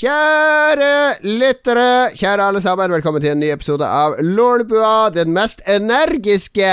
Kjære 0.00 1.18
lyttere, 1.28 2.14
kjære 2.16 2.44
alle 2.48 2.60
sammen, 2.64 2.88
velkommen 2.88 3.20
til 3.20 3.34
en 3.34 3.42
ny 3.42 3.50
episode 3.52 3.84
av 3.84 4.14
Lolbua, 4.24 5.10
den 5.12 5.34
mest 5.36 5.60
energiske 5.68 6.70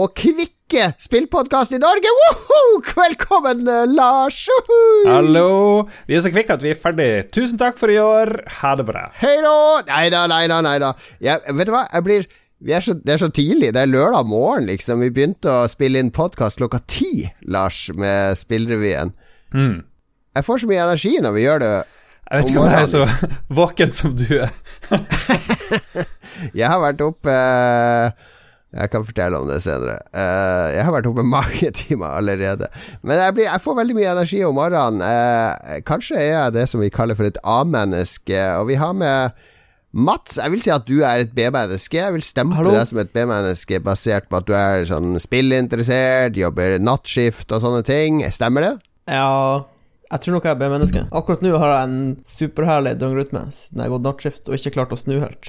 og 0.00 0.14
kvikke 0.16 0.86
spillpodkast 0.96 1.74
i 1.76 1.80
Norge. 1.82 2.14
Woohoo! 2.20 2.78
Velkommen, 3.02 3.68
eh, 3.68 3.84
Lars. 3.84 4.38
Hallo. 5.04 5.90
Vi 6.08 6.16
er 6.16 6.24
så 6.24 6.32
kvikke 6.32 6.56
at 6.56 6.64
vi 6.64 6.72
er 6.72 6.80
ferdig. 6.80 7.10
Tusen 7.36 7.60
takk 7.60 7.76
for 7.76 7.92
i 7.92 8.00
år. 8.00 8.32
Ha 8.62 8.72
det 8.80 8.88
bra. 8.88 9.10
Hei 9.20 9.36
da. 9.44 9.84
Nei 9.92 10.08
da, 10.16 10.24
nei 10.32 10.40
da, 10.48 10.62
nei 10.64 10.74
da. 10.80 10.94
Jeg, 11.20 11.44
vet 11.52 11.68
du 11.68 11.76
hva, 11.76 11.84
jeg 11.92 12.08
blir 12.08 12.26
er 12.64 12.88
så, 12.88 12.96
det 12.96 13.18
er 13.18 13.24
så 13.26 13.28
tidlig. 13.28 13.74
Det 13.76 13.84
er 13.84 13.92
lørdag 13.92 14.24
morgen, 14.24 14.72
liksom. 14.72 15.04
Vi 15.04 15.12
begynte 15.12 15.52
å 15.52 15.68
spille 15.68 16.00
inn 16.00 16.16
podkast 16.16 16.64
klokka 16.64 16.80
ti, 16.88 17.28
Lars, 17.44 17.90
med 17.92 18.40
Spillrevyen. 18.40 19.12
Mm. 19.52 19.82
Jeg 20.32 20.48
får 20.48 20.64
så 20.64 20.68
mye 20.70 20.84
energi 20.88 21.18
når 21.20 21.36
vi 21.36 21.48
gjør 21.50 21.66
det 21.68 21.78
jeg 22.30 22.38
vet 22.38 22.50
ikke 22.52 22.60
om 22.62 22.68
jeg 22.70 22.82
er 22.84 22.90
så 22.90 23.30
våken 23.60 23.90
som 23.94 24.12
du 24.14 24.28
er. 24.38 24.52
jeg 26.60 26.66
har 26.70 26.78
vært 26.78 27.00
oppe 27.02 27.32
Jeg 28.70 28.90
kan 28.92 29.02
fortelle 29.02 29.40
om 29.40 29.48
det 29.50 29.56
senere. 29.64 29.96
Eh, 30.14 30.66
jeg 30.76 30.84
har 30.86 30.94
vært 30.94 31.08
oppe 31.10 31.24
mange 31.26 31.72
timer 31.74 32.14
allerede. 32.20 32.68
Men 33.02 33.18
jeg, 33.18 33.34
blir, 33.34 33.48
jeg 33.48 33.62
får 33.64 33.78
veldig 33.80 33.96
mye 33.98 34.12
energi 34.12 34.44
om 34.46 34.54
morgenen. 34.54 35.02
Eh, 35.02 35.80
kanskje 35.82 36.20
er 36.20 36.28
jeg 36.28 36.54
det 36.60 36.68
som 36.70 36.84
vi 36.84 36.92
kaller 36.94 37.18
for 37.18 37.26
et 37.26 37.40
A-menneske. 37.42 38.44
Og 38.60 38.68
vi 38.70 38.78
har 38.78 38.94
med 38.94 39.34
Mats, 39.90 40.36
jeg 40.38 40.52
vil 40.52 40.62
si 40.62 40.70
at 40.70 40.86
du 40.86 41.00
er 41.02 41.24
et 41.24 41.34
B-menneske. 41.34 41.98
Jeg 41.98 42.14
vil 42.14 42.22
stemple 42.22 42.60
Hallo? 42.60 42.76
deg 42.76 42.86
som 42.86 43.02
et 43.02 43.10
B-menneske 43.10 43.82
basert 43.82 44.30
på 44.30 44.38
at 44.38 44.46
du 44.46 44.54
er 44.54 44.86
sånn 44.86 45.18
spillinteressert, 45.18 46.38
jobber 46.38 46.78
nattskift 46.78 47.50
og 47.50 47.66
sånne 47.66 47.82
ting. 47.90 48.22
Stemmer 48.30 48.68
det? 48.68 48.74
Ja 49.10 49.66
jeg 50.10 50.22
tror 50.24 50.34
nok 50.34 50.46
jeg 50.46 50.56
er 50.56 50.58
B-menneske. 50.58 51.00
Akkurat 51.14 51.42
nå 51.44 51.50
har 51.62 51.70
jeg 51.72 51.82
en 51.86 51.98
superherlig 52.26 52.96
døgnrytme 52.98 53.42
siden 53.54 53.78
jeg 53.78 53.86
har 53.86 53.92
gått 53.94 54.06
nattskift 54.08 54.44
og 54.50 54.54
ikke 54.56 54.72
klart 54.74 54.94
å 54.94 54.96
snu 54.98 55.16
helt. 55.22 55.44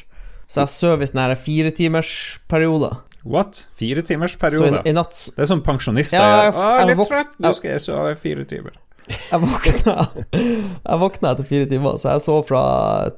Så 0.45 0.56
jeg 0.62 0.70
sover 0.76 1.03
i 1.06 1.08
sånne 1.09 1.38
firetimersperioder. 1.40 2.94
What? 3.23 3.68
Fire 3.78 4.02
timers 4.06 4.36
periode? 4.42 4.80
I, 4.81 4.90
i 4.90 4.94
natt 4.98 5.16
Det 5.36 5.42
er 5.45 5.50
som 5.50 5.62
pensjonister 5.66 6.18
ja, 6.18 6.23
gjør. 6.30 6.45
jeg, 6.58 6.86
litt 6.90 7.02
trøtt, 7.09 7.34
nå 7.42 7.50
skal 7.58 7.70
jeg 7.76 7.81
sove 7.86 8.12
fire 8.22 8.44
timer. 8.50 8.73
Jeg 9.12 9.40
våkna, 9.42 9.94
jeg 10.38 10.98
våkna 11.02 11.28
etter 11.34 11.46
fire 11.50 11.66
timer, 11.70 11.92
så 12.02 12.06
jeg 12.16 12.22
sov 12.25 12.40
fra 12.50 12.62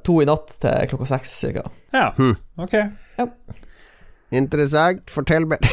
to 0.08 0.14
i 0.24 0.26
natt 0.28 0.48
til 0.64 0.76
klokka 0.94 1.08
seks 1.12 1.30
ca. 1.56 1.64
Ja, 1.96 2.08
hmm. 2.18 2.36
ok. 2.64 2.74
Ja. 3.20 3.26
Interessant. 4.34 5.04
Fortell 5.14 5.46
meg 5.46 5.60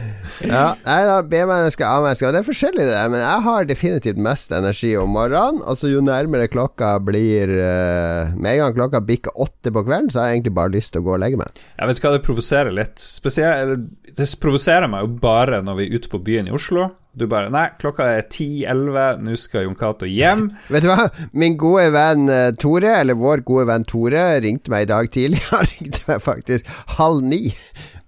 ja, 0.46 0.64
nei 0.86 1.00
da, 1.08 1.16
B-mennesker, 1.26 1.84
A-mennesker. 1.84 2.32
Det 2.32 2.40
er 2.40 2.46
forskjellig, 2.46 2.84
det 2.86 2.94
der, 2.94 3.10
men 3.12 3.22
jeg 3.22 3.44
har 3.46 3.68
definitivt 3.68 4.20
mest 4.22 4.54
energi 4.56 4.92
om 4.98 5.12
morgenen. 5.14 5.60
Altså 5.68 5.90
Jo 5.90 6.00
nærmere 6.04 6.48
klokka 6.50 6.94
blir 7.04 7.50
uh, 7.50 8.32
Med 8.36 8.54
en 8.54 8.62
gang 8.64 8.76
klokka 8.78 9.02
bikker 9.04 9.36
åtte 9.40 9.72
på 9.74 9.84
kvelden, 9.86 10.10
så 10.12 10.22
har 10.22 10.30
jeg 10.30 10.40
egentlig 10.40 10.56
bare 10.60 10.74
lyst 10.76 10.94
til 10.94 11.02
å 11.02 11.08
gå 11.08 11.16
og 11.16 11.22
legge 11.22 11.40
meg. 11.40 11.60
Jeg 11.76 11.90
vet 11.90 12.02
hva, 12.04 12.14
det 12.14 12.24
provoserer 12.26 12.74
litt. 12.74 12.96
Spesielt, 13.02 13.90
det 14.16 14.30
provoserer 14.40 14.90
meg 14.90 15.04
jo 15.04 15.12
bare 15.22 15.60
når 15.66 15.78
vi 15.78 15.88
er 15.88 16.00
ute 16.00 16.12
på 16.12 16.22
byen 16.30 16.50
i 16.50 16.56
Oslo. 16.56 16.88
Du 17.10 17.26
bare 17.26 17.50
Nei, 17.50 17.66
klokka 17.80 18.06
er 18.06 18.22
10-11, 18.22 19.22
nå 19.26 19.36
skal 19.40 19.66
Jon 19.66 19.78
Cato 19.78 20.06
hjem. 20.06 20.46
Vet 20.72 20.86
du 20.86 20.90
hva? 20.92 21.08
Min 21.36 21.58
gode 21.60 21.88
venn 21.94 22.30
uh, 22.30 22.50
Tore, 22.60 22.96
eller 23.02 23.18
vår 23.18 23.44
gode 23.46 23.66
venn 23.72 23.86
Tore, 23.88 24.26
ringte 24.44 24.72
meg 24.72 24.86
i 24.86 24.92
dag 24.92 25.10
tidlig. 25.12 25.42
Han 25.52 25.66
ringte 25.74 26.06
meg 26.08 26.22
faktisk 26.24 26.70
halv 26.96 27.24
ni 27.26 27.48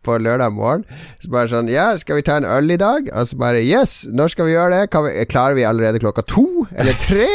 på 0.04 0.16
lørdag 0.18 0.54
morgen. 0.56 0.84
Så 1.22 1.30
bare 1.32 1.50
sånn 1.50 1.70
Ja, 1.72 1.90
skal 2.00 2.18
vi 2.18 2.26
ta 2.26 2.38
en 2.40 2.48
øl 2.48 2.74
i 2.74 2.78
dag? 2.80 3.08
Og 3.12 3.28
så 3.30 3.38
bare 3.40 3.62
Yes, 3.62 4.02
når 4.10 4.34
skal 4.34 4.48
vi 4.48 4.56
gjøre 4.56 4.82
det? 4.82 5.02
Vi, 5.06 5.26
klarer 5.30 5.58
vi 5.58 5.66
allerede 5.66 6.02
klokka 6.02 6.24
to? 6.26 6.66
Eller 6.74 6.96
tre? 7.00 7.28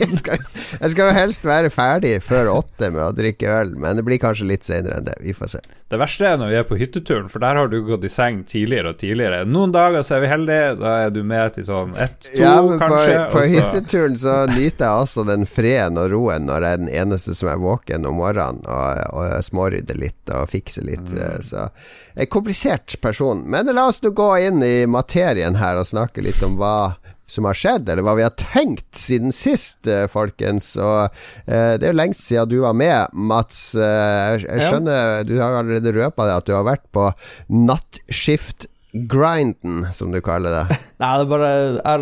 jeg, 0.00 0.10
skal, 0.20 0.42
jeg 0.80 0.92
skal 0.92 1.10
jo 1.10 1.16
helst 1.16 1.46
være 1.46 1.72
ferdig 1.74 2.16
før 2.24 2.52
åtte 2.56 2.90
med 2.94 3.02
å 3.04 3.12
drikke 3.16 3.50
øl, 3.60 3.74
men 3.80 3.98
det 3.98 4.06
blir 4.06 4.20
kanskje 4.22 4.48
litt 4.50 4.66
senere 4.66 5.00
enn 5.00 5.08
det. 5.08 5.18
Vi 5.24 5.34
får 5.36 5.56
se. 5.56 5.62
Det 5.86 6.00
verste 6.00 6.26
er 6.26 6.38
når 6.40 6.50
vi 6.50 6.58
er 6.58 6.64
på 6.66 6.78
hytteturen, 6.80 7.28
for 7.30 7.42
der 7.44 7.60
har 7.60 7.70
du 7.70 7.76
gått 7.86 8.04
i 8.06 8.10
seng 8.10 8.40
tidligere 8.48 8.90
og 8.94 9.00
tidligere. 9.00 9.44
Noen 9.46 9.74
dager 9.74 10.02
så 10.06 10.16
er 10.16 10.24
vi 10.24 10.30
heldige, 10.32 10.72
da 10.80 10.94
er 11.04 11.12
du 11.14 11.20
med 11.26 11.54
til 11.54 11.66
sånn 11.68 11.94
ett-to, 11.94 12.40
ja, 12.40 12.56
men 12.66 12.80
kanskje. 12.82 13.18
På, 13.30 13.38
på 13.38 13.44
hytteturen 13.52 14.18
så 14.18 14.36
nyter 14.50 14.86
jeg 14.86 15.04
også 15.06 15.26
den 15.28 15.46
freden 15.46 16.00
og 16.02 16.10
roen 16.10 16.48
når 16.48 16.66
jeg 16.66 16.78
er 16.78 16.82
den 16.82 16.92
eneste 17.02 17.36
som 17.38 17.52
er 17.52 17.62
våken 17.62 18.08
om 18.08 18.18
morgenen, 18.18 18.62
og, 18.66 19.04
og 19.14 19.46
smårydder 19.46 20.00
litt 20.00 20.34
og 20.34 20.50
fikser 20.50 20.86
litt. 20.88 21.06
Mm. 21.06 21.42
Så 21.46 21.55
så 21.56 21.68
en 22.14 22.26
komplisert 22.32 23.00
person. 23.00 23.44
Men 23.50 23.66
la 23.72 23.86
oss 23.90 24.02
nå 24.04 24.10
gå 24.16 24.38
inn 24.46 24.62
i 24.64 24.86
materien 24.88 25.56
her 25.60 25.76
og 25.80 25.86
snakke 25.88 26.20
litt 26.24 26.42
om 26.46 26.56
hva 26.60 26.76
som 27.26 27.44
har 27.48 27.56
skjedd, 27.58 27.88
eller 27.90 28.04
hva 28.06 28.14
vi 28.14 28.22
har 28.22 28.34
tenkt 28.38 28.94
siden 28.94 29.32
sist, 29.34 29.82
eh, 29.90 30.06
folkens. 30.10 30.76
Og 30.78 31.08
eh, 31.46 31.74
Det 31.74 31.82
er 31.82 31.90
jo 31.90 31.98
lengst 31.98 32.26
siden 32.28 32.48
du 32.52 32.58
var 32.62 32.72
med, 32.78 33.06
Mats. 33.12 33.74
Eh, 33.74 34.38
jeg, 34.38 34.62
skjønner, 34.68 35.24
du 35.26 35.40
har 35.40 35.52
allerede 35.58 35.92
røpa 35.96 36.24
det 36.28 36.36
at 36.38 36.46
du 36.46 36.52
har 36.54 36.64
vært 36.68 36.86
på 36.94 37.04
nattskift-grinden, 37.50 39.76
som 39.92 40.12
du 40.14 40.20
kaller 40.22 40.50
det. 40.54 40.66
Nei, 41.02 41.18
det 41.18 41.24
er 41.26 41.34
bare 41.34 41.50
Jeg 41.82 41.98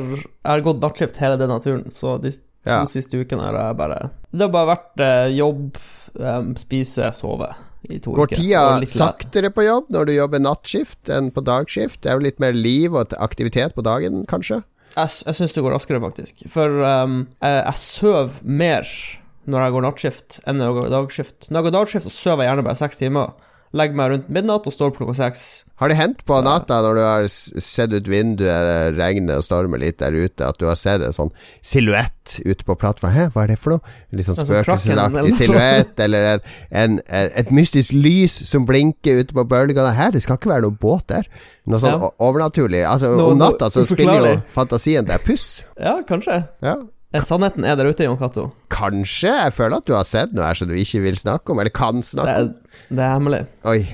har 0.50 0.66
gått 0.68 0.84
nattskift 0.84 1.16
hele 1.24 1.40
denne 1.40 1.56
turen, 1.64 1.88
så 1.94 2.08
de 2.20 2.30
to 2.64 2.70
ja. 2.70 2.84
siste 2.88 3.20
ukene 3.20 3.44
har 3.44 3.58
jeg 3.58 3.76
bare 3.76 3.98
Det 4.32 4.46
har 4.46 4.52
bare 4.52 4.70
vært 4.72 5.02
eh, 5.04 5.36
jobb, 5.36 5.78
um, 6.20 6.54
spise, 6.60 7.10
sove 7.16 7.50
Går 7.84 8.30
tida 8.32 8.62
saktere 8.88 9.50
på 9.52 9.66
jobb 9.66 9.90
når 9.92 10.08
du 10.08 10.14
jobber 10.14 10.40
nattskift 10.40 11.10
enn 11.12 11.28
på 11.34 11.42
dagskift? 11.44 12.00
Det 12.04 12.12
er 12.12 12.18
jo 12.18 12.24
litt 12.24 12.40
mer 12.42 12.56
liv 12.56 12.94
og 12.96 13.12
aktivitet 13.20 13.76
på 13.76 13.84
dagen, 13.84 14.22
kanskje? 14.30 14.62
Jeg, 14.94 15.10
jeg 15.26 15.36
syns 15.36 15.52
det 15.52 15.64
går 15.66 15.74
raskere, 15.74 16.00
faktisk. 16.00 16.46
For 16.52 16.80
um, 16.80 17.24
jeg, 17.42 17.60
jeg 17.60 17.82
sover 17.82 18.40
mer 18.42 18.88
når 19.44 19.66
jeg 19.66 19.74
går 19.74 19.84
nattskift 19.84 20.38
enn 20.48 20.60
når 20.60 20.70
jeg 20.70 20.76
går 20.78 20.92
dagskift. 20.94 21.50
Når 21.50 21.58
jeg 21.58 21.66
går 21.66 21.76
dagskift, 21.76 22.08
så 22.08 22.14
sover 22.14 22.44
jeg 22.44 22.52
gjerne 22.52 22.66
bare 22.66 22.80
seks 22.80 23.00
timer 23.02 23.34
legger 23.74 23.98
meg 23.98 24.10
rundt 24.12 24.32
midnatt 24.32 24.66
og 24.68 24.74
står 24.74 24.92
opp 24.92 24.98
klokka 25.00 25.16
seks. 25.18 25.64
Har 25.82 25.90
det 25.90 25.96
hendt 25.98 26.20
på 26.28 26.36
natta, 26.46 26.78
når 26.84 26.94
du 26.94 27.02
har 27.02 27.24
sett 27.28 27.94
ut 27.94 28.06
vinduet, 28.08 28.94
regnet 28.94 29.40
og 29.40 29.46
stormer 29.46 29.82
litt 29.82 29.98
der 29.98 30.14
ute, 30.14 30.46
at 30.46 30.60
du 30.60 30.68
har 30.68 30.78
sett 30.78 31.02
en 31.02 31.16
sånn 31.16 31.32
silhuett 31.66 32.36
ute 32.46 32.62
på 32.62 32.76
plattformen? 32.78 33.16
Hæ, 33.16 33.26
hva 33.34 33.44
er 33.44 33.52
det 33.52 33.58
for 33.58 33.74
noe? 33.74 33.96
Litt 34.14 34.28
sånn 34.28 34.38
spøkelsesaktig 34.38 35.34
silhuett, 35.40 35.98
eller 36.06 36.28
en, 36.30 36.46
en, 36.70 37.00
et 37.26 37.50
mystisk 37.54 37.96
lys 37.98 38.38
som 38.46 38.68
blinker 38.68 39.24
ute 39.24 39.34
på 39.34 39.46
bølgene. 39.50 39.90
Hæ, 39.98 40.12
det 40.14 40.22
skal 40.22 40.38
ikke 40.38 40.54
være 40.54 40.68
noe 40.68 40.78
båt 40.78 41.08
der. 41.10 41.28
Noe 41.66 41.82
sånn 41.82 41.98
ja. 41.98 42.14
overnaturlig. 42.22 42.84
Altså, 42.86 43.10
no, 43.18 43.32
om 43.32 43.42
natta 43.42 43.72
så 43.74 43.82
spiller 43.88 44.30
jo 44.30 44.34
fantasien 44.54 45.10
deg 45.10 45.26
puss. 45.26 45.64
Ja, 45.74 45.98
kanskje. 46.06 46.44
Ja. 46.62 46.78
Sannheten 47.22 47.62
er 47.62 47.76
der 47.78 47.86
ute, 47.86 48.08
Jon 48.08 48.18
Cato. 48.18 48.48
Kanskje. 48.74 49.30
Jeg 49.30 49.54
føler 49.54 49.78
at 49.78 49.86
du 49.86 49.94
har 49.94 50.06
sett 50.08 50.34
noe 50.34 50.48
her 50.48 50.58
som 50.58 50.70
du 50.70 50.74
ikke 50.74 51.04
vil 51.04 51.18
snakke 51.20 51.54
om, 51.54 51.60
eller 51.62 51.74
kan 51.74 52.02
snakke 52.02 52.48
om. 52.48 52.56
Det 52.90 53.04
er 53.04 53.14
hemmelig. 53.14 53.44
Oi. 53.70 53.84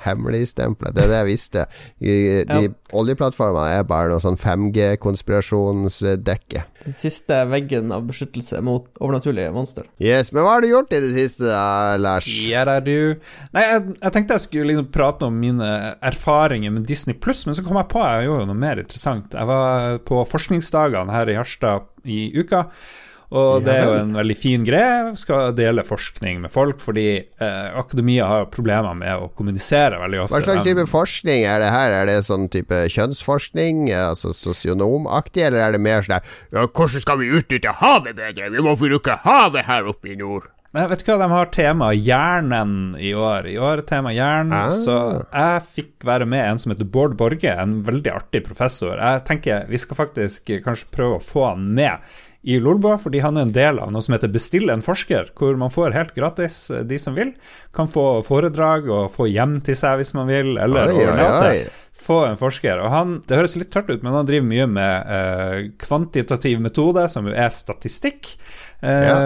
Hemmeligstemplet. 0.00 0.94
Det 0.96 1.02
er 1.04 1.10
det 1.10 1.18
jeg 1.18 1.28
visste. 1.28 1.66
De, 2.00 2.12
de 2.48 2.60
ja. 2.64 2.70
oljeplattformene 2.96 3.76
er 3.76 3.84
bare 3.88 4.08
noe 4.08 4.20
sånn 4.22 4.38
5G-konspirasjonsdekke. 4.40 6.60
Den 6.80 6.94
siste 6.96 7.44
veggen 7.50 7.92
av 7.92 8.06
beskyttelse 8.08 8.62
mot 8.64 8.88
overnaturlige 8.96 9.52
monster. 9.52 9.84
Yes, 10.00 10.32
Men 10.32 10.46
hva 10.46 10.52
har 10.56 10.62
du 10.64 10.70
gjort 10.70 10.92
i 10.96 11.02
det 11.04 11.12
siste, 11.12 11.44
da, 11.50 11.98
Lars? 12.00 12.24
Ja, 12.48 12.64
det 12.68 12.74
er 12.78 12.84
du. 12.86 13.00
Nei, 13.52 13.64
jeg, 13.66 13.80
jeg, 13.98 14.12
tenkte 14.16 14.34
jeg 14.38 14.44
skulle 14.46 14.68
liksom 14.70 14.88
prate 14.94 15.22
om 15.28 15.34
mine 15.42 15.68
erfaringer 15.98 16.70
med 16.72 16.88
Disney 16.88 17.14
pluss, 17.20 17.42
men 17.44 17.54
så 17.58 17.62
kom 17.66 17.76
jeg 17.82 17.92
på 17.92 18.00
at 18.00 18.10
jeg 18.14 18.24
gjorde 18.30 18.48
noe 18.48 18.62
mer 18.64 18.76
interessant. 18.80 19.28
Jeg 19.36 19.46
var 19.50 20.00
på 20.08 20.16
forskningsdagene 20.32 21.12
her 21.12 21.26
i 21.28 21.36
Harstad 21.36 21.80
i 22.04 22.30
uka. 22.38 22.66
Og 23.30 23.62
det 23.62 23.74
er 23.76 23.84
jo 23.86 23.92
en 24.00 24.16
veldig 24.18 24.34
fin 24.34 24.64
greie. 24.66 25.12
Skal 25.20 25.52
dele 25.54 25.84
forskning 25.86 26.40
med 26.42 26.50
folk, 26.50 26.80
fordi 26.82 27.06
eh, 27.20 27.68
akademia 27.78 28.26
har 28.26 28.48
problemer 28.50 28.96
med 28.98 29.22
å 29.22 29.28
kommunisere 29.38 30.00
veldig 30.02 30.24
ofte. 30.24 30.34
Hva 30.34 30.42
slags 30.48 30.66
type 30.66 30.86
forskning 30.90 31.46
er 31.46 31.62
det 31.62 31.70
her? 31.70 31.94
Er 32.00 32.10
det 32.10 32.16
sånn 32.26 32.48
type 32.50 32.82
kjønnsforskning, 32.90 33.86
altså 33.94 34.34
sosionomaktig, 34.34 35.46
eller 35.46 35.68
er 35.68 35.76
det 35.76 35.82
mer 35.84 36.02
sånn 36.02 36.18
ja, 36.18 36.64
hvordan 36.66 37.04
skal 37.06 37.20
vi 37.22 37.30
utnytte 37.38 37.76
havet 37.78 38.18
bedre? 38.18 38.50
Vi 38.50 38.66
må 38.66 38.74
bruke 38.80 39.14
havet 39.22 39.68
her 39.70 39.86
oppe 39.94 40.10
i 40.10 40.18
nord. 40.18 40.50
Jeg 40.70 40.86
vet 40.86 41.00
ikke 41.02 41.16
hva 41.16 41.26
De 41.26 41.34
har 41.34 41.48
tema 41.50 41.88
hjernen 41.96 42.74
i 43.02 43.10
år. 43.18 43.48
I 43.50 43.56
år 43.58 43.80
er 43.80 43.86
tema 43.88 44.12
hjernen. 44.14 44.54
Ah. 44.54 44.70
Så 44.70 44.96
jeg 45.26 45.64
fikk 45.66 46.06
være 46.06 46.28
med 46.30 46.44
en 46.46 46.62
som 46.62 46.70
heter 46.70 46.86
Bård 46.86 47.16
Borge, 47.18 47.50
en 47.50 47.80
veldig 47.86 48.12
artig 48.14 48.44
professor. 48.46 48.94
Jeg 48.94 49.24
tenker 49.26 49.66
vi 49.70 49.80
skal 49.82 49.98
faktisk 49.98 50.52
kanskje 50.62 50.92
prøve 50.94 51.18
å 51.18 51.24
få 51.24 51.48
han 51.48 51.72
med 51.74 52.12
i 52.42 52.56
Lolbua, 52.62 52.96
fordi 52.96 53.20
han 53.20 53.36
er 53.36 53.44
en 53.44 53.52
del 53.52 53.80
av 53.82 53.90
noe 53.92 54.00
som 54.00 54.14
heter 54.14 54.30
Bestill 54.32 54.70
en 54.72 54.84
forsker, 54.84 55.28
hvor 55.36 55.58
man 55.60 55.72
får 55.72 55.92
helt 55.92 56.14
gratis, 56.16 56.70
eh, 56.72 56.86
de 56.88 56.96
som 56.98 57.12
vil, 57.18 57.34
kan 57.76 57.90
få 57.90 58.22
foredrag 58.24 58.88
og 58.88 59.10
få 59.12 59.28
hjem 59.28 59.58
til 59.66 59.76
seg 59.76 60.00
hvis 60.00 60.14
man 60.16 60.30
vil, 60.30 60.56
eller 60.56 60.94
gratis 60.94 61.68
Få 62.00 62.22
en 62.24 62.38
forsker. 62.40 62.80
Og 62.80 62.88
han, 62.88 63.10
Det 63.28 63.36
høres 63.36 63.58
litt 63.60 63.68
tørt 63.74 63.90
ut, 63.90 64.00
men 64.00 64.14
han 64.16 64.24
driver 64.24 64.46
mye 64.48 64.66
med 64.72 65.10
eh, 65.12 65.56
kvantitativ 65.82 66.62
metode, 66.64 67.04
som 67.12 67.28
er 67.28 67.52
statistikk. 67.52 68.38
Eh, 68.80 69.06
ja. 69.06 69.16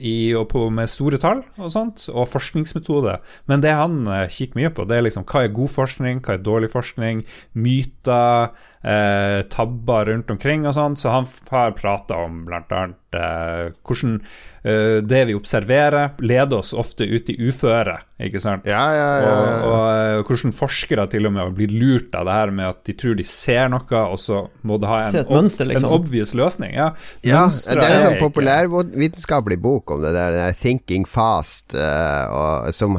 i, 0.00 0.32
og 0.38 0.46
på, 0.52 0.64
med 0.72 0.88
store 0.88 1.20
tall 1.20 1.42
og 1.60 1.72
sånt, 1.72 2.06
og 2.12 2.28
forskningsmetode. 2.30 3.18
Men 3.50 3.64
det 3.64 3.74
han 3.76 4.02
eh, 4.08 4.28
kikker 4.32 4.60
mye 4.60 4.72
på, 4.72 4.86
det 4.88 4.98
er 4.98 5.06
liksom 5.06 5.26
hva 5.28 5.44
er 5.44 5.56
god 5.56 5.72
forskning, 5.74 6.22
hva 6.24 6.38
er 6.38 6.46
dårlig 6.46 6.72
forskning, 6.72 7.24
myter 7.52 8.52
eh, 8.82 9.42
tabber 9.52 10.10
rundt 10.10 10.30
omkring 10.30 10.66
og 10.66 10.74
sånn, 10.76 10.98
så 10.98 11.14
han 11.14 11.28
har 11.50 11.76
prata 11.78 12.22
om 12.24 12.42
annet 12.50 13.16
eh, 13.16 13.68
hvordan 13.86 14.16
eh, 14.62 14.98
det 15.06 15.22
vi 15.28 15.36
observerer, 15.36 16.16
leder 16.22 16.58
oss 16.58 16.72
ofte 16.74 17.06
ut 17.06 17.30
i 17.30 17.36
uføre, 17.48 17.98
ikke 18.22 18.42
sant? 18.42 18.66
Ja, 18.68 18.82
ja, 18.96 19.08
ja, 19.22 19.30
og, 19.30 19.46
og, 19.46 19.70
og, 19.70 19.86
eh, 19.92 20.18
hvordan 20.26 20.56
forskere 20.56 21.06
til 21.12 21.30
og 21.30 21.36
med 21.36 21.54
blir 21.58 21.74
lurt 21.76 22.14
av 22.18 22.26
det 22.28 22.36
her 22.40 22.54
med 22.54 22.70
at 22.72 22.82
de 22.88 22.96
tror 22.98 23.18
de 23.18 23.26
ser 23.28 23.70
noe, 23.72 24.02
og 24.02 24.20
så 24.20 24.44
må 24.66 24.78
det 24.82 24.90
ha 24.90 25.00
en, 25.06 25.18
et 25.22 25.32
mønster, 25.38 25.70
liksom. 25.70 25.88
en 25.88 25.98
obvious 26.00 26.34
løsning. 26.38 26.76
Ja, 26.78 26.92
ja 27.26 27.46
det 27.48 27.78
er 27.78 27.96
en 27.98 28.06
sånn 28.08 28.22
populærvitenskapelig 28.22 29.60
bok 29.62 29.96
om 29.96 30.02
det 30.04 30.14
der, 30.16 30.34
der 30.36 30.56
'thinking 30.56 31.06
fast', 31.08 31.76
uh, 31.78 32.24
og, 32.32 32.72
som 32.74 32.98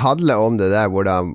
handler 0.00 0.42
om 0.42 0.58
det 0.60 0.70
der 0.72 0.90
hvordan 0.92 1.32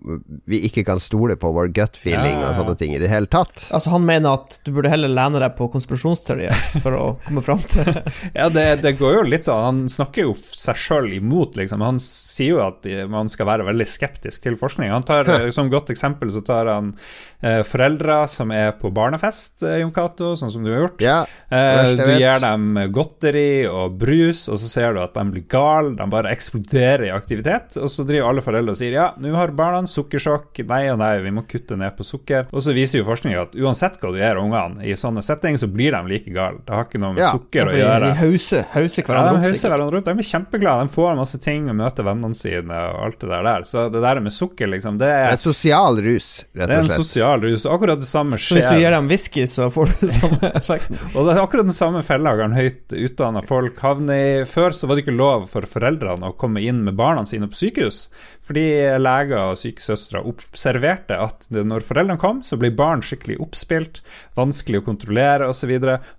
vi 0.49 0.61
ikke 0.67 0.83
kan 0.87 1.01
stole 1.01 1.37
på 1.39 1.51
vår 1.55 1.71
gut 1.75 1.97
feeling 1.99 2.37
ja, 2.37 2.39
ja, 2.39 2.43
ja. 2.43 2.49
og 2.51 2.59
sånne 2.59 2.75
ting 2.79 2.95
i 2.95 3.01
det 3.01 3.11
hele 3.11 3.29
tatt. 3.31 3.67
Altså 3.75 3.93
Han 3.93 4.05
mener 4.07 4.39
at 4.39 4.59
du 4.65 4.71
burde 4.75 4.91
heller 4.91 5.11
lene 5.11 5.41
deg 5.41 5.55
på 5.57 5.69
konspirasjonsteorier 5.73 6.81
for 6.83 6.97
å 6.97 7.05
komme 7.25 7.43
fram 7.45 7.61
til 7.63 7.89
Ja, 8.39 8.49
det, 8.53 8.81
det, 8.83 8.95
går 8.99 9.19
jo 9.19 9.25
litt 9.29 9.47
sånn 9.47 9.63
Han 9.65 9.81
snakker 9.91 10.29
jo 10.29 10.35
seg 10.37 10.79
sjøl 10.79 11.11
imot, 11.17 11.57
liksom. 11.59 11.83
Han 11.85 12.01
sier 12.03 12.57
jo 12.57 12.63
at 12.65 12.87
man 13.09 13.31
skal 13.31 13.49
være 13.49 13.67
veldig 13.67 13.87
skeptisk 13.89 14.45
til 14.45 14.57
forskning. 14.59 14.91
Han 14.93 15.07
tar 15.07 15.29
Som 15.55 15.71
godt 15.71 15.91
eksempel 15.93 16.31
så 16.33 16.43
tar 16.45 16.69
han 16.69 16.93
eh, 17.41 17.61
foreldre 17.67 18.21
som 18.27 18.51
er 18.55 18.73
på 18.79 18.91
barnefest, 18.93 19.63
eh, 19.63 19.79
Jon 19.81 19.93
Cato, 19.95 20.33
sånn 20.39 20.51
som 20.51 20.65
du 20.65 20.71
har 20.71 20.83
gjort. 20.83 21.03
Ja, 21.03 21.19
eh, 21.49 21.93
du 21.95 22.03
gir 22.17 22.39
dem 22.43 22.79
godteri 22.95 23.67
og 23.69 23.97
brus, 24.01 24.47
og 24.49 24.59
så 24.61 24.69
ser 24.71 24.93
du 24.95 25.01
at 25.03 25.15
de 25.15 25.25
blir 25.33 25.47
gale, 25.49 25.95
de 25.97 26.09
bare 26.11 26.33
eksploderer 26.33 27.07
i 27.09 27.13
aktivitet, 27.15 27.77
og 27.79 27.89
så 27.91 28.05
driver 28.07 28.29
alle 28.29 28.45
foreldre 28.49 28.75
og 28.75 28.79
sier 28.81 28.97
ja, 28.97 29.07
nå 29.21 29.33
har 29.37 29.53
barna 29.55 29.85
sukkersjokk, 29.89 30.63
nei 30.69 30.81
og 30.91 30.99
nei, 31.01 31.13
vi 31.23 31.33
må 31.35 31.45
kutte 31.49 31.77
ned 31.79 31.95
på 31.97 32.05
sukker. 32.07 32.49
Og 32.51 32.63
så 32.65 32.75
viser 32.75 33.01
jo 33.01 33.07
forskninga 33.07 33.45
at 33.47 33.55
uansett 33.59 33.99
hva 34.01 34.11
du 34.13 34.19
gjør 34.19 34.41
ungene 34.43 34.85
i 34.85 34.95
sånne 34.99 35.23
settinger, 35.25 35.61
så 35.61 35.69
blir 35.71 35.95
de 35.95 36.01
like 36.09 36.33
gale. 36.35 36.61
Det 36.65 36.75
har 36.75 36.87
ikke 36.87 37.01
noe 37.01 37.15
med 37.15 37.23
ja, 37.23 37.31
sukker 37.35 37.71
å 37.71 37.75
gjøre. 37.77 38.09
De 38.09 38.19
hauser, 38.23 38.65
hauser 38.73 39.07
hverandre 39.07 39.35
ja, 39.35 39.39
de 39.39 39.53
hauser 39.53 39.73
hverandre 39.73 39.97
rundt. 39.97 40.09
De 40.09 40.17
blir 40.19 40.29
kjempeglade, 40.29 40.87
de 40.87 40.93
får 40.95 41.17
masse 41.19 41.41
ting 41.43 41.69
og 41.71 41.77
møter 41.79 42.07
vennene 42.07 42.37
sine 42.37 42.81
og 42.89 42.99
alt 43.05 43.23
det 43.23 43.31
der. 43.49 43.67
Så 43.69 43.85
det 43.93 44.03
der 44.05 44.23
med 44.25 44.35
sukker, 44.35 44.71
liksom, 44.73 44.99
det 45.01 45.11
er 45.13 45.33
En 45.33 45.41
sosial 45.41 45.99
rus, 46.03 46.29
rett 46.53 46.65
og 46.65 46.65
slett. 46.65 46.69
Det 46.69 46.77
er 46.77 46.83
en 46.83 47.05
sosial 47.05 47.45
rus. 47.45 47.67
Akkurat 47.69 48.01
det 48.01 48.09
samme 48.09 48.39
skjer. 48.39 48.49
Så 48.49 48.59
hvis 48.59 48.69
du 48.69 48.83
gir 48.83 48.95
dem 48.95 49.09
whisky, 49.11 49.45
så 49.49 49.69
får 49.73 49.93
du 49.93 50.07
samme 50.19 50.51
effekten. 50.53 50.99
og 51.13 51.27
det 51.27 51.35
er 51.35 51.43
akkurat 51.43 51.69
den 51.69 51.75
samme 51.75 52.03
fellageren 52.05 52.55
høyt 52.57 52.95
utdanna 52.95 53.43
folk 53.45 53.79
havner 53.83 54.19
i. 54.19 54.45
Før 54.49 54.75
så 54.75 54.89
var 54.89 54.97
det 54.97 55.05
ikke 55.05 55.17
lov 55.17 55.47
for 55.51 55.67
foreldrene 55.69 56.31
å 56.31 56.37
komme 56.39 56.63
inn 56.65 56.83
med 56.85 56.97
barna 56.99 57.25
sine 57.29 57.49
på 57.49 57.59
sykehus, 57.59 58.07
fordi 58.49 58.65
leger 58.97 59.51
og 59.51 59.59
sykesøstre 59.61 60.23
observerte 60.25 61.17
at 61.21 61.49
når 61.53 61.85
foreldrene 61.85 62.21
kom, 62.21 62.39
så 62.45 62.57
ble 62.57 62.71
barn 62.73 63.03
skikkelig 63.05 63.37
oppspilt, 63.45 64.01
vanskelig 64.39 64.81
å 64.81 64.87
kontrollere 64.87 65.49
osv. 65.51 65.75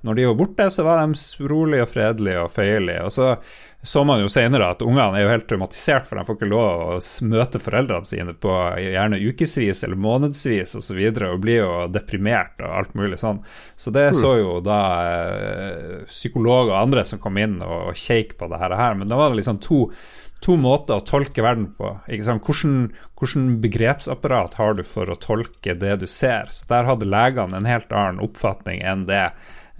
Når 0.06 0.20
de 0.20 0.28
var 0.30 0.38
borte, 0.38 0.68
så 0.70 0.86
var 0.86 1.02
de 1.02 1.48
rolige 1.50 1.88
og 1.88 1.90
fredelige 1.90 2.44
og 2.44 2.54
føyelige. 2.54 3.02
Og 3.08 3.16
så 3.16 3.34
så 3.82 4.04
man 4.04 4.20
jo 4.20 4.28
senere 4.28 4.66
at 4.74 4.82
ungene 4.84 5.16
er 5.16 5.24
jo 5.24 5.30
helt 5.32 5.46
traumatisert, 5.48 6.04
for 6.04 6.18
de 6.18 6.24
får 6.28 6.36
ikke 6.36 6.48
lov 6.52 6.82
å 6.84 6.98
møte 7.30 7.60
foreldrene 7.64 8.04
sine 8.04 8.34
på 8.36 8.52
gjerne 8.76 9.20
ukevis 9.24 9.80
eller 9.86 9.96
månedsvis 9.96 10.74
osv., 10.74 10.80
og, 10.80 10.84
så 10.84 10.96
videre, 10.98 11.30
og 11.32 11.40
blir 11.40 11.62
jo 11.62 11.72
deprimert 11.92 12.60
og 12.60 12.74
alt 12.76 12.92
mulig 12.98 13.16
sånn. 13.22 13.40
Så 13.80 13.92
det 13.94 14.10
så 14.18 14.34
jo 14.36 14.58
da 14.64 14.80
eh, 15.08 15.94
psykologer 16.10 16.74
og 16.74 16.80
andre 16.82 17.06
som 17.08 17.22
kom 17.22 17.40
inn 17.40 17.60
og, 17.64 17.94
og 17.94 18.36
på 18.36 18.50
det 18.52 18.60
her, 18.60 18.98
men 19.00 19.08
da 19.08 19.16
var 19.16 19.32
det 19.32 19.40
liksom 19.40 19.62
to 19.64 19.86
to 20.44 20.56
måter 20.60 20.98
å 20.98 21.04
tolke 21.04 21.44
verden 21.44 21.70
på. 21.76 21.94
Hvordan, 22.08 23.46
begrepsapparat 23.60 24.56
har 24.60 24.76
du 24.78 24.84
for 24.88 25.12
å 25.12 25.18
tolke 25.20 25.76
det 25.76 26.00
du 26.00 26.08
ser? 26.08 26.48
Så 26.52 26.68
Der 26.70 26.88
hadde 26.88 27.08
legene 27.08 27.60
en 27.60 27.68
helt 27.68 27.92
annen 27.92 28.22
oppfatning 28.24 28.80
enn 28.80 29.04
det 29.10 29.26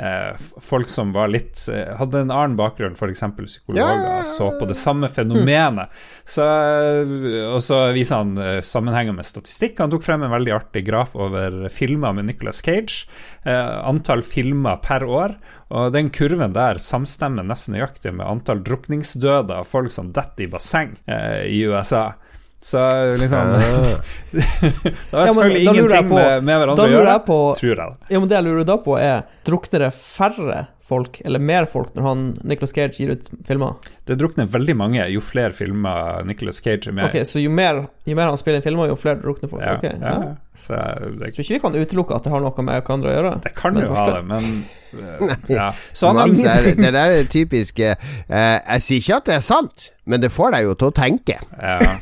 eh, 0.01 0.37
folk 0.61 0.93
som 0.93 1.15
var 1.17 1.33
litt 1.33 1.63
eh, 1.73 1.95
hadde 1.97 2.27
en 2.27 2.33
annen 2.35 2.59
bakgrunn, 2.61 2.93
f.eks. 2.93 3.25
psykologer, 3.39 4.05
ja, 4.05 4.21
så 4.29 4.51
på 4.61 4.69
det 4.69 4.77
samme 4.77 5.09
fenomenet. 5.13 5.97
Så, 6.29 6.45
eh, 6.45 7.49
og 7.49 7.63
så 7.65 7.87
viser 7.97 8.21
han 8.21 8.61
sammenhenger 8.65 9.17
med 9.17 9.29
statistikk. 9.29 9.81
Han 9.81 9.93
tok 9.93 10.05
frem 10.05 10.27
en 10.27 10.35
veldig 10.35 10.57
artig 10.59 10.85
graf 10.89 11.17
over 11.17 11.71
filmer 11.73 12.17
med 12.17 12.29
Nicolas 12.29 12.61
Cage. 12.65 13.09
Antall 13.49 14.21
filmer 14.27 14.77
per 14.85 15.09
år. 15.09 15.41
Og 15.71 15.93
den 15.95 16.11
kurven 16.11 16.55
der 16.55 16.81
samstemmer 16.83 17.47
nesten 17.47 17.77
nøyaktig 17.77 18.13
med 18.17 18.27
antall 18.27 18.63
drukningsdøde 18.67 19.55
av 19.61 19.69
folk 19.71 19.93
som 19.95 20.11
detter 20.15 20.49
i 20.49 20.51
basseng 20.51 20.97
eh, 21.07 21.47
i 21.47 21.63
USA. 21.71 22.11
Så 22.63 22.81
liksom 23.17 23.39
Det 24.31 24.43
har 25.11 25.21
ja, 25.21 25.27
selvfølgelig 25.27 25.63
ingenting 25.63 26.09
med, 26.09 26.45
med, 26.45 26.59
hverandre 26.61 26.85
å 26.85 26.91
gjøre, 26.93 27.15
på, 27.25 27.39
tror 27.57 27.81
jeg. 27.83 27.95
Ja, 28.13 28.21
men 28.21 28.29
Det 28.29 28.37
jeg 28.37 28.47
lurer 28.47 28.69
da 28.69 28.77
på, 28.85 28.99
er 29.01 29.23
drukner 29.49 29.87
det 29.87 29.95
færre 29.97 30.67
folk, 30.91 31.21
eller 31.25 31.39
mer 31.39 31.67
folk, 31.71 31.93
når 31.95 32.03
han 32.03 32.23
Nicholas 32.51 32.75
Cage 32.75 32.99
gir 32.99 33.15
ut 33.15 33.29
filmer? 33.47 33.79
Det 34.09 34.17
drukner 34.19 34.49
veldig 34.51 34.75
mange 34.79 35.07
jo 35.13 35.23
flere 35.23 35.55
filmer 35.55 36.25
Nicholas 36.27 36.59
Cage 36.65 36.91
er 36.91 36.97
med 36.97 37.09
okay, 37.11 37.27
Så 37.29 37.43
jo 37.43 37.53
mer, 37.55 37.85
jo 38.09 38.17
mer 38.19 38.31
han 38.33 38.39
spiller 38.41 38.59
i 38.63 38.65
filmer, 38.65 38.91
jo 38.91 38.99
flere 38.99 39.21
drukner 39.23 39.51
folk? 39.53 39.63
Ja, 39.63 39.77
okay, 39.79 39.95
ja. 40.01 40.17
ja. 40.27 40.33
Så 40.59 40.75
det, 40.75 41.31
Tror 41.37 41.47
ikke 41.47 41.57
vi 41.57 41.63
kan 41.63 41.79
utelukke 41.79 42.19
at 42.19 42.27
det 42.27 42.35
har 42.35 42.43
noe 42.43 42.67
med 42.67 42.83
hverandre 42.83 43.13
å 43.13 43.17
gjøre? 43.17 43.33
Det 43.47 43.55
kan 43.57 43.79
jo 43.79 43.87
ha 43.95 44.07
det, 44.11 44.25
men 44.33 44.51
uh, 44.99 45.37
ja. 45.59 45.71
Så 45.93 46.11
han 46.11 46.21
har 46.21 46.35
ingenting 46.35 46.83
Det 46.83 46.93
der 46.99 47.17
er 47.21 47.31
typiske 47.31 47.95
uh, 47.95 48.59
Jeg 48.59 48.87
sier 48.87 49.05
ikke 49.05 49.21
at 49.21 49.31
det 49.31 49.39
er 49.39 49.47
sant, 49.47 49.91
men 50.11 50.23
det 50.23 50.33
får 50.35 50.55
deg 50.57 50.67
jo 50.67 50.77
til 50.79 50.91
å 50.91 50.95
tenke. 50.97 51.37
Ja. 51.61 51.97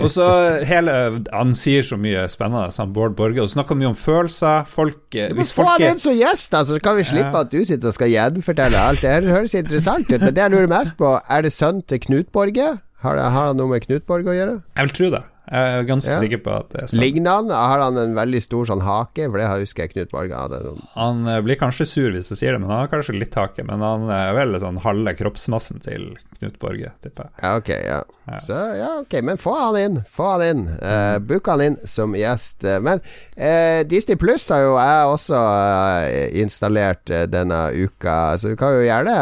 Og 0.00 0.08
så 0.12 0.26
hele 0.66 0.94
Han 1.32 1.54
sier 1.58 1.84
så 1.86 1.98
mye 2.00 2.26
spennende, 2.32 2.70
han 2.74 2.94
Bård 2.96 3.16
Borge, 3.18 3.42
og 3.42 3.50
snakker 3.52 3.78
mye 3.78 3.92
om 3.92 3.98
følelser. 3.98 4.64
Folk 4.68 5.16
uh, 5.16 5.28
Hvis 5.38 5.52
folk 5.54 5.68
Få 5.68 5.76
han 5.76 5.94
inn 5.94 6.02
som 6.02 6.16
gjest, 6.16 6.50
da, 6.54 6.64
så 6.66 6.80
kan 6.82 6.98
vi 6.98 7.06
slippe 7.08 7.44
at 7.44 7.52
du 7.52 7.60
sitter 7.62 7.90
og 7.90 7.96
skal 7.96 8.12
gjenfortelle 8.12 8.80
alt. 8.80 9.04
Det 9.04 9.30
høres 9.30 9.56
interessant 9.58 10.10
ut, 10.10 10.20
men 10.20 10.34
det 10.34 10.44
jeg 10.44 10.54
lurer 10.54 10.70
mest 10.70 10.98
på, 11.00 11.14
er 11.18 11.46
det 11.46 11.54
sønnen 11.54 11.84
til 11.88 12.02
Knut 12.04 12.32
Borge? 12.34 12.74
Har 13.04 13.20
det, 13.20 13.30
har 13.36 13.52
han 13.52 13.60
noe 13.60 13.74
med 13.74 13.84
Knut 13.84 14.06
Borge 14.08 14.32
å 14.32 14.36
gjøre? 14.36 14.58
Jeg 14.74 14.88
vil 14.88 14.98
tro 14.98 15.14
det. 15.18 15.22
Jeg 15.54 15.74
er 15.78 15.86
ganske 15.86 16.10
ja. 16.10 16.18
sikker 16.18 16.40
på 16.42 16.50
at 16.50 16.70
det 16.72 16.80
er 16.82 16.88
sant. 16.90 17.00
Ligner 17.00 17.38
han? 17.38 17.50
Har 17.54 17.82
han 17.84 17.98
en 18.00 18.16
veldig 18.16 18.40
stor 18.42 18.66
sånn 18.66 18.82
hake? 18.82 19.28
For 19.28 19.38
det 19.38 19.46
husker 19.52 19.84
jeg 19.84 19.92
Knut 19.92 20.10
Borge 20.10 20.40
hadde. 20.40 20.74
Han 20.96 21.28
eh, 21.30 21.40
blir 21.46 21.58
kanskje 21.60 21.86
sur 21.86 22.08
hvis 22.14 22.32
jeg 22.32 22.40
sier 22.40 22.56
det, 22.56 22.62
men 22.64 22.72
han 22.72 22.84
har 22.84 22.90
kanskje 22.90 23.14
litt 23.20 23.38
hake. 23.38 23.62
Men 23.68 23.84
han 23.84 24.10
er 24.10 24.34
vel 24.34 24.58
sånn 24.62 24.80
halve 24.82 25.14
kroppsmassen 25.18 25.84
til 25.84 26.10
Knut 26.40 26.58
Borge, 26.62 26.90
tipper 27.04 27.30
jeg. 27.30 27.36
Ja, 27.44 27.54
ok, 27.60 27.70
ja. 27.86 28.00
ja. 28.32 28.40
Så, 28.42 28.58
ja, 28.80 28.90
ok, 29.04 29.18
men 29.30 29.38
få 29.38 29.54
han 29.60 29.78
inn. 29.78 30.02
Få 30.10 30.32
han 30.32 30.46
inn. 30.48 30.66
Uh, 30.82 31.22
Book 31.22 31.50
han 31.52 31.62
inn 31.62 31.78
som 31.86 32.18
gjest. 32.18 32.66
Men 32.82 33.04
uh, 33.38 33.86
Disney 33.86 34.18
Pluss 34.18 34.48
har 34.50 34.66
jo 34.66 34.74
jeg 34.74 35.14
også 35.14 35.38
uh, 35.38 36.10
installert 36.42 37.14
denne 37.30 37.66
uka, 37.78 38.34
så 38.40 38.50
du 38.50 38.58
kan 38.58 38.74
jo 38.74 38.82
gjerne 38.82 39.14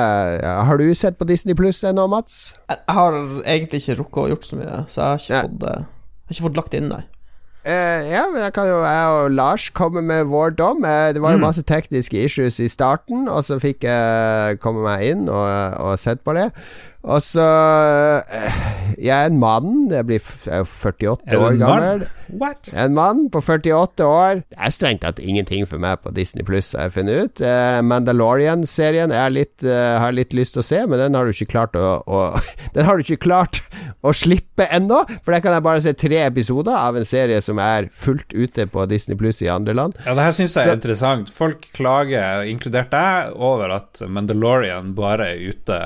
Har 0.64 0.80
du 0.80 0.86
sett 0.96 1.18
på 1.20 1.28
Disney 1.28 1.56
Pluss 1.58 1.82
ennå, 1.84 2.08
Mats? 2.08 2.54
Jeg 2.72 2.96
har 2.96 3.18
egentlig 3.44 3.82
ikke 3.82 4.00
rukket 4.00 4.22
å 4.22 4.30
gjort 4.32 4.48
så 4.48 4.62
mye, 4.62 4.86
så 4.88 5.02
jeg 5.02 5.10
har 5.10 5.20
ikke 5.20 5.42
fått 5.50 5.60
det 5.66 5.80
har 6.32 6.40
ikke 6.40 6.48
fått 6.50 6.62
lagt 6.64 6.78
inn, 6.78 6.88
nei. 6.92 7.04
Uh, 7.62 8.00
ja, 8.10 8.24
men 8.26 8.40
jeg 8.42 8.52
kan 8.56 8.66
jo 8.66 8.80
Jeg 8.82 9.10
og 9.14 9.34
Lars 9.38 9.68
komme 9.70 10.00
med 10.02 10.26
vår 10.32 10.56
dom. 10.58 10.82
Uh, 10.82 11.12
det 11.14 11.22
var 11.22 11.36
jo 11.36 11.38
mm. 11.38 11.44
masse 11.46 11.62
tekniske 11.62 12.18
issues 12.18 12.58
i 12.58 12.66
starten, 12.66 13.28
og 13.30 13.44
så 13.46 13.60
fikk 13.62 13.86
jeg 13.86 14.58
komme 14.64 14.82
meg 14.82 15.04
inn 15.12 15.28
og, 15.30 15.46
og 15.78 15.94
sett 16.02 16.24
på 16.26 16.34
det. 16.34 16.48
Og 17.02 17.18
så 17.24 17.42
uh, 17.42 18.58
Jeg 18.98 19.12
er 19.16 19.30
en 19.30 19.38
mann. 19.42 19.88
Jeg 19.90 20.06
blir 20.06 20.22
48 20.22 21.38
år 21.38 21.56
gammel. 21.58 22.04
What? 22.32 22.70
En 22.78 22.94
mann 22.94 23.26
på 23.32 23.42
48 23.42 24.06
år. 24.06 24.42
Det 24.46 24.58
er 24.58 24.72
strengt 24.72 25.02
tatt 25.04 25.18
ingenting 25.20 25.66
for 25.68 25.82
meg 25.82 26.00
på 26.04 26.12
Disney 26.16 26.46
Pluss, 26.46 26.72
har 26.76 26.88
jeg 26.88 26.94
funnet 26.96 27.18
ut. 27.26 27.42
Mandalorian-serien 27.84 29.12
har 29.12 29.32
jeg 29.34 30.16
litt 30.16 30.36
lyst 30.36 30.56
til 30.56 30.62
å 30.62 30.66
se, 30.66 30.80
men 30.88 31.02
den 31.02 31.18
har 31.18 31.26
du 31.26 31.34
ikke 31.34 31.50
klart 31.52 31.76
å, 31.76 31.98
å 32.06 32.22
Den 32.76 32.86
har 32.88 32.96
du 32.96 33.04
ikke 33.04 33.24
klart 33.26 33.60
å 34.02 34.14
slippe 34.16 34.66
ennå, 34.72 35.02
for 35.22 35.34
der 35.34 35.42
kan 35.44 35.54
jeg 35.54 35.64
bare 35.66 35.82
se 35.84 35.92
tre 35.98 36.22
episoder 36.24 36.74
av 36.74 36.96
en 36.98 37.06
serie 37.06 37.38
som 37.44 37.60
er 37.62 37.86
fullt 37.92 38.32
ute 38.34 38.66
på 38.70 38.86
Disney 38.90 39.18
Pluss 39.18 39.42
i 39.44 39.50
andre 39.52 39.76
land. 39.76 39.98
Ja, 40.06 40.16
det 40.18 40.26
her 40.26 40.36
syns 40.36 40.56
jeg 40.58 40.70
er 40.70 40.78
interessant. 40.78 41.30
Folk 41.34 41.68
klager, 41.76 42.46
inkludert 42.48 42.90
deg, 42.94 43.36
over 43.36 43.76
at 43.76 44.02
Mandalorian 44.08 44.94
bare 44.98 45.32
er 45.34 45.52
ute 45.52 45.78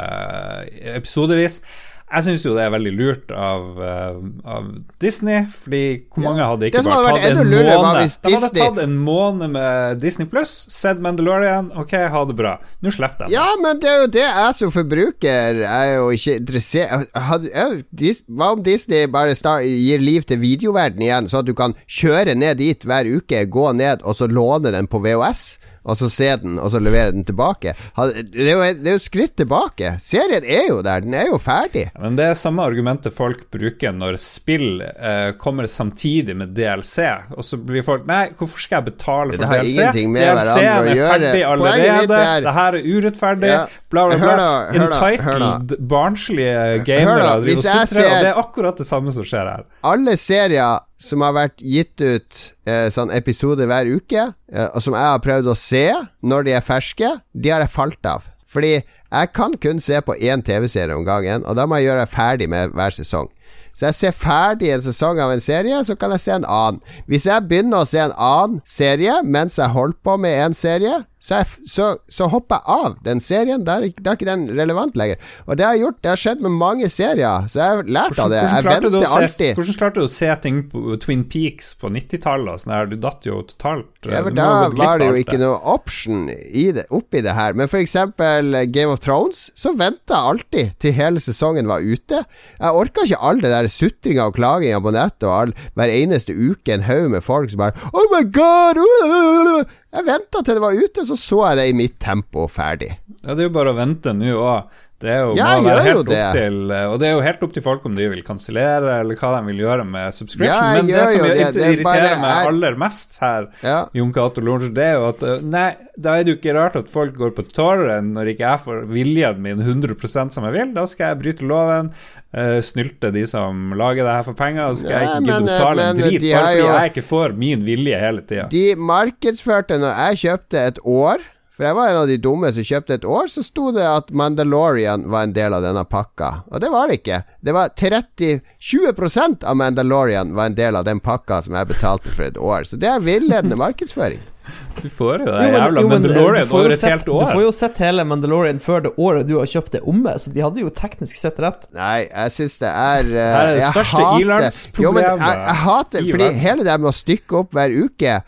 episodevis. 1.06 1.62
Jeg 2.06 2.22
syns 2.22 2.44
jo 2.44 2.52
det 2.54 2.62
er 2.62 2.70
veldig 2.70 2.90
lurt 2.94 3.32
av, 3.34 3.62
uh, 3.82 4.18
av 4.46 4.66
Disney, 5.02 5.40
fordi 5.50 5.80
hvor 6.14 6.22
mange 6.22 6.38
ja. 6.38 6.46
hadde 6.52 6.68
ikke 6.68 6.82
bare 6.86 7.16
tatt 7.16 7.24
en 7.26 7.40
måned 7.50 8.12
De 8.22 8.34
hadde 8.36 8.50
tatt 8.54 8.78
en 8.84 8.94
måned 9.08 9.52
med 9.56 9.98
Disney 10.04 10.30
pluss, 10.30 10.52
sett 10.70 11.02
Mandalorian, 11.02 11.72
ok, 11.74 11.96
ha 12.14 12.22
det 12.30 12.38
bra. 12.38 12.54
Nå 12.78 12.94
slipper 12.94 13.26
jeg. 13.26 13.34
Ja, 13.34 13.48
men 13.58 13.82
det 13.82 13.90
er 13.90 13.98
jo 14.04 14.12
det 14.20 14.22
jeg 14.22 14.54
som 14.60 14.74
forbruker 14.76 15.62
er 15.66 15.92
jo 15.96 16.12
ikke 16.14 16.38
interessert 16.38 17.10
Hva 17.10 18.52
om 18.54 18.62
Disney 18.62 19.10
bare 19.10 19.34
gir 19.66 20.06
liv 20.06 20.30
til 20.30 20.38
videoverden 20.46 21.02
igjen, 21.02 21.26
så 21.26 21.42
at 21.42 21.50
du 21.50 21.56
kan 21.58 21.74
kjøre 21.90 22.38
ned 22.38 22.62
dit 22.62 22.86
hver 22.86 23.10
uke, 23.18 23.48
gå 23.50 23.72
ned 23.82 24.06
og 24.06 24.14
så 24.14 24.30
låne 24.30 24.70
den 24.78 24.86
på 24.86 25.02
VHS? 25.02 25.56
Og 25.86 25.96
så 25.96 26.08
se 26.10 26.28
den, 26.42 26.58
og 26.58 26.70
så 26.72 26.80
levere 26.82 27.12
den 27.14 27.24
tilbake. 27.28 27.72
Det 27.96 28.42
er 28.42 28.50
jo, 28.52 28.62
det 28.82 28.90
er 28.90 28.96
jo 28.96 29.00
et 29.00 29.06
skritt 29.06 29.36
tilbake. 29.38 29.94
Serien 30.02 30.42
er 30.44 30.64
jo 30.68 30.80
der, 30.82 31.04
den 31.06 31.14
er 31.14 31.28
jo 31.30 31.38
ferdig. 31.38 31.86
Men 32.02 32.16
det 32.18 32.26
er 32.32 32.34
samme 32.38 32.64
argumentet 32.66 33.14
folk 33.14 33.44
bruker 33.54 33.94
når 33.94 34.18
spill 34.20 34.82
eh, 34.82 35.30
kommer 35.38 35.68
samtidig 35.70 36.34
med 36.36 36.54
DLC, 36.56 36.98
og 37.36 37.44
så 37.46 37.58
blir 37.62 37.84
folk 37.86 38.06
Nei, 38.06 38.24
hvorfor 38.38 38.60
skal 38.62 38.80
jeg 38.82 38.88
betale 38.92 39.32
for 39.36 39.44
Det 39.44 39.50
har 39.52 39.62
DLC? 39.62 40.04
med 40.10 40.26
DLC-en 40.26 40.66
er 40.66 41.00
ferdig 41.06 41.44
allerede, 41.46 42.18
er- 42.20 42.42
det 42.46 42.56
her 42.58 42.80
er 42.80 42.90
urettferdig, 42.96 43.48
Ja. 43.52 43.62
bla, 43.90 44.06
bla, 44.08 44.16
bla. 44.16 44.26
Hør 44.26 44.36
da, 44.36 44.50
hør 44.74 45.38
da. 45.38 45.52
Entitled, 45.54 45.76
barnslige 45.88 46.84
gamere 46.86 47.40
det 47.46 48.30
er 48.32 48.34
akkurat 48.40 48.76
det 48.78 48.86
samme 48.86 49.12
som 49.14 49.24
skjer 49.26 49.46
her. 49.54 49.64
alle 49.86 50.16
serier 50.16 50.78
som 51.06 51.22
har 51.24 51.34
vært 51.36 51.62
gitt 51.62 52.02
ut 52.02 52.40
eh, 52.68 52.88
sånn 52.92 53.12
episode 53.14 53.66
hver 53.68 53.88
uke, 53.88 54.28
eh, 54.52 54.68
og 54.72 54.82
som 54.84 54.96
jeg 54.96 55.12
har 55.12 55.22
prøvd 55.24 55.52
å 55.52 55.58
se 55.58 55.86
når 56.26 56.48
de 56.48 56.56
er 56.58 56.66
ferske, 56.66 57.12
de 57.32 57.52
har 57.54 57.64
jeg 57.64 57.74
falt 57.74 58.10
av. 58.10 58.26
Fordi 58.50 58.74
jeg 58.76 59.32
kan 59.36 59.54
kun 59.62 59.80
se 59.82 60.00
på 60.02 60.16
én 60.18 60.42
TV-serie 60.44 60.96
om 60.96 61.06
gangen, 61.06 61.46
og 61.46 61.58
da 61.58 61.66
må 61.66 61.80
jeg 61.80 61.90
gjøre 61.90 62.10
ferdig 62.10 62.50
med 62.50 62.74
hver 62.76 62.94
sesong. 62.94 63.30
Så 63.76 63.90
jeg 63.90 63.96
ser 63.98 64.14
ferdig 64.16 64.70
en 64.72 64.80
sesong 64.80 65.18
av 65.20 65.34
en 65.34 65.42
serie, 65.42 65.82
så 65.84 65.96
kan 66.00 66.14
jeg 66.14 66.22
se 66.22 66.32
en 66.32 66.46
annen. 66.48 66.78
Hvis 67.10 67.26
jeg 67.28 67.44
begynner 67.48 67.84
å 67.84 67.88
se 67.88 68.00
en 68.00 68.14
annen 68.16 68.62
serie 68.64 69.18
mens 69.22 69.58
jeg 69.60 69.74
holder 69.74 69.98
på 70.06 70.16
med 70.22 70.36
en 70.46 70.56
serie, 70.56 71.02
så, 71.26 71.40
jeg, 71.40 71.46
så, 71.66 71.86
så 72.06 72.28
hopper 72.30 72.60
jeg 72.60 72.76
av 72.86 72.92
den 73.02 73.20
serien. 73.22 73.64
Da 73.66 73.80
er, 73.80 73.88
er 73.90 74.14
ikke 74.14 74.28
den 74.28 74.44
relevant 74.54 74.94
lenger. 74.98 75.18
Og 75.46 75.58
det 75.58 75.64
har 75.66 75.74
jeg 75.74 75.82
gjort, 75.82 75.96
det 76.04 76.10
har 76.12 76.20
skjedd 76.22 76.42
med 76.44 76.52
mange 76.54 76.90
serier, 76.92 77.48
så 77.50 77.58
jeg 77.58 77.72
har 77.72 77.88
lært 77.96 78.20
av 78.22 78.30
det. 78.30 78.42
Jeg 78.44 78.66
venter 78.66 78.94
se, 78.94 79.08
alltid. 79.18 79.58
hvordan 79.58 79.78
klarte 79.80 79.98
du 79.98 80.06
å 80.06 80.12
se 80.12 80.28
ting 80.44 80.60
på 80.70 80.98
Twin 81.02 81.24
Peaks 81.26 81.72
på 81.80 81.90
90-tallet? 81.90 82.52
og 82.52 82.62
Sånn 82.62 82.74
her, 82.76 82.86
du 82.86 82.94
datt 83.02 83.26
jo 83.26 83.40
totalt 83.48 84.06
Ja, 84.06 84.20
du 84.22 84.30
Da 84.36 84.50
var 84.70 85.02
det 85.02 85.08
jo 85.08 85.16
ikke 85.18 85.38
noe 85.40 85.56
option 85.72 86.28
i 86.30 86.68
det, 86.76 86.86
oppi 86.94 87.24
det 87.26 87.34
her. 87.34 87.56
Men 87.58 87.70
for 87.72 87.82
eksempel 87.82 88.60
eh, 88.60 88.68
Game 88.70 88.94
of 88.94 89.02
Thrones, 89.02 89.48
så 89.58 89.74
venta 89.74 90.20
jeg 90.20 90.34
alltid 90.34 90.76
til 90.84 90.94
hele 90.94 91.22
sesongen 91.22 91.66
var 91.66 91.82
ute. 91.82 92.22
Jeg 92.60 92.82
orka 92.84 93.02
ikke 93.02 93.18
all 93.18 93.42
det 93.42 93.50
der 93.50 93.70
sutringa 93.72 94.28
og 94.30 94.38
klaginga 94.38 94.78
på 94.84 94.94
nettet 94.94 95.26
og 95.26 95.34
all, 95.40 95.56
hver 95.74 95.90
eneste 95.96 96.38
uke 96.38 96.76
en 96.76 96.86
haug 96.86 97.10
med 97.16 97.26
folk 97.26 97.50
som 97.50 97.66
bare 97.66 97.90
Oh 97.90 98.06
my 98.14 98.22
god! 98.30 98.78
uh!» 98.78 99.66
Jeg 99.96 100.04
venta 100.04 100.42
til 100.44 100.58
det 100.58 100.60
var 100.60 100.76
ute, 100.76 101.06
så 101.08 101.16
så 101.16 101.38
jeg 101.48 101.56
det 101.56 101.68
i 101.70 101.76
mitt 101.76 101.94
tempo 102.02 102.44
ferdig. 102.52 102.90
Ja, 103.22 103.32
det 103.32 103.38
er 103.40 103.46
jo 103.48 103.54
bare 103.54 103.72
å 103.72 103.78
vente 103.78 104.12
nå 104.12 104.34
òg. 104.36 104.74
Det 104.98 105.10
er 105.12 105.18
jo, 105.26 105.34
Ja, 105.36 105.46
må 105.60 105.68
være 105.68 105.82
helt 105.84 106.06
det. 106.08 106.16
opp 106.24 106.32
til 106.32 106.70
Og 106.72 106.94
det 107.02 107.06
er 107.08 107.10
jo 107.12 107.20
helt 107.20 107.42
opp 107.44 107.52
til 107.52 107.62
folk 107.62 107.82
om 107.84 107.94
de 107.98 108.06
vil 108.08 108.22
kansellere, 108.24 108.94
eller 109.02 109.14
hva 109.20 109.32
de 109.36 109.42
vil 109.50 109.58
gjøre 109.60 109.84
med 109.84 110.14
subscription. 110.16 110.56
Ja, 110.56 110.70
Men 110.78 110.86
det 110.88 111.02
som 111.10 111.20
det. 111.26 111.34
Det 111.36 111.62
er 111.66 111.74
irriterer 111.74 111.84
bare- 111.84 112.20
meg 112.22 112.46
aller 112.48 112.76
mest 112.80 113.18
her, 113.20 113.48
Ja. 113.62 113.86
Jon 113.92 114.12
Cato 114.16 114.40
Lorentzen, 114.40 114.72
det 114.74 114.84
er 114.84 114.94
jo 114.96 115.08
at 115.10 115.22
uh, 115.22 115.40
Nei, 115.44 115.76
da 116.00 116.14
er 116.16 116.24
det 116.24 116.32
jo 116.32 116.38
ikke 116.40 116.54
rart 116.56 116.76
at 116.80 116.88
folk 116.88 117.12
går 117.14 117.34
på 117.36 117.44
torren 117.52 118.14
når 118.16 118.32
ikke 118.32 118.46
jeg 118.48 118.64
får 118.64 118.86
viljen 118.88 119.38
min 119.44 119.58
100% 119.60 120.32
som 120.32 120.44
jeg 120.48 120.52
vil. 120.56 120.72
Da 120.72 120.86
skal 120.86 121.12
jeg 121.12 121.20
bryte 121.22 121.44
loven, 121.46 121.92
uh, 122.32 122.56
snylte 122.64 123.12
de 123.12 123.26
som 123.28 123.72
lager 123.76 124.00
det 124.08 124.16
her 124.16 124.22
for 124.24 124.32
penger, 124.32 124.64
og 124.72 124.76
skal 124.80 124.96
jeg 124.96 125.08
ikke 125.12 125.24
gidde 125.28 125.38
å 125.44 125.46
betale 125.52 125.80
en 125.90 125.96
drit 126.00 126.20
de 126.24 126.32
bare 126.32 126.46
fordi 126.46 126.64
jo- 126.64 126.72
jeg 126.80 126.92
ikke 126.94 127.06
får 127.12 127.36
min 127.36 127.64
vilje 127.68 128.00
hele 128.00 128.22
tida. 128.24 128.48
De 128.48 128.66
markedsførte 128.76 129.76
når 129.78 129.92
jeg 130.06 130.22
kjøpte 130.24 130.66
et 130.72 130.78
år 130.84 131.18
For 131.56 131.64
jeg 131.64 131.76
var 131.78 131.88
en 131.88 132.02
av 132.02 132.10
de 132.10 132.18
dumme 132.20 132.50
som 132.52 132.66
kjøpte 132.68 132.98
et 132.98 133.04
år 133.08 133.30
Så 133.32 133.40
sto 133.46 133.70
det 133.72 133.86
at 133.88 134.10
Mandalorian 134.12 135.06
var 135.08 135.24
en 135.24 135.32
del 135.36 135.56
av 135.56 135.64
denne 135.64 135.86
pakka. 135.88 136.30
Og 136.52 136.60
det 136.60 136.68
var 136.72 136.90
det 136.90 137.00
ikke. 137.00 137.22
Det 137.40 137.54
var 137.56 137.72
30 137.72 138.40
20% 138.60 139.44
av 139.48 139.56
Mandalorian 139.56 140.34
var 140.36 140.50
en 140.50 140.58
del 140.58 140.76
av 140.76 140.84
den 140.84 141.00
pakka 141.00 141.40
Som 141.46 141.56
jeg 141.56 141.72
betalte 141.72 142.12
for 142.12 142.28
et 142.28 142.36
år. 142.36 142.68
Så 142.68 142.76
det 142.80 142.90
er 142.92 143.04
villedende 143.04 143.56
markedsføring. 143.56 144.20
Du 144.76 144.90
får 144.92 145.22
jo 145.24 145.26
det 145.26 145.46
jævla 145.48 145.80
jo, 145.80 145.88
men, 145.88 146.04
eh, 146.04 146.12
Mandalorian 146.12 146.44
du 146.44 146.50
får 146.50 146.60
jo 146.60 146.64
over 146.66 146.74
et 146.74 146.78
sett- 146.78 146.90
helt 146.92 147.08
år. 147.08 147.20
Du 147.24 147.32
får 147.32 147.42
jo 147.42 147.52
sett 147.56 147.78
hele 147.82 148.04
Mandalorian 148.06 148.58
før 148.62 148.82
det 148.84 148.92
året 149.00 149.26
du 149.26 149.34
har 149.40 149.48
kjøpt 149.50 149.72
det 149.74 149.80
omme, 149.88 150.12
så 150.20 150.30
de 150.34 150.44
hadde 150.44 150.62
jo 150.62 150.70
teknisk 150.70 151.16
sett 151.18 151.40
rett. 151.42 151.64
Nei, 151.74 152.04
jeg 152.04 152.34
synes 152.36 152.58
det 152.62 152.70
er 152.70 153.08
uh, 153.08 153.16
Det 153.16 153.28
er 153.40 153.54
det 153.56 153.68
største 153.70 154.02
ilandsproblemet 154.20 155.08
jeg, 155.08 155.38
jeg 155.48 155.60
hater 155.64 156.10
Fordi 156.12 156.28
hele 156.44 156.68
det 156.68 156.76
med 156.82 156.92
å 156.92 156.96
stykke 157.00 157.40
opp 157.40 157.56
hver 157.56 157.74
uke 157.74 158.18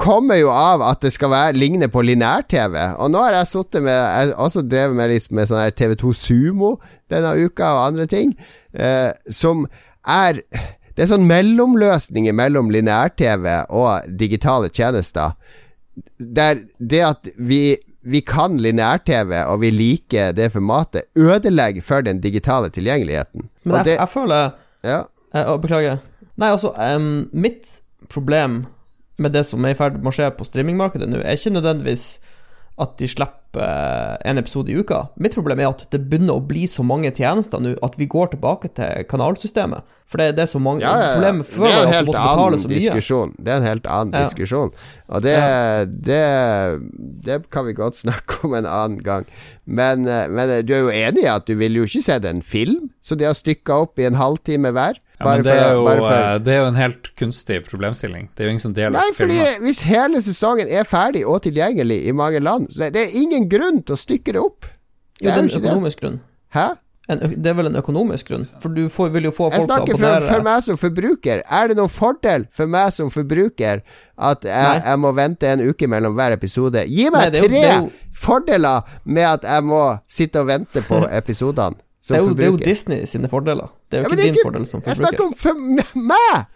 Kommer 0.00 0.38
jo 0.40 0.48
av 0.50 0.82
at 0.86 1.02
det 1.04 1.12
skal 1.12 1.30
være 1.32 1.56
ligne 1.58 1.88
på 1.92 2.02
lineær-TV. 2.06 2.76
Og 2.96 3.12
nå 3.12 3.20
har 3.22 3.36
jeg 3.36 3.50
sittet 3.50 3.84
med 3.84 3.92
Jeg 3.92 4.30
har 4.30 4.34
også 4.40 4.62
drevet 4.64 4.96
med 4.96 5.12
litt 5.12 5.28
med 5.30 5.50
sånn 5.50 5.60
her 5.60 5.74
TV2 5.76 6.14
Sumo 6.16 6.74
denne 7.12 7.34
uka, 7.36 7.68
og 7.76 7.86
andre 7.90 8.06
ting, 8.08 8.32
eh, 8.72 9.12
som 9.28 9.66
er 10.08 10.42
Det 10.92 11.06
er 11.06 11.08
sånn 11.08 11.24
mellomløsninger 11.24 12.34
mellom 12.36 12.68
lineær-TV 12.68 13.46
og 13.72 14.08
digitale 14.18 14.68
tjenester. 14.68 15.32
Der 16.18 16.66
det 16.78 17.00
at 17.06 17.30
vi 17.38 17.78
vi 18.02 18.20
kan 18.26 18.58
lineær-TV, 18.58 19.44
og 19.46 19.60
vi 19.62 19.70
liker 19.70 20.32
det 20.34 20.50
formatet, 20.52 21.06
ødelegger 21.14 21.82
for 21.82 22.02
den 22.02 22.20
digitale 22.20 22.70
tilgjengeligheten. 22.74 23.48
Men 23.62 23.76
jeg, 23.76 23.84
det, 23.84 23.96
jeg 24.00 24.10
føler 24.10 24.50
ja. 24.82 25.02
jeg, 25.34 25.46
å, 25.46 25.56
Beklager. 25.62 26.00
Nei, 26.34 26.50
altså, 26.50 26.72
um, 26.74 27.28
mitt 27.32 27.78
problem 28.10 28.64
med 29.18 29.34
det 29.36 29.44
som 29.48 29.64
er 29.64 29.74
i 29.74 29.78
ferd 29.78 29.98
med 30.00 30.12
å 30.12 30.16
skje 30.16 30.30
på 30.36 30.46
streamingmarkedet 30.48 31.08
nå, 31.10 31.20
er 31.20 31.36
ikke 31.36 31.52
nødvendigvis 31.58 32.06
at 32.80 32.94
de 32.96 33.06
slipper 33.10 33.60
eh, 33.60 34.14
en 34.30 34.40
episode 34.40 34.72
i 34.72 34.76
uka. 34.80 35.02
Mitt 35.20 35.34
problem 35.36 35.60
er 35.60 35.68
at 35.68 35.82
det 35.92 36.00
begynner 36.08 36.38
å 36.38 36.44
bli 36.48 36.64
så 36.70 36.80
mange 36.86 37.10
tjenester 37.12 37.60
nå 37.60 37.74
at 37.84 37.98
vi 38.00 38.06
går 38.10 38.32
tilbake 38.32 38.70
til 38.78 39.04
kanalsystemet. 39.10 39.84
For 40.08 40.20
det, 40.20 40.30
det 40.36 40.44
er 40.46 40.50
så 40.50 40.60
mange 40.60 40.80
Ja, 40.84 40.92
ja, 40.96 41.04
ja. 41.04 41.12
Problemet 41.12 41.52
Det 41.52 41.68
er 41.68 41.82
en 41.84 41.92
helt 41.92 42.16
annen 42.20 42.64
diskusjon. 42.72 43.34
Det 43.38 43.52
er 43.52 43.60
en 43.60 43.68
helt 43.68 43.86
annen 43.88 44.16
Ja. 44.16 44.24
diskusjon. 44.24 44.72
Og 45.08 45.22
det, 45.24 45.36
det, 46.08 46.24
det 47.28 47.38
kan 47.52 47.68
vi 47.68 47.76
godt 47.76 48.00
snakke 48.04 48.40
om 48.48 48.56
en 48.56 48.68
annen 48.68 49.04
gang. 49.04 49.28
Men, 49.64 50.08
eh, 50.08 50.28
men 50.32 50.56
du 50.64 50.74
er 50.74 50.84
jo 50.86 50.92
enig 50.92 51.26
i 51.26 51.30
at 51.32 51.46
du 51.48 51.54
vil 51.60 51.76
jo 51.76 51.84
ikke 51.88 52.04
se 52.08 52.18
en 52.32 52.42
film, 52.42 52.90
så 53.04 53.16
de 53.20 53.28
har 53.28 53.36
stykka 53.36 53.82
opp 53.84 54.00
i 54.00 54.08
en 54.08 54.16
halvtime 54.20 54.72
hver? 54.72 54.96
Ja, 55.22 55.30
men 55.36 55.44
det 55.46 55.52
er, 55.54 55.72
jo, 55.72 55.84
for- 55.86 56.12
eh, 56.12 56.38
det 56.42 56.52
er 56.54 56.60
jo 56.60 56.66
en 56.72 56.78
helt 56.80 57.10
kunstig 57.16 57.60
problemstilling. 57.70 58.28
Det 58.34 58.42
er 58.44 58.48
jo 58.50 58.54
ingen 58.56 58.64
som 58.66 58.74
deler 58.74 58.90
Nei, 58.98 59.08
fordi 59.14 59.38
filmer. 59.38 59.58
hvis 59.66 59.82
hele 59.86 60.20
sesongen 60.20 60.68
er 60.68 60.84
ferdig 60.84 61.24
og 61.24 61.42
tilgjengelig 61.46 62.00
i 62.06 62.12
mange 62.12 62.40
land, 62.42 62.68
så 62.74 62.84
det 62.86 62.92
det 62.98 63.02
er 63.08 63.18
ingen 63.22 63.48
grunn 63.48 63.82
til 63.82 63.94
å 63.94 63.98
stykke 63.98 64.32
det 64.36 64.42
opp. 64.42 64.66
Jo, 65.22 65.28
Det 65.30 65.34
det 65.34 65.34
er 65.34 65.42
en 65.42 65.62
økonomisk 65.62 66.00
det. 66.00 66.02
grunn. 66.08 66.20
Hæ? 66.54 66.68
En, 67.10 67.18
det 67.18 67.46
er 67.50 67.54
vel 67.58 67.66
en 67.66 67.76
økonomisk 67.76 68.28
grunn, 68.28 68.44
for 68.62 68.68
du 68.70 68.88
får, 68.88 69.08
vil 69.12 69.24
jo 69.24 69.30
få 69.34 69.48
Jeg 69.50 69.58
folk 69.58 69.66
til 69.66 69.72
å 69.72 69.76
snakker 69.76 69.92
for, 69.98 70.06
snakker 70.06 70.32
for 70.34 70.42
meg 70.46 70.62
som 70.62 70.76
forbruker. 70.78 71.42
Er 71.50 71.68
det 71.68 71.76
noen 71.76 71.90
fordel 71.90 72.44
for 72.50 72.66
meg 72.70 72.92
som 72.92 73.10
forbruker 73.10 73.82
at 74.18 74.42
jeg, 74.46 74.82
jeg 74.86 74.98
må 75.02 75.10
vente 75.14 75.42
en 75.50 75.60
uke 75.68 75.88
mellom 75.90 76.14
hver 76.14 76.32
episode? 76.36 76.84
Gi 76.88 77.10
meg 77.10 77.32
det 77.32 77.40
er 77.40 77.42
jo- 77.42 77.48
tre 77.48 77.62
jo- 77.74 77.90
fordeler 78.14 78.82
med 79.04 79.24
at 79.26 79.42
jeg 79.42 79.62
må 79.64 80.00
sitte 80.08 80.40
og 80.40 80.46
vente 80.46 80.80
på 80.86 81.02
episodene 81.10 81.74
Det 82.02 82.16
er, 82.16 82.22
jo, 82.24 82.32
det 82.34 82.44
er 82.44 82.50
jo. 82.50 82.56
Disney 82.58 83.04
sine 83.06 83.28
fordeler. 83.30 83.68
Det 83.90 83.98
er 83.98 84.02
jo 84.02 84.08
ja, 84.08 84.08
ikke 84.10 84.16
det 84.18 84.24
ikke 84.26 84.34
din 84.40 84.46
fordel 84.48 84.66
som 84.66 84.80
Jeg 84.82 84.96
forbruker. 84.96 85.02
snakker 85.06 85.24
om 85.24 85.34
for 85.38 86.00
meg! 86.10 86.46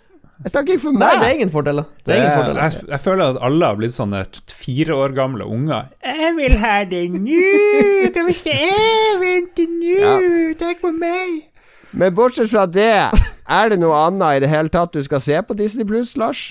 Jeg 0.44 0.50
snakker 0.52 0.72
ikke 0.74 0.82
for 0.82 0.92
Nei, 0.92 0.98
meg. 1.06 1.20
det 1.22 1.26
er 1.28 1.34
ingen 1.38 1.50
fordeler. 1.54 1.84
Det 2.04 2.12
er 2.12 2.18
ingen 2.20 2.34
fordeler. 2.36 2.62
jeg, 2.66 2.88
jeg 2.90 3.00
føler 3.00 3.24
at 3.30 3.38
alle 3.46 3.68
har 3.70 3.76
blitt 3.78 3.94
sånne 3.94 4.18
fire 4.52 4.96
år 5.00 5.14
gamle 5.16 5.46
unger. 5.48 5.86
Jeg 6.04 6.32
vil 6.36 6.56
ha 6.60 6.74
det 6.90 7.04
nå! 7.14 7.44
Det 8.12 8.24
vil 8.26 8.34
ikke 8.34 8.56
jeg 8.58 9.14
vente 9.22 9.68
nå? 9.70 9.94
Ja. 10.02 10.16
Tenk 10.60 10.82
på 10.82 10.90
meg! 10.92 11.38
Men 11.96 12.12
bortsett 12.18 12.50
fra 12.52 12.66
det, 12.68 12.90
er 13.48 13.70
det 13.72 13.78
noe 13.80 13.96
annet 14.10 14.36
i 14.36 14.42
det 14.44 14.50
hele 14.52 14.68
tatt 14.68 14.92
du 14.92 15.00
skal 15.06 15.22
se 15.24 15.38
på 15.46 15.56
Disney 15.56 15.86
Plus, 15.88 16.16
Lars? 16.20 16.50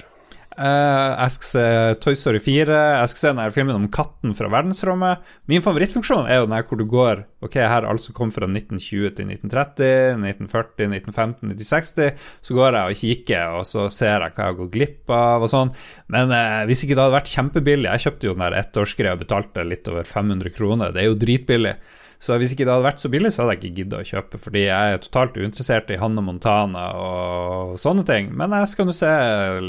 Eh, 0.56 1.12
jeg 1.20 1.34
skal 1.36 1.48
se 1.50 1.64
Toy 2.04 2.16
Story 2.16 2.40
4. 2.40 2.76
Jeg 3.02 3.12
skal 3.12 3.22
se 3.22 3.32
den 3.34 3.42
her 3.44 3.54
filmen 3.56 3.76
om 3.76 3.88
katten 3.92 4.36
fra 4.38 4.48
verdensrommet. 4.52 5.26
Min 5.52 5.64
favorittfunksjon 5.66 6.30
er 6.30 6.40
jo 6.40 6.46
den 6.48 6.56
her 6.56 6.68
hvor 6.70 6.80
du 6.80 6.86
går 6.88 7.26
Ok, 7.46 7.58
her 7.60 7.84
er 7.84 7.90
alt 7.92 8.02
som 8.02 8.16
kom 8.18 8.32
fra 8.34 8.48
1920 8.48 9.12
til 9.18 9.28
1930, 9.36 10.16
1940, 10.18 10.88
1915, 10.96 11.52
1960. 11.52 12.24
Så 12.48 12.56
går 12.58 12.80
jeg 12.80 12.94
og 12.94 13.02
kikker, 13.02 13.58
og 13.60 13.68
så 13.70 13.86
ser 13.94 14.16
jeg 14.16 14.32
hva 14.32 14.32
jeg 14.32 14.54
har 14.54 14.58
gått 14.62 14.74
glipp 14.74 15.14
av 15.14 15.46
og 15.46 15.52
sånn. 15.52 15.76
Men 16.16 16.34
eh, 16.34 16.64
hvis 16.70 16.86
ikke 16.86 16.96
det 16.96 17.04
hadde 17.04 17.18
vært 17.20 17.36
kjempebillig 17.36 17.92
Jeg 17.92 18.06
kjøpte 18.08 18.30
jo 18.30 18.34
den 18.38 18.46
der 18.48 18.58
ettårsgreia 18.64 19.14
og 19.18 19.22
betalte 19.26 19.68
litt 19.68 19.92
over 19.92 20.08
500 20.08 20.56
kroner. 20.56 20.96
Det 20.96 21.04
er 21.04 21.12
jo 21.12 21.20
dritbillig. 21.20 21.76
Så 22.20 22.38
hvis 22.42 22.54
ikke 22.56 22.66
det 22.66 22.74
hadde 22.74 22.88
vært 22.88 23.02
så 23.04 23.10
billig, 23.12 23.32
så 23.36 23.44
hadde 23.44 23.56
jeg 23.58 23.62
ikke 23.64 23.80
giddet 23.82 24.00
å 24.00 24.10
kjøpe, 24.12 24.40
fordi 24.42 24.66
jeg 24.68 24.94
er 24.96 25.02
totalt 25.04 25.36
uinteressert 25.38 25.90
i 25.94 25.98
Hanne 26.02 26.24
Montana 26.26 26.86
og 26.98 27.76
sånne 27.82 28.06
ting. 28.08 28.32
Men 28.36 28.56
jeg 28.62 28.72
skal 28.72 28.88
nå 28.90 28.96
se 28.96 29.12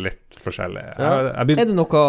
litt 0.06 0.38
forskjellig. 0.40 0.84
Jeg, 0.96 1.32
jeg 1.32 1.58
Er 1.58 1.66
det 1.66 1.74
noe 1.76 2.04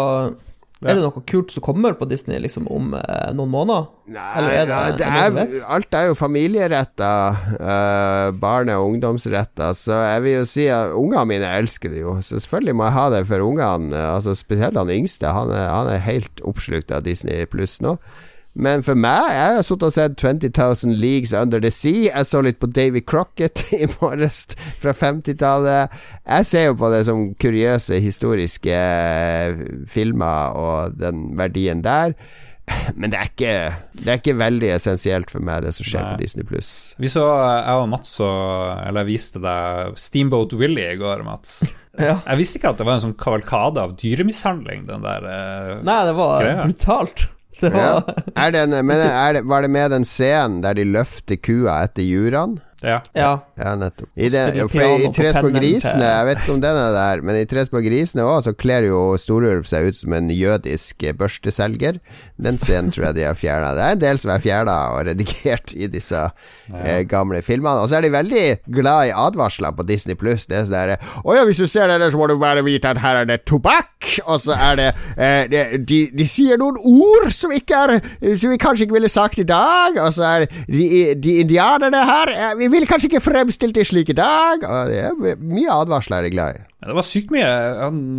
Er 0.78 0.94
det 0.94 1.02
noe 1.02 1.22
kult 1.26 1.50
som 1.50 1.62
kommer 1.66 1.96
på 1.98 2.06
Disney 2.06 2.38
liksom 2.38 2.68
om 2.70 2.92
eh, 2.94 3.32
noen 3.34 3.50
måneder? 3.50 3.88
Eller 4.14 4.52
er 4.60 4.66
det- 4.68 4.70
ja, 4.70 4.76
er 4.86 5.32
det 5.34 5.42
er, 5.58 5.64
alt 5.74 5.96
er 5.98 6.04
jo 6.06 6.14
familieretta, 6.14 7.08
uh, 7.58 8.30
barne- 8.38 8.76
og 8.78 8.92
ungdomsretta, 8.94 9.72
så 9.74 9.98
jeg 10.14 10.22
vil 10.22 10.36
jo 10.38 10.44
si 10.46 10.68
at 10.70 10.94
ungene 10.94 11.26
mine 11.26 11.50
elsker 11.58 11.90
det 11.90 12.04
jo. 12.04 12.14
Så 12.22 12.38
selvfølgelig 12.38 12.76
må 12.78 12.86
jeg 12.86 12.94
ha 12.94 13.08
det 13.16 13.24
for 13.26 13.42
ungene, 13.42 13.90
eh, 13.90 14.14
altså 14.14 14.36
spesielt 14.38 14.78
han 14.78 14.94
yngste. 14.94 15.26
Han 15.34 15.50
er, 15.50 15.66
han 15.68 15.90
er 15.96 15.98
helt 16.06 16.40
oppslukt 16.46 16.94
av 16.94 17.02
Disney 17.02 17.42
pluss 17.50 17.80
nå. 17.82 17.98
Men 18.58 18.82
for 18.86 18.98
meg 18.98 19.30
Jeg 19.30 19.58
har 19.58 19.64
sittet 19.66 19.86
og 19.86 19.94
sett 19.94 20.16
20,000 20.18 20.96
Leagues 20.98 21.32
Under 21.36 21.62
the 21.62 21.70
Sea. 21.74 22.08
Jeg 22.08 22.26
så 22.26 22.42
litt 22.42 22.58
på 22.58 22.70
Davy 22.70 23.04
Crocket 23.06 23.62
i 23.78 23.86
morges 23.98 24.44
fra 24.82 24.94
50-tallet. 24.96 25.94
Jeg 26.26 26.48
ser 26.50 26.68
jo 26.70 26.76
på 26.80 26.90
det 26.94 27.04
som 27.08 27.28
kuriøse 27.38 28.00
historiske 28.02 28.74
eh, 28.74 29.64
filmer 29.90 30.58
og 30.58 30.98
den 30.98 31.30
verdien 31.38 31.84
der. 31.86 32.16
Men 33.00 33.12
det 33.12 33.18
er, 33.18 33.30
ikke, 33.30 33.54
det 34.02 34.10
er 34.12 34.20
ikke 34.20 34.36
veldig 34.38 34.72
essensielt 34.74 35.32
for 35.32 35.44
meg, 35.44 35.62
det 35.64 35.72
som 35.76 35.86
skjer 35.86 36.04
Nei. 36.04 36.10
på 36.12 36.22
Disney 36.24 36.48
pluss. 36.48 36.72
Vi 37.00 37.10
så, 37.12 37.24
jeg 37.62 37.80
og 37.80 37.88
Mats 37.92 38.10
og 38.24 38.82
Eller 38.82 39.04
jeg 39.04 39.12
viste 39.14 39.42
deg 39.44 39.96
Steamboat 40.00 40.54
Willie 40.58 40.92
i 40.92 41.00
går, 41.00 41.24
Mats. 41.26 41.60
ja. 42.08 42.18
Jeg 42.18 42.42
visste 42.42 42.60
ikke 42.60 42.74
at 42.74 42.82
det 42.82 42.88
var 42.90 42.98
en 42.98 43.06
sånn 43.08 43.18
kavalkade 43.22 43.86
av 43.86 43.96
dyremishandling, 44.02 44.86
den 44.90 45.06
der 45.06 45.26
uh, 45.30 45.74
Nei, 45.86 46.00
det 46.10 46.14
var 46.18 46.44
greia. 46.44 46.68
brutalt. 46.68 47.28
Det 47.60 47.72
var 47.74 47.84
ja. 47.84 48.16
er 48.44 48.54
det 48.54 48.62
en, 48.66 48.76
men 48.86 49.02
er 49.02 49.38
det, 49.38 49.44
var 49.50 49.64
det 49.64 49.70
med 49.74 49.90
den 49.94 50.06
scenen 50.06 50.62
der 50.64 50.78
de 50.78 50.86
løfter 50.86 51.40
kua 51.42 51.80
etter 51.86 52.06
juraen? 52.06 52.58
Ja. 52.82 53.00
ja. 53.12 53.30
ja 53.58 53.74
nettopp. 53.74 54.10
I, 54.14 54.28
det, 54.30 54.42
I 54.54 55.10
'Tres 55.14 55.40
på 55.42 55.50
grisene, 55.50 56.04
jeg 56.04 56.26
vet 56.28 56.42
ikke 56.42 56.54
om 56.54 56.60
den 56.62 56.78
er 56.78 56.92
der, 56.94 57.22
men 57.26 57.38
i 57.40 57.46
'Tres 57.48 57.72
på 57.72 57.82
grisene 57.82 58.22
òg, 58.22 58.44
så 58.46 58.54
kler 58.54 58.86
jo 58.86 59.00
Storulv 59.18 59.66
seg 59.66 59.90
ut 59.90 59.98
som 59.98 60.14
en 60.14 60.30
jødisk 60.30 61.02
børsteselger. 61.18 61.98
Den 62.38 62.58
scenen 62.62 62.92
tror 62.94 63.08
jeg 63.08 63.18
de 63.18 63.26
har 63.26 63.38
fjerna. 63.38 63.72
Det 63.74 63.82
er 63.82 63.96
en 63.96 64.04
del 64.04 64.20
som 64.22 64.30
er 64.34 64.42
fjerna 64.42 64.76
og 64.94 65.08
redigert 65.08 65.74
i 65.74 65.88
disse 65.90 66.20
ja. 66.20 66.30
eh, 66.84 67.02
gamle 67.08 67.42
filmene. 67.42 67.82
Og 67.82 67.90
så 67.90 67.98
er 67.98 68.06
de 68.06 68.12
veldig 68.14 68.44
glad 68.78 69.10
i 69.10 69.14
advarsler 69.26 69.74
på 69.74 69.86
Disney 69.88 70.18
pluss. 70.18 70.46
Det 70.46 70.60
er 70.60 70.68
sånn 70.68 70.76
derre 70.76 70.98
Å 71.24 71.34
ja, 71.34 71.44
hvis 71.48 71.62
du 71.62 71.66
ser 71.66 71.90
det 71.90 71.98
der, 71.98 72.12
så 72.14 72.20
må 72.20 72.28
du 72.30 72.36
bare 72.38 72.62
vite 72.66 72.92
at 72.94 73.02
her 73.02 73.22
er 73.22 73.28
det 73.28 73.40
tobakk, 73.48 74.06
og 74.28 74.38
så 74.42 74.54
er 74.54 74.78
det, 74.78 74.88
eh, 75.16 75.42
det 75.50 75.64
de, 75.88 76.00
de, 76.14 76.26
sier 76.28 76.60
noen 76.60 76.78
ord 76.78 77.30
som 77.34 77.52
ikke 77.54 77.78
er 77.78 77.92
Som 78.38 78.52
vi 78.52 78.58
kanskje 78.60 78.86
ikke 78.86 78.98
ville 78.98 79.10
sagt 79.10 79.40
i 79.42 79.46
dag, 79.48 79.98
og 79.98 80.12
så 80.14 80.26
er 80.28 80.44
det 80.44 80.64
de, 80.70 80.88
de 81.18 81.36
indianerne 81.42 82.04
her 82.06 82.32
eh, 82.34 82.67
Vi 82.68 82.74
ville 82.74 82.88
kanskje 82.88 83.08
ikke 83.08 83.22
fremstilt 83.24 83.76
det 83.78 83.86
slik 83.88 84.10
i 84.12 84.16
dag. 84.18 84.60
Det 84.60 84.98
er 85.00 85.38
mye 85.40 85.72
advarsler 85.72 86.20
er 86.20 86.28
jeg 86.28 86.34
glad 86.34 86.58
i. 86.58 86.64
Ja, 86.82 86.90
det 86.90 86.96
var 86.98 87.06
sykt 87.06 87.32
mye. 87.32 87.48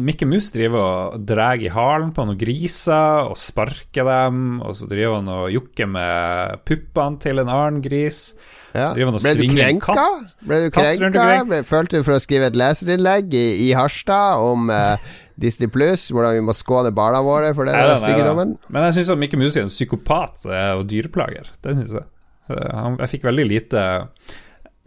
Mikke 0.08 0.25
Mus 0.25 0.50
driver 0.56 0.82
og 0.82 1.27
drar 1.29 1.62
i 1.62 1.70
halen 1.70 2.10
på 2.15 2.25
noen 2.25 2.39
griser 2.39 3.29
og 3.29 3.38
sparker 3.38 4.10
dem, 4.10 4.58
og 4.65 4.74
så 4.79 4.89
driver 4.89 5.20
han 5.20 5.29
og 5.36 5.53
jokker 5.53 5.91
med 5.94 6.65
puppene 6.65 7.22
til 7.22 7.44
en 7.44 7.53
annen 7.53 7.79
gris. 7.86 8.34
Ja. 8.74 8.89
Ble 8.98 9.06
du 9.38 9.46
krenka? 9.53 10.10
Ble 10.41 10.62
du 10.65 10.70
krenka? 10.74 11.62
Følte 11.70 12.01
du 12.01 12.10
for 12.10 12.18
å 12.18 12.22
skrive 12.24 12.50
et 12.50 12.58
leserinnlegg 12.58 13.34
i, 13.38 13.48
i 13.70 13.72
Harstad 13.77 14.41
om 14.50 14.74
uh, 14.74 14.98
Disney 15.41 15.70
Pluss, 15.72 16.10
hvordan 16.10 16.39
vi 16.39 16.46
må 16.50 16.58
skåne 16.58 16.91
barna 16.96 17.22
våre 17.25 17.53
for 17.53 17.70
den 17.70 17.98
styggedommen? 18.01 18.58
Men 18.74 18.89
jeg 18.89 19.00
syns 19.00 19.13
Mikke 19.22 19.39
Mus 19.39 19.56
er 19.56 19.70
en 19.70 19.72
psykopat 19.72 20.50
eh, 20.50 20.72
og 20.74 20.89
dyreplager. 20.89 21.53
Det 21.62 21.77
syns 21.77 21.96
jeg. 22.01 22.10
Jeg 22.50 23.12
fikk 23.13 23.27
veldig 23.29 23.48
lite 23.50 23.84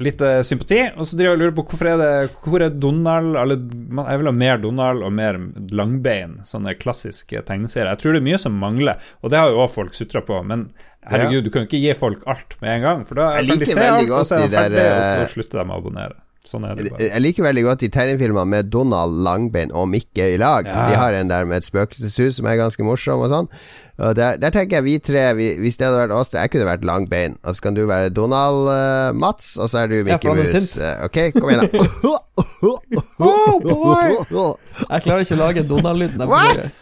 litt 0.03 0.23
sympati. 0.49 0.81
Og 0.97 1.07
så 1.07 1.19
driver 1.19 1.31
jeg 1.31 1.37
og 1.37 1.43
lurer 1.43 1.57
på 1.57 1.65
hvorfor 1.71 1.91
er 1.93 2.01
det 2.01 2.13
Hvor 2.43 2.65
er 2.65 2.73
Donald 2.75 3.37
eller, 3.39 3.61
Jeg 3.61 4.23
vil 4.23 4.31
ha 4.31 4.33
mer 4.35 4.63
Donald 4.63 5.05
og 5.07 5.13
mer 5.15 5.39
langbein, 5.71 6.41
sånne 6.49 6.75
klassiske 6.81 7.45
tegneserier. 7.47 7.93
Jeg 7.93 8.03
tror 8.03 8.17
det 8.17 8.23
er 8.23 8.31
mye 8.31 8.41
som 8.41 8.57
mangler, 8.59 9.13
og 9.23 9.31
det 9.33 9.39
har 9.39 9.53
jo 9.53 9.63
òg 9.63 9.71
folk 9.75 9.95
sutra 9.95 10.25
på. 10.27 10.41
Men 10.49 10.71
herregud, 11.11 11.45
du 11.47 11.53
kan 11.53 11.65
jo 11.65 11.71
ikke 11.71 11.83
gi 11.83 11.95
folk 11.99 12.27
alt 12.31 12.59
med 12.63 12.77
en 12.77 12.85
gang, 12.89 13.07
for 13.07 13.21
da 13.21 13.31
kan 13.39 13.63
de 13.63 13.71
se 13.71 13.87
alt, 13.87 14.11
og 14.11 14.27
så 14.27 14.39
er 14.39 14.45
de 14.47 14.59
ferdig, 14.59 14.85
og 14.85 15.01
så 15.07 15.17
eh, 15.23 15.33
slutter 15.37 15.63
de 15.63 15.65
å 15.67 15.79
abonnere. 15.81 16.19
Sånn 16.43 16.65
er 16.67 16.75
det 16.75 16.91
bare. 16.91 17.07
Jeg 17.07 17.23
liker 17.23 17.45
veldig 17.47 17.63
godt 17.69 17.83
de 17.85 17.89
tegnefilmene 17.95 18.51
med 18.51 18.71
Donald 18.75 19.15
Langbein 19.23 19.71
og 19.79 19.87
Mikke 19.93 20.33
i 20.35 20.39
lag. 20.43 20.67
Ja. 20.67 20.89
De 20.91 20.99
har 20.99 21.15
en 21.15 21.31
der 21.31 21.47
med 21.47 21.61
et 21.63 21.69
spøkelseshus 21.69 22.41
som 22.41 22.49
er 22.51 22.59
ganske 22.59 22.87
morsom 22.87 23.23
og 23.23 23.31
sånn. 23.31 23.51
Og 23.99 24.17
der, 24.17 24.39
der, 24.41 24.51
tenker 24.51 24.79
jeg 24.79 24.85
vi 24.85 24.95
tre 25.05 25.35
vi, 25.37 25.51
Hvis 25.61 25.77
det 25.77 25.85
hadde 25.85 25.99
vært 25.99 26.15
oss 26.17 26.33
Jeg 26.33 26.49
kunne 26.51 26.65
vært 26.65 26.85
Langbein. 26.89 27.37
Og 27.45 27.55
så 27.55 27.67
kan 27.67 27.77
du 27.77 27.83
være 27.87 28.09
Donald 28.09 28.71
uh, 28.73 29.13
Mats, 29.15 29.57
og 29.61 29.69
så 29.69 29.83
er 29.85 29.93
du 29.93 29.99
Mikke 30.07 30.35
Mus. 30.35 30.77
Uh, 30.81 31.05
ok, 31.05 31.19
kom 31.37 31.53
igjen, 31.53 31.69
da. 31.69 32.15
oh, 33.29 33.61
boy. 33.61 34.17
Jeg 34.93 35.05
klarer 35.05 35.27
ikke 35.27 35.37
å 35.37 35.43
lage 35.43 35.67
Donald-lyden. 35.69 36.25
What? 36.31 36.73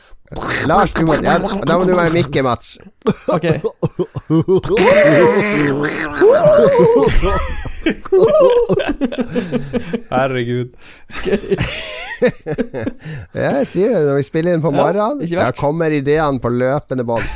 Lars, 0.68 0.92
du 0.94 1.02
må, 1.06 1.16
ja, 1.24 1.38
da 1.42 1.78
må 1.78 1.84
du 1.88 1.94
være 1.96 2.12
Mikke, 2.14 2.42
Mats. 2.46 2.76
Ok. 3.34 3.46
Herregud. 10.10 10.70
jeg 13.34 13.66
sier 13.66 13.96
det 13.96 14.04
når 14.06 14.20
vi 14.20 14.28
spiller 14.28 14.54
inn 14.54 14.62
på 14.62 14.70
morgenen. 14.74 15.24
Ja, 15.26 15.48
da 15.48 15.56
kommer 15.56 15.90
ideene 15.90 16.38
på 16.42 16.52
løpende 16.54 17.06
bånd. 17.08 17.26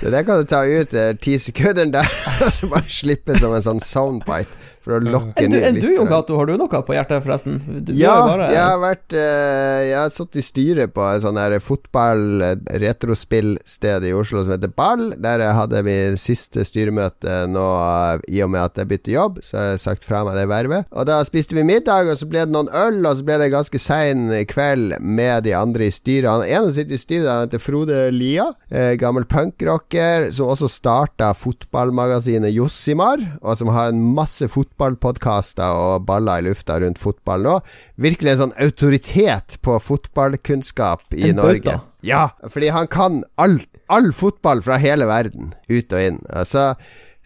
Det 0.00 0.12
der 0.12 0.24
kan 0.24 0.40
du 0.40 0.48
ta 0.48 0.62
ut 0.64 0.94
eh, 0.96 1.14
ti 1.20 1.38
sekunder 1.40 1.88
der. 1.96 2.12
Bare 2.72 2.88
slippe 2.88 3.36
som 3.40 3.56
en 3.56 3.64
sånn 3.64 3.82
soundbite 3.84 4.52
for 4.84 4.92
å 4.96 4.98
lokke 5.04 5.48
ned 5.48 5.74
litt. 5.76 5.84
Du, 5.84 5.90
Jon 5.92 6.08
Cato, 6.08 6.36
har 6.40 6.46
du 6.48 6.54
noe 6.56 6.80
på 6.86 6.94
hjertet, 6.96 7.22
forresten? 7.24 7.60
Du, 7.84 7.92
ja, 7.96 8.14
bare... 8.24 8.52
jeg 8.54 8.64
har 8.64 8.78
vært 8.80 9.12
uh, 9.12 9.80
Jeg 9.84 9.98
har 9.98 10.08
sittet 10.14 10.36
i 10.40 10.42
styret 10.44 10.94
på 10.96 11.02
et 11.04 11.22
sånn 11.24 11.38
fotball-retrospillsted 11.66 14.04
i 14.08 14.12
Oslo 14.16 14.44
som 14.44 14.52
heter 14.54 14.70
Ball. 14.72 15.04
Der 15.20 15.38
jeg 15.44 15.54
hadde 15.58 15.78
vi 15.84 16.16
siste 16.20 16.64
styremøte 16.64 17.46
nå, 17.52 17.66
i 18.30 18.42
og 18.44 18.50
med 18.54 18.62
at 18.64 18.78
jeg 18.80 18.88
bytter 18.94 19.12
jobb. 19.16 19.34
Så 19.44 19.52
har 19.60 19.66
jeg 19.74 19.84
sagt 19.84 20.02
fra 20.08 20.18
meg 20.26 20.34
det 20.38 20.46
vervet. 20.50 20.82
Og 20.90 21.02
da 21.10 21.16
spiste 21.28 21.56
vi 21.58 21.62
middag, 21.66 22.04
og 22.08 22.16
så 22.16 22.26
ble 22.30 22.40
det 22.46 22.54
noen 22.54 22.70
øl, 22.72 22.98
og 23.04 23.14
så 23.18 23.22
ble 23.26 23.36
det 23.42 23.52
ganske 23.52 23.78
sein 23.80 24.20
kveld 24.48 24.90
med 25.00 25.44
de 25.44 25.52
andre 25.56 25.84
i 25.90 25.94
styret. 25.94 26.30
Han 26.30 26.44
ene 26.46 26.72
sitter 26.74 26.94
i 26.96 27.04
styret, 27.04 27.28
han 27.28 27.44
heter 27.46 27.60
Frode 27.62 28.10
Lia, 28.14 28.46
eh, 28.72 28.92
gammel 29.00 29.24
punkrocker, 29.28 30.30
som 30.32 30.46
også 30.54 30.68
starta 30.72 31.26
fotballmagasinet 31.36 32.56
Jossimar, 32.56 33.18
og 33.42 33.52
som 33.60 33.68
har 33.74 33.86
en 33.92 34.02
masse 34.16 34.44
fotball 34.48 34.69
fotballpodkaster 34.80 35.76
og 35.76 36.06
baller 36.08 36.40
i 36.40 36.48
lufta 36.48 36.78
rundt 36.80 37.00
fotball 37.00 37.44
nå. 37.44 37.56
Virkelig 38.00 38.32
en 38.32 38.40
sånn 38.44 38.56
autoritet 38.64 39.58
på 39.64 39.76
fotballkunnskap 39.82 41.14
i 41.14 41.30
en 41.30 41.40
Norge. 41.40 41.60
Bøtta. 41.66 41.80
Ja, 42.06 42.30
fordi 42.48 42.70
han 42.72 42.88
kan 42.88 43.22
all, 43.36 43.60
all 43.92 44.10
fotball 44.16 44.62
fra 44.64 44.80
hele 44.80 45.08
verden, 45.10 45.52
ut 45.68 45.92
og 45.92 46.00
inn. 46.00 46.20
Altså 46.32 46.72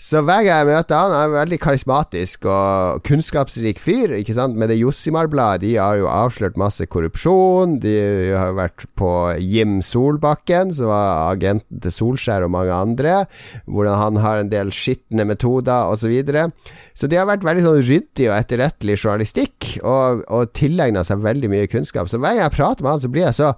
så 0.04 0.20
hver 0.20 0.42
gang 0.44 0.58
jeg 0.60 0.68
møter 0.68 0.98
han, 1.00 1.12
er 1.16 1.30
en 1.30 1.34
veldig 1.38 1.58
karismatisk 1.62 2.44
og 2.52 2.98
kunnskapsrik 3.08 3.78
fyr. 3.80 4.12
Ikke 4.18 4.34
sant? 4.36 4.58
Med 4.60 4.68
det 4.68 4.76
Jossimar-bladet, 4.76 5.62
de 5.62 5.70
har 5.80 5.96
jo 5.96 6.10
avslørt 6.12 6.58
masse 6.60 6.84
korrupsjon. 6.92 7.78
De 7.80 7.94
har 8.36 8.50
jo 8.50 8.58
vært 8.58 8.84
på 9.00 9.12
Jim 9.40 9.78
Solbakken, 9.80 10.74
som 10.76 10.90
var 10.92 11.30
agenten 11.30 11.80
til 11.80 11.94
Solskjær 11.96 12.44
og 12.44 12.52
mange 12.52 12.76
andre. 12.76 13.14
Hvordan 13.64 13.96
han 14.02 14.20
har 14.26 14.42
en 14.42 14.52
del 14.52 14.74
skitne 14.76 15.24
metoder, 15.30 15.88
osv. 15.88 16.04
Så, 16.04 16.10
videre. 16.12 16.50
så 16.92 17.08
de 17.08 17.16
har 17.16 17.24
vært 17.24 17.46
veldig 17.48 17.62
sånn 17.64 17.80
ryddig 17.80 18.26
og 18.28 18.36
etterrettelig 18.36 18.98
journalistikk, 18.98 19.70
og, 19.80 20.20
og 20.28 20.52
tilegna 20.52 21.00
seg 21.00 21.24
veldig 21.24 21.48
mye 21.48 21.70
kunnskap. 21.72 22.12
Så 22.12 22.20
hver 22.20 22.36
gang 22.36 22.44
jeg 22.44 22.56
prater 22.58 22.84
med 22.84 22.92
han, 22.92 23.00
så 23.00 23.08
blir 23.08 23.24
jeg 23.30 23.38
så 23.40 23.54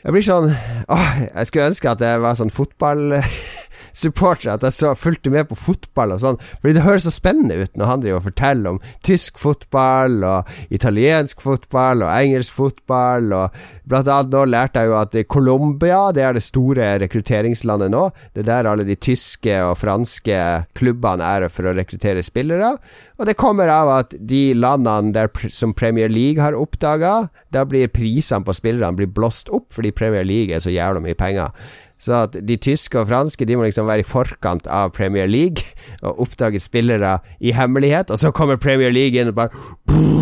jeg 0.00 0.14
blir 0.14 0.24
sånn 0.24 0.46
Åh, 0.88 1.08
jeg 1.26 1.48
skulle 1.50 1.66
ønske 1.74 1.90
at 1.90 2.00
jeg 2.04 2.20
var 2.22 2.38
sånn 2.38 2.54
fotball 2.54 3.18
supportere 3.96 4.56
at 4.56 4.64
jeg 4.66 4.76
så 4.76 4.94
fulgte 4.98 5.32
med 5.32 5.48
på 5.50 5.58
fotball 5.58 6.14
og 6.16 6.22
sånn, 6.22 6.40
fordi 6.60 6.76
det 6.76 6.84
høres 6.86 7.06
så 7.08 7.14
spennende 7.14 7.58
ut 7.60 7.78
når 7.78 7.90
han 7.90 8.04
driver 8.04 8.20
og 8.20 8.26
forteller 8.28 8.74
om 8.74 8.80
tysk 9.06 9.40
fotball 9.40 10.20
og 10.26 10.50
italiensk 10.74 11.42
fotball 11.44 12.04
og 12.06 12.12
engelsk 12.14 12.56
fotball, 12.56 13.32
og 13.36 13.60
blant 13.90 14.10
annet 14.10 14.34
nå 14.34 14.44
lærte 14.50 14.82
jeg 14.82 14.90
jo 14.90 14.98
at 15.00 15.18
Colombia, 15.30 16.00
det 16.14 16.24
er 16.24 16.36
det 16.36 16.44
store 16.44 16.92
rekrutteringslandet 17.02 17.92
nå. 17.92 18.06
Det 18.34 18.44
er 18.44 18.50
der 18.50 18.70
alle 18.70 18.86
de 18.86 18.96
tyske 18.96 19.56
og 19.64 19.76
franske 19.80 20.38
klubbene 20.78 21.26
er 21.26 21.48
for 21.52 21.68
å 21.68 21.74
rekruttere 21.76 22.22
spillere. 22.24 22.76
Og 23.18 23.28
det 23.28 23.38
kommer 23.40 23.70
av 23.72 23.90
at 23.98 24.14
de 24.16 24.50
landene 24.56 25.14
der, 25.16 25.30
som 25.52 25.74
Premier 25.76 26.10
League 26.12 26.42
har 26.42 26.56
oppdaga, 26.56 27.30
da 27.52 27.66
blir 27.68 27.90
prisene 27.92 28.46
på 28.46 28.56
spillerne 28.56 29.10
blåst 29.10 29.50
opp 29.54 29.70
fordi 29.74 29.92
Premier 29.96 30.26
League 30.26 30.54
er 30.54 30.62
så 30.62 30.72
jævla 30.72 31.02
mye 31.04 31.18
penger. 31.18 31.54
Så 32.00 32.16
at 32.24 32.38
de 32.48 32.56
tyske 32.56 32.96
og 32.96 33.10
franske 33.10 33.44
De 33.44 33.58
må 33.58 33.66
liksom 33.66 33.88
være 33.88 34.04
i 34.04 34.08
forkant 34.08 34.68
av 34.70 34.94
Premier 34.96 35.28
League 35.28 35.64
og 36.06 36.24
oppdage 36.26 36.62
spillere 36.62 37.18
i 37.40 37.54
hemmelighet, 37.56 38.10
og 38.10 38.18
så 38.18 38.32
kommer 38.34 38.60
Premier 38.60 38.92
League 38.92 39.20
inn 39.20 39.32
og 39.32 39.38
bare 39.38 40.18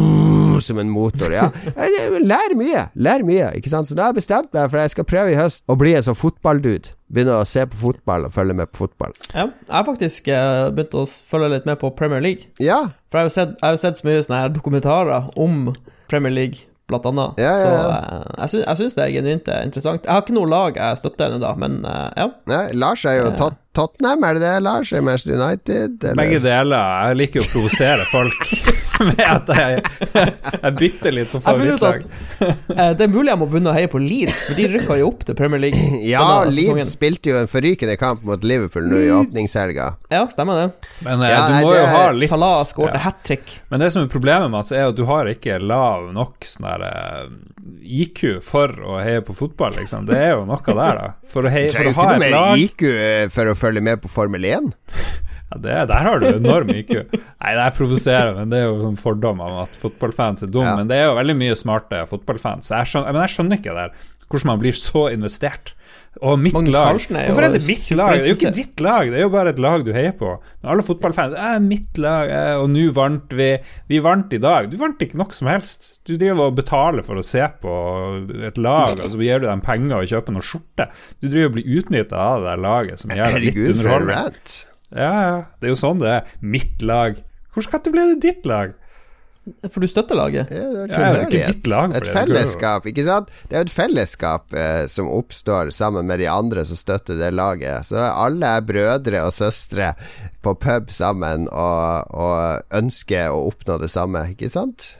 som 0.60 0.78
en 0.78 0.90
motor. 0.90 1.32
Ja. 1.32 1.48
Lær 2.30 2.54
mye, 2.58 2.88
lær 2.98 3.22
mye, 3.26 3.52
ikke 3.58 3.70
sant. 3.70 3.88
Så 3.88 3.96
da 3.96 4.06
har 4.06 4.14
jeg 4.14 4.22
bestemt 4.22 4.54
meg 4.54 4.70
for 4.70 4.82
jeg 4.82 4.94
skal 4.94 5.06
prøve 5.08 5.34
i 5.34 5.38
høst 5.38 5.64
å 5.70 5.76
bli 5.78 5.94
en 5.94 6.06
sånn 6.06 6.18
fotballdude. 6.18 6.94
Begynne 7.08 7.38
å 7.40 7.46
se 7.48 7.64
på 7.70 7.78
fotball 7.80 8.26
og 8.28 8.34
følge 8.34 8.56
med 8.58 8.72
på 8.72 8.84
fotball. 8.84 9.14
Ja, 9.32 9.46
jeg 9.48 9.74
har 9.74 9.86
faktisk 9.86 10.28
uh, 10.32 10.68
begynt 10.74 10.96
å 10.98 11.04
følge 11.06 11.52
litt 11.54 11.68
med 11.68 11.78
på 11.80 11.92
Premier 11.96 12.24
League. 12.24 12.50
Ja 12.60 12.82
For 13.08 13.20
jeg 13.20 13.22
har 13.22 13.30
jo 13.30 13.36
sett, 13.36 13.54
har 13.62 13.76
jo 13.76 13.80
sett 13.80 14.00
så 14.00 14.08
mye 14.08 14.24
sånne 14.26 14.42
her 14.42 14.52
dokumentarer 14.52 15.30
om 15.40 15.70
Premier 16.10 16.34
League 16.34 16.67
blant 16.88 17.06
annet. 17.10 17.40
Ja, 17.40 17.52
ja, 17.52 17.52
ja. 17.52 17.62
Så 17.62 17.70
uh, 17.76 18.34
jeg, 18.38 18.50
sy 18.52 18.60
jeg 18.62 18.80
syns 18.80 18.98
det 18.98 19.04
er 19.04 19.14
genuint 19.18 19.48
eh, 19.52 19.62
interessant. 19.68 20.04
Jeg 20.06 20.14
har 20.14 20.24
ikke 20.24 20.36
noe 20.38 20.50
lag 20.50 20.80
jeg 20.80 21.00
støtter 21.02 21.28
ennå, 21.28 21.40
da, 21.44 21.54
men 21.60 21.80
uh, 21.84 22.08
ja. 22.16 22.62
Lars 22.78 23.06
er 23.08 23.20
jo 23.22 23.32
tot 23.38 23.64
Tottenham, 23.78 24.24
er 24.26 24.34
det 24.34 24.42
det? 24.42 24.54
Lars 24.64 24.90
er 24.90 25.04
Manchester 25.06 25.36
United? 25.38 26.00
Eller? 26.02 26.18
Begge 26.18 26.40
deler. 26.42 26.94
Jeg 27.10 27.20
liker 27.20 27.44
å 27.44 27.50
provosere 27.52 28.08
folk. 28.10 28.48
med 29.08 29.20
at 29.24 29.50
jeg, 29.54 29.82
jeg 30.62 30.72
bytter 30.78 31.14
litt 31.14 31.30
på 31.32 31.40
favorittlag. 31.44 32.04
eh, 32.42 32.92
det 32.98 33.04
er 33.06 33.10
mulig 33.12 33.30
jeg 33.32 33.40
må 33.40 33.48
begynne 33.50 33.70
å 33.72 33.76
heie 33.76 33.90
på 33.92 34.00
Leeds, 34.02 34.44
for 34.48 34.58
de 34.58 34.66
rykka 34.74 34.96
jo 35.00 35.10
opp 35.12 35.24
til 35.28 35.38
Premier 35.38 35.62
League. 35.66 35.84
Ja, 36.08 36.24
Leeds 36.46 36.58
sesongen. 36.62 36.88
spilte 36.88 37.32
jo 37.32 37.38
en 37.40 37.50
forrykende 37.50 37.96
kamp 38.00 38.22
mot 38.26 38.44
Liverpool 38.46 38.86
nå 38.90 39.00
i 39.04 39.10
åpningshelga. 39.14 39.88
Ja, 40.14 40.22
stemmer 40.32 40.62
det. 40.62 40.90
Men 41.06 41.22
eh, 41.22 41.32
Ja, 41.34 41.42
du 41.48 41.54
må 41.66 41.72
det 41.74 41.82
jo 41.82 41.86
ha 41.92 42.04
litt 42.16 42.32
Salah 42.32 42.58
skåret 42.68 42.96
ja. 42.96 43.04
hat 43.06 43.22
trick. 43.26 43.58
Men 43.72 43.82
det 43.84 43.90
som 43.94 44.04
er 44.06 44.10
problemet, 44.12 44.50
Mats, 44.52 44.72
er 44.72 44.88
at 44.88 44.96
du 44.98 45.04
har 45.08 45.28
ikke 45.30 45.58
lav 45.62 46.08
nok 46.16 46.46
sånn 46.48 46.68
der 46.68 46.86
eh, 46.88 47.22
IQ 48.02 48.24
for 48.44 48.72
å 48.84 48.98
heie 49.02 49.22
på 49.24 49.36
fotball, 49.36 49.74
liksom. 49.78 50.06
Det 50.08 50.16
er 50.18 50.34
jo 50.36 50.44
noe 50.48 50.60
der, 50.64 50.98
da. 51.02 51.08
For 51.28 51.46
å, 51.46 51.52
heie, 51.52 51.70
Du 51.70 51.76
ha 51.76 51.84
trenger 51.84 51.94
lag 51.94 51.94
jo 51.94 52.00
ha 52.00 52.10
ikke 52.10 52.18
noe 52.18 52.26
et 52.26 52.34
mer 52.34 52.66
IQ 53.28 53.32
for 53.36 53.52
å 53.52 53.56
følge 53.58 53.84
med 53.84 54.02
på 54.04 54.10
Formel 54.12 54.44
1. 54.48 54.70
ja, 55.48 55.58
det, 55.64 55.76
Der 55.88 56.04
har 56.08 56.20
du 56.20 56.28
enorm 56.28 56.70
IQ. 56.74 56.92
Nei, 57.14 57.54
det 57.56 57.64
er 57.64 57.74
provoserende, 57.76 58.42
men 58.42 58.52
det 58.52 58.60
er 58.60 58.68
jo 58.68 58.82
sånn 58.82 59.00
fordom 59.00 59.40
om 59.44 59.58
at 59.62 59.78
fotballfans 59.80 60.44
er 60.44 60.52
dumme. 60.52 60.74
Ja. 60.74 60.76
Men 60.82 60.90
det 60.90 61.00
er 61.00 61.08
jo 61.08 61.16
veldig 61.18 61.38
mye 61.40 61.56
smarte 61.58 62.04
fotballfans. 62.10 62.72
Jeg 62.74 62.92
skjønner, 62.92 63.14
men 63.16 63.24
jeg 63.24 63.36
skjønner 63.36 63.60
ikke 63.62 63.76
der. 63.78 64.06
Hvordan 64.28 64.50
man 64.52 64.60
blir 64.60 64.76
så 64.76 65.08
investert. 65.08 65.72
Og 66.24 66.38
mitt 66.40 66.54
Magnus 66.56 66.74
lag 66.74 66.86
Carlsen 66.88 67.16
er 67.20 67.28
Hvorfor 67.28 67.46
er 67.46 67.52
det 67.54 67.60
mitt 67.66 67.84
lag? 67.94 68.10
Det 68.10 68.18
er 68.18 68.26
jo 68.26 68.36
ikke 68.38 68.52
ditt 68.56 68.80
lag, 68.82 69.10
det 69.12 69.18
er 69.20 69.22
jo 69.22 69.30
bare 69.32 69.52
et 69.54 69.60
lag 69.62 69.84
du 69.86 69.90
heier 69.94 70.14
på. 70.18 70.32
Men 70.60 70.72
alle 70.72 70.84
fotballfans 70.86 71.36
er 71.38 71.60
mitt 71.62 72.00
lag, 72.02 72.32
og 72.62 72.68
nå 72.72 72.88
vant 72.96 73.36
vi. 73.38 73.50
Vi 73.90 74.00
vant 74.04 74.32
i 74.34 74.40
dag. 74.42 74.70
Du 74.72 74.78
vant 74.80 75.04
ikke 75.04 75.20
nok 75.20 75.36
som 75.36 75.50
helst. 75.52 75.90
Du 76.08 76.16
driver 76.16 76.50
og 76.50 76.58
betaler 76.58 77.06
for 77.06 77.20
å 77.20 77.26
se 77.26 77.44
på 77.62 77.74
et 78.50 78.58
lag, 78.60 78.98
og 78.98 79.12
så 79.14 79.22
gir 79.22 79.44
du 79.44 79.48
dem 79.48 79.62
penger 79.64 80.00
og 80.00 80.10
kjøper 80.10 80.36
noen 80.36 80.48
skjorte. 80.50 80.88
Du 81.22 81.28
driver 81.28 81.52
og 81.52 81.58
blir 81.58 81.78
utnytta 81.78 82.24
av 82.24 82.42
det 82.42 82.50
der 82.50 82.64
laget 82.66 83.04
som 83.04 83.14
gjør 83.14 83.38
deg 83.38 83.46
litt 83.46 83.62
Herregud, 83.62 84.58
Ja, 84.94 85.12
ja. 85.12 85.38
Det 85.60 85.68
er 85.68 85.74
jo 85.74 85.80
sånn 85.80 86.02
det 86.02 86.12
er. 86.18 86.36
Mitt 86.40 86.84
lag. 86.84 87.18
hvordan 87.54 87.94
ble 87.94 88.12
det 88.14 88.20
ditt 88.24 88.46
lag? 88.48 88.76
For 89.72 89.80
du 89.80 89.88
støtter 89.88 90.18
laget. 90.18 90.50
Ja, 90.52 90.66
det 90.68 90.80
er 90.82 90.84
ikke 90.84 90.98
tilhørighet. 90.98 91.46
ditt 91.54 91.68
lag 91.70 91.94
et 91.96 92.08
fellesskap, 92.12 92.86
ikke 92.90 93.04
sant? 93.06 93.30
Det 93.48 93.56
er 93.56 93.62
jo 93.62 93.68
et 93.68 93.72
fellesskap 93.72 94.52
eh, 94.52 94.84
som 94.92 95.08
oppstår 95.08 95.72
sammen 95.72 96.08
med 96.08 96.20
de 96.20 96.28
andre 96.28 96.64
som 96.68 96.76
støtter 96.76 97.16
det 97.20 97.30
laget. 97.36 97.88
Så 97.88 97.96
alle 97.96 98.54
er 98.58 98.66
brødre 98.68 99.24
og 99.24 99.32
søstre 99.32 99.94
på 100.44 100.52
pub 100.60 100.92
sammen 100.92 101.48
og, 101.48 102.12
og 102.12 102.76
ønsker 102.76 103.32
å 103.32 103.46
oppnå 103.48 103.78
det 103.80 103.90
samme, 103.92 104.26
ikke 104.34 104.52
sant? 104.52 104.92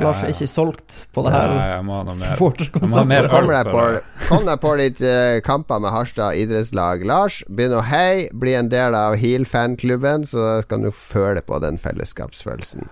Lars 0.00 0.22
er 0.22 0.30
ikke 0.32 0.46
solgt 0.50 0.96
på 1.14 1.24
det 1.26 1.32
her 1.34 1.54
Ja, 1.56 1.80
supporterkonseptet. 2.14 3.30
Kom 3.32 3.50
deg 3.50 3.70
på, 3.72 3.84
kom 4.28 4.46
deg 4.46 4.62
på 4.62 4.74
litt 4.78 5.02
uh, 5.02 5.40
kamper 5.46 5.82
med 5.82 5.94
Harstad 5.94 6.38
idrettslag. 6.38 7.02
Lars, 7.08 7.40
begynn 7.50 7.74
å 7.78 7.82
heie, 7.90 8.28
bli 8.32 8.54
en 8.58 8.70
del 8.72 8.94
av 8.94 9.18
Heal-fanklubben, 9.20 10.24
så 10.28 10.60
kan 10.70 10.86
du 10.86 10.92
føle 10.94 11.42
på 11.42 11.58
den 11.64 11.80
fellesskapsfølelsen. 11.82 12.88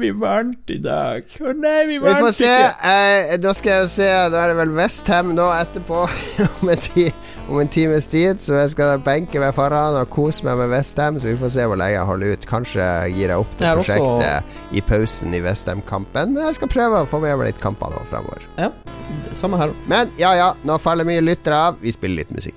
Vi 0.00 0.08
vant 0.18 0.70
i 0.74 0.76
dag. 0.82 1.22
Å 1.38 1.52
nei, 1.54 1.84
vi 1.86 1.98
Vi 2.02 2.02
får 2.02 2.24
vant 2.26 2.34
se. 2.34 2.48
ikke. 2.50 2.92
Eh, 2.92 3.36
da 3.38 3.52
skal 3.54 3.76
jeg 3.76 3.90
se 3.92 4.08
Da 4.34 4.40
er 4.42 4.50
det 4.50 4.56
vel 4.58 4.72
Westham 4.74 5.30
nå 5.36 5.46
etterpå, 5.54 6.00
om, 6.48 6.72
en 6.74 6.82
ti, 6.82 7.04
om 7.52 7.60
en 7.62 7.68
times 7.72 8.06
tid. 8.10 8.40
Så 8.42 8.56
jeg 8.58 8.72
skal 8.74 8.98
benke 9.04 9.40
meg 9.42 9.54
foran 9.56 9.98
og 10.00 10.10
kose 10.12 10.44
meg 10.46 10.56
med 10.60 10.72
Westham. 10.72 11.20
Så 11.20 11.28
vi 11.30 11.36
får 11.40 11.52
se 11.56 11.66
hvor 11.68 11.78
lenge 11.80 11.98
jeg 11.98 12.08
holder 12.08 12.32
ut. 12.36 12.46
Kanskje 12.48 12.86
gir 13.12 13.28
jeg 13.32 13.38
opp 13.44 13.52
det 13.58 13.66
Jeg 13.68 13.76
prosjektet 13.76 14.26
også- 14.26 14.76
i 14.78 14.80
pausen 14.80 15.34
i 15.34 15.40
Westham-kampen. 15.44 16.34
Men 16.34 16.46
jeg 16.48 16.54
skal 16.60 16.68
prøve 16.68 17.02
å 17.02 17.08
få 17.08 17.20
med 17.20 17.36
meg 17.38 17.52
litt 17.52 17.60
kamper 17.62 17.92
nå 17.92 18.02
framover. 18.10 18.42
Ja, 18.58 18.70
samme 19.34 19.58
her. 19.60 19.72
Men 19.86 20.10
ja 20.18 20.34
ja, 20.34 20.52
nå 20.64 20.78
faller 20.80 21.04
mye 21.04 21.20
lyttere 21.20 21.54
av. 21.68 21.76
Vi 21.80 21.92
spiller 21.92 22.24
litt 22.24 22.30
musikk. 22.32 22.54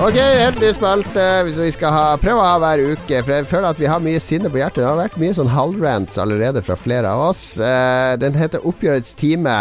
Ok, 0.00 0.16
helt 0.16 0.60
ny 0.62 0.70
spalte 0.72 1.24
hvis 1.44 1.58
vi 1.60 1.68
skal 1.74 1.92
ha, 1.92 2.04
prøve 2.20 2.40
å 2.40 2.46
ha 2.46 2.54
hver 2.62 2.80
uke. 2.94 3.18
For 3.20 3.34
jeg 3.36 3.46
føler 3.50 3.66
at 3.74 3.80
vi 3.82 3.88
har 3.90 4.00
mye 4.00 4.20
sinne 4.22 4.48
på 4.48 4.56
hjertet. 4.56 4.80
Det 4.80 4.88
har 4.88 4.96
vært 4.96 5.18
mye 5.20 5.34
sånn 5.36 5.50
halvrants 5.52 6.16
allerede 6.22 6.62
fra 6.64 6.76
flere 6.80 7.10
av 7.12 7.26
oss. 7.28 7.42
Eh, 7.60 8.14
den 8.22 8.38
heter 8.40 8.64
Oppgjørets 8.64 9.12
time. 9.20 9.58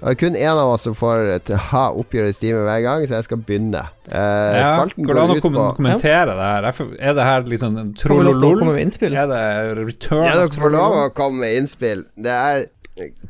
Og 0.00 0.08
det 0.08 0.14
er 0.14 0.18
kun 0.18 0.38
én 0.40 0.48
av 0.62 0.72
oss 0.72 0.86
som 0.88 0.96
får 0.98 1.20
ha 1.68 1.82
oppgjørets 2.00 2.40
time 2.40 2.64
hver 2.64 2.80
gang, 2.82 3.04
så 3.06 3.18
jeg 3.20 3.26
skal 3.28 3.42
begynne. 3.44 3.84
Eh, 4.08 4.56
Ja, 4.56 4.72
spalten 4.72 5.04
går 5.06 5.14
det 5.14 5.22
an 5.26 5.28
går 5.28 5.36
å 5.36 5.38
ut 5.38 5.44
kom 5.44 5.58
på 5.60 5.66
kommentere 5.76 6.38
det 6.40 6.48
her? 6.48 6.70
Er 6.72 7.18
det 7.20 7.28
her 7.28 7.48
liksom 7.52 7.76
trollolol? 8.00 8.64
Er 9.12 9.28
det 9.30 9.44
return 9.76 10.24
Ja, 10.24 10.34
dere 10.40 10.56
får 10.56 10.72
lov 10.74 10.96
å 11.04 11.08
komme 11.14 11.44
med 11.44 11.60
innspill. 11.60 12.06
Det 12.16 12.32
er 12.32 12.64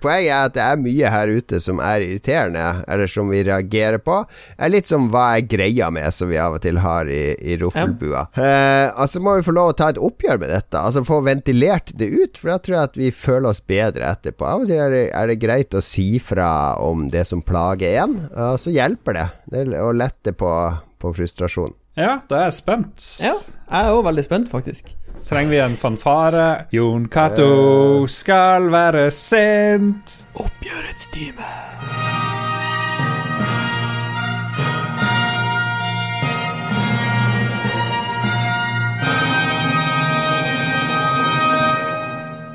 Poenget 0.02 0.32
er 0.32 0.48
at 0.48 0.54
det 0.56 0.62
er 0.64 0.80
mye 0.82 1.10
her 1.14 1.30
ute 1.30 1.60
som 1.62 1.78
er 1.84 2.02
irriterende, 2.02 2.64
eller 2.90 3.10
som 3.10 3.28
vi 3.30 3.44
reagerer 3.46 4.00
på. 4.02 4.16
Det 4.26 4.66
er 4.66 4.72
litt 4.72 4.90
som 4.90 5.06
hva 5.12 5.26
er 5.36 5.46
greia 5.46 5.90
med, 5.94 6.08
som 6.14 6.30
vi 6.32 6.40
av 6.42 6.56
og 6.56 6.64
til 6.64 6.80
har 6.82 7.10
i, 7.12 7.20
i 7.38 7.56
Roffelbua. 7.60 8.24
Eh, 8.34 8.88
altså 8.90 9.22
må 9.22 9.36
vi 9.38 9.46
få 9.46 9.54
lov 9.54 9.72
å 9.72 9.76
ta 9.78 9.92
et 9.92 10.00
oppgjør 10.02 10.40
med 10.42 10.50
dette. 10.50 10.80
Altså 10.80 11.04
få 11.06 11.20
ventilert 11.26 11.94
det 11.98 12.10
ut, 12.10 12.40
for 12.40 12.54
da 12.54 12.58
tror 12.58 12.76
jeg 12.78 12.90
at 12.90 12.98
vi 12.98 13.12
føler 13.14 13.50
oss 13.52 13.62
bedre 13.62 14.10
etterpå. 14.10 14.48
Av 14.48 14.64
og 14.64 14.70
til 14.70 14.82
er 14.82 14.96
det, 14.96 15.04
er 15.14 15.30
det 15.30 15.38
greit 15.44 15.78
å 15.78 15.84
si 15.84 16.08
fra 16.22 16.48
om 16.82 17.06
det 17.12 17.22
som 17.30 17.44
plager 17.46 18.00
en, 18.02 18.18
og 18.32 18.58
så 18.60 18.74
hjelper 18.74 19.20
det. 19.20 19.28
Det 19.52 19.62
er 19.68 19.78
å 19.84 19.94
lette 19.94 20.34
på, 20.34 20.50
på 20.98 21.14
frustrasjon. 21.14 21.76
Ja, 21.98 22.22
da 22.28 22.40
er 22.40 22.46
jeg 22.48 22.56
spent. 22.56 23.04
Ja, 23.20 23.34
jeg 23.68 23.86
er 23.86 23.94
òg 23.94 24.06
veldig 24.08 24.24
spent, 24.24 24.50
faktisk. 24.50 24.94
Trenger 25.18 25.50
vi 25.50 25.58
en 25.58 25.76
fanfare? 25.76 26.64
Jon 26.70 27.08
Cato 27.08 28.06
skal 28.06 28.70
være 28.72 29.10
sint. 29.10 30.26
Oppgjørets 30.34 31.06
time. 31.12 31.46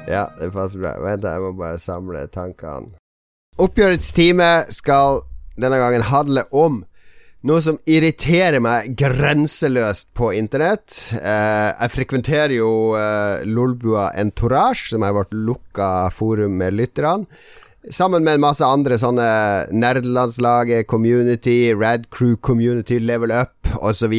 Ja, 0.07 0.25
det 0.39 0.51
passer 0.51 0.79
bra. 0.79 0.95
Vent, 1.03 1.23
jeg 1.23 1.41
må 1.43 1.51
bare 1.57 1.79
samle 1.79 2.27
tankene. 2.31 2.93
Oppgjørets 3.57 4.13
time 4.13 4.47
skal 4.73 5.21
denne 5.57 5.79
gangen 5.81 6.05
handle 6.05 6.45
om 6.53 6.83
noe 7.45 7.61
som 7.61 7.77
irriterer 7.85 8.61
meg 8.63 8.95
grenseløst 8.97 10.09
på 10.17 10.31
internett. 10.37 10.95
Eh, 11.19 11.69
jeg 11.69 11.93
frekventerer 11.93 12.55
jo 12.57 12.71
eh, 12.97 13.45
Lolbua 13.45 14.09
Entourage, 14.17 14.87
som 14.89 15.05
er 15.05 15.13
vårt 15.15 15.35
lukka 15.35 16.09
forum 16.13 16.57
med 16.57 16.77
lytterne. 16.79 17.27
Sammen 17.93 18.25
med 18.25 18.35
en 18.35 18.43
masse 18.43 18.65
andre 18.65 18.97
sånne 18.99 19.27
nerdelandslaget, 19.71 20.89
community, 20.91 21.71
Rad 21.71 22.09
Crew 22.11 22.35
Community, 22.43 22.97
Level 22.99 23.31
Up 23.31 23.69
osv. 23.79 24.11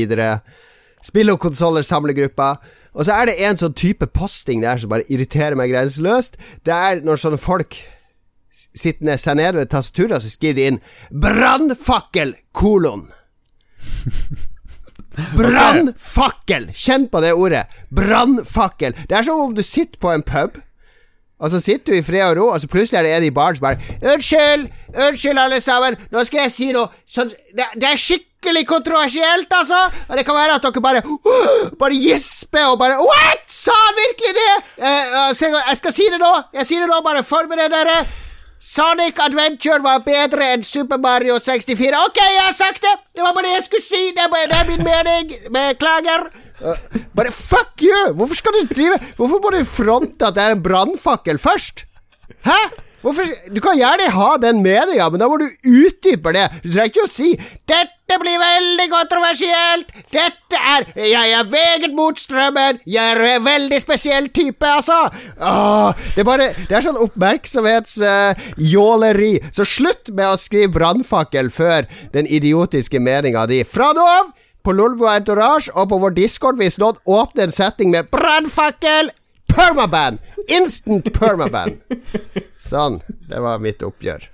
Spill 1.04 1.34
og 1.34 1.42
konsoller, 1.42 1.84
samlegrupper. 1.84 2.62
Og 2.96 3.04
så 3.04 3.18
er 3.18 3.28
det 3.28 3.36
en 3.44 3.58
sånn 3.60 3.76
type 3.76 4.08
posting 4.16 4.62
der 4.64 4.80
som 4.80 4.94
bare 4.94 5.04
irriterer 5.12 5.58
meg 5.58 5.74
grenseløst. 5.74 6.38
Det 6.64 6.72
er 6.72 7.04
når 7.04 7.20
sånne 7.20 7.42
folk 7.42 7.76
s- 8.52 8.68
sitter 8.74 9.04
ned, 9.04 9.18
seg 9.20 9.36
ned 9.40 9.54
ved 9.60 9.70
tastaturet, 9.72 10.22
så 10.22 10.30
skriver 10.30 10.54
de 10.54 10.66
inn 10.72 10.80
'brannfakkel', 11.10 12.34
kolon. 12.52 13.08
Brannfakkel! 15.36 16.70
Kjenn 16.74 17.08
på 17.10 17.20
det 17.24 17.32
ordet. 17.34 17.66
Brannfakkel. 17.94 18.94
Det 19.08 19.16
er 19.18 19.22
som 19.26 19.40
om 19.48 19.54
du 19.54 19.62
sitter 19.66 19.98
på 19.98 20.12
en 20.14 20.22
pub, 20.22 20.58
Og 21.38 21.50
så 21.52 21.60
sitter 21.62 21.92
du 21.92 21.98
i 21.98 22.02
fred 22.02 22.24
og 22.24 22.36
ro, 22.36 22.46
og 22.50 22.58
så 22.60 22.66
plutselig 22.66 22.98
er 22.98 23.04
det 23.06 23.10
en 23.14 23.24
i 23.28 23.30
baren 23.30 23.54
som 23.56 23.62
bare 23.62 23.78
'Unnskyld! 24.02 24.64
Unnskyld, 25.06 25.38
alle 25.38 25.60
sammen. 25.60 25.94
Nå 26.10 26.24
skal 26.26 26.40
jeg 26.40 26.50
si 26.50 26.72
noe 26.74 26.88
sånn 27.06 27.28
det, 27.30 27.66
det, 27.78 27.86
er 27.92 27.96
skikkelig 27.96 28.64
kontroversielt, 28.66 29.46
altså. 29.54 29.78
Og 30.08 30.18
det 30.18 30.24
kan 30.26 30.34
være 30.34 30.56
at 30.58 30.62
dere 30.66 30.82
bare 30.82 31.02
uh, 31.06 31.70
Bare 31.78 31.94
gisper 31.94 32.72
og 32.72 32.78
bare 32.78 32.98
What?! 32.98 33.46
Sa 33.46 33.70
han 33.70 33.94
virkelig 34.02 34.34
det?! 34.34 34.56
Uh, 34.82 35.62
jeg 35.70 35.76
skal 35.78 35.92
si 35.92 36.08
det 36.10 36.18
nå. 36.18 36.32
Jeg 36.58 36.66
sier 36.66 36.80
det 36.82 36.90
nå. 36.90 36.98
Bare 37.06 37.22
forbered 37.22 37.70
dere. 37.70 38.00
Sonic 38.58 39.18
Adventure 39.22 39.78
var 39.84 40.00
bedre 40.02 40.48
enn 40.54 40.64
Super 40.66 40.98
Mario 40.98 41.36
64. 41.38 41.94
Ok, 42.08 42.18
jeg 42.18 42.42
har 42.42 42.54
sagt 42.56 42.82
det! 42.82 42.94
Det 43.14 43.22
var 43.22 43.36
bare 43.36 43.46
det 43.46 43.52
jeg 43.54 43.66
skulle 43.68 43.84
si. 43.86 44.00
Det 44.16 44.24
er, 44.26 44.48
det 44.50 44.62
min 44.72 44.82
mening. 44.82 45.34
Beklager. 45.54 46.26
Uh, 46.58 46.74
bare 47.14 47.30
fuck 47.30 47.78
you! 47.86 48.00
Hvorfor 48.18 48.34
skal 48.34 48.56
du 48.56 48.72
drive 48.74 48.96
Hvorfor 49.14 49.38
må 49.44 49.52
du 49.54 49.60
fronte 49.62 50.26
at 50.26 50.34
det 50.34 50.42
er 50.42 50.56
en 50.56 50.62
brannfakkel 50.62 51.38
først? 51.38 51.84
Hæ? 52.46 52.58
Hvorfor? 53.04 53.30
Du 53.54 53.60
kan 53.62 53.78
gjerne 53.78 54.10
ha 54.10 54.30
den 54.42 54.64
meninga, 54.64 55.06
men 55.06 55.22
da 55.22 55.28
må 55.30 55.38
du 55.38 55.46
utdype 55.46 56.34
det. 56.34 56.48
Du 56.64 56.72
trenger 56.72 56.90
ikke 56.90 57.06
å 57.06 57.12
si 57.12 57.36
'Dette 57.38 57.97
blir 58.16 58.38
veldig 58.40 58.88
kontroversielt'. 58.88 59.92
'Dette 60.12 60.56
er 60.56 60.84
Jeg 60.96 61.32
er 61.36 61.44
veget 61.44 61.94
mot 61.94 62.18
strømmen'. 62.18 62.78
'Jeg 62.86 63.12
er 63.12 63.20
en 63.36 63.44
veldig 63.44 63.80
spesiell 63.80 64.28
type', 64.28 64.66
altså. 64.66 65.10
Åh, 65.40 65.92
det, 66.14 66.18
er 66.18 66.24
bare, 66.24 66.54
det 66.68 66.76
er 66.76 66.80
sånn 66.80 66.96
oppmerksomhetsjåleri. 67.04 69.34
Uh, 69.42 69.48
Så 69.52 69.64
slutt 69.64 70.08
med 70.08 70.26
å 70.26 70.36
skrive 70.40 70.72
'brannfakkel' 70.72 71.50
før 71.52 71.82
den 72.12 72.26
idiotiske 72.26 72.98
meninga 73.00 73.46
di. 73.46 73.64
Fra 73.64 73.92
nå 73.92 74.06
av 74.06 74.32
på 74.64 74.72
Lolbo 74.72 75.06
Entourage 75.08 75.70
og 75.74 75.88
på 75.88 75.98
vår 75.98 76.10
discord 76.16 76.56
hvis 76.56 76.78
noen 76.80 76.96
åpner 77.04 77.42
en 77.44 77.52
setting 77.52 77.90
med 77.90 78.04
'brannfakkel', 78.10 79.10
permaban! 79.48 80.18
Instant 80.48 81.12
permaban! 81.12 81.80
Sånn. 82.58 83.00
Det 83.28 83.40
var 83.40 83.58
mitt 83.58 83.82
oppgjør. 83.82 84.28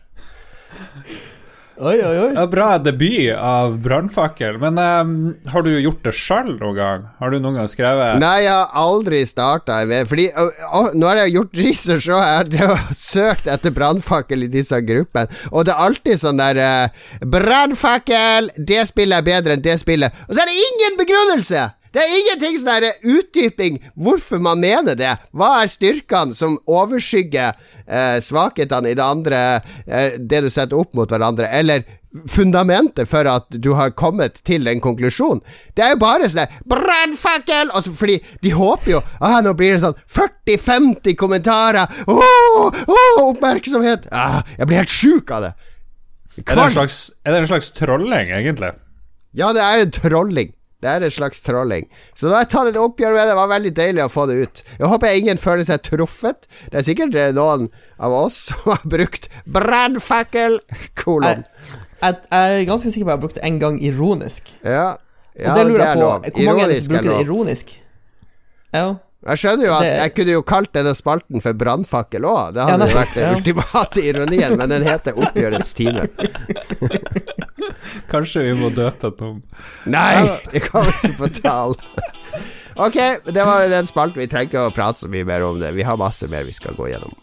Oi, 1.75 1.97
oi, 1.99 2.19
oi. 2.23 2.29
Ja, 2.37 2.45
bra 2.47 2.67
debut 2.79 3.33
av 3.35 3.81
brannfakkel. 3.83 4.61
Men 4.63 4.79
um, 4.79 5.15
har 5.51 5.65
du 5.67 5.73
gjort 5.73 6.05
det 6.07 6.13
sjøl 6.15 6.53
noen 6.53 6.77
gang? 6.79 7.09
Har 7.19 7.35
du 7.35 7.41
noen 7.43 7.59
gang 7.59 7.71
skrevet 7.71 8.21
Nei, 8.23 8.45
jeg 8.45 8.53
har 8.55 8.71
aldri 8.79 9.25
starta 9.27 9.81
med 9.91 10.07
Fordi 10.11 10.29
å, 10.39 10.47
å, 10.71 10.83
Nå 10.95 11.09
har 11.11 11.25
jeg 11.25 11.35
gjort 11.35 11.59
research 11.59 12.09
og 12.15 12.23
jeg 12.23 12.63
har 12.63 12.85
søkt 12.99 13.51
etter 13.51 13.75
brannfakkel 13.75 14.47
i 14.47 14.51
disse 14.53 14.79
gruppene, 14.87 15.27
og 15.51 15.67
det 15.67 15.75
er 15.75 15.87
alltid 15.89 16.21
sånn 16.21 16.43
der 16.43 16.63
uh, 16.63 17.07
Brannfakkel! 17.35 18.53
Det 18.55 18.85
spillet 18.87 19.19
er 19.19 19.27
bedre 19.27 19.57
enn 19.57 19.65
det 19.65 19.79
spillet. 19.81 20.15
Og 20.29 20.37
så 20.37 20.45
er 20.45 20.53
det 20.53 20.69
ingen 20.69 21.01
begrunnelse! 21.01 21.73
Det 21.95 22.03
er 22.03 22.15
ingenting 22.19 22.57
sånn 22.59 22.73
derre 22.73 22.93
utdyping 23.07 23.79
hvorfor 23.95 24.43
man 24.43 24.63
mener 24.63 24.99
det. 24.99 25.13
Hva 25.31 25.61
er 25.63 25.71
styrkene 25.71 26.35
som 26.35 26.57
overskygger 26.67 27.53
eh, 27.87 28.17
svakhetene 28.25 28.91
i 28.91 28.97
det 28.99 29.05
andre, 29.05 29.43
eh, 29.87 30.17
det 30.19 30.43
du 30.43 30.51
setter 30.51 30.81
opp 30.81 30.97
mot 30.99 31.11
hverandre, 31.11 31.47
eller 31.55 31.85
fundamentet 32.31 33.09
for 33.11 33.27
at 33.27 33.49
du 33.51 33.73
har 33.75 33.95
kommet 33.99 34.39
til 34.47 34.69
en 34.71 34.81
konklusjon. 34.83 35.41
Det 35.75 35.83
er 35.83 35.95
jo 35.95 36.01
bare 36.03 36.29
sånn 36.31 36.61
Brannfakkel! 36.71 37.73
Altså, 37.75 37.91
fordi 37.97 38.21
de 38.45 38.53
håper 38.55 38.93
jo 38.93 39.01
ah, 39.19 39.41
Nå 39.43 39.55
blir 39.59 39.75
det 39.75 39.83
sånn 39.83 39.97
40-50 40.15 41.19
kommentarer! 41.19 41.91
Oh, 42.07 42.71
oh, 42.71 43.23
oppmerksomhet! 43.27 44.07
Ah, 44.15 44.43
jeg 44.59 44.71
blir 44.71 44.83
helt 44.85 44.95
sjuk 44.95 45.35
av 45.35 45.49
det. 45.49 45.55
Er 46.45 46.59
det, 46.59 46.71
slags, 46.75 46.99
er 47.23 47.35
det 47.35 47.45
en 47.45 47.51
slags 47.51 47.71
trolling, 47.75 48.31
egentlig? 48.35 48.73
Ja, 49.39 49.53
det 49.55 49.63
er 49.63 49.83
en 49.85 49.95
trolling. 49.95 50.55
Det 50.85 50.91
er 50.93 51.05
en 51.07 51.13
slags 51.13 51.41
trolling. 51.41 51.87
Så 52.13 52.29
da 52.29 52.43
jeg 52.43 52.51
tatt 52.53 52.69
et 52.69 52.81
oppgjør 52.81 53.15
med 53.15 53.23
det. 53.23 53.29
Det 53.31 53.37
var 53.39 53.49
veldig 53.55 53.71
deilig 53.79 54.03
å 54.05 54.11
få 54.13 54.27
det 54.29 54.37
ut. 54.43 54.61
Jeg 54.77 54.91
håper 54.93 55.17
ingen 55.17 55.41
føler 55.41 55.65
seg 55.65 55.81
truffet. 55.87 56.45
Det 56.69 56.81
er 56.81 56.85
sikkert 56.85 57.17
eh, 57.17 57.31
noen 57.37 57.71
av 57.97 58.17
oss 58.19 58.37
som 58.51 58.69
har 58.69 58.85
brukt 58.93 59.31
brannfakkel, 59.49 60.59
kolon. 61.01 61.47
Jeg, 61.47 61.81
jeg, 62.03 62.21
jeg, 62.29 62.61
er 62.61 62.69
ganske 62.69 62.93
sikker 62.93 63.09
på 63.09 63.09
at 63.09 63.15
jeg 63.15 63.17
har 63.17 63.25
brukt 63.25 63.41
det 63.41 63.47
en 63.49 63.63
gang 63.63 63.81
ironisk. 63.81 64.53
Ja, 64.61 64.91
ja 65.41 65.57
det 65.57 65.67
det 65.73 65.89
er 65.89 66.03
lov. 66.03 66.29
Hvor 66.29 66.51
mange 66.51 66.69
er 66.69 66.75
det 66.75 66.79
som 66.83 66.93
bruker 66.93 67.09
er 67.09 67.17
det 67.17 67.27
ironisk? 67.27 67.75
Ja. 68.75 68.87
Jeg 69.25 69.41
skjønner 69.41 69.65
jo 69.67 69.73
at 69.73 69.87
jeg 69.89 70.13
kunne 70.19 70.35
jo 70.35 70.43
kalt 70.45 70.73
denne 70.77 70.93
spalten 70.97 71.41
for 71.41 71.57
brannfakkel 71.57 72.27
òg. 72.29 72.51
Det 72.57 72.61
Ja, 72.65 72.75
hadde 72.75 72.89
jo 72.91 72.97
vært 72.99 73.15
den 73.17 73.25
ja. 73.25 73.37
ultimate 73.39 74.03
ironien, 74.05 74.57
men 74.61 74.69
den 74.75 74.85
heter 74.85 75.17
Oppgjørets 75.17 75.73
time. 75.79 76.05
Kanskje 78.13 78.43
vi 78.51 78.53
må 78.59 78.69
døpe 78.75 79.11
den 79.17 79.31
om. 79.31 79.39
Nei, 79.89 80.27
det 80.53 80.65
kommer 80.69 80.93
ikke 80.93 81.15
på 81.23 81.31
tale. 81.41 82.03
Ok, 82.75 82.97
det 83.31 83.47
var 83.47 83.65
den 83.71 83.87
spalten. 83.89 84.21
Vi 84.21 84.29
trenger 84.29 84.51
ikke 84.51 84.67
å 84.69 84.75
prate 84.75 85.05
så 85.05 85.09
mye 85.13 85.25
mer 85.29 85.45
om 85.47 85.61
det. 85.63 85.73
Vi 85.77 85.87
har 85.87 85.97
masse 86.01 86.29
mer 86.29 86.45
vi 86.45 86.53
skal 86.57 86.77
gå 86.77 86.91
gjennom. 86.93 87.15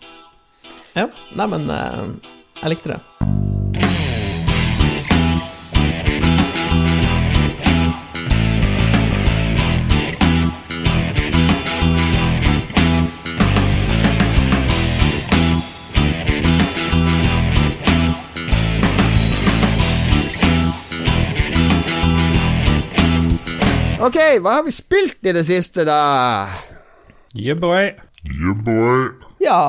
ja. 0.97 1.05
Nei, 1.37 1.47
men 1.53 1.69
eh, 1.69 2.31
jeg 2.63 2.73
likte 2.75 2.95
det. 2.95 3.60
Ok, 24.01 24.17
hva 24.41 24.55
har 24.57 24.63
vi 24.65 24.71
spilt 24.73 25.27
i 25.29 25.33
det 25.35 25.43
siste, 25.45 25.83
da? 25.85 25.99
Yeah, 27.37 27.57
boy. 27.59 27.91
Ja, 29.41 29.59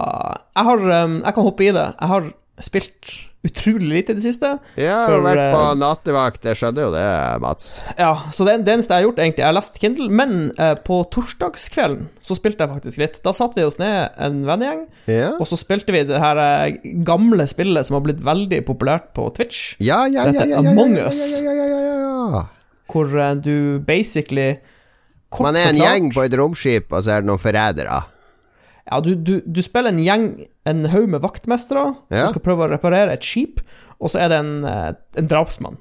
jeg 0.57 0.65
har 0.69 0.81
um, 1.05 1.19
Jeg 1.23 1.35
kan 1.37 1.47
hoppe 1.47 1.67
i 1.67 1.75
det. 1.75 1.85
Jeg 1.99 2.11
har 2.11 2.33
spilt 2.63 3.13
utrolig 3.43 3.89
lite 3.91 4.15
i 4.15 4.17
det 4.17 4.23
siste. 4.23 4.53
Ja, 4.79 4.85
jeg 4.85 4.95
har 4.95 5.09
For, 5.11 5.25
vært 5.27 5.41
på 5.51 5.63
eh, 5.65 5.79
nattevakt. 5.81 6.45
Jeg 6.47 6.59
skjønner 6.61 6.87
jo 6.87 6.93
det, 6.95 7.05
Mats. 7.43 7.71
Ja, 7.99 8.13
så 8.31 8.47
det, 8.47 8.55
det 8.69 8.77
eneste 8.77 8.95
jeg 8.95 9.03
har 9.03 9.09
gjort, 9.09 9.19
egentlig, 9.25 9.43
jeg 9.43 9.49
har 9.49 9.57
lest 9.57 9.81
Kindle, 9.83 10.07
men 10.23 10.37
eh, 10.55 10.75
på 10.87 11.01
torsdagskvelden 11.13 12.07
så 12.23 12.39
spilte 12.39 12.63
jeg 12.63 12.73
faktisk 12.77 13.03
litt. 13.03 13.19
Da 13.27 13.35
satte 13.35 13.59
vi 13.59 13.67
oss 13.67 13.81
ned 13.83 14.15
en 14.23 14.41
vennegjeng, 14.47 14.87
Ja, 15.11 15.33
og 15.43 15.51
så 15.51 15.59
spilte 15.59 15.93
vi 15.97 16.05
det 16.07 16.23
her 16.23 16.39
eh, 16.45 16.79
gamle 17.03 17.49
spillet 17.51 17.91
som 17.91 17.99
har 17.99 18.07
blitt 18.07 18.23
veldig 18.25 18.63
populært 18.69 19.11
på 19.19 19.27
Twitch, 19.35 19.75
ja, 19.83 20.05
ja, 20.07 20.23
ja, 20.23 20.31
ja, 20.31 20.39
heter 20.39 20.53
ja, 20.55 20.63
ja, 20.63 20.77
Among 20.77 20.97
ja, 21.01 21.11
Us. 21.11 21.25
ja, 21.43 21.51
ja, 21.51 21.67
ja, 21.67 21.83
ja, 21.83 21.97
ja. 21.99 22.45
Hvor 22.93 23.13
eh, 23.19 23.35
du 23.41 23.79
basically 23.89 24.53
Man 25.41 25.57
er 25.57 25.71
en 25.71 25.77
forklart- 25.77 25.83
gjeng 25.97 26.11
på 26.15 26.25
et 26.27 26.35
romskip, 26.39 26.93
og 26.93 27.03
så 27.07 27.15
er 27.17 27.23
det 27.23 27.31
noen 27.31 27.41
forrædere. 27.41 28.03
Ja, 28.91 28.99
du, 29.01 29.15
du, 29.15 29.39
du 29.47 29.63
spiller 29.65 29.89
en 29.95 30.03
gjeng, 30.03 30.25
en 30.69 30.85
haug 30.93 31.07
med 31.09 31.23
vaktmestere, 31.25 31.95
Ja. 32.13 32.25
som 32.27 32.35
skal 32.35 32.43
prøve 32.45 32.67
å 32.67 32.71
reparere 32.75 33.15
et 33.15 33.25
skip, 33.25 33.63
og 34.03 34.11
så 34.13 34.21
er 34.25 34.29
det 34.33 34.39
en, 34.43 34.65
eh, 34.69 34.93
en 35.23 35.29
drapsmann. 35.31 35.79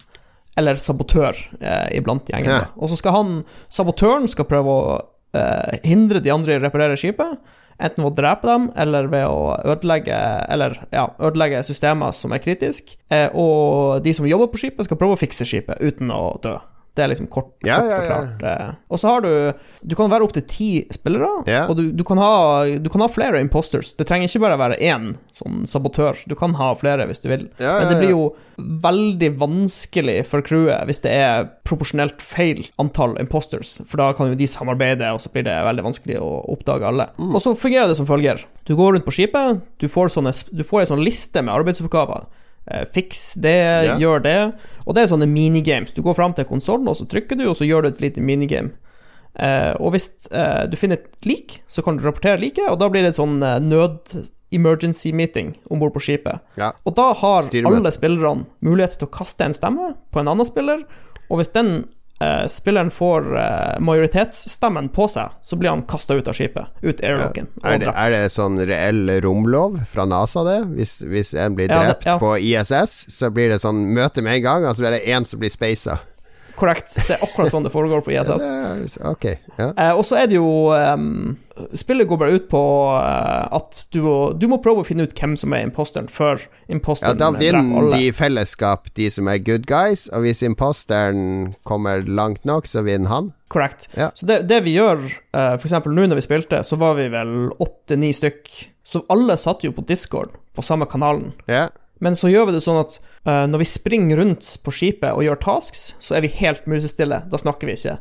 Eller 0.59 0.75
sabotør 0.79 1.35
eh, 1.59 1.87
iblant 1.97 2.27
gjengen. 2.31 2.51
Ja. 2.51 2.65
Og 2.77 2.91
så 2.91 2.97
skal 2.99 3.15
han, 3.15 3.33
sabotøren 3.71 4.27
skal 4.31 4.45
prøve 4.47 4.67
å 4.77 4.95
eh, 5.35 5.79
hindre 5.87 6.21
de 6.23 6.31
andre 6.31 6.55
i 6.55 6.59
å 6.59 6.63
reparere 6.63 6.95
skipet. 6.99 7.39
Enten 7.81 8.03
ved 8.05 8.11
å 8.11 8.15
drepe 8.19 8.45
dem, 8.45 8.67
eller 8.77 9.07
ved 9.09 9.23
å 9.25 9.55
ødelegge 9.65 10.13
Eller, 10.53 10.75
ja, 10.93 11.07
ødelegge 11.23 11.63
systemer 11.65 12.11
som 12.13 12.31
er 12.35 12.43
kritiske. 12.43 12.99
Eh, 13.09 13.29
og 13.33 14.03
de 14.05 14.13
som 14.13 14.27
jobber 14.29 14.51
på 14.53 14.59
skipet, 14.61 14.85
skal 14.85 14.99
prøve 15.01 15.15
å 15.17 15.19
fikse 15.23 15.47
skipet 15.49 15.81
uten 15.81 16.11
å 16.13 16.35
dø. 16.43 16.59
Det 16.93 17.05
er 17.05 17.07
liksom 17.07 17.27
kort, 17.31 17.53
kort 17.61 17.67
ja, 17.69 17.77
ja. 17.87 17.97
forklart. 18.01 18.41
eh. 18.43 18.71
Og 18.91 18.99
så 18.99 19.07
har 19.07 19.21
du 19.23 19.53
Du 19.87 19.95
kan 19.95 20.09
være 20.11 20.25
opptil 20.27 20.43
ti 20.45 20.65
spillere, 20.91 21.29
Ja. 21.47 21.61
og 21.71 21.77
du, 21.77 21.85
du, 21.95 22.03
kan 22.03 22.17
ha, 22.19 22.65
du 22.77 22.89
kan 22.91 23.01
ha 23.01 23.07
flere 23.07 23.39
imposters. 23.39 23.93
Det 23.95 24.05
trenger 24.09 24.27
ikke 24.27 24.41
bare 24.43 24.57
være 24.59 24.77
én 24.83 25.13
sånn 25.31 25.63
sabotør. 25.65 26.19
Du 26.27 26.35
kan 26.35 26.53
ha 26.59 26.73
flere 26.75 27.07
hvis 27.07 27.23
du 27.23 27.29
vil. 27.31 27.47
Ja, 27.63 27.77
Men 27.79 27.87
ja, 27.87 27.89
det 27.93 27.99
blir 28.01 28.11
jo 28.11 28.25
veldig 28.83 29.29
vanskelig 29.39 30.17
for 30.29 30.43
crewet 30.45 30.83
hvis 30.89 31.01
det 31.05 31.13
er 31.15 31.47
proporsjonelt 31.65 32.21
feil 32.21 32.65
antall 32.81 33.15
imposters, 33.23 33.77
for 33.87 33.97
da 34.03 34.11
kan 34.13 34.27
jo 34.29 34.35
de 34.37 34.45
samarbeide, 34.51 35.07
og 35.15 35.21
så 35.23 35.31
blir 35.33 35.47
det 35.47 35.55
veldig 35.65 35.85
vanskelig 35.87 36.19
å 36.21 36.29
oppdage 36.53 36.85
alle. 36.91 37.07
Mm. 37.17 37.31
Og 37.33 37.41
så 37.41 37.55
fungerer 37.57 37.87
det 37.87 37.97
som 37.97 38.09
følger. 38.09 38.43
Du 38.67 38.75
går 38.75 38.93
rundt 38.97 39.07
på 39.07 39.15
skipet, 39.15 39.63
du 39.81 39.87
får, 39.89 40.11
sånne, 40.17 40.35
du 40.51 40.63
får 40.67 40.83
en 40.83 40.91
sånn 40.95 41.05
liste 41.07 41.41
med 41.41 41.55
arbeidsoppgaver. 41.55 42.27
Eh, 42.69 42.83
Fiks 42.93 43.23
det, 43.41 43.55
Ja. 43.87 43.95
gjør 43.97 44.21
det. 44.21 44.37
Og 44.91 44.97
det 44.97 45.05
er 45.05 45.11
sånne 45.13 45.29
minigames. 45.31 45.93
Du 45.95 46.01
går 46.03 46.17
fram 46.17 46.33
til 46.35 46.43
konsollen, 46.49 46.89
og 46.91 46.97
så 46.99 47.05
trykker 47.07 47.39
du, 47.39 47.45
og 47.47 47.55
så 47.55 47.63
gjør 47.63 47.85
du 47.85 47.93
et 47.93 48.01
lite 48.03 48.23
minigame. 48.27 48.75
Eh, 49.39 49.71
og 49.79 49.93
hvis 49.93 50.09
eh, 50.35 50.65
du 50.67 50.75
finner 50.75 50.99
et 50.99 51.23
lik, 51.23 51.61
så 51.71 51.79
kan 51.85 51.95
du 51.95 52.03
rapportere 52.03 52.41
liket, 52.41 52.67
og 52.67 52.81
da 52.81 52.89
blir 52.91 53.05
det 53.05 53.13
et 53.13 53.19
sånn 53.21 53.37
eh, 53.39 53.61
nød-emergency 53.63 55.13
meeting 55.15 55.53
om 55.71 55.79
bord 55.79 55.95
på 55.95 56.03
skipet. 56.03 56.43
Ja. 56.59 56.73
Og 56.83 56.97
da 56.99 57.13
har 57.21 57.47
alle 57.47 57.93
spillerne 57.95 58.49
mulighet 58.59 58.99
til 58.99 59.07
å 59.07 59.13
kaste 59.15 59.47
en 59.47 59.55
stemme 59.55 59.93
på 60.11 60.19
en 60.19 60.33
annen 60.33 60.49
spiller, 60.49 60.83
og 61.31 61.39
hvis 61.39 61.53
den 61.55 61.85
eh, 62.21 62.43
spilleren 62.51 62.91
får 62.93 63.31
eh, 63.41 63.79
majoritetsstemmen 63.83 64.89
på 64.93 65.07
seg, 65.11 65.33
så 65.41 65.57
blir 65.59 65.69
han 65.73 65.81
kasta 65.89 66.13
ut 66.19 66.27
av 66.29 66.37
skipet. 66.37 66.69
Ut 66.85 67.01
airlocken. 67.01 67.49
Er 67.63 67.81
det, 67.81 67.89
er 67.91 68.13
det 68.15 68.21
sånn 68.33 68.59
reell 68.69 69.09
romlov 69.25 69.79
fra 69.89 70.05
NASA, 70.09 70.43
det? 70.47 70.59
Hvis, 70.77 70.99
hvis 71.09 71.33
en 71.33 71.57
blir 71.57 71.69
Ja, 71.71 71.81
det- 71.81 71.87
drept 71.95 72.05
ja. 72.11 72.17
på 72.21 72.35
ISS, 72.37 72.95
så 73.17 73.29
blir 73.33 73.49
det 73.49 73.59
sånn 73.63 73.83
møte 73.95 74.21
med 74.21 74.39
en 74.39 74.43
gang, 74.47 74.65
og 74.69 74.75
så 74.77 74.85
blir 74.85 74.97
det 74.99 75.05
én 75.09 75.25
som 75.27 75.41
blir 75.41 75.49
speisa. 75.53 75.99
Korrekt. 76.55 76.93
Det 77.07 77.15
er 77.15 77.21
akkurat 77.25 77.49
sånn 77.49 77.63
det 77.65 77.71
foregår 77.73 78.03
på 78.05 78.11
ISS. 78.13 78.97
ok, 79.07 79.25
ja. 79.57 79.71
Eh, 79.71 79.93
og 79.97 80.03
så 80.05 80.19
er 80.21 80.27
det 80.29 80.35
jo 80.37 80.69
um, 80.69 81.37
Spillet 81.77 82.07
går 82.09 82.19
bare 82.21 82.37
ut 82.37 82.47
på 82.51 82.61
uh, 82.93 83.47
at 83.55 83.83
du, 83.93 84.01
du, 84.37 84.47
må 84.51 84.59
prøve 84.63 84.83
å 84.83 84.87
finne 84.87 85.07
ut 85.07 85.15
hvem 85.17 85.35
som 85.39 85.53
er 85.55 85.65
imposteren, 85.67 86.09
før 86.11 86.41
imposteren. 86.71 87.17
Ja, 87.17 87.29
da 87.29 87.31
vinner 87.35 87.91
de 87.93 88.07
i 88.07 88.13
fellesskap, 88.15 88.89
de 88.97 89.09
som 89.13 89.29
er 89.31 89.41
good 89.43 89.67
guys, 89.69 90.07
og 90.11 90.25
hvis 90.25 90.43
imposteren 90.47 91.51
kommer 91.67 92.05
langt 92.07 92.45
nok, 92.47 92.69
så 92.69 92.85
vinner 92.87 93.11
han. 93.11 93.31
Korrekt. 93.51 93.89
Ja. 93.97 94.09
Så 94.15 94.29
det, 94.29 94.43
det, 94.51 94.61
vi 94.67 94.77
gjør, 94.77 95.03
uh, 95.35 95.55
f.eks. 95.57 95.77
nå 95.85 96.07
når 96.07 96.21
vi 96.21 96.25
spilte, 96.25 96.63
så 96.67 96.79
var 96.81 96.97
vi 96.99 97.09
vel 97.11 97.51
åtte-ni 97.61 98.13
stykk. 98.15 98.51
Så 98.87 99.03
alle 99.11 99.37
satt 99.39 99.65
jo 99.67 99.73
på 99.75 99.85
Discord, 99.87 100.35
på 100.55 100.65
samme 100.65 100.87
kanalen. 100.89 101.33
Ja. 101.51 101.67
Men 102.01 102.15
så 102.17 102.31
gjør 102.31 102.49
vi 102.49 102.55
det 102.55 102.63
sånn 102.65 102.79
at 102.81 102.97
uh, 103.27 103.45
når 103.51 103.61
vi 103.61 103.69
springer 103.69 104.17
rundt 104.23 104.55
på 104.65 104.73
skipet 104.73 105.13
og 105.13 105.25
gjør 105.25 105.41
tasks, 105.43 105.91
så 106.01 106.17
er 106.17 106.25
vi 106.25 106.33
helt 106.39 106.65
musestille. 106.69 107.21
Da 107.29 107.39
snakker 107.39 107.69
vi 107.69 107.77
ikke. 107.77 107.99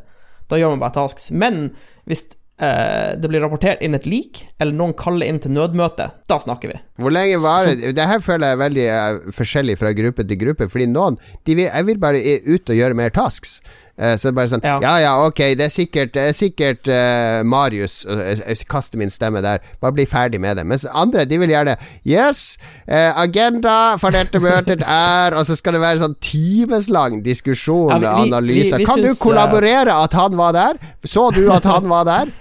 Da 0.51 0.59
gjør 0.59 0.75
man 0.75 0.83
bare 0.83 0.97
tasks. 0.97 1.29
Men 1.31 1.69
hvis 2.09 2.25
uh, 2.61 3.17
det 3.21 3.31
blir 3.31 3.43
rapportert 3.43 3.83
inn 3.85 3.97
et 3.97 4.07
lik, 4.09 4.45
eller 4.61 4.77
noen 4.77 4.95
kaller 4.99 5.29
inn 5.31 5.41
til 5.43 5.55
nødmøte, 5.57 6.11
da 6.31 6.41
snakker 6.43 6.73
vi. 6.73 6.81
Hvor 7.01 7.15
lenge 7.15 7.41
varer 7.43 7.77
det? 7.79 7.95
Det 7.97 8.09
her 8.13 8.25
føler 8.25 8.51
jeg 8.51 8.57
er 8.57 8.65
veldig 8.65 8.89
uh, 8.95 9.37
forskjellig 9.37 9.79
fra 9.81 9.95
gruppe 9.97 10.27
til 10.27 10.41
gruppe, 10.41 10.71
fordi 10.71 10.89
noen 10.91 11.21
vil, 11.49 11.67
Jeg 11.67 11.87
vil 11.87 12.01
bare 12.01 12.21
ut 12.47 12.71
og 12.71 12.77
gjøre 12.77 12.97
mer 12.99 13.15
tasks. 13.15 13.61
Uh, 14.01 14.15
så 14.17 14.29
det 14.29 14.31
er 14.31 14.37
bare 14.39 14.49
sånn 14.49 14.63
ja. 14.65 14.77
ja. 14.81 14.93
ja, 15.03 15.13
ok, 15.27 15.41
det 15.61 15.67
er 15.67 15.73
sikkert, 15.73 16.13
det 16.15 16.23
er 16.31 16.37
sikkert 16.37 16.89
uh, 16.89 17.43
Marius 17.45 17.99
Jeg 18.09 18.65
kaster 18.71 19.01
min 19.01 19.13
stemme 19.13 19.43
der. 19.45 19.61
Bare 19.83 19.97
bli 19.97 20.07
ferdig 20.09 20.41
med 20.41 20.57
det. 20.57 20.65
Mens 20.69 20.87
andre, 20.89 21.27
de 21.29 21.41
vil 21.43 21.53
gjerne 21.53 21.77
Yes, 22.09 22.57
agenda 22.89 23.97
for 24.01 24.15
dette 24.15 24.41
møtet 24.41 24.85
er 24.87 25.37
Og 25.37 25.45
så 25.49 25.57
skal 25.59 25.77
det 25.77 25.83
være 25.83 26.01
sånn 26.01 26.17
timeslang 26.25 27.21
diskusjon 27.25 27.93
ja, 28.01 28.15
og 28.15 28.29
analyse. 28.29 28.81
Kan 28.89 29.05
du 29.05 29.13
kollaborere 29.21 29.97
at 30.05 30.17
han 30.17 30.39
var 30.39 30.57
der? 30.57 30.81
Så 31.05 31.29
du 31.37 31.45
at 31.53 31.69
han 31.69 31.89
var 31.91 32.09
der? 32.09 32.33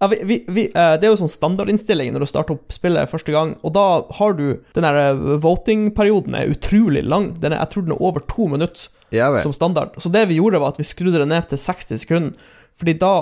Ja, 0.00 0.08
vi, 0.10 0.18
vi, 0.24 0.36
vi, 0.48 0.66
det 0.72 1.04
er 1.04 1.10
jo 1.10 1.20
sånn 1.20 1.32
standardinnstilling 1.32 2.12
når 2.14 2.24
du 2.24 2.30
starter 2.30 2.56
opp 2.56 2.74
spillet 2.74 3.10
første 3.10 3.34
gang, 3.34 3.54
og 3.62 3.74
da 3.76 3.86
har 4.18 4.36
du 4.38 4.46
Den 4.76 4.86
der 4.86 5.38
voting-perioden 5.42 6.36
er 6.38 6.52
utrolig 6.52 7.04
lang. 7.04 7.32
Den 7.40 7.54
er, 7.54 7.62
jeg 7.64 7.72
tror 7.74 7.86
den 7.86 7.96
er 7.96 8.02
over 8.02 8.24
to 8.28 8.48
minutter 8.52 8.88
ja, 9.14 9.30
som 9.38 9.54
standard. 9.54 9.94
Så 10.02 10.10
det 10.12 10.26
vi 10.30 10.40
gjorde, 10.40 10.60
var 10.62 10.74
at 10.74 10.80
vi 10.80 10.86
skrudde 10.86 11.22
det 11.22 11.28
ned 11.30 11.48
til 11.50 11.60
60 11.60 12.02
sekunder. 12.02 12.52
Fordi 12.76 12.96
da, 13.00 13.12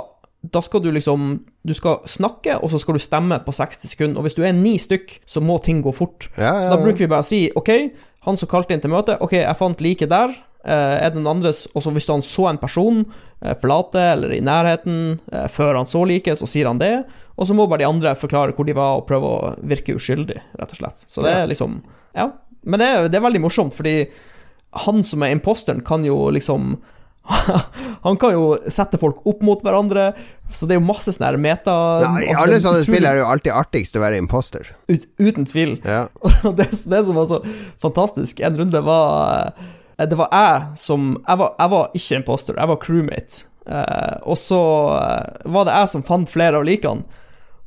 da 0.53 0.63
skal 0.65 0.83
du 0.83 0.91
liksom 0.91 1.45
Du 1.65 1.73
skal 1.75 2.03
snakke, 2.11 2.59
og 2.59 2.71
så 2.71 2.79
skal 2.79 2.99
du 2.99 3.01
stemme 3.01 3.39
på 3.41 3.53
60 3.53 3.89
sekunder. 3.89 4.19
Og 4.21 4.27
hvis 4.27 4.37
du 4.37 4.43
er 4.45 4.53
ni 4.53 4.77
stykk, 4.79 5.21
så 5.27 5.41
må 5.41 5.59
ting 5.65 5.81
gå 5.83 5.93
fort. 5.97 6.29
Ja, 6.37 6.51
ja, 6.51 6.65
så 6.65 6.75
da 6.75 6.83
bruker 6.83 7.07
vi 7.07 7.09
bare 7.09 7.25
å 7.25 7.29
si 7.29 7.47
OK, 7.57 7.71
han 8.27 8.37
som 8.37 8.51
kalte 8.51 8.75
inn 8.75 8.83
til 8.85 8.93
møte, 8.93 9.17
OK, 9.25 9.39
jeg 9.41 9.57
fant 9.57 9.81
like 9.85 10.09
der. 10.11 10.35
Eh, 10.65 10.97
er 11.05 11.13
den 11.13 11.27
andres 11.29 11.67
Og 11.77 11.83
så 11.85 11.91
hvis 11.93 12.07
han 12.09 12.23
så 12.25 12.47
en 12.49 12.61
person 12.61 13.03
eh, 13.45 13.53
forlate 13.61 14.01
eller 14.15 14.33
i 14.33 14.41
nærheten 14.41 15.19
eh, 15.29 15.49
før 15.53 15.77
han 15.77 15.89
så 15.89 16.07
like, 16.09 16.33
så 16.41 16.49
sier 16.49 16.71
han 16.71 16.81
det. 16.81 16.95
Og 17.37 17.49
så 17.49 17.57
må 17.57 17.67
bare 17.69 17.83
de 17.83 17.91
andre 17.91 18.15
forklare 18.17 18.55
hvor 18.57 18.65
de 18.65 18.77
var, 18.77 19.01
og 19.01 19.09
prøve 19.09 19.29
å 19.29 19.53
virke 19.67 19.97
uskyldig, 19.99 20.39
rett 20.57 20.73
og 20.73 20.81
slett. 20.81 21.05
Så 21.05 21.25
det 21.27 21.35
er 21.37 21.51
liksom 21.51 21.83
Ja. 22.17 22.31
Men 22.65 22.81
det 22.81 22.87
er, 22.89 23.11
det 23.13 23.19
er 23.19 23.27
veldig 23.27 23.43
morsomt, 23.45 23.75
fordi 23.77 24.07
han 24.87 25.05
som 25.05 25.23
er 25.23 25.35
imposteren, 25.35 25.83
kan 25.85 26.05
jo 26.07 26.31
liksom 26.33 26.79
Han 28.07 28.17
kan 28.21 28.35
jo 28.35 28.57
sette 28.73 28.99
folk 29.01 29.21
opp 29.29 29.45
mot 29.45 29.61
hverandre, 29.65 30.11
så 30.53 30.69
det 30.69 30.77
er 30.77 30.81
jo 30.81 30.87
masse 30.89 31.13
sånne 31.13 31.41
meta 31.41 31.75
Nei, 32.05 32.25
I 32.25 32.33
altså, 32.33 32.43
alle 32.43 32.59
sånne 32.65 32.83
spill 32.87 33.05
er 33.09 33.17
det 33.17 33.23
jo 33.23 33.29
alltid 33.33 33.53
artigst 33.57 33.97
å 33.97 34.03
være 34.03 34.21
imposter. 34.21 34.73
Ut, 34.89 35.07
uten 35.21 35.49
tvil. 35.49 35.79
Ja. 35.85 36.07
Og 36.49 36.57
det, 36.57 36.71
det, 36.73 37.05
som 37.05 37.17
var 37.21 37.29
så 37.29 37.41
fantastisk, 37.85 38.41
en 38.45 38.61
runde 38.61 38.85
var 38.85 39.53
Det 39.97 40.17
var 40.19 40.31
jeg 40.33 40.79
som 40.81 41.11
Jeg 41.27 41.39
var, 41.39 41.53
jeg 41.59 41.71
var 41.71 41.99
ikke 41.99 42.17
imposter, 42.21 42.57
jeg 42.59 42.71
var 42.71 42.81
crewmate. 42.83 43.45
Eh, 43.65 44.17
og 44.29 44.39
så 44.39 44.63
eh, 44.99 45.51
var 45.55 45.69
det 45.69 45.77
jeg 45.79 45.93
som 45.95 46.07
fant 46.07 46.31
flere 46.31 46.61
av 46.61 46.67
likene. 46.67 47.07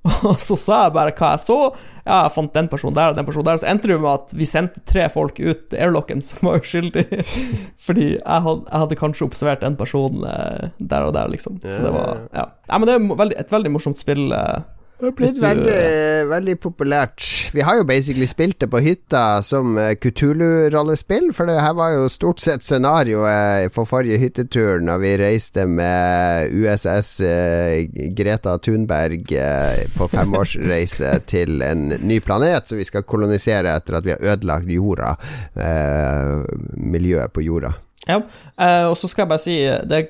Og 0.30 0.38
så 0.40 0.56
sa 0.60 0.78
jeg 0.86 0.96
bare 0.96 1.14
hva 1.18 1.34
jeg 1.34 1.44
så. 1.44 1.58
Ja, 2.06 2.22
jeg 2.22 2.34
fant 2.36 2.54
den 2.56 2.70
personen 2.72 2.96
der 2.96 3.12
og 3.12 3.18
den 3.18 3.28
personen 3.28 3.50
der. 3.50 3.60
Så 3.60 3.68
endte 3.68 3.90
det 3.92 3.98
med 4.00 4.12
at 4.14 4.34
vi 4.38 4.48
sendte 4.48 4.84
tre 4.88 5.08
folk 5.12 5.40
ut 5.42 5.76
airlocken 5.76 6.22
som 6.24 6.48
var 6.48 6.62
uskyldig. 6.62 7.04
Fordi 7.88 8.08
jeg 8.14 8.46
hadde, 8.46 8.64
jeg 8.70 8.84
hadde, 8.84 9.00
kanskje 9.02 9.28
observert 9.28 9.66
en 9.68 9.76
person 9.80 10.24
eh, 10.30 10.70
der 10.80 11.10
og 11.10 11.14
der, 11.18 11.34
liksom. 11.34 11.60
Så 11.66 11.82
det 11.84 11.94
var 11.94 12.24
Ja. 12.32 12.48
ja 12.70 12.80
men 12.80 12.90
det 12.90 12.98
er 12.98 13.36
et 13.42 13.52
veldig 13.52 13.74
morsomt 13.74 14.00
spill. 14.00 14.30
Eh, 14.32 14.58
det 15.00 15.06
har 15.06 15.14
blitt 15.14 15.38
veldig, 15.38 15.82
veldig, 16.30 16.56
populært. 16.60 17.22
Vi 17.54 17.62
har 17.62 17.78
jo 17.78 17.86
basically 17.86 18.26
spilt 18.28 18.58
det 18.64 18.70
på 18.74 18.82
hytta 18.82 19.44
som 19.46 19.78
Kutulu-rollespill, 20.02 21.30
for 21.38 21.50
det 21.50 21.60
her 21.62 21.76
var 21.78 21.94
jo 21.94 22.08
stort 22.10 22.42
sett 22.42 22.66
scenarioet 22.66 23.70
for 23.76 23.86
forrige 23.86 24.18
hyttetur 24.22 24.82
når 24.82 25.02
vi 25.04 25.14
reiste 25.22 25.68
med 25.70 26.50
USS 26.50 27.12
eh, 27.28 28.10
Greta 28.18 28.58
Thunberg 28.58 29.34
eh, 29.38 29.86
på 29.94 30.10
femårsreise 30.12 31.14
til 31.32 31.62
en 31.62 31.92
ny 32.02 32.20
planet 32.26 32.70
som 32.70 32.82
vi 32.82 32.88
skal 32.88 33.06
kolonisere 33.06 33.78
etter 33.78 34.00
at 34.00 34.08
vi 34.08 34.16
har 34.16 34.32
ødelagt 34.34 34.72
jorda, 34.72 35.14
eh, 35.54 36.48
miljøet 36.74 37.34
på 37.34 37.46
jorda. 37.46 37.76
Ja, 38.08 38.24
eh, 38.58 38.86
og 38.88 38.98
så 38.98 39.10
skal 39.12 39.26
jeg 39.28 39.34
bare 39.36 39.46
si 39.46 39.60
det 39.90 40.08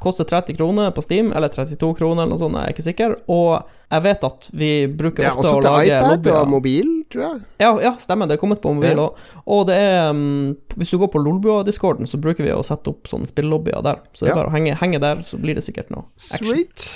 koster 0.00 0.24
30 0.24 0.56
kroner 0.56 0.90
på 0.96 1.02
Steam, 1.04 1.32
eller 1.36 1.52
32 1.52 1.92
kroner, 1.98 2.24
eller 2.24 2.34
noe 2.34 2.40
sånt, 2.40 2.56
jeg 2.56 2.70
er 2.70 2.74
ikke 2.74 2.86
sikker. 2.86 3.16
Og 3.28 3.68
jeg 3.90 4.02
vet 4.04 4.24
at 4.26 4.48
vi 4.54 4.70
bruker 4.86 5.26
ofte 5.32 5.50
å 5.50 5.62
lage 5.64 5.66
lobbyer. 5.66 5.96
Er 5.96 6.04
også 6.04 6.14
til 6.14 6.28
iPad 6.28 6.28
og 6.36 6.50
mobil, 6.52 6.90
tror 7.10 7.24
jeg. 7.24 7.40
Ja, 7.58 7.70
ja, 7.82 7.90
stemmer. 7.98 8.30
Det 8.30 8.36
er 8.36 8.42
kommet 8.42 8.60
på 8.62 8.70
mobil 8.76 9.00
òg. 9.02 9.16
Ja. 9.18 9.40
Og 9.50 9.64
det 9.66 9.78
er 9.82 10.12
um, 10.14 10.52
Hvis 10.78 10.92
du 10.92 10.98
går 11.00 11.10
på 11.10 11.18
Lolbua-discorden, 11.18 12.06
så 12.06 12.20
bruker 12.22 12.46
vi 12.46 12.52
å 12.54 12.62
sette 12.66 12.92
opp 12.92 13.10
sånne 13.10 13.26
spillelobbyer 13.26 13.82
der. 13.82 13.98
Så 14.14 14.28
det 14.28 14.30
er 14.30 14.38
bare 14.38 14.52
å 14.52 14.54
henge, 14.54 14.76
henge, 14.78 15.00
der, 15.02 15.24
så 15.26 15.40
blir 15.42 15.58
det 15.58 15.64
sikkert 15.66 15.90
noe 15.90 16.06
action. 16.30 16.52
Sweet. 16.52 16.86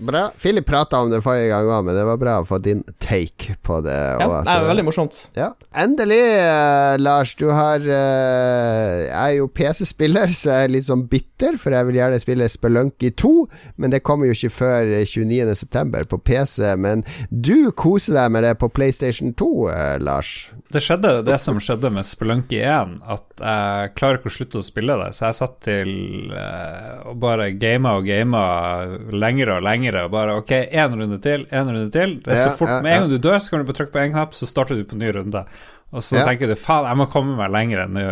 Bra. 0.00 0.24
Philip 0.40 0.66
prata 0.66 0.98
om 1.04 1.12
det 1.12 1.20
forrige 1.22 1.52
gang 1.52 1.70
òg, 1.70 1.84
men 1.86 1.94
det 1.94 2.06
var 2.08 2.18
bra 2.18 2.34
å 2.40 2.48
få 2.48 2.58
din 2.64 2.82
take 2.98 3.54
på 3.62 3.78
det. 3.84 3.94
Ja, 3.94 4.26
også. 4.26 4.48
det 4.48 4.56
er 4.56 4.68
veldig 4.72 4.86
morsomt. 4.88 5.20
Ja. 5.38 5.50
Endelig, 5.84 6.20
uh, 6.40 6.96
Lars. 6.98 7.36
Du 7.38 7.46
har 7.54 7.84
uh, 7.84 8.96
Jeg 9.06 9.14
er 9.20 9.36
jo 9.38 9.46
PC-spiller, 9.54 10.34
så 10.34 10.56
jeg 10.56 10.66
er 10.66 10.74
litt 10.74 10.88
sånn 10.88 11.06
bitter, 11.12 11.60
for 11.60 11.78
jeg 11.78 11.86
vil 11.86 12.00
gjerne 12.00 12.18
spille 12.22 12.50
Spelunky 12.50 13.14
2, 13.14 13.34
men 13.78 13.94
det 13.94 14.02
kommer 14.02 14.26
jo 14.26 14.34
ikke 14.34 14.50
før 14.56 14.94
29.9. 15.06 16.02
på 16.10 16.22
PC. 16.26 16.39
PC, 16.40 16.74
men 16.80 17.04
du 17.30 17.70
koser 17.76 18.16
deg 18.16 18.32
med 18.34 18.44
det 18.46 18.56
på 18.60 18.70
PlayStation 18.72 19.34
2, 19.38 19.50
eh, 19.70 19.96
Lars? 20.02 20.50
Det 20.70 20.82
skjedde 20.84 21.16
det 21.26 21.38
som 21.42 21.58
skjedde 21.62 21.90
med 21.92 22.06
Spelunky 22.06 22.60
1, 22.62 23.00
at 23.10 23.42
jeg 23.42 23.94
klarer 23.98 24.20
ikke 24.20 24.30
å 24.30 24.36
slutte 24.36 24.60
å 24.60 24.64
spille 24.64 24.96
det. 25.00 25.08
Så 25.16 25.26
jeg 25.26 25.38
satt 25.40 25.56
til 25.66 25.90
eh, 26.36 27.08
og 27.10 27.18
bare 27.22 27.50
gama 27.58 27.96
og 27.98 28.06
gama 28.06 28.44
lengre 29.10 29.58
og 29.58 29.66
lengre. 29.66 30.06
Og 30.06 30.14
bare 30.14 30.38
ok, 30.38 30.54
én 30.70 30.94
runde 30.94 31.18
til, 31.24 31.46
én 31.50 31.66
runde 31.66 31.90
til. 31.94 32.18
Det 32.24 32.36
er 32.36 32.44
så 32.44 32.54
fort, 32.54 32.78
Med 32.84 32.94
en 32.94 33.04
gang 33.04 33.12
du 33.12 33.18
dør, 33.18 33.40
så 33.42 33.52
kan 33.52 33.64
du 33.64 33.70
bare 33.70 33.80
trykke 33.80 33.96
på 33.96 34.02
én 34.04 34.14
knapp, 34.14 34.36
så 34.38 34.48
starter 34.48 34.78
du 34.78 34.86
på 34.86 35.00
ny 35.00 35.10
runde. 35.16 35.44
Og 35.90 36.04
så 36.06 36.20
ja. 36.20 36.26
tenker 36.28 36.46
du 36.46 36.54
faen, 36.54 36.86
jeg 36.86 37.00
må 37.00 37.08
komme 37.10 37.34
meg 37.38 37.50
lenger 37.50 37.90
nå. 37.90 38.06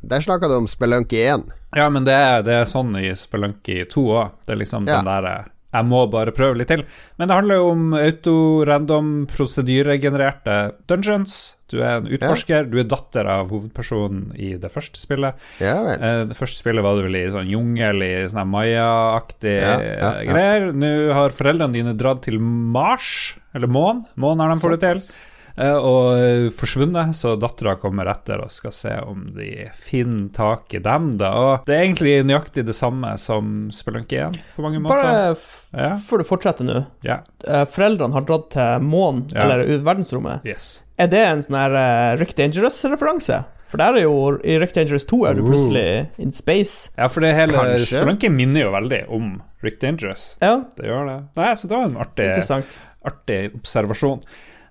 Der 0.00 0.24
snakka 0.24 0.48
du 0.48 0.56
om 0.62 0.68
Spelunky 0.70 1.20
1. 1.28 1.44
Ja, 1.76 1.90
men 1.92 2.08
det 2.08 2.16
er, 2.16 2.40
det 2.46 2.56
er 2.62 2.68
sånn 2.68 2.94
i 2.96 3.10
Spelunky 3.20 3.82
2 3.92 4.04
òg. 4.14 4.38
Det 4.46 4.54
er 4.54 4.62
liksom 4.62 4.88
ja. 4.88 4.96
den 4.96 5.10
derre 5.10 5.36
jeg 5.68 5.84
må 5.84 6.00
bare 6.08 6.32
prøve 6.32 6.56
litt 6.60 6.70
til. 6.72 6.84
Men 7.20 7.28
det 7.28 7.36
handler 7.36 7.60
jo 7.60 7.70
om 7.74 7.84
autorandom, 7.98 9.12
prosedyregenererte 9.28 10.56
dungeons. 10.88 11.38
Du 11.68 11.82
er 11.82 11.98
en 11.98 12.08
utforsker, 12.08 12.64
ja. 12.64 12.68
du 12.68 12.78
er 12.80 12.88
datter 12.88 13.28
av 13.28 13.50
hovedpersonen 13.52 14.30
i 14.40 14.54
det 14.60 14.70
første 14.72 14.96
spillet. 14.96 15.36
Ja, 15.60 15.76
eh, 15.92 16.22
det 16.30 16.38
første 16.38 16.62
spillet 16.62 16.84
var 16.84 16.96
du 16.96 17.04
vel 17.04 17.18
i 17.20 17.26
sånn 17.32 17.50
jungel, 17.52 18.00
i 18.06 18.12
sånn 18.32 18.48
Maya-aktig 18.48 19.58
ja, 19.60 20.14
greier. 20.24 20.70
Nå 20.72 20.92
har 21.18 21.36
foreldrene 21.36 21.76
dine 21.76 21.92
dratt 22.00 22.24
til 22.24 22.40
Mars, 22.40 23.36
eller 23.52 23.68
Månen. 23.68 24.06
Månen 24.16 24.46
har 24.46 24.54
de 24.54 24.62
fått 24.64 24.78
det 24.78 24.94
til. 24.96 25.04
Eh, 25.58 25.74
og 25.74 26.52
forsvunnet, 26.54 27.16
så 27.18 27.34
dattera 27.40 27.74
kommer 27.80 28.08
etter 28.12 28.42
og 28.44 28.52
skal 28.54 28.74
se 28.74 28.94
om 29.02 29.26
de 29.34 29.66
finner 29.74 30.28
tak 30.34 30.74
i 30.78 30.82
dem. 30.84 31.10
da 31.18 31.32
Og 31.34 31.66
Det 31.66 31.74
er 31.74 31.84
egentlig 31.86 32.14
nøyaktig 32.28 32.66
det 32.68 32.76
samme 32.78 33.14
som 33.18 33.68
Spelunky 33.74 34.20
1 34.22 34.38
på 34.56 34.64
mange 34.64 34.82
måter. 34.82 35.02
Bare 35.02 35.34
ja. 35.74 35.92
før 36.02 36.22
du 36.22 36.28
fortsetter 36.28 36.68
nå. 36.68 36.82
Ja. 37.06 37.20
Eh, 37.46 37.64
foreldrene 37.70 38.14
har 38.14 38.26
dratt 38.28 38.50
til 38.54 38.86
månen, 38.86 39.26
ja. 39.34 39.46
eller 39.46 39.82
verdensrommet. 39.86 40.46
Yes. 40.46 40.84
Er 40.98 41.10
det 41.10 41.22
en 41.26 41.42
sånn 41.44 41.58
her 41.58 41.74
uh, 41.74 42.18
Rick 42.18 42.34
Dangerous-referanse? 42.38 43.42
For 43.68 43.80
der 43.82 43.98
er 43.98 44.06
jo 44.06 44.14
I 44.48 44.56
Rick 44.62 44.72
Dangerous 44.76 45.04
2 45.10 45.18
er 45.28 45.36
du 45.36 45.42
plutselig 45.44 45.88
in 46.22 46.32
space. 46.32 46.88
Ja, 46.96 47.10
for 47.12 47.24
det 47.24 47.34
hele 47.36 47.76
Spelunky 47.84 48.30
minner 48.32 48.64
jo 48.64 48.70
veldig 48.72 49.02
om 49.12 49.34
Rick 49.64 49.80
Dangerous. 49.82 50.30
Ja. 50.40 50.54
Det 50.78 50.86
gjør 50.88 51.04
det. 51.10 51.18
Nei, 51.36 51.50
så 51.58 51.68
det 51.68 51.76
var 51.76 51.90
en 51.90 51.98
artig, 52.00 52.30
artig 53.10 53.40
observasjon. 53.58 54.22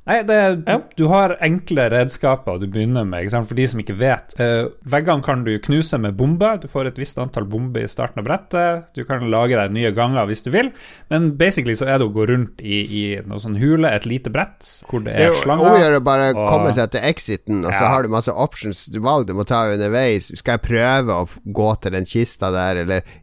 Nei, 0.08 0.22
det, 0.24 0.38
ja. 0.63 0.78
du 0.96 1.04
har 1.12 1.34
enkle 1.43 1.89
redskaper 1.91 2.62
du 2.62 2.67
begynner 2.72 3.04
med, 3.08 3.28
for 3.34 3.58
de 3.58 3.65
som 3.67 3.82
ikke 3.82 3.98
vet. 4.00 4.36
Uh, 4.39 4.70
veggene 4.88 5.26
kan 5.26 5.43
du 5.43 5.52
knuse 5.63 6.00
med 6.00 6.15
bomber. 6.20 6.62
Du 6.63 6.70
får 6.72 6.91
et 6.91 7.02
visst 7.02 7.20
antall 7.20 7.48
bomber 7.50 7.84
i 7.84 7.91
starten 7.91 8.24
av 8.24 8.28
brettet. 8.30 8.88
Du 8.96 9.04
kan 9.08 9.26
lage 9.32 9.58
deg 9.60 9.76
nye 9.76 9.91
ganger 9.96 10.30
hvis 10.30 10.46
du 10.46 10.52
vil, 10.54 10.72
men 11.12 11.34
basically 11.39 11.76
så 11.76 11.89
er 11.91 12.00
det 12.00 12.08
å 12.08 12.15
gå 12.15 12.28
rundt 12.32 12.63
i, 12.63 12.80
i 12.88 13.04
noe 13.28 13.41
sånn 13.43 13.60
hule, 13.60 13.91
et 13.91 14.08
lite 14.08 14.32
brett, 14.32 14.63
hvor 14.88 15.04
det 15.04 15.17
er 15.17 15.36
slanger. 15.41 15.76
Det 15.76 15.86
er 15.89 16.00
å 16.00 16.04
bare 16.08 16.32
og... 16.32 16.43
komme 16.48 16.72
seg 16.76 16.96
til 16.96 17.04
exiten, 17.08 17.62
og 17.65 17.74
ja. 17.74 17.78
så 17.82 17.91
har 17.91 18.08
du 18.08 18.13
masse 18.15 18.32
options 18.32 18.86
du 18.93 19.02
valg 19.04 19.28
du 19.28 19.36
må 19.36 19.43
ta 19.48 19.65
underveis. 19.74 20.32
Skal 20.39 20.58
jeg 20.58 20.67
prøve 20.70 21.20
å 21.20 21.28
gå 21.43 21.72
til 21.84 21.98
den 22.00 22.08
kista 22.08 22.54
der, 22.56 22.86
eller 22.86 23.15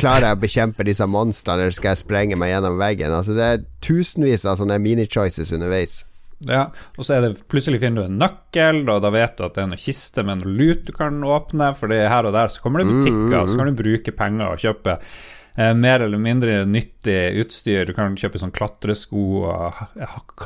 Klarer 0.00 0.30
jeg 0.30 0.36
å 0.38 0.40
bekjempe 0.40 0.84
disse 0.86 1.06
monstrene, 1.06 1.66
eller 1.66 1.74
skal 1.76 1.92
jeg 1.92 2.00
sprenge 2.00 2.38
meg 2.40 2.54
gjennom 2.54 2.78
veggen? 2.80 3.12
Altså 3.12 3.36
Det 3.36 3.44
er 3.44 3.64
tusenvis 3.84 4.46
av 4.48 4.56
sånne 4.58 4.78
mini-choices 4.82 5.52
underveis. 5.54 6.00
Ja, 6.48 6.62
og 6.96 7.04
så 7.04 7.18
er 7.18 7.26
det 7.26 7.42
plutselig 7.52 7.82
finner 7.82 8.06
du 8.06 8.08
en 8.08 8.20
nøkkel, 8.22 8.86
og 8.88 9.02
da 9.04 9.10
vet 9.12 9.34
du 9.36 9.44
at 9.44 9.56
det 9.56 9.64
er 9.64 9.68
noen 9.68 9.82
kiste 9.82 10.24
med 10.24 10.40
noe 10.40 10.54
lut 10.56 10.86
du 10.88 10.94
kan 10.96 11.18
åpne, 11.20 11.72
for 11.76 11.92
her 11.92 12.28
og 12.28 12.32
der 12.36 12.52
så 12.52 12.62
kommer 12.64 12.80
det 12.80 12.88
butikker, 12.88 13.12
mm, 13.12 13.34
mm, 13.34 13.42
mm. 13.44 13.50
så 13.52 13.60
kan 13.60 13.68
du 13.68 13.82
bruke 13.82 14.14
penger 14.16 14.46
og 14.46 14.62
kjøpe 14.64 14.96
eh, 14.96 15.74
mer 15.76 16.06
eller 16.06 16.22
mindre 16.22 16.62
nyttig 17.00 17.40
utstyr. 17.40 17.86
Du 17.86 17.94
kan 17.94 18.16
kjøpe 18.16 18.38
sånn 18.38 18.52
klatresko 18.52 19.44
og 19.48 19.74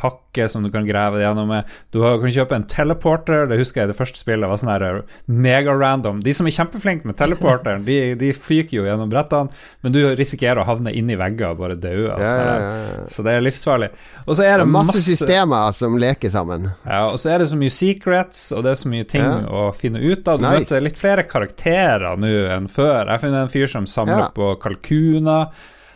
hakke 0.01 0.49
som 0.49 0.63
du 0.63 0.71
kan 0.71 0.87
grave 0.87 1.21
gjennom 1.21 1.49
med. 1.49 1.65
Du 1.93 2.01
kan 2.01 2.31
kjøpe 2.31 2.55
en 2.55 2.67
teleporter. 2.67 3.47
Det 3.49 3.59
husker 3.59 3.83
jeg 3.83 3.89
det 3.89 3.97
første 3.97 4.19
spillet 4.19 4.49
var 4.49 4.57
sånn 4.59 4.71
eh, 4.75 5.03
mega-random. 5.27 6.23
De 6.23 6.33
som 6.33 6.47
er 6.47 6.55
kjempeflinke 6.55 7.07
med 7.07 7.17
teleporteren, 7.17 7.85
de, 7.85 8.15
de 8.15 8.33
fyker 8.33 8.79
jo 8.79 8.87
gjennom 8.87 9.11
brettene, 9.11 9.51
men 9.83 9.93
du 9.93 10.01
risikerer 10.15 10.63
å 10.63 10.67
havne 10.69 10.93
inni 10.95 11.17
vegger 11.17 11.53
og 11.53 11.61
bare 11.63 11.79
dø. 11.79 12.09
Ja, 12.09 12.19
ja, 12.23 12.57
ja, 12.59 13.05
så 13.09 13.25
det 13.25 13.37
er 13.37 13.45
livsfarlig. 13.45 13.91
Og 14.27 14.37
så 14.39 14.47
er 14.47 14.61
det 14.61 14.69
masse, 14.69 14.95
masse 14.95 15.05
systemer 15.05 15.75
som 15.75 15.99
leker 15.99 16.33
sammen. 16.33 16.71
Ja, 16.85 17.07
og 17.11 17.19
så 17.23 17.35
er 17.35 17.43
det 17.43 17.51
så 17.51 17.59
mye 17.59 17.73
secrets, 17.73 18.47
og 18.55 18.65
det 18.67 18.75
er 18.75 18.81
så 18.81 18.91
mye 18.91 19.07
ting 19.09 19.27
å 19.49 19.69
finne 19.77 20.03
ut 20.03 20.27
av. 20.29 20.41
Du 20.41 20.47
nice. 20.47 20.65
møter 20.65 20.85
litt 20.85 20.99
flere 21.01 21.27
karakterer 21.29 22.19
nå 22.21 22.33
enn 22.55 22.69
før. 22.71 23.05
Jeg 23.05 23.13
har 23.13 23.23
funnet 23.23 23.45
en 23.45 23.53
fyr 23.53 23.71
som 23.71 23.89
samler 23.89 24.31
på 24.35 24.55
kalkuner. 24.63 25.53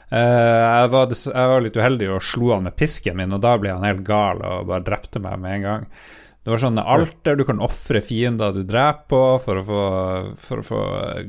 Uh, 0.09 0.19
jeg, 0.19 0.93
var, 0.95 1.11
jeg, 1.13 1.49
var, 1.53 1.65
litt 1.65 1.77
uheldig 1.77 2.13
og 2.15 2.25
slo 2.25 2.55
han 2.55 2.65
med 2.69 2.79
pisken 2.79 3.19
min, 3.19 3.35
og 3.37 3.43
da 3.45 3.59
ble 3.61 3.75
han 3.75 3.85
helt 3.85 4.07
gal 4.07 4.41
og 4.41 4.71
bare 4.71 4.87
drepte 4.87 5.21
meg 5.25 5.43
med 5.43 5.59
en 5.59 5.67
gang. 5.67 5.91
Det 6.49 6.55
var 6.55 6.61
sånne 6.63 6.83
alter 6.89 7.37
du 7.37 7.43
kan 7.45 7.59
ofre 7.61 8.01
fiender 8.01 8.55
du 8.57 8.63
dreper 8.65 9.05
på 9.11 9.19
for 9.43 9.59
å 9.61 9.65
få, 9.67 9.81
for 10.41 10.63
å 10.63 10.65
få 10.65 10.79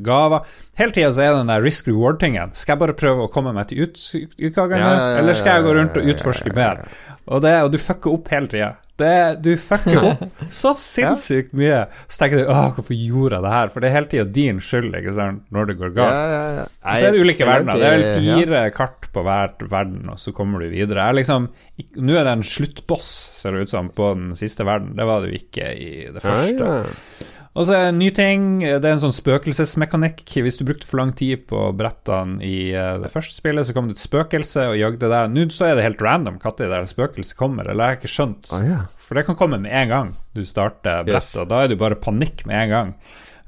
gaver. 0.06 0.46
Hele 0.80 0.96
tida 0.96 1.10
er 1.12 1.34
det 1.34 1.42
den 1.42 1.52
der 1.52 1.66
risk 1.66 1.90
reward-tingen. 1.90 2.54
Skal 2.56 2.78
jeg 2.78 2.82
bare 2.86 2.96
prøve 2.96 3.26
å 3.26 3.32
komme 3.34 3.52
meg 3.58 3.68
til 3.68 3.84
ut, 3.84 4.00
utgangen, 4.38 4.78
ja, 4.80 4.94
ja, 4.94 4.94
ja, 4.96 5.18
eller 5.20 5.36
skal 5.36 5.58
jeg 5.58 5.66
gå 5.66 5.74
rundt 5.76 6.00
og 6.00 6.08
utforske 6.14 6.56
mer? 6.56 6.86
Og, 7.30 7.42
det, 7.46 7.56
og 7.62 7.74
du 7.74 7.78
fucker 7.82 8.16
opp 8.18 8.30
hele 8.34 8.50
tida. 8.50 8.70
Det, 9.00 9.42
du 9.46 9.54
fucker 9.62 10.06
opp 10.10 10.24
så 10.62 10.74
sinnssykt 10.76 11.54
mye. 11.56 11.86
Så 12.10 12.24
tenker 12.24 12.42
du 12.42 12.50
åh, 12.52 12.66
hvorfor 12.76 12.98
gjorde 12.98 13.38
jeg 13.38 13.46
det 13.46 13.54
her? 13.54 13.72
For 13.72 13.84
det 13.84 13.90
er 13.90 13.96
hele 13.96 14.10
tida 14.12 14.26
din 14.36 14.60
skyld 14.64 14.98
ikke 15.00 15.14
sant, 15.16 15.46
når 15.56 15.70
det 15.70 15.78
går 15.80 15.94
galt. 15.96 16.18
Ja, 16.18 16.26
ja, 16.34 16.42
ja. 16.58 16.66
Og 16.68 17.00
så 17.00 17.08
er 17.08 17.16
det 17.16 17.24
ulike 17.24 17.48
verdener. 17.48 17.80
Det 17.80 17.88
er 17.88 17.96
vel 17.96 18.26
fire 18.26 18.64
kart 18.76 19.10
på 19.16 19.24
hvert 19.28 19.64
verden, 19.72 20.10
og 20.12 20.20
så 20.20 20.34
kommer 20.36 20.66
du 20.66 20.68
videre. 20.74 21.06
Liksom, 21.16 21.48
nå 22.02 22.18
er 22.18 22.28
det 22.28 22.36
en 22.40 22.48
sluttboss, 22.56 23.12
ser 23.40 23.56
det 23.56 23.68
ut 23.68 23.76
som, 23.76 23.94
på 23.96 24.12
den 24.18 24.34
siste 24.40 24.68
verden. 24.68 24.96
Det 25.00 25.08
var 25.08 25.24
det 25.24 25.32
jo 25.32 25.44
ikke 25.44 25.72
i 25.78 25.92
det 26.12 26.26
første. 26.26 26.74
Og 27.60 27.68
så 27.68 27.74
er 27.76 27.82
det 27.84 27.92
en 27.92 27.98
ny 28.00 28.08
ting. 28.16 28.44
Det 28.64 28.88
er 28.88 28.94
en 28.94 29.02
sånn 29.02 29.16
spøkelsesmekanikk. 29.16 30.22
Hvis 30.46 30.62
du 30.62 30.64
brukte 30.68 30.88
for 30.88 31.02
lang 31.02 31.12
tid 31.20 31.44
på 31.50 31.66
brettene 31.76 32.40
i 32.46 32.72
eh, 32.72 32.94
det 33.04 33.12
første 33.12 33.36
spillet, 33.36 33.68
så 33.68 33.76
kom 33.76 33.90
det 33.90 33.98
et 33.98 34.04
spøkelse 34.06 34.70
og 34.72 34.78
jagde 34.80 35.10
deg. 35.12 35.34
Nå 35.36 35.44
så 35.52 35.68
er 35.68 35.76
det 35.76 35.84
helt 35.84 36.04
random 36.06 36.38
når 36.40 36.72
det 36.72 36.92
spøkelset 36.94 37.36
kommer, 37.40 37.68
eller 37.68 37.84
jeg 37.84 37.98
har 37.98 38.00
ikke 38.00 38.14
skjønt. 38.14 38.52
Oh, 38.56 38.64
yeah. 38.64 38.86
For 38.96 39.20
det 39.20 39.26
kan 39.28 39.36
komme 39.40 39.60
med 39.60 39.76
en 39.76 39.92
gang 39.92 40.14
du 40.38 40.46
starter 40.48 41.04
brettet, 41.04 41.34
yes. 41.34 41.42
og 41.42 41.50
da 41.52 41.66
er 41.66 41.74
det 41.74 41.82
bare 41.82 42.00
panikk 42.00 42.46
med 42.48 42.64
en 42.64 42.72
gang. 42.76 42.94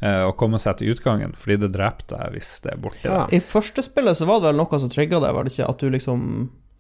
Uh, 0.01 0.26
å 0.26 0.32
komme 0.34 0.57
seg 0.57 0.80
til 0.80 0.95
utgangen, 0.95 1.36
fordi 1.38 1.59
det 1.62 1.76
drepte 1.76 2.18
deg 2.18 2.34
hvis 2.34 2.55
det 2.64 2.72
er 2.74 2.80
borte. 2.82 3.05
Ja. 3.05 3.28
I 3.30 3.38
første 3.38 3.84
spillet 3.86 4.18
så 4.18 4.26
var 4.26 4.41
det 4.41 4.49
vel 4.49 4.57
noe 4.57 4.80
som 4.82 4.89
trigga 4.89 5.20
deg, 5.22 5.36
var 5.38 5.45
det 5.45 5.53
ikke? 5.53 5.68
At 5.70 5.84
du 5.84 5.93
liksom 5.93 6.24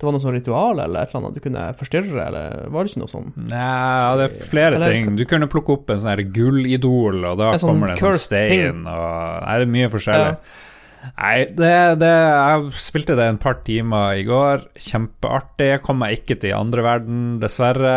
det 0.01 0.07
var 0.07 0.15
noe 0.15 0.23
sånn 0.23 0.33
ritual 0.33 0.79
eller 0.81 1.03
et 1.03 1.11
eller 1.11 1.19
annet 1.21 1.37
du 1.37 1.43
kunne 1.43 1.67
forstyrre, 1.77 2.23
eller 2.25 2.71
var 2.73 2.87
det 2.87 2.91
ikke 2.91 3.03
noe 3.03 3.11
sånn? 3.11 3.29
Nei, 3.37 4.17
det 4.17 4.25
er 4.25 4.39
flere 4.49 4.79
eller, 4.79 4.95
ting. 4.95 5.13
Du 5.19 5.23
kunne 5.29 5.49
plukke 5.51 5.77
opp 5.77 5.93
en 5.93 6.01
sånn 6.01 6.33
gullidol, 6.33 7.21
og 7.29 7.37
da 7.37 7.53
sånn 7.61 7.75
kommer 7.75 7.93
det 7.93 7.99
en 7.99 8.03
sånn 8.07 8.19
stein, 8.23 8.83
og 8.89 9.45
Nei, 9.45 9.55
det 9.61 9.67
er 9.67 9.73
mye 9.77 9.93
forskjellig. 9.93 10.33
Ja. 10.33 10.67
Nei, 11.01 11.47
det, 11.57 11.71
det, 12.01 12.09
jeg 12.09 12.73
spilte 12.77 13.15
det 13.17 13.25
en 13.31 13.39
par 13.41 13.57
timer 13.65 14.19
i 14.19 14.25
går. 14.25 14.67
Kjempeartig. 14.77 15.69
Kom 15.85 15.97
meg 16.01 16.19
ikke 16.19 16.37
til 16.41 16.53
andre 16.53 16.85
verden, 16.85 17.23
dessverre. 17.41 17.93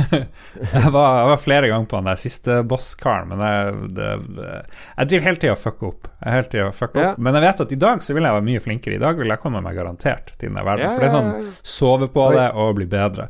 jeg, 0.18 0.90
var, 0.94 1.20
jeg, 1.20 1.28
var, 1.30 1.42
flere 1.42 1.70
ganger 1.70 1.90
på 1.90 2.00
den 2.00 2.10
der 2.10 2.20
siste 2.20 2.60
bosskaren, 2.68 3.30
men 3.30 3.44
jeg, 3.44 3.92
det, 3.98 4.10
jeg 4.96 5.12
driver 5.12 5.28
hele 5.30 5.42
tida 5.44 5.54
og 5.54 5.62
fucker 5.62 5.92
opp. 5.92 6.10
Jeg 6.18 6.34
hele 6.34 6.50
tiden 6.50 6.74
fucker 6.74 7.04
ja. 7.04 7.10
Men 7.18 7.36
jeg 7.38 7.44
vet 7.44 7.60
at 7.62 7.72
i 7.74 7.78
dag 7.78 8.02
så 8.02 8.16
vil 8.16 8.26
jeg 8.26 8.34
være 8.34 8.46
mye 8.48 8.62
flinkere. 8.64 8.96
I 8.98 9.02
dag 9.02 9.20
vil 9.20 9.30
jeg 9.30 9.42
komme 9.42 9.62
meg 9.62 9.78
garantert 9.78 10.32
til 10.34 10.50
den 10.50 10.58
verden. 10.58 10.88
Ja, 10.88 10.96
For 10.96 11.04
det 11.04 11.10
er 11.10 11.14
sånn 11.14 11.54
sove 11.62 12.10
på 12.10 12.26
det 12.34 12.50
og 12.58 12.74
bli 12.80 12.88
bedre. 12.90 13.28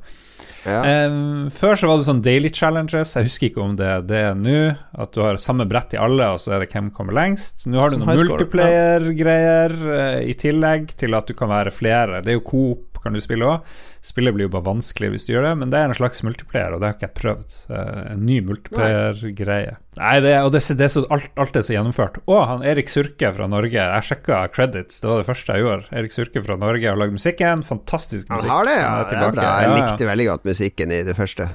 Ja. 0.66 1.06
Um, 1.06 1.48
før 1.52 1.78
så 1.78 1.88
var 1.88 2.00
det 2.00 2.06
sånn 2.08 2.22
daily 2.24 2.50
challenges. 2.52 3.14
Jeg 3.16 3.28
husker 3.28 3.48
ikke 3.48 3.62
om 3.62 3.76
det, 3.78 3.90
det 4.10 4.20
er 4.30 4.38
nå. 4.38 4.58
At 4.98 5.14
du 5.14 5.22
har 5.24 5.38
samme 5.40 5.68
brett 5.68 5.94
i 5.96 6.00
alle, 6.00 6.32
og 6.34 6.42
så 6.42 6.56
er 6.56 6.64
det 6.64 6.70
hvem 6.72 6.90
kommer 6.94 7.16
lengst. 7.16 7.66
Nå 7.70 7.80
har 7.80 7.92
du 7.92 8.00
noen 8.00 8.18
multiplayer-greier 8.18 9.76
uh, 9.76 10.20
i 10.24 10.34
tillegg 10.38 10.92
til 10.98 11.16
at 11.18 11.30
du 11.30 11.36
kan 11.38 11.52
være 11.52 11.72
flere. 11.74 12.22
Det 12.24 12.34
er 12.34 12.40
jo 12.40 12.46
Coop 12.48 12.87
kan 13.02 13.16
du 13.16 13.20
spille 13.22 13.46
òg. 13.48 13.68
Spillet 14.04 14.34
blir 14.34 14.46
jo 14.46 14.54
bare 14.54 14.66
vanskelig 14.68 15.12
hvis 15.12 15.28
du 15.28 15.34
gjør 15.34 15.48
det, 15.50 15.52
men 15.60 15.74
det 15.74 15.80
er 15.80 15.90
en 15.90 15.98
slags 15.98 16.24
multiplayer, 16.26 16.74
og 16.74 16.80
det 16.80 16.88
har 16.88 16.96
ikke 16.96 17.08
jeg 17.08 17.16
prøvd. 17.18 17.58
Uh, 17.70 18.00
en 18.14 18.24
ny 18.28 18.40
multiplayer-greie. 18.48 19.76
Nei, 19.98 20.16
det, 20.22 20.34
og 20.46 20.52
det, 20.54 20.62
det 20.78 20.90
så, 20.94 21.04
alt, 21.10 21.30
alt, 21.40 21.56
er 21.58 21.64
så 21.66 21.74
gjennomført. 21.74 22.20
Å, 22.30 22.40
han 22.52 22.66
Erik 22.66 22.92
Surke 22.92 23.32
fra 23.34 23.48
Norge. 23.50 23.78
Jeg 23.78 24.08
sjekka 24.10 24.44
credits, 24.54 25.00
det 25.02 25.10
var 25.10 25.22
det 25.22 25.28
første 25.28 25.56
jeg 25.56 25.66
gjorde. 25.66 25.88
Erik 26.00 26.14
Surke 26.14 26.44
fra 26.44 26.58
Norge 26.60 26.90
har 26.90 27.00
lagd 27.00 27.16
musikken. 27.18 27.64
Fantastisk 27.66 28.30
musikk. 28.30 28.46
Han 28.46 28.54
har 28.54 28.70
det, 28.70 28.76
ja. 28.78 28.92
Det 29.08 29.22
er 29.22 29.40
bra. 29.40 29.48
Jeg 29.64 29.80
likte 29.80 30.12
veldig 30.12 30.28
godt 30.32 30.52
musikken 30.52 30.94
i 30.94 31.02
det 31.08 31.18
første. 31.18 31.50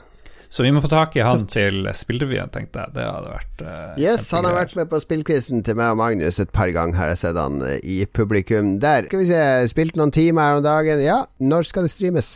Så 0.54 0.62
vi 0.62 0.70
må 0.70 0.84
få 0.84 0.89
tak 0.91 1.16
i 1.18 1.24
han 1.26 1.47
til 1.49 1.88
Spillrevyen, 1.97 2.51
tenkte 2.54 2.84
jeg. 2.84 2.93
Det 2.93 3.06
hadde 3.08 3.32
vært 3.32 3.62
uh, 3.66 3.95
Yes, 3.97 4.28
han 4.36 4.45
har 4.45 4.54
vært 4.54 4.76
med 4.78 4.91
på 4.91 4.99
spillquizen 5.01 5.64
til 5.66 5.80
meg 5.80 5.95
og 5.95 5.97
Magnus 5.97 6.38
et 6.43 6.51
par 6.54 6.70
ganger. 6.76 6.99
Har 6.99 7.10
jeg 7.10 7.24
sett 7.24 7.39
han 7.41 7.58
uh, 7.66 7.72
i 7.82 8.04
publikum 8.06 8.76
der. 8.84 9.08
Skal 9.10 9.24
vi 9.24 9.32
se, 9.32 9.41
spilt 9.72 9.97
noen 9.97 10.14
timer 10.14 10.51
her 10.51 10.60
om 10.60 10.68
dagen. 10.68 11.01
Ja, 11.01 11.24
når 11.41 11.66
skal 11.72 11.88
det 11.88 11.93
streames? 11.95 12.30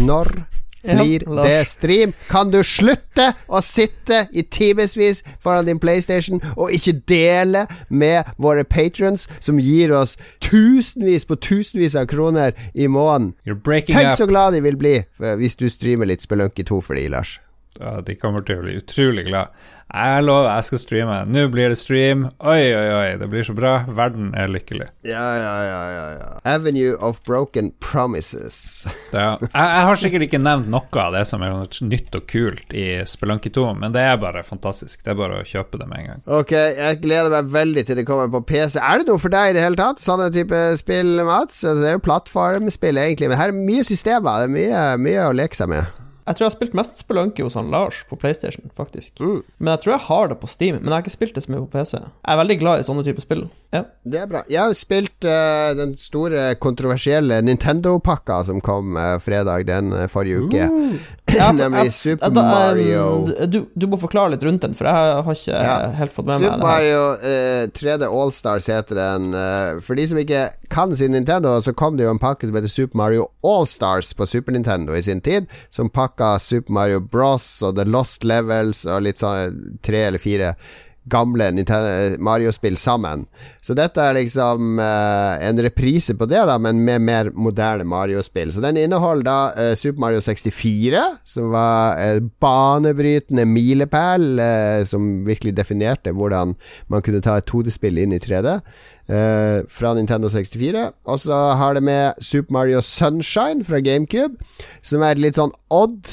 Når 0.00 0.32
blir 0.84 1.24
ja, 1.26 1.44
det 1.44 1.66
stream? 1.68 2.14
Kan 2.30 2.52
du 2.52 2.60
slutte 2.66 3.30
å 3.46 3.62
sitte 3.64 4.24
i 4.32 4.44
timevis 4.44 5.22
foran 5.42 5.68
din 5.68 5.80
PlayStation 5.82 6.42
og 6.54 6.74
ikke 6.74 6.96
dele 7.08 7.66
med 7.88 8.34
våre 8.36 8.64
patrons, 8.64 9.28
som 9.40 9.60
gir 9.60 9.94
oss 9.96 10.16
tusenvis 10.44 11.26
på 11.28 11.38
tusenvis 11.40 11.96
av 11.98 12.08
kroner 12.10 12.54
i 12.74 12.88
måneden? 12.88 13.34
Tenk 13.44 14.18
så 14.18 14.28
glad 14.30 14.56
de 14.56 14.64
vil 14.64 14.78
bli 14.80 14.98
hvis 15.18 15.58
du 15.60 15.68
streamer 15.72 16.08
litt 16.10 16.24
Spelunky 16.24 16.64
2 16.66 16.80
for 16.84 16.98
de, 16.98 17.08
Lars. 17.12 17.38
Ja, 17.80 17.98
de 18.06 18.14
kommer 18.18 18.44
til 18.46 18.60
å 18.60 18.66
bli 18.66 18.76
utrolig 18.78 19.26
glad. 19.26 19.54
Jeg 19.94 20.24
lover, 20.24 20.48
jeg 20.48 20.66
skal 20.66 20.80
streame. 20.82 21.16
Nå 21.30 21.44
blir 21.52 21.70
det 21.70 21.78
stream. 21.78 22.24
Oi, 22.42 22.62
oi, 22.74 22.86
oi, 22.96 23.10
det 23.20 23.28
blir 23.30 23.44
så 23.46 23.54
bra. 23.54 23.74
Verden 23.94 24.32
er 24.38 24.50
lykkelig. 24.50 24.88
Ja, 25.06 25.24
ja, 25.38 25.52
ja, 25.62 25.80
ja, 25.92 26.06
ja. 26.16 26.28
Avenue 26.50 26.96
of 26.98 27.20
Broken 27.28 27.70
Promises. 27.84 28.58
ja. 29.12 29.36
jeg, 29.38 29.50
jeg, 29.52 29.86
har 29.88 30.00
sikkert 30.00 30.26
ikke 30.26 30.42
nevnt 30.42 30.70
noe 30.72 31.02
av 31.02 31.14
det 31.14 31.24
som 31.30 31.44
er 31.46 31.54
nytt 31.86 32.18
og 32.18 32.26
kult 32.30 32.74
i 32.74 32.86
Spelunky 33.06 33.52
2, 33.54 33.68
men 33.82 33.94
det 33.94 34.02
er 34.02 34.18
bare 34.22 34.42
fantastisk. 34.46 35.04
Det 35.04 35.14
er 35.14 35.18
bare 35.20 35.42
å 35.42 35.46
kjøpe 35.46 35.78
det 35.78 35.90
med 35.90 36.02
en 36.02 36.10
gang. 36.12 36.24
Ok, 36.40 36.54
jeg 36.54 37.02
gleder 37.04 37.34
meg 37.36 37.50
veldig 37.54 37.86
til 37.86 38.00
det 38.00 38.06
kommer 38.08 38.32
på 38.32 38.42
PC. 38.50 38.80
Er 38.82 39.02
det 39.02 39.10
noe 39.10 39.22
for 39.22 39.34
deg 39.34 39.52
i 39.52 39.58
det 39.58 39.66
hele 39.66 39.78
tatt? 39.78 40.02
Sånne 40.02 40.30
type 40.34 40.64
spill, 40.80 41.20
Mats? 41.22 41.62
Altså, 41.62 41.80
det 41.84 41.92
er 41.92 41.98
jo 42.00 42.06
plattformspill, 42.08 43.02
egentlig, 43.04 43.30
men 43.30 43.38
her 43.38 43.54
er 43.54 43.60
mye 43.60 43.86
systemer. 43.86 44.42
Det 44.42 44.50
er 44.50 44.56
mye, 44.58 44.88
mye 45.06 45.28
å 45.28 45.36
leke 45.36 45.58
seg 45.60 45.70
med. 45.70 46.03
Jeg 46.24 46.36
tror 46.36 46.44
jeg 46.44 46.50
har 46.50 46.56
spilt 46.56 46.76
mest 46.78 46.96
Spelunky 46.96 47.44
hos 47.44 47.56
han 47.58 47.68
Lars 47.72 48.00
på 48.08 48.16
PlayStation, 48.16 48.70
faktisk. 48.76 49.20
Mm. 49.20 49.42
Men 49.58 49.70
jeg 49.74 49.82
tror 49.82 49.92
jeg 49.94 50.04
har 50.06 50.30
det 50.30 50.38
på 50.40 50.48
Steam, 50.48 50.78
men 50.78 50.88
jeg 50.88 50.96
har 50.96 51.04
ikke 51.04 51.12
spilt 51.18 51.36
det 51.36 51.44
så 51.44 51.52
mye 51.52 51.64
på 51.66 51.72
PC. 51.74 51.98
Jeg 52.00 52.32
er 52.32 52.40
veldig 52.40 52.56
glad 52.62 52.80
i 52.80 52.86
sånne 52.86 53.04
typer 53.04 53.26
spill. 53.26 53.44
Ja. 53.74 53.82
Det 54.08 54.20
er 54.22 54.30
bra. 54.30 54.40
Jeg 54.48 54.60
har 54.62 54.78
spilt 54.78 55.26
uh, 55.28 55.74
den 55.76 55.92
store, 56.00 56.46
kontroversielle 56.62 57.42
Nintendo-pakka 57.44 58.40
som 58.48 58.62
kom 58.64 58.96
uh, 58.96 59.18
fredag 59.20 59.66
den 59.68 59.92
uh, 59.92 60.06
forrige 60.12 60.46
uke. 60.46 60.68
Uh. 61.34 61.40
Ja, 61.40 61.52
Nemlig 61.60 61.92
Super 61.92 62.30
da, 62.30 62.42
Mario 62.42 63.26
du, 63.46 63.64
du, 63.74 63.86
må 63.90 63.98
forklare 64.00 64.34
litt 64.34 64.44
rundt 64.46 64.62
den, 64.64 64.74
for 64.76 64.88
jeg 64.88 65.24
har 65.26 65.38
ikke 65.38 65.62
ja. 65.66 65.74
helt 65.98 66.14
fått 66.14 66.28
med 66.28 66.42
Super 66.42 66.44
meg 66.44 66.54
det. 66.54 66.60
Super 66.60 66.68
Mario 66.68 67.70
3D 67.78 68.08
Allstars 68.22 68.68
heter 68.70 69.00
den. 69.00 69.26
for 69.84 69.98
de 69.98 70.06
som 70.10 70.20
ikke 70.20 70.44
kan 70.72 70.94
sin 70.96 71.14
Nintendo, 71.14 71.56
så 71.62 71.74
kom 71.76 71.98
det 71.98 72.06
jo 72.06 72.14
en 72.14 72.22
pakke 72.22 72.48
som 72.48 72.56
heter 72.58 72.72
Super 72.72 72.98
Mario 72.98 73.28
Allstars 73.46 74.14
på 74.16 74.26
Super 74.26 74.56
Nintendo 74.56 74.96
i 74.96 75.02
sin 75.02 75.20
tid, 75.24 75.50
som 75.70 75.90
pakka 75.90 76.36
Super 76.42 76.72
Mario 76.72 77.00
Bros 77.00 77.46
og 77.62 77.76
The 77.78 77.86
Lost 77.88 78.24
Levels 78.24 78.84
og 78.86 79.04
litt 79.06 79.20
sånn 79.20 79.78
tre 79.84 80.06
eller 80.08 80.22
fire 80.22 80.54
gamle 81.10 81.50
Mario-spill 82.18 82.76
sammen. 82.76 83.26
Så 83.62 83.74
dette 83.76 84.00
er 84.00 84.16
liksom 84.16 84.78
uh, 84.80 85.36
en 85.44 85.60
reprise 85.64 86.16
på 86.16 86.28
det, 86.28 86.40
da, 86.48 86.56
men 86.60 86.82
med 86.84 87.04
mer 87.04 87.30
moderne 87.32 87.84
Mario-spill. 87.88 88.52
Så 88.54 88.62
den 88.64 88.78
inneholder 88.80 89.26
da 89.28 89.38
uh, 89.56 89.74
Super 89.78 90.06
Mario 90.06 90.22
64, 90.24 91.04
som 91.28 91.50
var 91.54 92.00
uh, 92.00 92.22
banebrytende 92.40 93.44
milepæl, 93.48 94.40
som 94.88 95.24
virkelig 95.26 95.54
definerte 95.56 96.12
hvordan 96.14 96.54
man 96.92 97.02
kunne 97.04 97.22
ta 97.24 97.36
et 97.38 97.48
2D-spill 97.50 98.00
inn 98.00 98.14
i 98.14 98.20
3D. 98.22 98.58
fra 99.68 99.92
Nintendo 99.94 100.28
64. 100.28 100.84
Og 101.04 101.18
så 101.20 101.36
har 101.60 101.74
det 101.74 101.82
med 101.82 102.12
Super 102.24 102.52
Mario 102.52 102.80
Sunshine 102.80 103.64
fra 103.64 103.80
GameCube, 103.80 104.34
som 104.82 105.02
er 105.02 105.12
et 105.12 105.20
litt 105.20 105.36
sånn 105.36 105.52
odd 105.70 106.08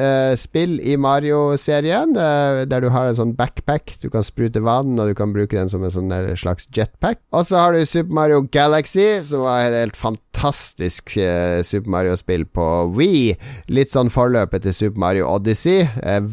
uh, 0.00 0.34
spill 0.38 0.78
i 0.80 0.96
Mario-serien, 1.00 2.14
uh, 2.16 2.62
der 2.68 2.84
du 2.84 2.90
har 2.92 3.08
en 3.08 3.18
sånn 3.18 3.34
backpack. 3.38 3.96
Du 4.02 4.08
kan 4.12 4.24
sprute 4.26 4.62
vann, 4.64 4.96
og 4.98 5.10
du 5.10 5.16
kan 5.18 5.34
bruke 5.34 5.56
den 5.56 5.70
som 5.72 5.84
en 5.84 5.92
sånn 5.92 6.12
slags 6.38 6.68
jetpack. 6.74 7.20
Og 7.36 7.46
så 7.48 7.60
har 7.60 7.76
du 7.76 7.84
Super 7.86 8.16
Mario 8.20 8.42
Galaxy, 8.52 9.06
som 9.26 9.44
var 9.46 9.66
et 9.66 9.78
helt 9.80 10.00
fantastisk 10.00 11.16
uh, 11.20 11.62
Super 11.66 11.92
Mario-spill 11.96 12.46
på 12.56 12.66
Wii. 12.96 13.36
Litt 13.72 13.94
sånn 13.94 14.12
forløpet 14.12 14.66
til 14.66 14.76
Super 14.76 15.02
Mario 15.06 15.30
Odyssey. 15.32 15.86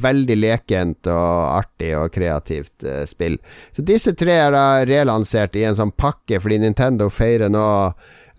veldig 0.04 0.36
lekent 0.38 1.08
og 1.12 1.60
artig 1.60 1.94
og 1.98 2.12
kreativt 2.14 2.86
spill. 3.10 3.38
Så 3.76 3.86
disse 3.86 4.14
tre 4.18 4.36
er 4.46 4.52
da 4.54 4.66
relansert 4.88 5.56
i 5.60 5.66
en 5.68 5.78
sånn 5.78 5.94
pakke, 5.96 6.40
fordi 6.44 6.60
Nintendo 6.62 7.10
feirer 7.14 7.52
nå 7.52 7.64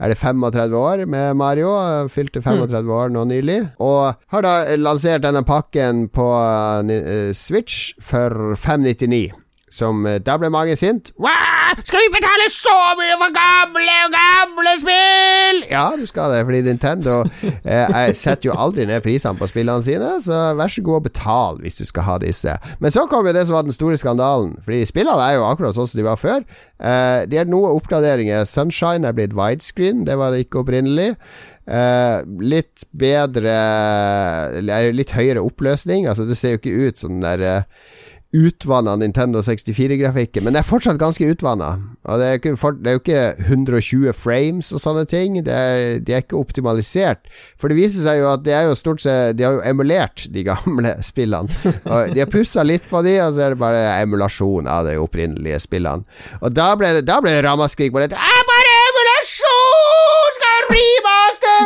er 0.01 0.11
det 0.11 0.19
35 0.19 0.77
år 0.79 1.05
med 1.07 1.37
Mario. 1.39 1.71
Fylte 2.11 2.43
35 2.43 2.83
mm. 2.83 2.91
år 2.91 3.15
nå 3.15 3.25
nylig. 3.31 3.61
Og 3.85 4.15
har 4.35 4.47
da 4.47 4.55
lansert 4.81 5.25
denne 5.25 5.45
pakken 5.47 6.09
på 6.15 6.29
uh, 6.35 7.31
Switch 7.37 7.95
for 8.03 8.55
599 8.59 9.44
som 9.75 10.07
eh, 10.07 10.21
Da 10.23 10.37
ble 10.41 10.51
mange 10.55 10.77
sint. 10.79 11.11
Wow, 11.21 11.75
skal 11.83 12.05
vi 12.05 12.13
betale 12.15 12.47
så 12.53 12.75
mye 12.99 13.17
for 13.21 13.35
gamle 13.35 13.97
og 14.07 14.15
gamle 14.15 14.75
spill?! 14.81 15.63
Ja, 15.71 15.87
du 15.99 16.05
skal 16.09 16.35
det, 16.35 16.43
fordi 16.47 16.63
Nintendo 16.69 17.21
eh, 17.45 18.11
setter 18.15 18.51
jo 18.51 18.59
aldri 18.67 18.87
ned 18.89 19.03
prisene 19.05 19.39
på 19.41 19.49
spillene 19.51 19.85
sine, 19.85 20.13
så 20.25 20.43
vær 20.59 20.71
så 20.73 20.85
god 20.87 21.01
og 21.01 21.09
betal 21.09 21.63
hvis 21.65 21.81
du 21.81 21.85
skal 21.89 22.09
ha 22.09 22.19
disse. 22.23 22.55
Men 22.83 22.95
så 22.95 23.07
kom 23.11 23.27
jo 23.27 23.35
det 23.35 23.47
som 23.49 23.59
var 23.59 23.67
den 23.67 23.75
store 23.75 23.99
skandalen, 24.01 24.55
fordi 24.65 24.85
spillene 24.89 25.27
er 25.27 25.39
jo 25.39 25.49
akkurat 25.49 25.77
sånn 25.77 25.91
som 25.91 26.01
de 26.01 26.07
var 26.07 26.21
før. 26.21 26.45
Eh, 26.79 27.25
de 27.31 27.41
er 27.41 27.51
noe 27.51 27.75
oppgraderinger. 27.79 28.47
Sunshine 28.49 29.09
er 29.09 29.17
blitt 29.17 29.35
widescreen, 29.37 30.07
det 30.09 30.19
var 30.21 30.35
det 30.35 30.47
ikke 30.47 30.63
opprinnelig. 30.65 31.15
Uh, 31.65 32.21
litt 32.45 32.83
bedre 32.93 33.55
Litt 34.93 35.15
høyere 35.17 35.41
oppløsning. 35.41 36.05
Altså 36.05 36.27
Det 36.29 36.37
ser 36.37 36.53
jo 36.53 36.61
ikke 36.61 36.91
ut 36.91 37.01
som 37.01 37.15
den 37.15 37.25
der 37.25 37.45
uh, 37.65 37.95
utvanna 38.35 38.97
Nintendo 38.99 39.39
64-grafikken, 39.47 40.43
men 40.45 40.53
det 40.55 40.61
er 40.65 40.67
fortsatt 40.67 40.99
ganske 40.99 41.27
utvanna. 41.31 41.69
Det 42.05 42.27
er, 42.27 42.39
det 42.83 42.95
jo 42.97 43.01
ikke 43.01 43.21
120 43.47 44.13
frames 44.19 44.73
og 44.75 44.83
sånne 44.83 45.05
ting. 45.09 45.39
Det 45.47 45.55
er, 45.55 46.01
de 46.05 46.13
er 46.17 46.25
ikke 46.25 46.41
optimalisert. 46.41 47.31
For 47.61 47.71
det 47.71 47.79
viser 47.79 48.03
seg 48.05 48.21
jo 48.21 48.29
at 48.33 48.45
de 48.45 48.53
jo 48.67 48.75
stort 48.77 49.01
sett 49.05 49.39
De 49.39 49.45
har 49.47 49.53
jo 49.57 49.63
emulert 49.67 50.27
de 50.35 50.45
gamle 50.47 50.97
spillene. 51.11 51.49
Og 51.85 52.15
de 52.15 52.21
har 52.25 52.31
pussa 52.33 52.63
litt 52.67 52.89
på 52.91 53.03
de, 53.07 53.15
og 53.25 53.33
så 53.37 53.47
er 53.47 53.55
det 53.55 53.63
bare 53.63 53.83
emulasjon 54.03 54.67
av 54.71 54.89
de 54.89 54.99
opprinnelige 55.01 55.61
spillene. 55.65 56.05
Og 56.43 56.49
da 56.55 56.75
ble 56.79 56.89
det, 56.99 57.07
det 57.07 57.39
ramaskrik 57.47 57.93
på 57.95 58.03
dette. 58.03 58.19
Er 58.19 58.43
bare 58.51 58.73
emulasjon! 58.91 60.31
Skal 60.35 60.61
remaster! 60.75 61.63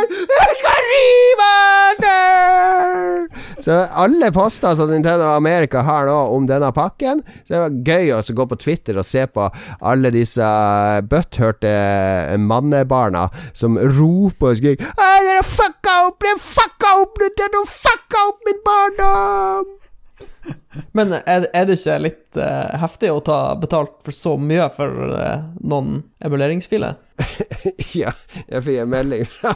Skal 0.61 0.81
remaster! 0.93 2.29
Så 3.59 3.71
alle 3.71 4.31
poster 4.31 4.75
som 4.75 4.91
Nintendo 4.91 5.23
America 5.33 5.81
har 5.83 6.07
nå 6.07 6.15
om 6.35 6.45
denne 6.47 6.71
pakken 6.71 7.23
Så 7.43 7.53
det 7.53 7.59
var 7.59 7.79
gøy 7.91 8.13
å 8.15 8.21
gå 8.35 8.45
på 8.51 8.57
Twitter 8.61 8.99
og 8.99 9.07
se 9.07 9.25
på 9.27 9.49
alle 9.79 10.11
disse 10.15 10.45
butthørte 11.11 11.73
mannebarna 12.39 13.27
som 13.53 13.75
roper 13.77 14.53
og 14.53 14.61
skriker 14.61 14.93
Dere 14.99 15.43
fucka 15.43 15.97
opp! 16.07 16.21
Dere 16.23 16.39
fucka 16.43 16.93
opp! 17.01 17.19
Nintendo 17.23 17.65
fucka 17.67 18.23
opp 18.29 18.47
min 18.47 18.63
barndom! 18.65 19.75
Men 20.95 21.13
er, 21.17 21.47
er, 21.53 21.65
det 21.67 21.75
ikke 21.77 21.97
litt 22.01 22.39
uh, 22.39 22.77
heftig 22.81 23.11
å 23.13 23.19
ta 23.25 23.39
betalt 23.59 23.97
for 24.05 24.15
så 24.15 24.35
mye 24.39 24.69
for 24.73 25.11
uh, 25.13 25.43
noen 25.59 26.03
emuleringsfiler? 26.25 26.95
ja, 28.01 28.13
jeg 28.47 28.63
fikk 28.65 28.85
en 28.85 28.93
melding 28.93 29.27
fra 29.29 29.53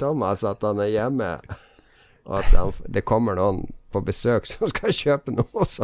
Thomas 0.00 0.44
at 0.48 0.64
han 0.66 0.82
er 0.82 0.92
hjemme 0.92 1.36
og 2.24 2.38
at 2.40 2.52
han, 2.56 2.72
det 2.88 3.04
kommer 3.04 3.36
noen 3.38 3.64
på 3.94 4.00
besøk 4.04 4.46
som 4.48 4.68
skal 4.70 4.94
kjøpe 4.94 5.34
noe 5.34 5.46
hos 5.54 5.78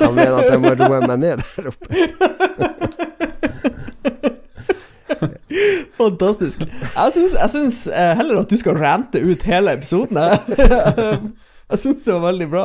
Han 0.00 0.14
mener 0.16 0.38
at 0.40 0.52
jeg 0.52 0.62
må 0.62 0.72
roe 0.78 1.00
meg 1.04 1.18
ned 1.20 1.42
der 1.42 1.70
oppe. 1.72 1.88
Fantastisk. 5.96 6.62
Jeg 6.66 7.12
syns, 7.50 7.86
eh, 7.88 8.12
heller 8.18 8.42
at 8.42 8.50
du 8.52 8.56
skal 8.60 8.78
rante 8.78 9.22
ut 9.22 9.42
hele 9.48 9.72
episoden. 9.78 10.18
Jeg 11.66 11.82
syns 11.82 12.04
det 12.06 12.14
var 12.14 12.22
veldig 12.28 12.46
bra. 12.46 12.64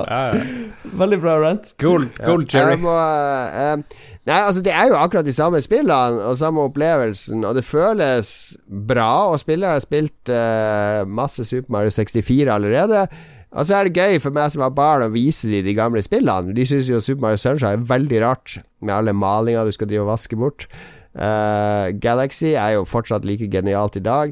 Veldig 1.01 1.17
bra 1.23 1.35
rant. 1.41 1.71
Cool, 1.81 2.05
cool 2.21 2.43
Jerry. 2.45 2.75
Må, 2.77 2.93
uh, 2.93 3.81
nei, 4.29 4.37
altså 4.37 4.61
Det 4.61 4.73
er 4.77 4.91
jo 4.91 4.99
akkurat 4.99 5.25
de 5.25 5.33
samme 5.33 5.61
spillene 5.63 6.21
og 6.29 6.37
samme 6.37 6.67
opplevelsen, 6.69 7.41
og 7.47 7.57
det 7.57 7.65
føles 7.65 8.31
bra 8.69 9.09
å 9.31 9.39
spille. 9.41 9.65
Jeg 9.65 9.79
har 9.79 9.85
spilt 9.87 10.33
uh, 10.33 11.01
masse 11.09 11.47
Super 11.49 11.73
Mario 11.73 11.93
64 11.97 12.53
allerede. 12.53 13.07
Og 13.51 13.67
så 13.67 13.79
er 13.79 13.89
det 13.89 13.97
gøy 13.99 14.21
for 14.23 14.37
meg 14.37 14.53
som 14.53 14.63
har 14.63 14.77
barn, 14.77 15.09
å 15.09 15.11
vise 15.11 15.49
dem 15.49 15.65
de 15.65 15.75
gamle 15.75 16.05
spillene. 16.05 16.53
De 16.55 16.63
syns 16.69 16.87
jo 16.87 17.01
Super 17.03 17.25
Mario 17.25 17.41
Sunshine 17.41 17.81
er 17.81 17.89
veldig 17.89 18.21
rart, 18.23 18.59
med 18.85 18.95
alle 18.95 19.17
malinger 19.17 19.65
du 19.65 19.75
skal 19.75 19.89
drive 19.89 20.05
og 20.05 20.13
vaske 20.13 20.37
bort. 20.39 20.69
Uh, 21.11 21.91
Galaxy 21.99 22.53
er 22.53 22.77
jo 22.77 22.85
fortsatt 22.87 23.25
like 23.27 23.49
genialt 23.51 23.97
i 23.99 24.05
dag. 24.05 24.31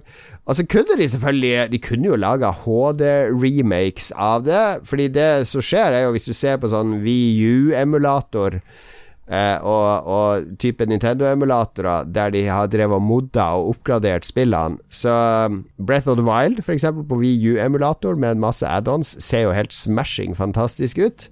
Og 0.49 0.57
så 0.57 0.65
kunne 0.65 0.97
de 0.97 1.05
selvfølgelig 1.09 1.71
De 1.71 1.79
kunne 1.83 2.09
jo 2.09 2.19
laga 2.19 2.51
HD-remakes 2.63 4.11
av 4.17 4.47
det. 4.47 4.65
Fordi 4.89 5.09
det 5.13 5.31
som 5.49 5.63
skjer, 5.63 5.93
er 5.93 6.07
jo 6.07 6.15
hvis 6.15 6.29
du 6.29 6.33
ser 6.33 6.57
på 6.57 6.71
sånn 6.71 6.97
VU-emulator 7.03 8.57
eh, 8.57 9.57
og, 9.61 10.09
og, 10.09 10.49
type 10.61 10.87
Nintendo-emulatorer 10.89 12.09
der 12.09 12.33
de 12.33 12.47
har 12.49 12.71
drevet 12.73 12.97
og 12.97 13.05
modda 13.05 13.45
og 13.59 13.75
oppgradert 13.75 14.25
spillene 14.25 14.81
Så 14.89 15.13
um, 15.45 15.61
Breath 15.77 16.09
of 16.09 16.17
the 16.17 16.25
Wild, 16.25 16.63
f.eks. 16.65 16.89
på 16.97 17.21
VU-emulator 17.21 18.17
med 18.17 18.37
en 18.37 18.45
masse 18.49 18.65
add-ons, 18.65 19.15
ser 19.21 19.45
jo 19.45 19.55
helt 19.55 19.75
smashing 19.75 20.33
fantastisk 20.37 20.97
ut. 20.97 21.29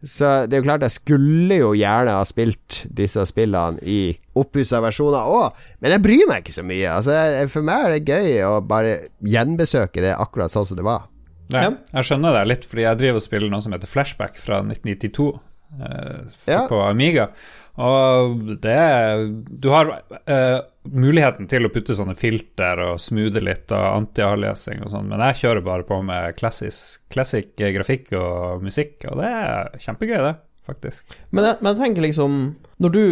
Så 0.00 0.28
det 0.48 0.56
er 0.56 0.62
jo 0.62 0.64
klart, 0.64 0.84
jeg 0.86 0.94
skulle 0.94 1.58
jo 1.60 1.74
gjerne 1.76 2.14
ha 2.16 2.24
spilt 2.24 2.84
disse 2.96 3.20
spillene 3.28 3.82
i 3.84 4.14
oppussa 4.40 4.80
versjoner 4.80 5.28
òg, 5.28 5.58
men 5.84 5.92
jeg 5.92 6.04
bryr 6.06 6.24
meg 6.30 6.40
ikke 6.40 6.56
så 6.56 6.64
mye. 6.64 6.94
Altså, 6.94 7.16
for 7.52 7.66
meg 7.66 7.84
er 7.84 7.96
det 7.96 8.16
gøy 8.16 8.38
å 8.48 8.54
bare 8.64 8.96
gjenbesøke 9.20 10.04
det 10.04 10.14
akkurat 10.16 10.52
sånn 10.52 10.68
som 10.70 10.80
det 10.80 10.86
var. 10.88 11.04
Ja, 11.50 11.68
jeg 11.68 12.06
skjønner 12.06 12.38
det 12.38 12.48
litt, 12.48 12.66
fordi 12.68 12.86
jeg 12.86 13.00
driver 13.00 13.20
og 13.20 13.26
spiller 13.26 13.52
noe 13.52 13.64
som 13.64 13.74
heter 13.74 13.90
Flashback 13.90 14.38
fra 14.40 14.62
1992 14.62 15.28
eh, 15.82 16.20
ja. 16.48 16.62
på 16.70 16.80
Amiga. 16.86 17.30
Og 17.80 18.56
det 18.62 18.80
Du 19.50 19.70
har 19.72 19.92
eh, 20.24 20.60
muligheten 20.88 21.48
til 21.50 21.66
å 21.66 21.70
putte 21.72 21.94
sånne 21.96 22.16
filter 22.16 22.80
og 22.86 23.00
smoothe 23.02 23.42
litt 23.44 23.72
og 23.76 23.84
anti-avlesing 23.98 24.80
og 24.84 24.92
sånn, 24.94 25.10
men 25.10 25.22
jeg 25.28 25.42
kjører 25.42 25.66
bare 25.66 25.86
på 25.88 26.00
med 26.06 26.36
klassisk, 26.38 27.02
classic 27.12 27.52
grafikk 27.58 28.14
og 28.16 28.64
musikk, 28.64 29.04
og 29.10 29.20
det 29.20 29.28
er 29.28 29.78
kjempegøy, 29.84 30.18
det, 30.24 30.34
faktisk. 30.66 31.16
Men 31.36 31.50
jeg, 31.50 31.60
men 31.60 31.72
jeg 31.72 31.82
tenker 31.84 32.06
liksom 32.06 32.40
Når 32.80 32.94
du 32.96 33.04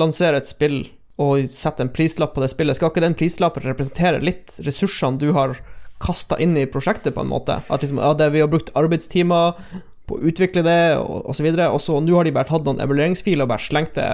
lanserer 0.00 0.40
et 0.40 0.48
spill 0.48 0.86
og 1.20 1.46
setter 1.52 1.84
en 1.84 1.92
prislapp 1.94 2.32
på 2.34 2.42
det 2.42 2.50
spillet, 2.50 2.78
skal 2.78 2.90
ikke 2.90 3.04
den 3.04 3.16
prislappen 3.18 3.66
representere 3.68 4.24
litt 4.24 4.56
ressursene 4.66 5.20
du 5.20 5.28
har 5.36 5.58
kasta 6.02 6.40
inn 6.42 6.56
i 6.58 6.66
prosjektet, 6.66 7.14
på 7.14 7.22
en 7.22 7.30
måte? 7.30 7.60
At 7.68 7.84
liksom, 7.84 8.00
ja, 8.02 8.14
det, 8.18 8.32
vi 8.34 8.42
har 8.42 8.50
brukt 8.50 8.72
arbeidstimer 8.74 9.60
på 10.08 10.16
å 10.16 10.24
utvikle 10.26 10.64
det, 10.66 10.96
og 10.98 11.28
osv., 11.30 11.46
og 11.68 11.78
så 11.80 12.00
nå 12.02 12.16
har 12.16 12.26
de 12.26 12.34
bare 12.34 12.48
tatt 12.48 12.66
noen 12.66 12.82
evalueringsfiler 12.82 13.46
og 13.46 13.52
bare 13.52 13.62
slengt 13.62 13.94
det 14.00 14.08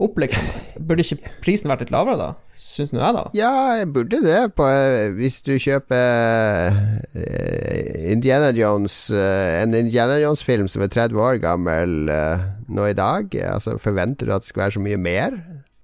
opp, 0.00 0.18
liksom. 0.22 0.46
Burde 0.88 1.04
ikke 1.04 1.32
prisen 1.44 1.70
vært 1.70 1.84
litt 1.84 1.92
lavere, 1.94 2.16
da? 2.18 2.56
Syns 2.56 2.92
nå 2.94 3.02
jeg, 3.02 3.16
da. 3.16 3.24
Ja, 3.36 3.52
jeg 3.80 3.90
burde 3.94 4.22
det. 4.24 4.40
På, 4.58 4.66
hvis 5.16 5.40
du 5.46 5.54
kjøper 5.60 6.74
uh, 7.14 8.10
Indiana 8.10 8.50
Jones 8.56 8.96
uh, 9.14 9.60
En 9.62 9.76
Indiana 9.76 10.18
Jones-film 10.22 10.68
som 10.70 10.84
er 10.84 10.92
30 10.92 11.20
år 11.20 11.40
gammel 11.42 11.96
nå 12.70 12.90
i 12.90 12.96
dag, 12.96 13.34
altså 13.52 13.76
forventer 13.82 14.28
du 14.28 14.34
at 14.34 14.44
det 14.44 14.50
skal 14.50 14.66
være 14.66 14.78
så 14.78 14.84
mye 14.84 15.00
mer? 15.00 15.40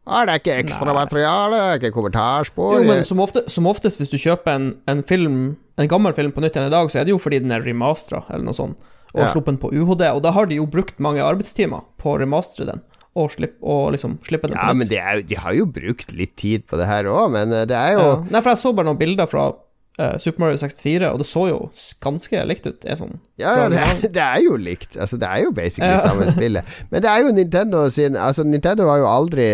Ah, 0.07 0.23
det 0.23 0.37
er 0.37 0.39
ikke 0.39 0.59
ekstra 0.63 0.93
materiale, 0.95 1.61
ikke 1.81 1.91
kommentarspor 1.91 2.77
Jo, 2.77 2.83
men 2.87 3.03
som, 3.05 3.19
ofte, 3.19 3.43
som, 3.51 3.67
oftest 3.67 3.99
hvis 3.99 4.13
du 4.13 4.21
kjøper 4.23 4.53
en, 4.55 4.69
en, 4.87 5.01
film 5.03 5.57
En 5.81 5.89
gammel 5.91 6.15
film 6.15 6.31
på 6.31 6.45
nytt 6.45 6.55
igjen 6.55 6.69
i 6.69 6.75
dag, 6.75 6.91
så 6.93 7.01
er 7.01 7.09
det 7.09 7.11
jo 7.11 7.19
fordi 7.19 7.41
den 7.43 7.51
er 7.51 7.65
remastera, 7.67 8.23
eller 8.31 8.47
noe 8.47 8.55
sånt, 8.57 8.79
og 9.17 9.25
ja. 9.25 9.33
sluppet 9.33 9.59
på 9.61 9.73
UHD, 9.75 10.07
og 10.13 10.23
da 10.23 10.31
har 10.37 10.47
de 10.47 10.61
jo 10.61 10.69
brukt 10.71 11.03
mange 11.03 11.25
arbeidstimer 11.27 11.83
på 11.99 12.15
å 12.15 12.21
remastre 12.23 12.69
den 12.69 12.85
og, 13.17 13.31
slippe, 13.33 13.59
og 13.65 13.95
liksom 13.95 14.19
slippe 14.27 14.51
det 14.51 14.59
ja, 14.59 14.73
men 14.77 14.91
er, 14.93 15.23
de 15.27 15.39
har 15.41 15.55
jo 15.57 15.67
brukt 15.69 16.13
litt 16.17 16.35
tid 16.37 16.67
på 16.69 16.79
det 16.81 16.89
her 16.89 17.09
òg, 17.09 17.31
men 17.35 17.55
eh, 17.55 17.65
det 17.69 17.77
er 17.77 17.97
jo 17.97 18.05
ja. 18.05 18.19
Nei, 18.29 18.43
for 18.43 18.53
jeg 18.53 18.63
så 18.63 18.75
bare 18.77 18.91
noen 18.91 19.01
bilder 19.01 19.31
fra 19.31 19.49
uh, 19.51 20.17
Super 20.23 20.45
Mario 20.45 20.61
64, 20.61 21.11
og 21.11 21.23
det 21.23 21.29
så 21.29 21.45
jo 21.51 21.59
ganske 22.05 22.47
likt 22.51 22.69
ut. 22.69 22.89
Sånn 23.01 23.19
Ja, 23.41 23.57
ja 23.63 23.69
det, 23.73 23.83
er, 23.83 24.01
det, 24.07 24.25
er 24.25 24.41
jo 24.45 24.57
likt. 24.61 24.97
Altså, 24.97 25.21
det 25.21 25.31
er 25.31 25.45
jo 25.47 25.53
basically 25.57 26.01
samme 26.03 26.29
spillet. 26.33 26.75
Men 26.93 27.05
det 27.05 27.13
er 27.13 27.25
jo 27.25 27.37
Nintendo 27.37 27.87
sin 27.93 28.19
Altså, 28.21 28.45
Nintendo 28.45 28.89
var 28.89 29.01
jo 29.03 29.09
aldri 29.11 29.49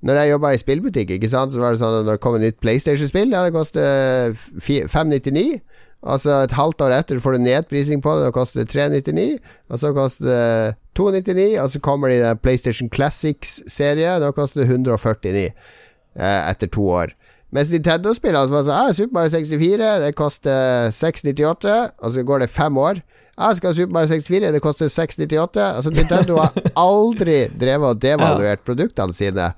når 0.00 0.16
jeg 0.16 0.30
jobba 0.30 0.50
i 0.54 0.60
spillbutikk, 0.60 1.10
ikke 1.12 1.28
sant, 1.28 1.52
så 1.52 1.60
var 1.60 1.74
det 1.74 1.80
sånn 1.82 1.98
at 1.98 2.06
når 2.06 2.16
det 2.16 2.22
kom 2.24 2.36
et 2.38 2.44
nytt 2.46 2.60
PlayStation-spill, 2.64 3.34
ja, 3.36 3.42
det 3.44 3.52
koster 3.52 4.32
599. 4.64 5.58
Altså 6.00 6.38
et 6.46 6.54
halvt 6.56 6.80
år 6.86 6.94
etter 6.96 7.20
får 7.20 7.36
du 7.36 7.42
nedprising 7.44 8.00
på 8.00 8.14
det, 8.16 8.28
det 8.28 8.36
koster 8.36 8.64
399. 8.64 9.40
Og 9.68 9.82
så 9.82 9.92
koster 9.96 10.30
det 10.30 10.76
299, 10.96 11.48
og 11.60 11.70
så 11.70 11.80
kommer 11.84 12.12
det 12.12 12.20
i 12.22 12.38
PlayStation 12.40 12.88
Classics-serie, 12.92 14.16
da 14.22 14.32
koster 14.36 14.62
det 14.62 14.70
149 14.70 15.44
eh, 15.50 16.40
etter 16.50 16.72
to 16.72 16.88
år. 16.88 17.12
Mens 17.50 17.70
Nintendo-spillene 17.72 18.44
altså, 18.44 18.54
var 18.54 18.66
sånn 18.66 18.78
ah, 18.78 18.92
Super 18.94 19.16
Mario 19.18 19.32
64, 19.34 19.94
det 20.04 20.10
koster 20.18 20.90
698, 20.94 21.78
og 21.98 22.14
så 22.14 22.24
går 22.26 22.44
det 22.44 22.52
fem 22.54 22.78
år. 22.78 23.02
Jeg 23.40 23.56
skal 23.56 23.70
ha 23.70 23.76
Super 23.76 23.94
Mario 23.96 24.10
64, 24.12 24.52
det 24.54 24.62
koster 24.62 24.90
698. 24.92 25.64
Altså 25.64 25.92
Nintendo 25.94 26.40
har 26.42 26.56
aldri 26.78 27.38
drevet 27.60 27.94
og 27.94 28.02
devaluert 28.02 28.64
produktene 28.66 29.16
sine. 29.16 29.50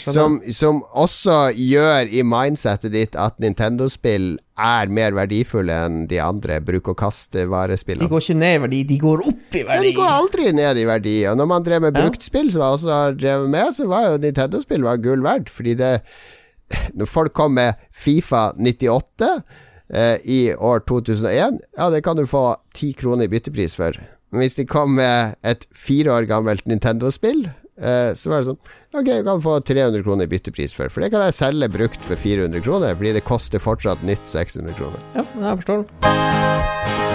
Som, 0.00 0.38
som, 0.54 0.80
også 0.96 1.52
gjør 1.52 2.08
i 2.08 2.22
mindsettet 2.24 2.94
ditt 2.94 3.16
at 3.18 3.36
Nintendo-spill 3.42 4.36
er 4.62 4.92
mer 4.92 5.12
verdifulle 5.16 5.74
enn 5.86 6.04
de 6.08 6.20
andre 6.22 6.60
bruk-og-kast-varespillene. 6.64 8.06
De 8.06 8.12
går 8.12 8.24
ikke 8.24 8.38
ned 8.40 8.54
i 8.54 8.62
verdi, 8.62 8.82
de 8.88 8.98
går 9.02 9.24
opp 9.26 9.58
i 9.58 9.64
verdi. 9.66 9.74
Ja, 9.74 9.82
de 9.84 9.96
går 9.98 10.12
aldri 10.12 10.52
ned 10.56 10.80
i 10.80 10.86
verdi. 10.88 11.16
Og 11.28 11.36
når 11.40 11.50
man 11.50 11.66
drev 11.66 11.84
med 11.84 11.98
bruktspill, 11.98 12.52
som 12.54 12.64
jeg 12.64 12.78
også 12.78 12.94
har 12.94 13.18
drevet 13.18 13.52
med, 13.52 13.74
så 13.76 13.88
var 13.90 14.08
jo 14.08 14.22
Nintendo-spill 14.22 14.88
gull 15.02 15.26
verdt, 15.26 15.52
fordi 15.52 15.76
det 15.80 15.98
Når 16.96 17.04
folk 17.04 17.34
kom 17.36 17.52
med 17.58 17.76
Fifa 17.92 18.54
98 18.56 19.26
eh, 19.92 20.16
i 20.24 20.54
år 20.56 20.86
2001, 20.88 21.58
ja, 21.76 21.90
det 21.92 22.00
kan 22.04 22.16
du 22.16 22.24
få 22.24 22.54
ti 22.72 22.94
kroner 22.96 23.28
i 23.28 23.28
byttepris 23.28 23.76
for. 23.76 23.92
Men 24.32 24.40
hvis 24.40 24.56
de 24.56 24.64
kom 24.64 24.94
med 24.96 25.34
et 25.44 25.66
fire 25.76 26.14
år 26.14 26.24
gammelt 26.30 26.64
Nintendo-spill, 26.64 27.44
eh, 27.80 28.12
så 28.18 28.32
var 28.32 28.42
det 28.42 28.50
sånn 28.50 28.60
Ok, 28.92 29.06
du 29.08 29.24
kan 29.24 29.40
få 29.40 29.54
300 29.64 30.02
kroner 30.04 30.28
i 30.28 30.32
byttepris 30.34 30.74
for, 30.76 30.92
for 30.92 31.00
det 31.00 31.08
kan 31.14 31.24
jeg 31.24 31.38
selge 31.38 31.70
brukt 31.72 32.02
for 32.04 32.20
400 32.20 32.60
kroner, 32.60 32.92
fordi 32.98 33.14
det 33.16 33.24
koster 33.24 33.62
fortsatt 33.62 34.04
nytt 34.04 34.28
600 34.28 34.76
kroner. 34.76 35.00
Ja, 35.16 35.24
jeg 35.48 35.62
forstår. 35.62 37.10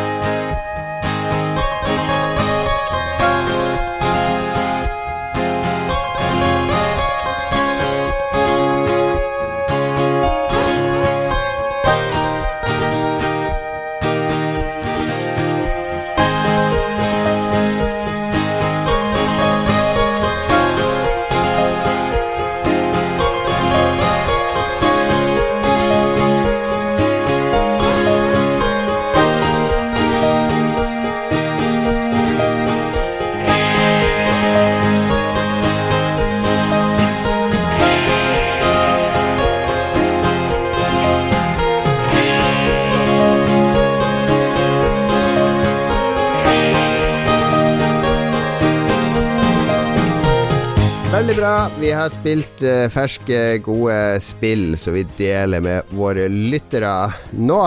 Bra. 51.38 51.70
Vi 51.80 51.92
har 51.92 52.10
spilt 52.10 52.64
uh, 52.66 52.88
ferske, 52.90 53.40
gode 53.66 53.96
spill 54.24 54.74
som 54.80 54.96
vi 54.96 55.04
deler 55.18 55.62
med 55.62 55.92
våre 55.94 56.26
lyttere. 56.32 57.12
Nå 57.38 57.60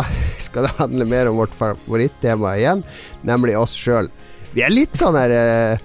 skal 0.42 0.66
det 0.66 0.72
handle 0.80 1.06
mer 1.06 1.30
om 1.30 1.38
vårt 1.38 1.54
favorittema 1.54 2.56
igjen, 2.58 2.82
nemlig 3.26 3.54
oss 3.58 3.76
sjøl. 3.78 4.10
Vi 4.56 4.64
er 4.66 4.74
litt 4.74 4.98
sånn 4.98 5.18
her 5.18 5.34
uh, 5.36 5.84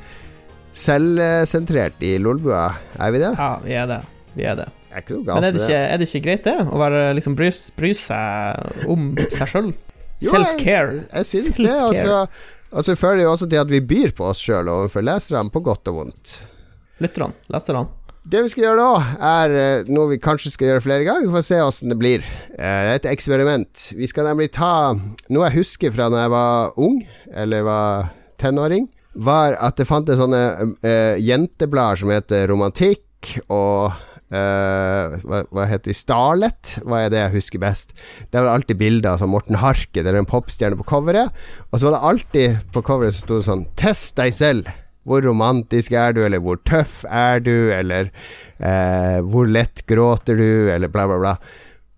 selvsentrert 0.74 2.02
i 2.06 2.16
Lolbua, 2.22 2.72
er 2.98 3.14
vi 3.14 3.22
det? 3.22 3.36
Ja, 3.38 3.52
vi 3.62 3.78
er 3.78 3.92
det. 3.92 4.00
Vi 4.34 4.50
er 4.50 4.58
det. 4.64 4.68
Er 4.96 5.06
Men 5.12 5.44
er 5.44 5.52
det, 5.52 5.62
ikke, 5.62 5.78
er 5.78 6.00
det, 6.00 6.10
ikke, 6.10 6.24
greit, 6.24 6.44
det? 6.48 6.56
Å 6.66 6.80
være, 6.80 7.06
liksom, 7.18 7.36
bry, 7.38 7.52
bry 7.76 7.94
seg 8.00 8.90
om 8.90 9.12
seg 9.28 9.52
sjøl? 9.52 9.72
Self-care. 10.24 10.96
Jeg, 10.96 11.08
jeg 11.12 11.30
synes 11.34 11.48
Self 11.52 11.62
det. 11.68 11.78
Altså, 11.92 12.20
altså 12.72 12.98
fører 12.98 13.20
det 13.20 13.28
jo 13.28 13.34
også 13.36 13.52
til 13.52 13.62
at 13.62 13.74
vi 13.76 13.84
byr 13.84 14.16
på 14.16 14.30
oss 14.32 14.42
sjøl 14.48 14.72
overfor 14.72 15.06
leserne, 15.06 15.52
på 15.54 15.62
godt 15.68 15.92
og 15.92 16.02
vondt 16.02 16.38
lytterne, 17.04 17.36
leserne? 17.52 17.88
Det 18.26 18.42
vi 18.42 18.50
skal 18.50 18.64
gjøre 18.64 18.82
nå, 18.82 18.92
er 19.22 19.52
eh, 19.54 19.90
noe 19.94 20.10
vi 20.16 20.18
kanskje 20.22 20.50
skal 20.50 20.72
gjøre 20.72 20.82
flere 20.82 21.06
ganger. 21.06 21.28
Vi 21.28 21.36
får 21.36 21.44
se 21.46 21.60
åssen 21.62 21.92
det 21.94 21.98
blir. 22.00 22.24
Eh, 22.56 22.58
det 22.58 22.94
er 22.96 22.98
et 22.98 23.12
eksperiment. 23.12 23.84
Vi 23.94 24.10
skal 24.10 24.26
nemlig 24.32 24.50
ta 24.56 24.96
noe 24.98 25.46
jeg 25.46 25.60
husker 25.60 25.94
fra 25.94 26.08
da 26.10 26.24
jeg 26.24 26.34
var 26.34 26.80
ung, 26.82 26.98
eller 27.30 27.68
var 27.68 28.08
tenåring, 28.42 28.88
var 29.14 29.60
at 29.64 29.78
det 29.80 29.88
fantes 29.88 30.20
sånne 30.20 30.42
uh, 30.84 31.16
jenteblader 31.22 32.02
som 32.02 32.12
heter 32.12 32.50
Romantikk 32.52 33.30
og 33.46 33.94
uh, 33.94 35.16
hva, 35.22 35.40
hva 35.56 35.68
heter 35.70 35.94
de? 35.94 35.96
Starlet, 35.96 36.74
hva 36.84 37.06
er 37.06 37.14
det 37.14 37.22
jeg 37.22 37.36
husker 37.38 37.62
best? 37.64 37.94
Det 38.28 38.42
var 38.42 38.52
alltid 38.52 38.82
bilder 38.82 39.14
av 39.14 39.22
sånn 39.22 39.32
Morten 39.32 39.62
Harket 39.62 40.02
eller 40.04 40.20
en 40.20 40.28
popstjerne 40.28 40.82
på 40.82 40.88
coveret. 40.90 41.32
Og 41.70 41.78
så 41.78 41.88
var 41.88 41.96
det 41.96 42.10
alltid 42.10 42.74
på 42.76 42.84
coveret 42.90 43.16
så 43.16 43.24
sto 43.24 43.40
sånn 43.46 43.64
'Test 43.78 44.20
deg 44.20 44.36
selv'. 44.36 44.74
Hvor 45.06 45.22
romantisk 45.26 45.94
er 45.94 46.16
du, 46.18 46.24
eller 46.26 46.42
hvor 46.42 46.58
tøff 46.66 47.04
er 47.06 47.44
du, 47.46 47.70
eller 47.74 48.10
eh, 48.58 49.22
hvor 49.22 49.48
lett 49.50 49.86
gråter 49.90 50.40
du, 50.42 50.50
eller 50.74 50.90
bla, 50.92 51.06
bla, 51.12 51.22
bla. 51.22 51.36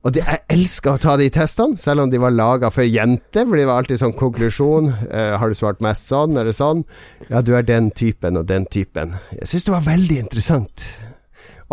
Og 0.07 0.13
de, 0.15 0.21
jeg 0.23 0.43
elska 0.53 0.93
å 0.93 0.99
ta 1.03 1.17
de 1.19 1.25
testene, 1.33 1.75
selv 1.81 2.05
om 2.05 2.11
de 2.11 2.19
var 2.21 2.35
laga 2.35 2.69
for 2.71 2.87
jenter, 2.87 3.47
for 3.47 3.59
det 3.59 3.65
var 3.67 3.81
alltid 3.81 3.99
sånn 3.99 4.15
konklusjon. 4.15 4.91
Eh, 5.09 5.33
har 5.39 5.51
du 5.51 5.57
svart 5.57 5.81
mest 5.83 6.07
sånn 6.07 6.37
eller 6.37 6.55
sånn? 6.55 6.85
Ja, 7.27 7.41
du 7.43 7.51
er 7.57 7.65
den 7.67 7.89
typen 7.91 8.39
og 8.39 8.47
den 8.47 8.69
typen. 8.71 9.17
Jeg 9.35 9.49
syns 9.51 9.67
det 9.67 9.75
var 9.75 9.87
veldig 9.89 10.21
interessant. 10.27 10.85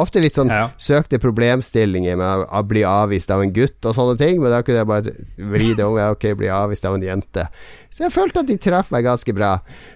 Ofte 0.01 0.19
litt 0.25 0.35
sånn 0.35 0.51
ja. 0.51 0.65
søkte 0.81 1.21
problemstillinger 1.23 2.17
med 2.19 2.47
å 2.51 2.63
bli 2.67 2.83
avvist 2.89 3.31
av 3.31 3.45
en 3.45 3.53
gutt 3.55 3.87
og 3.87 3.95
sånne 3.95 4.17
ting, 4.19 4.41
men 4.43 4.51
da 4.51 4.59
kunne 4.67 4.81
jeg 4.81 4.91
bare 4.91 5.13
vri 5.53 5.71
det 5.79 5.87
om. 5.87 5.99
Ok, 6.15 6.27
bli 6.39 6.51
avvist 6.51 6.89
av 6.89 6.97
en 6.97 7.05
jente. 7.07 7.47
Så 7.95 8.03
jeg 8.03 8.15
følte 8.15 8.43
at 8.43 8.51
de 8.51 8.59
traff 8.59 8.91
meg 8.91 9.07
ganske 9.07 9.37
bra. 9.37 9.53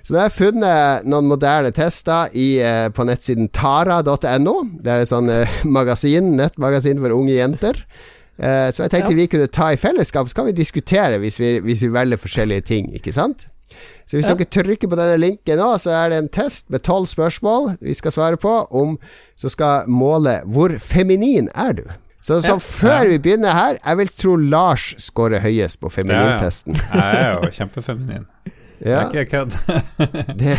Så 0.06 0.14
nå 0.14 0.20
har 0.22 0.28
jeg 0.28 0.36
funnet 0.36 1.08
noen 1.10 1.26
moderne 1.30 1.74
tester 1.74 2.30
i, 2.38 2.60
eh, 2.62 2.86
på 2.94 3.08
nettsiden 3.08 3.50
tara.no. 3.50 4.56
Det 4.78 4.94
er 4.94 5.02
et 5.02 5.10
sånn 5.10 5.34
eh, 5.34 5.58
magasin, 5.78 6.36
nettmagasin 6.38 7.02
for 7.02 7.18
unge 7.18 7.34
jenter. 7.34 7.82
Eh, 8.38 8.68
så 8.70 8.84
jeg 8.84 8.94
tenkte 8.94 9.16
ja. 9.16 9.18
vi 9.18 9.30
kunne 9.34 9.50
ta 9.50 9.72
i 9.74 9.80
fellesskap, 9.80 10.30
så 10.30 10.38
kan 10.38 10.46
vi 10.46 10.54
diskutere 10.60 11.18
hvis 11.18 11.40
vi, 11.42 11.56
hvis 11.64 11.82
vi 11.82 11.94
velger 11.94 12.22
forskjellige 12.22 12.68
ting, 12.70 12.92
ikke 12.94 13.14
sant? 13.16 13.48
Så 14.08 14.16
hvis 14.16 14.28
ja. 14.28 14.34
dere 14.38 14.48
trykker 14.48 14.90
på 14.90 14.98
denne 14.98 15.18
linken 15.20 15.60
nå, 15.60 15.70
så 15.80 15.94
er 15.98 16.12
det 16.12 16.20
en 16.22 16.30
test 16.32 16.70
med 16.72 16.84
tolv 16.86 17.08
spørsmål 17.10 17.74
vi 17.84 17.96
skal 17.96 18.14
svare 18.14 18.40
på, 18.40 18.54
om 18.70 18.96
som 19.38 19.52
skal 19.52 19.88
måle 19.90 20.38
hvor 20.48 20.74
feminin 20.82 21.50
er 21.54 21.76
du. 21.80 21.84
Så, 22.20 22.40
så 22.42 22.56
ja. 22.56 22.58
før 22.58 23.08
vi 23.12 23.18
begynner 23.22 23.54
her, 23.54 23.78
jeg 23.78 23.98
vil 24.00 24.10
tro 24.20 24.36
Lars 24.36 24.90
scorer 25.00 25.40
høyest 25.44 25.80
på 25.80 25.92
feminintesten. 25.92 26.76
Ja, 26.76 26.98
ja. 26.98 27.04
Jeg 27.04 27.26
er 27.28 27.36
jo 27.36 27.52
kjempefeminin. 27.60 28.26
Ja. 28.78 29.08
Det 29.12 29.20
er 29.20 29.24
ikke 29.24 29.30
kødd. 29.30 29.54
det, 30.38 30.54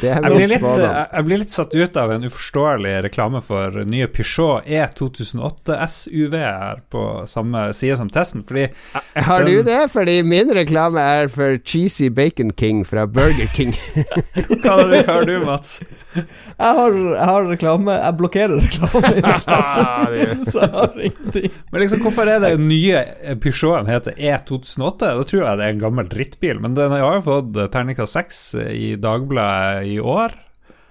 det, 0.00 0.10
er 0.10 0.34
min 0.34 0.48
spådom. 0.48 0.96
Jeg 1.12 1.26
blir 1.26 1.40
litt 1.40 1.52
satt 1.52 1.74
ut 1.74 1.96
av 1.96 2.12
en 2.12 2.26
uforståelig 2.28 2.94
reklame 3.06 3.40
for 3.44 3.80
nye 3.88 4.08
Peugeot 4.12 4.66
E2008 4.68 5.78
SUV 5.88 6.36
her 6.36 6.82
på 6.92 7.04
samme 7.30 7.66
side 7.76 7.96
som 8.00 8.10
testen, 8.12 8.44
fordi 8.46 8.68
Har 9.14 9.44
du 9.46 9.62
det? 9.66 9.80
Fordi 9.92 10.18
min 10.26 10.52
reklame 10.54 11.00
er 11.00 11.30
for 11.32 11.56
Cheesy 11.64 12.10
Bacon 12.12 12.52
King 12.52 12.84
fra 12.84 13.06
Burger 13.06 13.48
King. 13.54 13.74
Hva 14.64 14.78
har 15.08 15.28
du, 15.28 15.38
Mats? 15.44 15.80
Jeg 16.14 16.76
har, 16.78 16.94
jeg 16.94 17.26
har, 17.26 17.46
reklame 17.50 17.94
Jeg 17.96 18.16
blokkerer 18.18 18.60
reklame. 18.62 20.44
så 20.46 20.62
jeg 20.62 20.70
har 20.74 21.00
ingenting. 21.08 21.56
Men 21.72 21.82
liksom, 21.82 22.04
hvorfor 22.04 22.30
er 22.30 22.42
det 22.44 22.52
nye 22.62 23.02
Peugeoten 23.42 23.90
heter 23.90 24.14
E2008? 24.18 25.10
Da 25.18 25.26
tror 25.26 25.42
jeg 25.42 25.60
det 25.60 25.66
er 25.66 25.74
en 25.74 25.82
gammel 25.82 26.08
drittbil, 26.10 26.60
men 26.62 26.76
den 26.78 26.94
har 26.94 27.13
jo 27.20 27.26
fått 27.26 27.58
terningkast 27.74 28.18
seks 28.18 28.40
i 28.70 28.94
Dagbladet 29.00 29.86
i 29.90 29.98
år. 30.00 30.34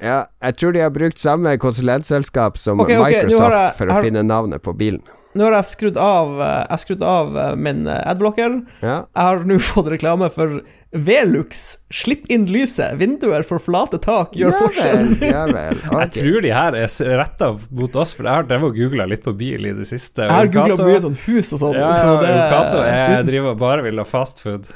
Ja, 0.03 0.23
jeg 0.43 0.57
tror 0.59 0.73
de 0.75 0.83
har 0.83 0.93
brukt 0.93 1.21
samme 1.21 1.55
konsulentselskap 1.61 2.57
som 2.59 2.81
okay, 2.83 2.97
okay, 2.99 3.23
Microsoft 3.23 3.55
jeg, 3.55 3.75
for 3.77 3.91
å 3.91 3.97
har, 3.97 4.07
finne 4.07 4.23
navnet 4.27 4.63
på 4.63 4.73
bilen. 4.75 5.03
Nå 5.33 5.47
har 5.47 5.55
jeg 5.57 5.69
skrudd 5.71 5.97
av, 5.97 6.35
jeg 6.41 6.83
skrudd 6.83 7.05
av 7.07 7.37
min 7.57 7.87
adblocker. 7.87 8.59
Ja. 8.83 8.97
Jeg 9.07 9.29
har 9.29 9.45
nå 9.49 9.59
fått 9.71 9.89
reklame 9.95 10.29
for 10.33 10.59
Velux, 10.93 11.61
slipp 11.89 12.27
inn 12.31 12.43
lyset. 12.53 12.93
Vinduer 12.99 13.41
for 13.47 13.57
flate 13.61 13.97
tak 14.03 14.35
gjør 14.37 14.51
Ja 14.53 14.59
forskjell. 14.61 15.07
vel, 15.17 15.29
ja 15.31 15.43
vel. 15.57 15.79
Jeg 15.81 16.11
tror 16.17 16.43
de 16.45 16.51
her 16.53 16.77
er 16.77 17.17
retta 17.17 17.49
mot 17.73 17.95
oss, 17.97 18.13
for 18.13 18.27
jeg 18.29 18.37
har 18.37 18.45
drevet 18.49 18.69
og 18.69 18.77
googla 18.77 19.07
litt 19.09 19.23
på 19.25 19.33
bil 19.39 19.65
i 19.69 19.73
det 19.73 19.87
siste. 19.89 20.27
Jeg 20.27 20.31
har 20.33 20.51
googla 20.53 20.77
mye 20.85 20.99
sånn 21.01 21.17
hus 21.25 21.49
og 21.57 21.61
sånn. 21.63 21.77
Ja, 21.79 21.89
så 21.97 22.11
det, 22.21 22.33
Cato 22.53 22.83
jeg 22.85 23.25
driver 23.31 23.57
bare 23.57 23.85
vil 23.87 24.01
ha 24.01 24.05
fast 24.07 24.43
food. 24.45 24.69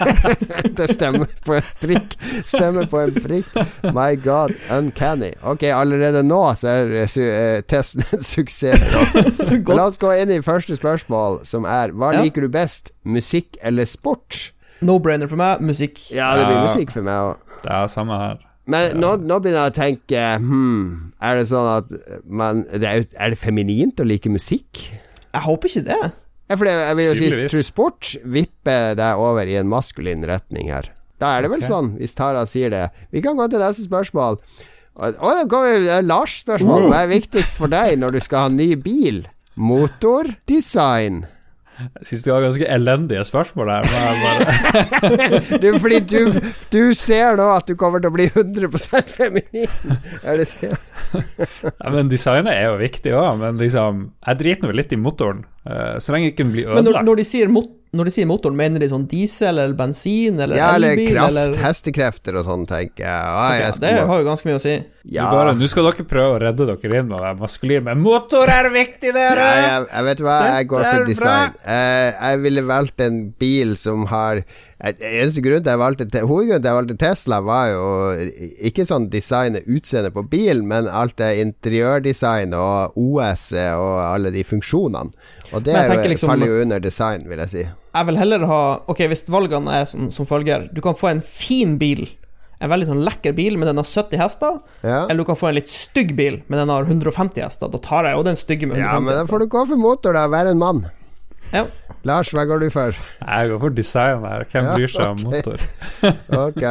Det 0.80 0.86
stemmer 0.94 1.28
på 1.44 1.54
en 1.58 1.66
prikk. 1.80 2.14
Stemmer 2.48 2.86
på 2.90 3.00
en 3.02 3.14
prikk. 3.20 3.50
My 3.96 4.14
god, 4.20 4.54
uncanny. 4.72 5.32
Ok, 5.46 5.66
allerede 5.74 6.22
nå 6.26 6.40
så 6.58 6.70
er 6.72 6.94
eh, 7.02 7.60
testen 7.68 8.04
en 8.14 8.24
suksess. 8.32 9.14
Men 9.50 9.64
La 9.76 9.86
oss 9.90 10.00
gå 10.00 10.12
inn 10.16 10.32
i 10.34 10.40
første 10.44 10.76
spørsmål, 10.78 11.42
som 11.48 11.68
er 11.68 11.92
Hva 11.96 12.14
liker 12.20 12.46
du 12.46 12.50
best? 12.52 12.94
Musikk 13.04 13.58
eller 13.66 13.88
sport? 13.88 14.50
No-brainer 14.84 15.28
for 15.30 15.40
meg. 15.40 15.60
Musikk. 15.64 15.98
Ja, 16.14 16.32
det 16.38 16.46
blir 16.48 16.62
musikk 16.64 16.94
for 16.94 17.06
meg 17.06 17.32
òg. 17.32 17.52
Det 17.64 17.74
er 17.76 17.90
samme 17.92 18.16
her. 18.20 18.40
Men 18.70 18.96
nå, 19.00 19.14
nå 19.26 19.38
begynner 19.42 19.66
jeg 19.66 19.72
å 19.72 19.74
tenke 19.74 20.24
hmm, 20.38 20.82
Er 21.24 21.38
det 21.40 21.46
sånn 21.50 21.68
at 21.72 21.88
man 22.28 22.60
det 22.68 22.86
er, 22.86 23.06
er 23.18 23.32
det 23.32 23.38
feminint 23.40 23.98
å 23.98 24.06
like 24.06 24.30
musikk? 24.30 24.82
Jeg 25.30 25.42
håper 25.46 25.70
ikke 25.72 25.86
det. 25.88 26.00
Ja, 26.50 26.56
for 26.58 26.66
det, 26.66 26.74
jeg 26.76 26.98
vil 26.98 27.06
jo 27.08 27.16
si 27.18 27.30
True 27.50 27.66
sport 27.66 28.12
vipper 28.36 28.96
deg 28.98 29.22
over 29.22 29.50
i 29.50 29.56
en 29.58 29.70
maskulin 29.70 30.26
retning 30.28 30.70
her. 30.74 30.90
Da 31.22 31.36
er 31.36 31.44
det 31.44 31.50
vel 31.52 31.60
okay. 31.60 31.70
sånn, 31.70 31.92
hvis 32.00 32.16
Tara 32.18 32.42
sier 32.48 32.72
det. 32.72 32.86
Vi 33.14 33.22
kan 33.24 33.38
gå 33.38 33.46
til 33.52 33.62
neste 33.62 33.84
spørsmål. 33.86 34.40
Å, 35.00 35.10
da 35.14 35.44
kommer 35.50 35.76
vi- 35.76 35.84
det 35.86 35.92
er 36.00 36.06
Lars-spørsmål. 36.08 36.88
Hva 36.90 37.04
er 37.04 37.12
viktigst 37.12 37.60
for 37.60 37.70
deg 37.70 37.98
når 38.00 38.16
du 38.16 38.20
skal 38.24 38.48
ha 38.48 38.54
ny 38.54 38.74
bil? 38.74 39.22
Motor? 39.54 40.34
Design? 40.50 41.26
Jeg 41.80 42.08
syns 42.10 42.24
det 42.26 42.32
var 42.32 42.44
ganske 42.44 42.66
elendige 42.76 43.24
spørsmål 43.28 43.70
her. 43.72 43.84
Du, 45.62 45.68
fordi 45.80 46.00
du, 46.08 46.38
du 46.72 46.80
ser 46.96 47.36
nå 47.38 47.46
at 47.54 47.68
du 47.68 47.74
kommer 47.78 48.02
til 48.02 48.10
å 48.10 48.14
bli 48.14 48.26
100% 48.30 49.10
feminin. 49.12 49.96
Er 50.22 50.40
det 50.40 50.46
det? 50.60 50.72
ja, 51.66 51.90
men 51.92 52.10
designet 52.12 52.52
er 52.52 52.68
jo 52.70 52.76
viktig 52.80 53.14
òg, 53.16 53.40
men 53.40 53.58
liksom 53.60 54.04
Jeg 54.26 54.40
driter 54.42 54.68
nå 54.70 54.76
litt 54.76 54.92
i 54.94 55.00
motoren, 55.00 55.42
så 56.00 56.12
lenge 56.14 56.32
ikke 56.32 56.44
den 56.44 56.52
blir 56.54 56.66
Men 56.70 56.84
når, 56.84 56.90
ødelagt. 56.90 57.06
når, 57.10 57.16
de 57.20 57.24
sier 57.28 57.48
mot, 57.52 57.68
når 57.92 58.06
de 58.06 58.12
sier 58.14 58.26
motoren, 58.30 58.54
mener 58.58 58.78
de 58.82 58.86
sånn 58.90 59.04
diesel 59.10 59.58
eller 59.58 59.74
bensin 59.78 60.38
eller 60.40 60.56
Ja, 60.56 60.68
eller 60.76 60.92
elbil? 60.94 61.08
kraft, 61.16 61.30
eller 61.34 61.56
hestekrefter 61.64 62.38
og 62.38 62.44
sånn, 62.46 62.66
tenker 62.70 63.02
jeg. 63.02 63.10
Ah, 63.10 63.50
Ja, 63.58 63.66
jeg 63.66 63.80
Det 63.80 64.06
har 64.12 64.20
jo 64.22 64.28
ganske 64.28 64.46
mye 64.46 64.58
å 64.60 64.62
si. 64.62 64.74
ja. 65.10 65.26
Bare, 65.32 65.54
Nå 65.58 65.66
skal 65.70 65.88
dere 65.90 66.06
prøve 66.06 66.36
å 66.36 66.40
redde 66.44 66.66
dere 66.70 67.00
inn 67.02 67.08
med 67.10 67.18
det 67.26 67.32
maskuline, 67.42 67.82
men 67.90 68.00
motor 68.04 68.46
er 68.48 68.70
viktig, 68.70 69.10
dere! 69.12 69.48
Ja, 69.50 69.66
jeg, 69.66 69.86
jeg 69.96 70.04
vet 70.10 70.24
hva, 70.26 70.38
jeg 70.54 70.68
går 70.70 70.84
for 70.90 71.04
design. 71.10 71.54
Eh, 71.66 72.10
jeg 72.20 72.42
ville 72.46 72.62
valgt 72.70 73.00
en 73.00 73.20
bil 73.42 73.74
som 73.76 74.06
har 74.06 74.36
eh, 74.44 74.44
Eneste 74.80 75.42
grunn 75.44 75.60
til 75.62 75.70
jeg 75.74 75.80
valgte 75.80 76.06
te- 76.08 76.22
Hovedgrunnen 76.24 76.62
til 76.64 76.70
jeg 76.70 76.76
valgte 76.78 76.96
Tesla, 77.02 77.40
var 77.44 77.66
jo 77.68 77.82
ikke 78.70 78.86
sånn 78.88 79.10
designet 79.12 79.66
utseende 79.68 80.08
på 80.14 80.22
bilen, 80.32 80.62
men 80.70 80.88
alt 80.88 81.16
det 81.20 81.34
interiørdesign 81.42 82.54
og 82.56 82.96
OS 82.96 83.50
og 83.74 83.90
alle 84.14 84.32
de 84.32 84.44
funksjonene. 84.46 85.12
Og 85.52 85.64
det 85.66 85.74
jo, 85.74 85.98
liksom- 86.14 86.30
faller 86.30 86.46
jo 86.46 86.62
under 86.62 86.80
design, 86.80 87.26
vil 87.28 87.38
jeg 87.44 87.48
si. 87.50 87.64
Jeg 87.94 88.06
vil 88.06 88.16
heller 88.16 88.46
ha 88.46 88.60
Ok, 88.88 88.98
hvis 89.10 89.26
valgene 89.28 89.68
er 89.82 89.84
som, 89.84 90.08
som 90.10 90.24
følger 90.24 90.72
Du 90.72 90.80
kan 90.80 90.94
få 90.94 91.10
en 91.10 91.20
fin 91.20 91.76
bil, 91.76 92.08
en 92.60 92.70
veldig 92.70 92.86
sånn 92.86 93.04
lekker 93.04 93.34
bil, 93.34 93.56
men 93.58 93.66
den 93.66 93.76
har 93.76 93.84
70 93.84 94.16
hester. 94.20 94.60
Ja, 94.84 95.04
Eller 95.08 95.16
du 95.18 95.24
kan 95.24 95.36
få 95.36 95.48
en 95.48 95.54
litt 95.56 95.68
stygg 95.68 96.14
bil, 96.16 96.42
men 96.48 96.58
den 96.60 96.68
har 96.68 96.84
150 96.84 97.40
hester. 97.42 97.68
Da 97.68 97.78
tar 97.78 98.04
jeg 98.04 98.16
jo 98.16 98.22
den 98.22 98.36
stygge 98.36 98.66
med 98.68 98.76
150 98.76 98.80
hester. 98.80 98.94
ja 98.94 99.00
men 99.00 99.14
da 99.14 99.26
får 99.26 99.38
du 99.40 99.46
gå 99.46 99.66
for 99.66 99.76
motor, 99.76 100.12
da. 100.12 100.26
Være 100.28 100.50
en 100.50 100.58
mann. 100.58 100.90
Ja. 101.52 101.66
Lars, 102.08 102.30
hva 102.32 102.46
går 102.48 102.62
du 102.64 102.68
for? 102.72 102.96
Jeg 103.20 103.50
går 103.50 103.60
for 103.60 103.74
design 103.76 104.22
her. 104.24 104.44
Hvem 104.48 104.64
Ja, 104.70 104.76
bryr 104.78 104.92
seg 104.92 105.10
om 105.10 105.20
motor? 105.26 105.60
Ok. 106.46 106.62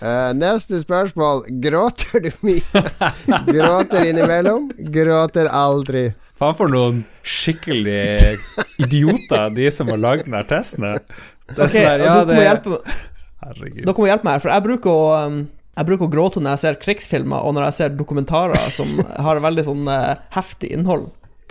Uh, 0.00 0.30
neste 0.38 0.80
spørsmål. 0.80 1.44
Gråter 1.60 2.24
du 2.24 2.30
mye? 2.46 2.82
Gråter 3.50 4.08
innimellom? 4.08 4.70
Gråter 4.94 5.50
aldri. 5.52 6.06
Faen 6.40 6.56
for 6.56 6.72
noen 6.72 7.02
skikkelig 7.20 8.38
idioter, 8.80 9.50
de 9.52 9.68
som 9.74 9.90
har 9.92 10.00
lagd 10.00 10.24
denne 10.24 10.40
testen. 10.48 10.88
Det 11.50 11.66
Ok, 11.66 11.74
ja, 11.76 11.96
dere, 11.98 12.12
må 12.14 12.26
det 12.30 12.42
hjelpe, 12.46 12.76
Herregud. 13.44 13.80
dere 13.84 13.96
må 13.98 14.06
hjelpe 14.08 14.24
meg 14.28 14.36
her, 14.38 14.42
for 14.46 14.52
jeg 14.54 14.64
bruker 14.68 14.92
å 14.94 15.08
um, 15.26 15.40
jeg 15.80 15.86
bruker 15.88 16.06
å 16.06 16.12
gråte 16.12 16.40
når 16.42 16.54
jeg 16.56 16.62
ser 16.64 16.78
krigsfilmer, 16.82 17.44
og 17.46 17.54
når 17.56 17.68
jeg 17.68 17.76
ser 17.80 17.92
dokumentarer 17.98 18.70
som 18.74 18.88
har 19.26 19.38
veldig 19.40 19.62
sånn 19.64 19.86
eh, 19.88 20.18
heftig 20.34 20.72
innhold. 20.76 21.06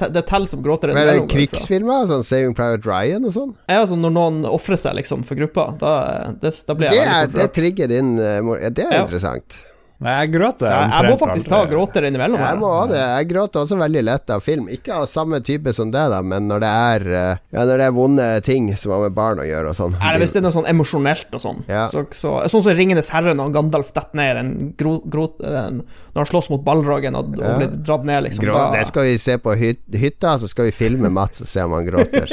Det 0.07 0.25
teller 0.25 0.47
som 0.47 0.61
gråter 0.63 0.93
Men 0.93 0.97
er 1.03 1.05
det 1.11 1.17
fra. 1.19 1.27
krigsfilmer? 1.35 2.05
Sånn 2.07 2.23
Saving 2.23 2.55
Private 2.55 2.87
Ryan 2.87 3.25
og 3.25 3.33
sånn? 3.35 3.51
Ja, 3.67 3.81
altså 3.83 3.97
når 3.99 4.11
noen 4.15 4.39
ofrer 4.49 4.79
seg 4.79 4.95
liksom 4.95 5.23
for 5.27 5.35
gruppa, 5.35 5.75
da, 5.79 5.93
det, 6.41 6.53
da 6.67 6.73
blir 6.79 6.89
Det, 6.89 6.95
jeg 7.01 7.07
er, 7.23 7.27
det 7.27 7.49
trigger 7.53 7.87
din 7.91 8.15
eh, 8.19 8.69
Det 8.69 8.85
er 8.85 8.93
Ja. 8.93 9.03
interessant. 9.03 9.59
Nei, 9.99 10.13
jeg 10.21 10.29
gråter 10.31 10.69
jeg, 10.71 10.91
jeg 10.93 11.11
må 11.11 11.15
faktisk 11.19 11.49
ta 11.51 11.57
gråter 11.67 12.05
innimellom. 12.07 12.39
Jeg 12.39 12.59
må 12.61 12.67
ha 12.71 12.83
det. 12.87 12.99
Jeg 13.01 13.25
gråter 13.33 13.65
også 13.65 13.75
veldig 13.81 14.03
lett 14.07 14.31
av 14.31 14.43
film. 14.45 14.69
Ikke 14.71 14.95
av 14.95 15.09
samme 15.11 15.41
type 15.43 15.73
som 15.75 15.89
det, 15.91 16.03
da, 16.13 16.21
men 16.23 16.47
når 16.47 16.61
det 16.63 16.69
er 16.69 17.05
eh, 17.09 17.41
Ja, 17.51 17.65
når 17.67 17.81
det 17.81 17.87
er 17.89 17.95
vonde 17.97 18.27
ting 18.45 18.69
som 18.79 18.93
har 18.95 19.03
med 19.03 19.17
barn 19.17 19.41
å 19.43 19.47
gjøre 19.47 19.73
og 19.73 19.75
sånn. 19.75 19.97
Eller 19.99 20.23
hvis 20.23 20.31
det 20.31 20.39
er 20.39 20.45
noe 20.47 20.55
sånn 20.55 20.69
emosjonelt 20.71 21.35
og 21.35 21.43
sånn. 21.43 21.59
Ja. 21.67 21.83
Så, 21.91 22.05
så, 22.15 22.37
sånn 22.47 22.63
som 22.63 22.77
Ringenes 22.79 23.11
herre, 23.11 23.33
når 23.35 23.51
Gandalf 23.57 23.91
detter 23.91 24.21
ned 24.21 24.31
i 24.31 24.37
den 24.39 24.53
gro, 24.79 24.93
gro, 25.03 25.25
den, 25.41 25.81
Når 26.13 26.21
han 26.21 26.29
slåss 26.31 26.47
mot 26.53 26.63
balldragen 26.63 27.19
og, 27.19 27.35
og 27.35 27.59
blir 27.59 27.73
dratt 27.75 28.07
ned, 28.07 28.23
liksom. 28.29 28.45
Grå, 28.47 28.61
det 28.77 28.85
skal 28.87 29.09
vi 29.09 29.17
se 29.19 29.35
på 29.43 29.57
hyt, 29.59 29.83
hytta, 29.99 30.37
så 30.39 30.47
skal 30.47 30.69
vi 30.69 30.77
filme 30.79 31.11
Mats 31.11 31.43
og 31.43 31.51
se 31.51 31.65
om 31.67 31.75
han 31.75 31.89
gråter. 31.89 32.31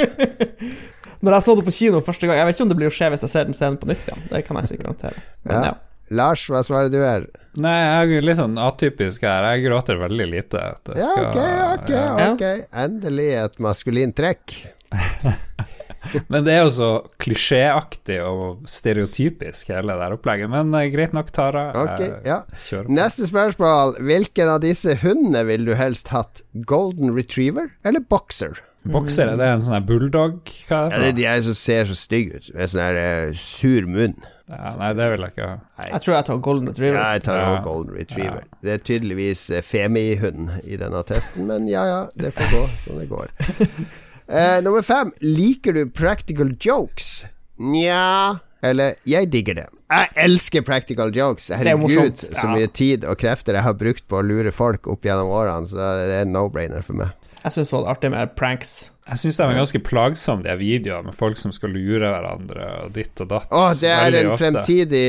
Når 1.25 1.33
jeg 1.33 1.43
så 1.47 1.57
det 1.57 1.65
på 1.65 1.73
kino 1.73 1.99
første 2.05 2.27
gang 2.29 2.37
Jeg 2.37 2.45
vet 2.45 2.55
ikke 2.55 2.65
om 2.67 2.69
det 2.69 2.75
blir 2.77 2.91
å 2.91 2.93
skje 2.93 3.07
hvis 3.09 3.23
jeg 3.25 3.31
ser 3.33 3.47
den 3.49 3.57
scenen 3.57 3.79
på 3.81 3.89
nytt 3.89 4.07
igjen. 4.07 4.23
Det 4.29 4.43
kan 4.47 4.61
jeg 4.61 4.77
ikke 4.77 4.83
garantere. 4.85 5.25
Men 5.43 5.55
Ja. 5.57 5.65
ja. 5.71 5.75
Lars, 6.09 6.45
hva 6.51 6.63
svarer 6.65 6.91
du 6.93 6.99
her? 7.01 7.27
Nei, 7.57 7.73
jeg 7.81 8.19
er 8.19 8.27
litt 8.27 8.39
sånn 8.39 8.57
atypisk 8.61 9.25
her. 9.25 9.47
Jeg 9.55 9.65
gråter 9.65 9.97
veldig 9.99 10.27
lite. 10.29 10.63
Det 10.85 10.99
Ja, 11.01 11.13
ok, 11.23 11.39
ok, 11.81 11.89
ja. 11.95 12.29
ok. 12.31 12.45
Endelig 12.85 13.31
et 13.41 13.59
maskulint 13.63 14.15
trekk. 14.17 14.53
Men 16.31 16.45
det 16.45 16.53
er 16.53 16.61
jo 16.63 16.69
så 16.71 16.89
klisjéaktig 17.19 18.19
og 18.23 18.61
stereotypisk, 18.69 19.73
hele 19.73 19.97
det 19.99 20.07
opplegget. 20.15 20.51
Men 20.53 20.71
eh, 20.77 20.87
greit 20.93 21.15
nok, 21.17 21.33
Tara. 21.35 21.65
Okay, 21.83 22.13
ja. 22.27 22.39
Neste 22.87 23.27
spørsmål. 23.27 23.97
Hvilken 24.07 24.53
av 24.53 24.61
disse 24.63 24.95
hundene 25.01 25.43
ville 25.49 25.67
du 25.67 25.75
helst 25.77 26.13
hatt? 26.13 26.45
Golden 26.69 27.11
retriever 27.17 27.73
eller 27.83 28.05
boxer? 28.07 28.61
Bokser, 28.87 29.33
er 29.33 29.39
det 29.39 29.47
en 29.51 29.63
sånn 29.65 29.83
bulldog? 29.83 30.47
Hva 30.69 30.85
er 30.85 30.93
det 30.93 30.99
det? 31.01 31.07
er 31.09 31.15
de 31.17 31.25
er 31.27 31.41
som 31.49 31.55
ser 31.59 31.89
så 31.89 31.97
stygge 31.97 32.39
ut. 32.39 32.49
Med 32.55 32.71
sånn 32.71 32.83
her 32.85 32.99
eh, 33.01 33.33
sur 33.41 33.87
munn. 33.89 34.15
Ja, 34.47 34.69
nei, 34.79 34.93
det 34.95 35.05
vil 35.11 35.23
jeg 35.25 35.33
ikke 35.33 35.47
ha. 35.49 35.85
Jeg 35.91 36.01
tror 36.05 36.13
jeg 36.15 36.25
tar 36.29 36.37
Golden 36.45 36.69
Retriever. 36.71 36.97
Ja, 37.01 37.07
jeg 37.17 37.23
tar 37.25 37.37
Ja. 37.41 37.47
også 37.51 37.63
golden 37.65 37.95
retriever. 37.99 38.43
Det 38.63 38.71
er 38.77 38.83
tydeligvis 38.87 39.41
femi-hund 39.67 40.51
i 40.63 40.77
denne 40.79 41.01
testen, 41.03 41.47
men 41.49 41.67
ja 41.67 41.83
ja, 41.89 41.97
det 42.15 42.31
får 42.37 42.53
gå 42.53 42.61
som 42.79 42.99
det 43.01 43.09
går. 43.11 43.27
Uh, 44.31 44.59
nummer 44.65 44.81
fem. 44.87 45.11
Liker 45.19 45.73
du 45.75 45.89
practical 45.91 46.55
jokes? 46.63 47.25
Nja 47.59 48.39
Eller 48.63 48.95
jeg 49.05 49.29
digger 49.33 49.53
det. 49.59 49.67
Jeg 49.91 50.09
elsker 50.23 50.63
practical 50.65 51.11
jokes. 51.15 51.49
er 51.51 51.61
Herregud, 51.61 52.17
så 52.17 52.47
mye 52.51 52.67
tid 52.67 53.05
og 53.05 53.19
krefter 53.21 53.53
jeg 53.59 53.63
har 53.67 53.75
brukt 53.77 54.07
på 54.07 54.19
å 54.19 54.25
lure 54.25 54.51
folk 54.51 54.87
opp 54.91 55.03
gjennom 55.05 55.29
årene, 55.31 55.67
så 55.69 55.77
det 56.07 56.17
er 56.21 56.25
en 56.25 56.33
no-brainer 56.35 56.83
for 56.83 56.97
meg. 57.03 57.11
Jeg 57.43 57.53
syns 57.55 57.69
det 57.71 57.77
var 57.77 57.91
artig 57.93 58.11
med 58.11 58.33
pranks. 58.35 58.91
Jeg 59.07 59.21
syns 59.21 59.37
de 59.39 59.45
er 59.45 59.55
ganske 59.55 59.79
plagsomme, 59.87 60.43
de 60.43 60.53
videoene 60.59 61.07
med 61.09 61.15
folk 61.15 61.39
som 61.39 61.53
skal 61.55 61.71
lure 61.71 62.09
hverandre 62.11 62.65
og 62.83 62.91
ditt 62.95 63.21
og 63.23 63.29
datt. 63.31 63.47
Åh, 63.55 63.69
det 63.79 63.91
er 63.93 64.17
en 64.19 64.31
ofte. 64.33 64.41
fremtidig 64.43 65.03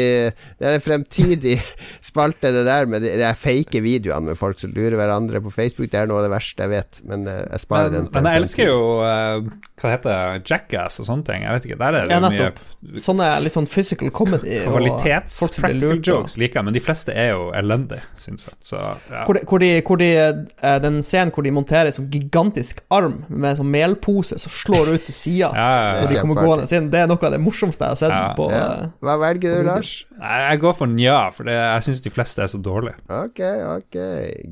Det 0.60 0.68
er 0.68 0.76
en 0.76 0.84
fremtidig 0.84 1.56
spalte, 2.10 2.52
det 2.54 2.62
der 2.68 2.86
med 2.90 3.02
de, 3.02 3.16
de 3.18 3.32
fake 3.34 3.82
videoene 3.82 4.30
med 4.30 4.38
folk 4.38 4.60
som 4.62 4.70
lurer 4.76 4.94
hverandre 5.00 5.42
på 5.42 5.50
Facebook. 5.54 5.90
Det 5.90 5.98
er 6.02 6.10
noe 6.10 6.22
av 6.22 6.28
det 6.28 6.32
verste 6.36 6.66
jeg 6.66 6.72
vet, 6.76 7.00
men 7.10 7.26
eh, 7.26 7.40
jeg 7.42 7.64
sparer 7.64 7.90
den. 7.94 8.06
Men, 8.08 8.22
men 8.22 8.30
jeg 8.30 8.42
elsker 8.44 8.70
jo 8.70 8.78
eh, 9.06 9.50
Hva 9.78 9.92
heter 9.94 10.08
det, 10.12 10.42
Jackass 10.52 11.02
og 11.02 11.08
sånne 11.10 11.28
ting. 11.28 11.46
Jeg 11.46 11.58
vet 11.58 11.68
ikke, 11.68 11.80
Der 11.82 11.98
er 11.98 12.08
det 12.08 12.14
Ja, 12.14 12.22
mye. 12.22 13.00
Sånne 13.02 13.32
litt 13.42 13.56
sånn 13.56 13.68
physical 13.70 14.12
comedy. 14.14 14.60
blir 14.62 14.70
kvalitets-practical 14.70 15.98
jokes 16.04 16.38
liker 16.38 16.60
jeg, 16.60 16.68
men 16.68 16.76
de 16.76 16.82
fleste 16.82 17.14
er 17.14 17.32
jo 17.32 17.48
elendige, 17.56 18.02
syns 18.20 18.48
jeg. 18.48 18.56
Så 18.70 18.78
ja. 18.78 19.24
Hvor 19.26 19.34
de, 19.38 19.44
hvor 19.48 19.62
de, 19.62 19.70
hvor 19.86 20.00
de 20.00 20.10
eh, 20.14 20.78
Den 20.82 21.02
scenen 21.02 21.34
hvor 21.34 21.46
de 21.46 21.52
monterer 21.54 21.90
en 21.90 21.98
sånn 21.98 22.10
gigantisk 22.12 22.82
arm 22.94 23.24
med 23.28 23.58
sånn 23.58 23.70
melpose 23.88 24.38
som 24.38 24.52
slår 24.54 24.92
ut 24.94 25.04
til 25.08 25.16
sida. 25.16 25.50
Ja, 25.58 25.68
ja, 25.74 25.90
Og 25.98 26.04
ja. 26.04 26.08
de 26.12 26.20
kommer 26.22 26.40
gående 26.44 26.68
inn. 26.78 26.90
Det 26.92 27.00
er 27.02 27.10
noe 27.10 27.18
av 27.26 27.34
det 27.34 27.40
morsomste 27.42 27.84
jeg 27.88 27.96
har 27.96 28.00
sett 28.04 28.14
Ja. 28.14 28.34
på 28.38 28.48
Ja. 28.52 28.66
Hva 29.02 29.18
velger 29.24 29.58
du, 29.58 29.66
Lars? 29.68 29.92
Jeg 30.20 30.60
går 30.62 30.76
for 30.78 30.86
nja, 30.92 31.18
for 31.34 31.48
det, 31.48 31.56
jeg 31.58 31.82
syns 31.88 32.04
de 32.06 32.10
fleste 32.14 32.42
er 32.44 32.50
så 32.52 32.60
dårlige. 32.62 32.96
Ok, 33.08 33.40
ok, 33.78 33.98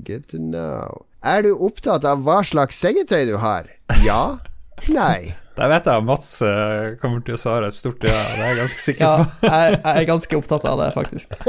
good 0.07 0.26
to 0.32 0.39
know. 0.43 1.03
Er 1.26 1.43
du 1.43 1.55
opptatt 1.57 2.05
av 2.07 2.20
hva 2.22 2.41
slags 2.47 2.76
sengetøy 2.78 3.24
du 3.30 3.37
har? 3.43 3.66
Ja? 4.05 4.39
Nei? 4.93 5.34
Der 5.57 5.71
vet 5.73 5.87
jeg 5.89 6.03
at 6.03 6.05
Mats 6.05 6.31
eh, 6.45 6.97
kommer 7.01 7.23
til 7.25 7.37
å 7.37 7.41
svare 7.41 7.71
et 7.71 7.77
stort 7.77 8.03
ja, 8.05 8.13
det 8.13 8.43
er 8.45 8.51
jeg 8.51 8.59
ganske 8.61 8.83
sikker 8.83 9.07
Ja, 9.07 9.25
på. 9.25 9.49
jeg, 9.55 9.79
jeg 9.79 10.03
er 10.03 10.09
ganske 10.11 10.41
opptatt 10.41 10.67
av 10.69 10.83
det, 10.83 10.89
faktisk. 10.97 11.37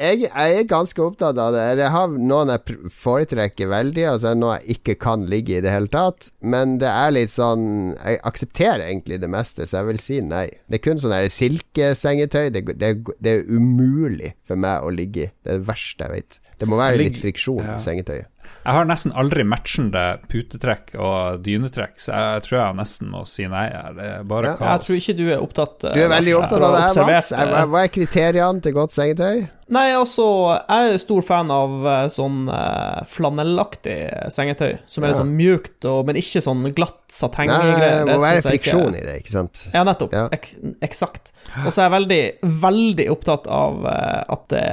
Jeg, 0.00 0.24
jeg 0.24 0.54
er 0.58 0.64
ganske 0.66 1.02
opptatt 1.04 1.38
av 1.38 1.52
det. 1.54 1.60
Jeg 1.78 1.92
har 1.94 2.10
noen 2.10 2.50
jeg 2.50 2.88
foretrekker 2.90 3.68
veldig, 3.70 4.06
og 4.10 4.16
så 4.18 4.30
er 4.30 4.34
det 4.34 4.40
noe 4.42 4.56
jeg 4.56 4.76
ikke 4.76 4.96
kan 5.04 5.26
ligge 5.30 5.58
i 5.58 5.62
det 5.62 5.70
hele 5.70 5.90
tatt. 5.92 6.30
Men 6.42 6.78
det 6.82 6.88
er 6.90 7.12
litt 7.14 7.30
sånn 7.30 7.92
Jeg 7.92 8.18
aksepterer 8.26 8.82
egentlig 8.88 9.20
det 9.22 9.30
meste, 9.30 9.68
så 9.68 9.78
jeg 9.80 9.90
vil 9.92 10.02
si 10.02 10.18
nei. 10.26 10.46
Det 10.66 10.80
er 10.80 10.84
kun 10.88 10.98
sånn 10.98 11.14
silkesengetøy. 11.36 12.48
Det, 12.56 12.64
det, 12.80 12.92
det 13.22 13.36
er 13.36 13.46
umulig 13.46 14.34
for 14.46 14.58
meg 14.58 14.82
å 14.82 14.90
ligge 14.94 15.28
i. 15.28 15.30
Det 15.44 15.54
er 15.54 15.60
det 15.62 15.68
verste 15.70 16.08
jeg 16.08 16.16
vet. 16.16 16.40
Det 16.60 16.68
må 16.68 16.80
være 16.80 16.98
litt 17.00 17.20
friksjon 17.20 17.62
i 17.76 17.78
sengetøyet. 17.80 18.26
Jeg 18.60 18.76
har 18.76 18.84
nesten 18.84 19.12
aldri 19.16 19.44
matchende 19.48 20.02
putetrekk 20.28 20.90
og 21.00 21.40
dynetrekk, 21.46 21.94
så 21.96 22.12
jeg 22.12 22.42
tror 22.44 22.58
jeg 22.58 22.76
nesten 22.76 23.08
må 23.08 23.22
si 23.26 23.46
nei 23.48 23.68
her. 23.72 23.94
Det 23.96 24.08
er 24.18 24.26
bare 24.28 24.50
Ja. 24.50 24.56
kaos. 24.58 24.68
Jeg 24.68 24.86
tror 24.86 25.00
ikke 25.00 25.16
du 25.16 25.24
er 25.32 25.38
opptatt 25.40 25.84
eh, 25.88 25.94
Du 25.96 26.00
er 26.04 26.08
veldig 26.12 26.34
opptatt 26.36 26.62
av 26.66 26.74
det 26.76 26.82
her, 26.82 27.06
Mats. 27.12 27.32
Hva 27.32 27.64
hva 27.72 27.84
er 27.86 27.88
kriteriene 27.94 28.60
til 28.60 28.72
godt 28.76 28.92
sengetøy? 28.92 29.48
Nei, 29.70 29.92
altså, 29.94 30.24
jeg 30.66 30.94
er 30.94 30.98
stor 30.98 31.22
fan 31.22 31.50
av 31.54 31.74
eh, 31.86 32.06
sånn 32.10 32.48
eh, 32.50 33.04
flanellaktig 33.06 33.96
sengetøy, 34.34 34.72
som 34.90 35.04
er 35.06 35.12
litt 35.12 35.20
sånn 35.20 35.30
mjukt, 35.38 35.76
og, 35.86 36.00
men 36.08 36.18
ikke 36.18 36.42
sånn 36.42 36.64
glatt 36.74 36.98
satenggreier. 37.14 38.04
det 38.04 38.08
må 38.10 38.16
være 38.24 38.42
friksjon 38.48 38.88
ikke- 38.90 39.02
i 39.02 39.04
det, 39.06 39.14
ikke 39.22 39.34
sant? 39.34 39.62
Ja, 39.74 39.84
nettopp. 39.86 40.12
Ja. 40.16 40.24
Ek 40.34 40.50
eksakt. 40.82 41.30
Og 41.64 41.70
så 41.70 41.84
er 41.84 41.88
jeg 41.88 41.94
veldig, 41.96 42.22
veldig 42.66 43.06
opptatt 43.14 43.46
av 43.46 43.86
eh, 43.86 44.24
at 44.36 44.48
det, 44.52 44.64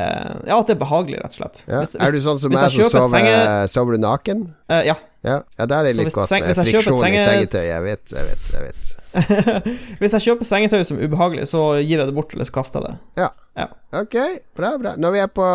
ja, 0.49 0.57
at 0.59 0.67
det 0.71 0.75
er 0.77 0.81
behagelig, 0.81 1.21
rett 1.21 1.37
og 1.37 1.39
slett. 1.43 1.63
Ja. 1.67 1.83
Hvis- 1.83 1.95
er 2.01 2.11
du 2.17 2.19
sånn 2.25 2.41
som 2.41 2.51
meg 2.51 2.63
som 2.65 2.89
sover, 2.89 3.07
senge- 3.13 3.69
sover 3.69 3.97
du 3.97 4.01
naken? 4.03 4.47
Uh, 4.69 4.81
ja. 4.85 4.97
Ja, 5.25 5.39
ja 5.57 5.65
der 5.65 5.75
er 5.79 5.83
det 5.87 5.95
litt 5.97 6.13
godt 6.13 6.29
seng- 6.29 6.45
med 6.45 6.55
friksjon 6.55 6.83
friksjon 6.83 6.97
i 6.97 7.01
senge- 7.01 7.23
sengetøy. 7.25 7.63
Jeg 7.65 7.83
vet, 7.83 8.13
jeg 8.13 8.25
vet, 8.29 8.43
jeg 8.53 8.61
vet. 8.67 8.93
Hvis 9.99 10.13
jeg 10.13 10.21
kjøper 10.27 10.45
sengetøy 10.45 10.83
som 10.85 10.99
er 10.99 11.07
ubehagelig, 11.09 11.47
så 11.49 11.61
gir 11.81 11.97
jeg 11.97 12.05
det 12.07 12.13
bort, 12.15 12.33
eller 12.35 12.45
så 12.45 12.53
kaster 12.59 12.79
jeg 12.85 12.91
det. 12.91 13.23
Ja. 13.23 13.29
Ja. 13.57 13.65
Ok, 14.01 14.15
bra, 14.55 14.75
bra. 14.77 14.93
Når 15.01 15.11
vi 15.15 15.19
er 15.23 15.29
på 15.33 15.45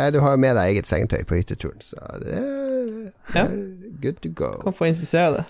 ja, 0.00 0.06
Du 0.14 0.20
har 0.24 0.30
jo 0.32 0.40
med 0.40 0.56
deg 0.56 0.70
eget 0.72 0.88
sengetøy 0.88 1.24
på 1.28 1.36
hytteturen, 1.36 1.80
så 1.84 2.00
det 2.24 2.38
Ja. 3.34 3.44
er 3.44 3.52
good 4.02 4.22
to 4.24 4.32
go. 4.34 4.54
Kan 4.64 4.72
få 4.72 4.88
inspisere 4.88 5.34
det. 5.36 5.44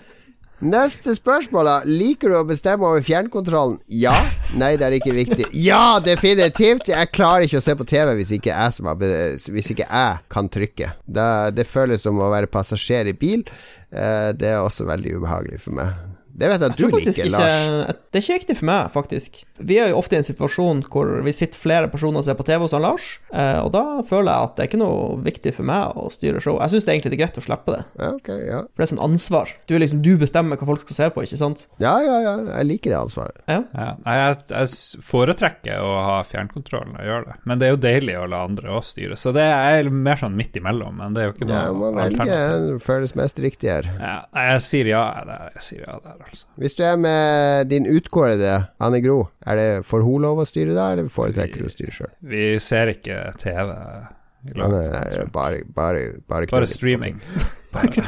Neste 0.61 1.15
spørsmål, 1.17 1.65
da. 1.65 1.75
Liker 1.89 2.29
du 2.29 2.35
å 2.37 2.43
bestemme 2.45 2.85
over 2.85 3.01
fjernkontrollen? 3.05 3.79
Ja. 3.89 4.13
Nei, 4.61 4.75
det 4.77 4.85
er 4.85 4.95
ikke 4.99 5.15
viktig. 5.15 5.47
Ja, 5.57 5.97
definitivt! 6.03 6.91
Jeg 6.91 7.09
klarer 7.15 7.47
ikke 7.47 7.57
å 7.57 7.65
se 7.65 7.73
på 7.77 7.87
TV 7.89 8.13
hvis 8.19 8.33
ikke 8.37 8.53
jeg, 8.53 8.85
har 8.85 9.01
hvis 9.01 9.71
ikke 9.73 9.87
jeg 9.87 10.21
kan 10.29 10.51
trykke. 10.53 10.93
Det, 11.05 11.27
det 11.57 11.65
føles 11.65 12.05
som 12.05 12.21
å 12.21 12.29
være 12.29 12.51
passasjer 12.51 13.09
i 13.09 13.17
bil. 13.17 13.41
Eh, 13.89 14.29
det 14.37 14.53
er 14.53 14.61
også 14.61 14.85
veldig 14.89 15.17
ubehagelig 15.17 15.63
for 15.65 15.81
meg. 15.81 16.10
Det 16.33 16.47
vet 16.49 16.61
jeg 16.63 16.71
at 16.71 16.79
Jeg 16.79 16.89
du 16.91 16.95
liker, 16.95 17.11
ikke 17.11 17.31
Lars. 17.33 17.97
Det 18.11 18.19
er 18.19 18.23
ikke 18.25 18.37
viktig 18.39 18.55
for 18.59 18.67
meg, 18.69 18.91
faktisk. 18.93 19.39
Vi 19.61 19.77
er 19.81 19.91
jo 19.91 19.97
ofte 19.99 20.15
i 20.15 20.19
en 20.21 20.25
situasjon 20.25 20.83
hvor 20.91 21.11
vi 21.25 21.33
sitter 21.35 21.59
flere 21.59 21.89
personer 21.91 22.21
og 22.21 22.25
ser 22.27 22.37
på 22.39 22.45
TV 22.47 22.63
hos 22.65 22.75
han 22.75 22.83
Lars, 22.85 23.07
eh, 23.33 23.59
og 23.61 23.71
da 23.75 23.83
føler 24.07 24.31
jeg 24.31 24.47
at 24.49 24.55
det 24.57 24.63
er 24.63 24.69
ikke 24.71 24.79
noe 24.81 25.17
viktig 25.25 25.53
for 25.57 25.67
meg 25.67 25.97
å 25.99 26.07
styre 26.13 26.41
show. 26.43 26.57
Jeg 26.63 26.73
syns 26.75 26.87
det 26.87 26.95
er 26.95 27.17
greit 27.19 27.37
å 27.41 27.43
slippe 27.45 27.75
det, 27.75 27.81
Ja, 27.99 28.11
ok, 28.15 28.29
ja. 28.47 28.61
for 28.71 28.81
det 28.83 28.87
er 28.87 28.91
sånn 28.93 29.03
ansvar. 29.05 29.51
Du, 29.69 29.75
liksom, 29.77 30.01
du 30.05 30.13
bestemmer 30.21 30.57
hva 30.59 30.69
folk 30.71 30.85
skal 30.85 30.97
se 30.97 31.09
på, 31.15 31.25
ikke 31.27 31.41
sant? 31.41 31.67
ja, 31.83 31.93
ja, 32.05 32.17
ja. 32.25 32.35
Jeg 32.51 32.67
liker 32.69 32.93
det 32.93 32.99
ansvaret. 33.01 33.41
Ja. 33.51 33.59
Ja, 33.75 33.89
jeg, 34.05 34.39
jeg 34.51 35.03
foretrekker 35.05 35.83
å 35.83 35.91
ha 36.07 36.17
fjernkontrollen 36.27 36.95
og 36.99 37.05
gjøre 37.07 37.27
det, 37.31 37.37
men 37.47 37.61
det 37.61 37.67
er 37.67 37.75
jo 37.75 37.81
deilig 37.85 38.17
å 38.21 38.25
la 38.31 38.43
andre 38.47 38.71
også 38.77 38.95
styre, 38.95 39.17
så 39.19 39.33
det 39.35 39.45
er 39.45 39.89
mer 39.91 40.19
sånn 40.19 40.35
midt 40.37 40.57
imellom, 40.59 40.97
men 40.99 41.15
det 41.15 41.23
er 41.23 41.29
jo 41.29 41.35
ikke 41.35 41.47
noe 41.49 41.67
må 41.81 41.91
velge 41.95 42.27
en 42.27 42.79
føles 42.83 43.13
mest 43.17 43.39
riktig 43.43 43.71
her. 43.71 43.87
Ja, 43.99 44.15
jeg 44.51 44.63
sier 44.65 44.89
ja 44.91 45.03
der, 45.27 45.51
jeg 45.57 45.65
sier 45.67 45.85
ja 45.85 45.97
der, 46.03 46.20
altså. 46.27 46.45
Hvis 46.61 46.75
du 46.77 46.83
er 46.85 46.97
med 47.01 47.67
din 47.71 47.87
utkårede 47.89 48.53
Anne 48.83 49.01
Gro, 49.03 49.19
er 49.45 49.59
det 49.59 49.67
får 49.87 50.05
hun 50.05 50.21
lov 50.27 50.41
å 50.43 50.47
styre 50.47 50.75
da, 50.77 50.91
eller 50.93 51.09
foretrekker 51.11 51.63
du 51.63 51.69
å 51.69 51.73
styre 51.73 51.95
sjøl? 51.95 52.11
Vi 52.33 52.45
ser 52.63 52.93
ikke 52.93 53.19
TV 53.41 53.69
i 53.71 54.55
lag. 54.57 54.71
Nei, 54.73 54.85
nei, 54.93 55.25
bare, 55.33 55.63
bare, 55.65 56.05
bare, 56.27 56.47
Bare 56.51 56.69
streaming. 56.69 57.19
streaming. 57.71 58.05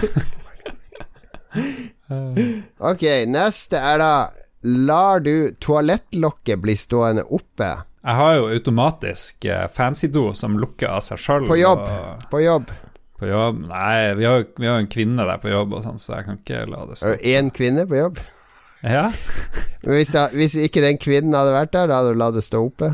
Ok, 2.80 3.04
neste 3.30 3.80
er 3.80 4.00
da 4.02 4.14
Lar 4.64 5.20
du 5.20 5.52
toalettlokket 5.60 6.62
bli 6.64 6.76
stående 6.80 7.26
oppe 7.36 7.68
Jeg 7.68 8.16
har 8.20 8.36
jo 8.38 8.46
automatisk 8.52 9.46
eh, 9.52 9.66
fancy-do 9.72 10.30
som 10.38 10.56
lukker 10.60 10.88
av 10.92 11.04
seg 11.04 11.20
sjøl. 11.20 11.48
på 11.48 11.58
jobb? 11.60 11.84
På 12.32 12.40
jobb. 12.44 12.72
På 13.24 13.30
jobb? 13.32 13.64
Nei, 13.72 14.14
vi 14.20 14.28
har 14.28 14.42
jo 14.42 14.48
vi 14.60 14.68
har 14.68 14.78
jo 14.78 14.84
en 14.86 14.92
kvinne 14.92 15.26
der 15.32 15.40
på 15.42 15.52
jobb, 15.54 15.78
og 15.80 15.86
sånn, 15.88 16.00
så 16.04 16.18
jeg 16.20 16.28
kan 16.28 16.40
ikke 16.42 16.64
la 16.70 16.84
det 16.92 17.00
stå. 17.00 17.14
Én 17.34 17.52
kvinne 17.56 17.88
på 17.88 18.00
jobb? 18.02 18.20
Ja, 18.84 19.06
Men 19.86 19.96
hvis, 19.98 20.12
det, 20.12 20.26
hvis 20.36 20.58
ikke 20.60 20.84
den 20.84 21.00
kvinnen 21.00 21.36
hadde 21.36 21.56
vært 21.56 21.72
der, 21.76 21.88
da 21.92 22.02
hadde 22.02 22.12
du 22.16 22.20
latt 22.20 22.36
det 22.36 22.44
stå 22.46 22.62
oppe? 22.68 22.92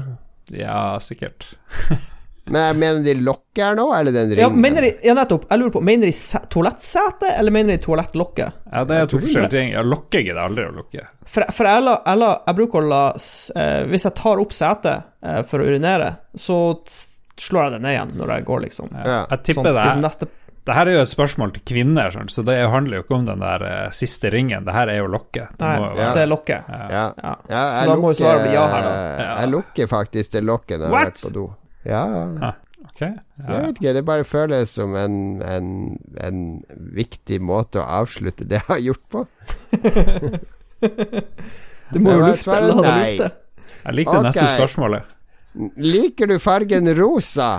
ja 0.53 0.95
sikkert. 1.01 1.43
Men 2.49 2.63
jeg 2.63 2.77
mener 2.81 3.03
de 3.05 3.13
lokket 3.21 3.59
her 3.61 3.75
nå, 3.77 3.83
eller 3.93 4.13
den 4.15 4.31
Ja, 4.33 4.47
ringen? 4.47 4.61
mener 4.63 4.81
de, 4.87 4.89
ja, 5.05 5.13
nettopp. 5.13 5.43
Jeg 5.51 5.61
lurer 5.61 5.73
på, 5.75 5.81
mener 5.85 6.09
de 6.09 6.13
toalettsetet, 6.15 6.49
toalettsete, 6.55 7.33
eller 7.37 7.53
mener 7.53 7.75
de 7.77 7.83
toalettlokket? 7.83 8.55
Ja, 8.71 8.81
det 8.89 8.97
er 8.97 9.09
to 9.11 9.19
forskjellige 9.21 9.53
ting. 9.53 9.69
Ja, 9.75 9.83
lokke 9.85 10.23
gidder 10.25 10.41
aldri 10.47 10.65
å 10.65 10.71
lukke. 10.79 11.03
For, 11.29 11.45
for 11.53 11.69
jeg, 11.69 11.83
la, 11.85 11.93
jeg, 12.07 12.21
la, 12.23 12.31
jeg 12.47 12.57
bruker 12.57 12.81
å 12.81 12.89
la 12.89 13.01
eh, 13.13 13.83
Hvis 13.91 14.07
jeg 14.07 14.15
tar 14.17 14.41
opp 14.41 14.55
setet 14.57 15.05
eh, 15.21 15.41
for 15.45 15.61
å 15.61 15.67
urinere, 15.69 16.09
så 16.33 16.57
slår 17.41 17.63
jeg 17.67 17.71
det 17.77 17.81
ned 17.85 17.93
igjen 17.95 18.11
når 18.19 18.33
jeg 18.35 18.45
går, 18.45 18.59
liksom. 18.67 18.91
Ja. 18.93 19.25
Jeg 19.31 19.43
tipper 19.43 19.63
Sånn, 19.63 19.67
det 19.69 19.83
liksom 19.85 20.01
neste, 20.05 20.27
Det 20.69 20.75
her 20.75 20.85
er 20.91 20.93
jo 20.93 21.01
et 21.01 21.09
spørsmål 21.09 21.51
til 21.55 21.63
kvinner, 21.65 22.11
sånn, 22.13 22.27
så 22.29 22.43
det 22.45 22.57
handler 22.69 22.99
jo 22.99 23.03
ikke 23.05 23.15
om 23.15 23.25
den 23.25 23.39
der 23.41 23.63
uh, 23.65 23.89
siste 23.95 24.29
ringen. 24.29 24.65
Det 24.67 24.73
her 24.75 24.87
er 24.91 24.97
jo 24.99 25.07
lokket. 25.09 25.55
Det 25.57 25.65
Nei, 25.65 25.77
Ja. 25.97 26.09
det 26.13 26.21
er 26.25 26.27
lokket. 26.29 26.67
Ja. 26.69 26.87
Ja. 26.91 27.09
Ja, 27.23 27.35
Så 27.49 27.79
jeg 27.79 27.87
da 27.89 27.95
må 28.03 28.11
jo 28.11 28.17
svaret 28.19 28.43
bli 28.45 28.53
ja 28.53 28.65
her, 28.69 28.81
da. 28.85 28.91
Ja. 29.23 29.29
Jeg 29.41 29.49
lukker 29.55 29.87
faktisk 29.89 30.31
det 30.35 30.43
lokket 30.45 30.79
når 30.79 30.85
jeg 30.85 30.97
har 30.99 31.05
vært 31.09 31.23
på 31.25 31.33
do. 31.33 31.45
Ja, 31.85 32.03
ja. 32.13 32.51
Ok. 32.89 33.01
Jeg 33.01 33.15
Ja. 33.47 33.59
vet 33.63 33.79
ikke, 33.79 33.93
det 33.93 34.05
bare 34.05 34.23
føles 34.27 34.69
som 34.75 34.95
en, 34.99 35.41
en, 35.41 35.69
en 36.19 36.39
viktig 36.93 37.39
måte 37.41 37.79
å 37.79 37.87
avslutte 38.03 38.45
det 38.45 38.59
jeg 38.59 38.67
har 38.67 38.79
gjort 38.79 39.05
på. 39.09 39.25
Du 41.89 41.97
må 42.03 42.11
jo 42.13 42.19
jeg 42.21 42.35
lufte, 42.35 42.53
eller 42.53 42.75
la 42.75 42.81
det 42.83 42.97
lufte. 42.99 43.29
Jeg 43.79 43.95
liker 43.97 44.19
det 44.19 44.25
neste 44.29 44.43
Ok. 44.45 44.51
spørsmålet. 44.53 45.15
Liker 45.75 46.29
du 46.31 46.37
fargen 46.39 46.87
rosa? 46.95 47.49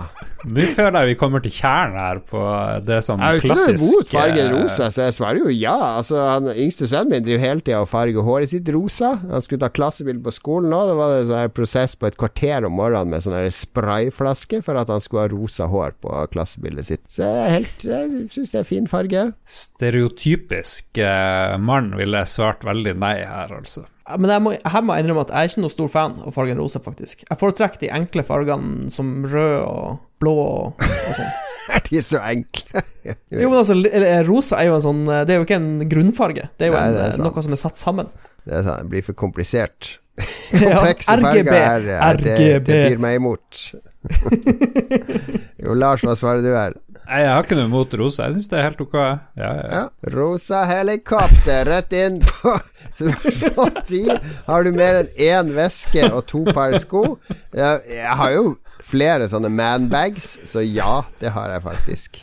Nå 0.41 0.63
føler 0.73 1.03
jeg 1.03 1.09
vi 1.11 1.15
kommer 1.21 1.43
til 1.45 1.51
kjernen 1.53 1.99
her 2.01 2.19
på 2.25 2.39
det 2.87 2.95
som 3.05 3.19
Jeg 3.21 3.27
er 3.27 3.35
jo 3.35 3.41
ikke 3.43 3.49
noe 3.51 3.57
klassisk 3.61 3.83
imot 3.93 4.07
fargen 4.09 4.39
eh, 4.47 4.53
rosa, 4.55 4.87
så 4.89 5.03
jeg 5.05 5.13
svarer 5.19 5.37
jo 5.43 5.51
ja. 5.53 5.75
Altså, 5.99 6.17
han 6.17 6.47
Yngste 6.55 6.87
sønnen 6.89 7.11
min 7.13 7.27
driver 7.27 7.43
hele 7.43 7.61
tida 7.61 7.81
og 7.83 7.89
farger 7.91 8.25
håret 8.25 8.49
sitt 8.49 8.71
rosa. 8.73 9.11
Han 9.29 9.45
skulle 9.45 9.61
ta 9.61 9.69
klassebilde 9.69 10.23
på 10.25 10.33
skolen 10.33 10.73
nå. 10.73 10.79
Da 10.89 10.95
var 10.97 11.13
det 11.13 11.19
en 11.21 11.29
sånn 11.29 11.53
prosess 11.53 11.93
på 12.01 12.09
et 12.09 12.17
kvarter 12.17 12.65
om 12.65 12.73
morgenen 12.79 13.13
med 13.13 13.21
sånn 13.27 13.37
sprayflaske 13.53 14.63
for 14.65 14.81
at 14.81 14.89
han 14.89 15.03
skulle 15.05 15.27
ha 15.27 15.33
rosa 15.35 15.69
hår 15.69 15.93
på 16.01 16.25
klassebildet 16.33 16.89
sitt. 16.89 17.05
Så 17.05 17.21
jeg, 17.29 17.53
helt- 17.59 17.85
jeg 17.91 18.25
syns 18.33 18.55
det 18.55 18.63
er 18.63 18.69
fin 18.71 18.89
farge. 18.89 19.27
Stereotypisk 19.45 20.97
eh, 21.05 21.57
mann 21.61 21.93
ville 22.01 22.25
svart 22.25 22.65
veldig 22.65 22.97
nei 22.97 23.19
her, 23.21 23.53
altså. 23.61 23.85
Ja, 24.11 24.17
Men 24.19 24.33
jeg 24.35 24.43
må, 24.43 24.51
her 24.75 24.83
må 24.85 24.95
jeg 24.97 25.05
innrømme 25.05 25.23
at 25.25 25.31
jeg 25.31 25.39
er 25.47 25.51
ikke 25.53 25.63
noen 25.63 25.73
stor 25.73 25.91
fan 25.93 26.17
av 26.21 26.35
fargen 26.35 26.59
rosa, 26.59 26.81
faktisk. 26.83 27.23
Jeg 27.29 27.39
foretrekker 27.39 27.81
de 27.85 27.91
enkle 27.95 28.25
fargene 28.27 28.91
som 28.93 29.13
rød 29.31 29.55
og 29.63 30.01
blå 30.21 30.35
og, 30.41 30.83
og 30.83 31.15
sånn. 31.15 31.31
Er 31.71 31.83
de 31.85 32.01
så 32.03 32.19
enkle? 32.27 32.81
Jo, 33.31 33.47
men 33.47 33.57
altså, 33.61 33.75
rosa 34.27 34.57
er 34.59 34.67
jo 34.67 34.73
en 34.75 34.83
sånn 34.83 34.99
Det 35.07 35.31
er 35.31 35.37
jo 35.39 35.45
ikke 35.45 35.59
en 35.61 35.69
grunnfarge. 35.89 36.49
Det 36.59 36.67
er 36.67 36.71
jo 36.73 36.75
Nei, 36.75 36.81
en, 36.89 36.97
det 36.97 37.05
er 37.07 37.21
noe 37.23 37.43
som 37.45 37.55
er 37.55 37.61
satt 37.61 37.79
sammen. 37.79 38.09
Det, 38.43 38.51
er 38.57 38.65
sant. 38.65 38.81
det 38.83 38.91
blir 38.91 39.05
for 39.07 39.17
komplisert. 39.17 39.93
Ja, 40.51 40.81
Komplekse 40.81 41.15
RGB. 41.15 41.47
farger 41.47 41.87
er, 41.87 42.17
RGB. 42.17 42.25
det, 42.27 42.35
det 42.67 42.79
blir 42.89 42.99
meg 43.01 43.15
imot. 43.21 43.61
jo, 45.61 45.73
Lars, 45.77 46.03
hva 46.05 46.15
svarer 46.17 46.41
du 46.43 46.49
her? 46.53 46.73
Nei, 47.11 47.19
jeg 47.25 47.31
har 47.33 47.43
ikke 47.43 47.57
noe 47.57 47.67
imot 47.67 47.93
rosa. 47.99 48.27
Jeg 48.29 48.37
syns 48.37 48.49
det 48.51 48.57
er 48.59 48.65
helt 48.69 48.81
ok. 48.83 48.95
Ja, 48.95 49.49
ja. 49.57 49.65
Ja. 49.67 49.81
Rosa 50.13 50.61
helikopter 50.69 51.67
rett 51.67 51.95
inn 51.97 52.21
på 52.23 52.53
spørsmål 53.01 53.73
10. 53.83 54.19
Har 54.47 54.65
du 54.65 54.71
mer 54.77 55.01
enn 55.01 55.11
én 55.27 55.51
veske 55.57 56.05
og 56.07 56.23
to 56.31 56.45
par 56.55 56.77
sko? 56.81 57.03
Jeg, 57.57 57.81
jeg 57.97 58.17
har 58.21 58.35
jo 58.37 58.45
flere 58.85 59.27
sånne 59.31 59.51
manbags, 59.53 60.29
så 60.49 60.63
ja, 60.63 61.01
det 61.21 61.33
har 61.35 61.51
jeg 61.57 61.65
faktisk. 61.67 62.21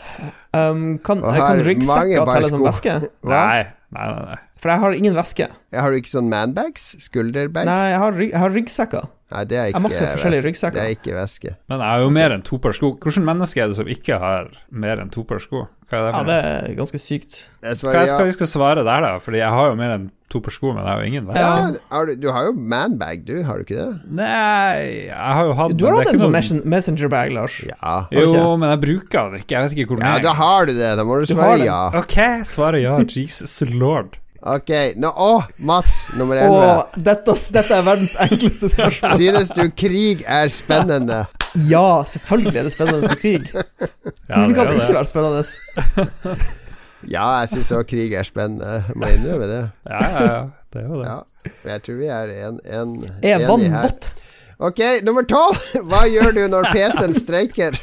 Um, 0.57 0.97
kan, 1.05 1.21
Og 1.21 1.37
kan 1.37 1.61
ryggsekker 1.67 2.25
telle 2.33 2.51
som 2.51 2.65
veske? 2.65 2.99
Nei, 3.29 3.67
nei, 3.93 4.09
nei. 4.09 4.25
nei. 4.33 4.41
For 4.59 4.73
jeg 4.73 4.83
har 4.83 4.97
ingen 4.97 5.15
væske. 5.15 5.47
Har 5.77 5.93
du 5.93 6.01
ikke 6.01 6.17
sånn 6.17 6.33
manbags? 6.33 6.91
Skulderbag? 7.05 7.69
Nei, 7.69 7.83
jeg 7.93 8.03
har, 8.03 8.17
rygg, 8.17 8.33
jeg 8.33 8.43
har 8.43 8.57
ryggsekker. 8.57 9.13
Nei, 9.29 9.43
det 9.45 9.57
er 9.61 9.67
ikke 9.73 9.81
masse 9.85 10.05
forskjellige 10.15 10.41
veske. 10.41 10.49
ryggsekker. 10.49 10.79
Det 10.79 10.85
er 10.89 10.95
ikke 10.97 11.17
væske. 11.19 11.51
Men 11.69 11.83
jeg 11.85 11.89
har 11.93 12.01
jo 12.01 12.13
mer 12.17 12.33
enn 12.33 12.45
to 12.49 12.59
par 12.65 12.73
sko. 12.73 12.95
Hvilket 12.97 13.25
menneske 13.29 13.61
er 13.61 13.67
det 13.69 13.77
som 13.77 13.91
ikke 13.93 14.17
har 14.23 14.47
mer 14.73 15.03
enn 15.03 15.11
to 15.13 15.25
par 15.29 15.43
sko? 15.45 15.67
Hva 15.91 15.99
er 15.99 16.07
det 16.07 16.13
Ja, 16.15 16.23
det 16.29 16.39
er 16.73 16.77
ganske 16.79 17.01
sykt. 17.03 17.43
Jeg 17.61 17.75
Hva 17.75 17.75
svarer 17.83 18.07
skal 18.09 18.25
ja. 18.25 18.29
vi 18.31 18.37
skal 18.39 18.49
svare 18.49 18.85
der, 18.87 19.05
da? 19.05 19.11
Fordi 19.21 19.43
jeg 19.43 19.51
har 19.53 19.69
jo 19.69 19.75
mer 19.77 19.93
enn 19.99 20.07
to 20.33 20.41
par 20.45 20.53
sko, 20.53 20.73
men 20.77 20.81
jeg 20.85 20.89
har 20.93 21.03
jo 21.03 21.09
ingen 21.13 21.29
veske. 21.29 21.77
Ja, 21.91 22.01
du, 22.09 22.15
du 22.21 22.27
har 22.33 22.47
jo 22.49 22.53
manbag, 22.57 23.25
du, 23.29 23.35
har 23.45 23.61
du 23.61 23.65
ikke 23.65 23.77
det? 23.81 24.01
Nei, 24.19 25.09
jeg 25.09 25.35
har 25.39 25.45
jo 25.49 25.57
hatt 25.61 25.77
Du 25.77 25.85
har 25.89 25.97
hatt 26.01 26.13
en 26.13 26.21
sånn 26.25 26.63
messengerbag, 26.69 27.33
Lars. 27.37 27.59
Ja. 27.69 27.99
Jo, 28.13 28.57
men 28.61 28.73
jeg 28.73 28.81
bruker 28.85 29.29
den 29.33 29.43
ikke. 29.43 29.57
Jeg 29.57 29.65
vet 29.67 29.77
ikke 29.77 29.93
hvor 29.93 30.01
den 30.01 30.09
Ja, 30.09 30.17
er. 30.17 30.25
da 30.25 30.33
har 30.41 30.69
du 30.69 30.73
det. 30.77 30.95
Da 31.01 31.05
må 31.09 31.21
du 31.21 31.29
svare 31.29 31.61
ja. 31.65 31.83
Ok, 32.01 32.17
svaret 32.49 32.85
ja. 32.85 32.97
Jesus 33.05 33.61
lord. 33.73 34.17
Ok, 34.39 34.71
nå, 35.03 35.09
Å, 35.11 35.31
Mats, 35.67 35.97
nummer 36.15 36.39
11. 36.39 36.53
Åh, 36.55 36.83
dette, 37.09 37.35
dette 37.57 37.75
er 37.75 37.83
verdens 37.83 38.15
enkleste 38.23 38.71
spørsmål. 38.71 39.17
Synes 39.19 39.51
du 39.57 39.65
krig 39.75 40.23
er 40.31 40.53
spennende? 40.55 41.25
Ja, 41.67 42.05
selvfølgelig 42.07 42.61
er 42.61 42.69
det 42.69 42.73
spennende 42.77 43.11
med 43.11 43.19
krig. 43.23 43.49
Ja, 44.29 44.43
Hvordan 44.43 44.51
det 44.51 44.57
kan 44.59 44.67
det 44.69 44.75
ikke 44.77 44.95
være 44.99 45.09
spennende? 45.09 46.49
Ja, 47.09 47.25
jeg 47.41 47.49
syns 47.55 47.71
òg 47.73 47.87
krig 47.89 48.13
er 48.13 48.27
spennende. 48.29 48.83
Må 48.93 49.09
innrømme 49.09 49.47
det. 49.49 49.61
Ja, 49.89 50.01
ja, 50.05 50.25
ja. 50.29 50.41
Det 50.69 50.83
er 50.83 50.89
jo 50.91 50.99
det. 51.01 51.07
Ja, 51.09 51.53
jeg 51.71 51.85
tror 51.87 51.97
vi 52.03 52.11
er 52.13 52.33
en, 52.45 52.59
en, 52.69 52.91
Er 53.25 53.47
vann 53.49 53.65
vått? 53.73 54.11
Ok, 54.59 54.81
nummer 55.07 55.23
tolv. 55.23 55.55
Hva 55.89 56.01
gjør 56.11 56.33
du 56.35 56.41
når 56.51 56.71
PC-en 56.75 57.15
streiker? 57.15 57.79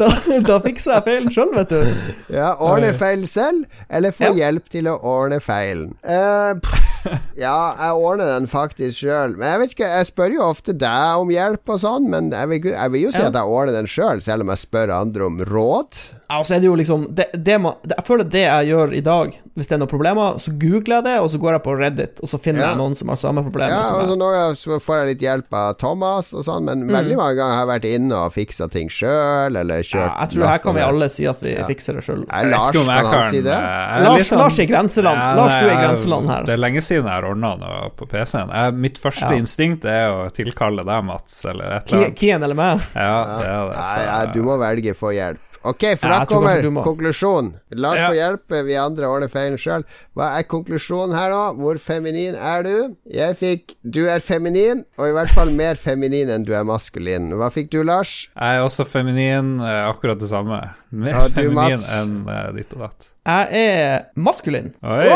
Da, 0.00 0.08
da 0.42 0.56
fikser 0.64 0.96
jeg 0.96 1.04
feilen 1.06 1.28
sjøl, 1.30 1.52
vet 1.54 1.70
du. 1.70 1.92
Ja, 2.34 2.48
Ordne 2.58 2.88
feil 2.98 3.22
selv, 3.30 3.62
eller 3.86 4.10
få 4.14 4.32
Ja. 4.32 4.48
hjelp 4.48 4.66
til 4.72 4.88
å 4.90 4.96
ordne 5.06 5.38
feilen? 5.40 5.92
Uh, 6.02 6.58
ja, 7.44 7.54
jeg 7.78 7.92
ordner 8.02 8.32
den 8.34 8.48
faktisk 8.50 9.04
sjøl. 9.04 9.36
Men 9.38 9.52
jeg 9.52 9.60
vet 9.62 9.76
ikke, 9.76 9.90
jeg 9.94 10.08
spør 10.10 10.34
jo 10.34 10.42
ofte 10.48 10.74
deg 10.74 11.22
om 11.22 11.30
hjelp 11.30 11.70
og 11.76 11.78
sånn, 11.84 12.10
men 12.10 12.32
jeg 12.34 12.50
vil, 12.50 12.68
jeg 12.74 12.94
vil 12.96 13.06
jo 13.06 13.12
si 13.14 13.22
Ja. 13.22 13.30
at 13.30 13.38
jeg 13.38 13.54
ordner 13.60 13.78
den 13.78 13.90
sjøl, 13.94 14.24
selv 14.26 14.42
om 14.44 14.50
jeg 14.52 14.64
spør 14.66 14.94
andre 14.98 15.28
om 15.30 15.38
råd. 15.52 16.02
Ja, 16.32 16.38
og 16.40 16.46
så 16.48 16.54
er 16.56 16.60
det 16.62 16.68
jo 16.70 16.74
liksom 16.80 17.02
det, 17.14 17.26
det 17.36 17.52
Jeg 17.60 18.04
føler 18.06 18.24
det 18.32 18.40
jeg 18.46 18.68
gjør 18.72 18.92
i 18.96 19.00
dag, 19.04 19.34
hvis 19.54 19.68
det 19.68 19.74
er 19.76 19.80
noen 19.82 19.90
problemer, 19.90 20.38
så 20.40 20.52
googler 20.56 20.94
jeg 20.96 21.04
det, 21.04 21.16
og 21.20 21.28
så 21.28 21.38
går 21.42 21.52
jeg 21.58 21.62
på 21.66 21.74
Reddit, 21.76 22.22
og 22.24 22.28
så 22.30 22.38
finner 22.40 22.62
Ja. 22.62 22.68
jeg 22.72 22.78
noen 22.80 22.94
som 22.96 23.08
har 23.12 23.16
samme 23.20 23.42
problem 23.44 23.68
Ja, 23.68 23.80
og 23.80 24.06
så 24.08 24.56
så 24.56 24.78
får 24.80 24.96
jeg 25.02 25.06
litt 25.12 25.24
hjelp 25.26 25.52
av 25.52 25.74
Thomas 25.76 26.32
og 26.32 26.42
sånn, 26.46 26.64
men 26.64 26.86
Mm. 26.86 26.94
veldig 26.96 27.16
mange 27.16 27.36
ganger 27.36 27.54
har 27.58 27.66
jeg 27.66 27.72
vært 27.82 27.88
inne 28.00 28.12
og 28.16 28.32
fiksa 28.32 28.70
ting 28.70 28.88
sjøl, 28.88 29.56
eller 29.60 29.82
kjørt 29.82 30.08
Ja, 30.08 30.16
jeg 30.24 30.30
tror 30.30 30.46
her 30.48 30.58
kan 30.58 30.74
vi 30.74 30.80
alle 30.80 31.08
si 31.10 31.26
at 31.26 31.40
vi 31.42 31.52
Ja. 31.54 31.66
fikser 31.66 31.94
det 31.94 32.04
sjøl. 32.04 32.24
Nei, 32.28 32.44
Lars, 32.48 32.72
kan 32.72 33.04
han 33.04 33.30
si 33.30 33.40
det? 33.42 33.52
eh, 33.52 33.98
jeg 33.98 34.02
Lars, 34.04 34.18
liksom, 34.18 34.38
sånn- 34.38 34.42
Lars 34.42 34.58
i 34.58 34.66
grenseland. 34.66 35.18
Ja, 35.18 35.34
Lars, 35.36 35.52
du 35.52 35.68
er 35.68 35.72
i 35.72 35.84
grenseland 35.86 36.28
her. 36.28 36.42
Det 36.44 36.52
er 36.54 36.58
lenge 36.58 36.80
siden 36.80 37.04
jeg 37.04 37.12
har 37.12 37.24
ordna 37.24 37.56
noe 37.56 37.90
på 37.96 38.08
PC-en. 38.08 38.80
Mitt 38.80 38.98
første 38.98 39.30
Ja. 39.30 39.36
instinkt 39.36 39.84
er 39.84 40.08
å 40.08 40.30
tilkalle 40.32 40.84
deg, 40.84 41.04
Mats, 41.04 41.44
eller 41.44 41.64
et 41.76 41.88
eller 41.92 42.04
annet. 42.06 42.16
Kien 42.16 42.42
eller 42.42 42.54
meg? 42.54 42.80
Ja, 42.96 43.38
det 43.38 43.46
er 43.46 43.68
det. 43.68 43.88
Så- 43.88 44.04
ja, 44.06 44.26
du 44.32 44.42
må 44.42 44.58
velge 44.58 44.94
få 44.96 45.12
hjelp. 45.12 45.38
Ok, 45.64 45.84
for 46.00 46.08
da 46.10 46.24
kommer 46.26 46.62
konklusjonen. 46.82 47.52
Lars 47.78 47.98
Ja. 48.00 48.08
får 48.08 48.16
hjelpe, 48.18 48.62
vi 48.66 48.74
andre 48.76 49.06
ordner 49.06 49.28
feilen 49.30 49.58
sjøl. 49.58 49.84
Hva 50.16 50.38
er 50.38 50.42
konklusjonen 50.50 51.14
her 51.14 51.30
nå? 51.30 51.42
Hvor 51.60 51.78
feminin 51.78 52.34
er 52.34 52.62
du? 52.66 52.96
Jeg 53.06 53.36
fikk 53.38 53.74
du 53.84 54.00
er 54.10 54.18
feminin, 54.18 54.84
og 54.98 55.06
i 55.08 55.12
hvert 55.12 55.30
fall 55.30 55.52
mer 55.54 55.74
feminin 55.78 56.28
enn 56.34 56.44
du 56.44 56.52
er 56.52 56.64
maskulin. 56.66 57.30
Hva 57.38 57.50
fikk 57.54 57.70
du, 57.70 57.82
Lars? 57.86 58.28
Jeg 58.34 58.58
er 58.58 58.64
også 58.66 58.84
feminin, 58.88 59.60
eh, 59.62 59.88
akkurat 59.90 60.18
det 60.18 60.28
samme. 60.28 60.58
Mer 60.90 61.10
Ja, 61.14 61.28
du, 61.28 61.34
feminin 61.34 61.54
Mats? 61.54 61.88
enn 62.02 62.28
eh, 62.28 62.52
ditt 62.58 62.74
og 62.74 62.80
datt. 62.88 63.08
Jeg 63.24 63.48
er 63.54 64.06
maskulin. 64.16 64.72
Oi! 64.82 65.06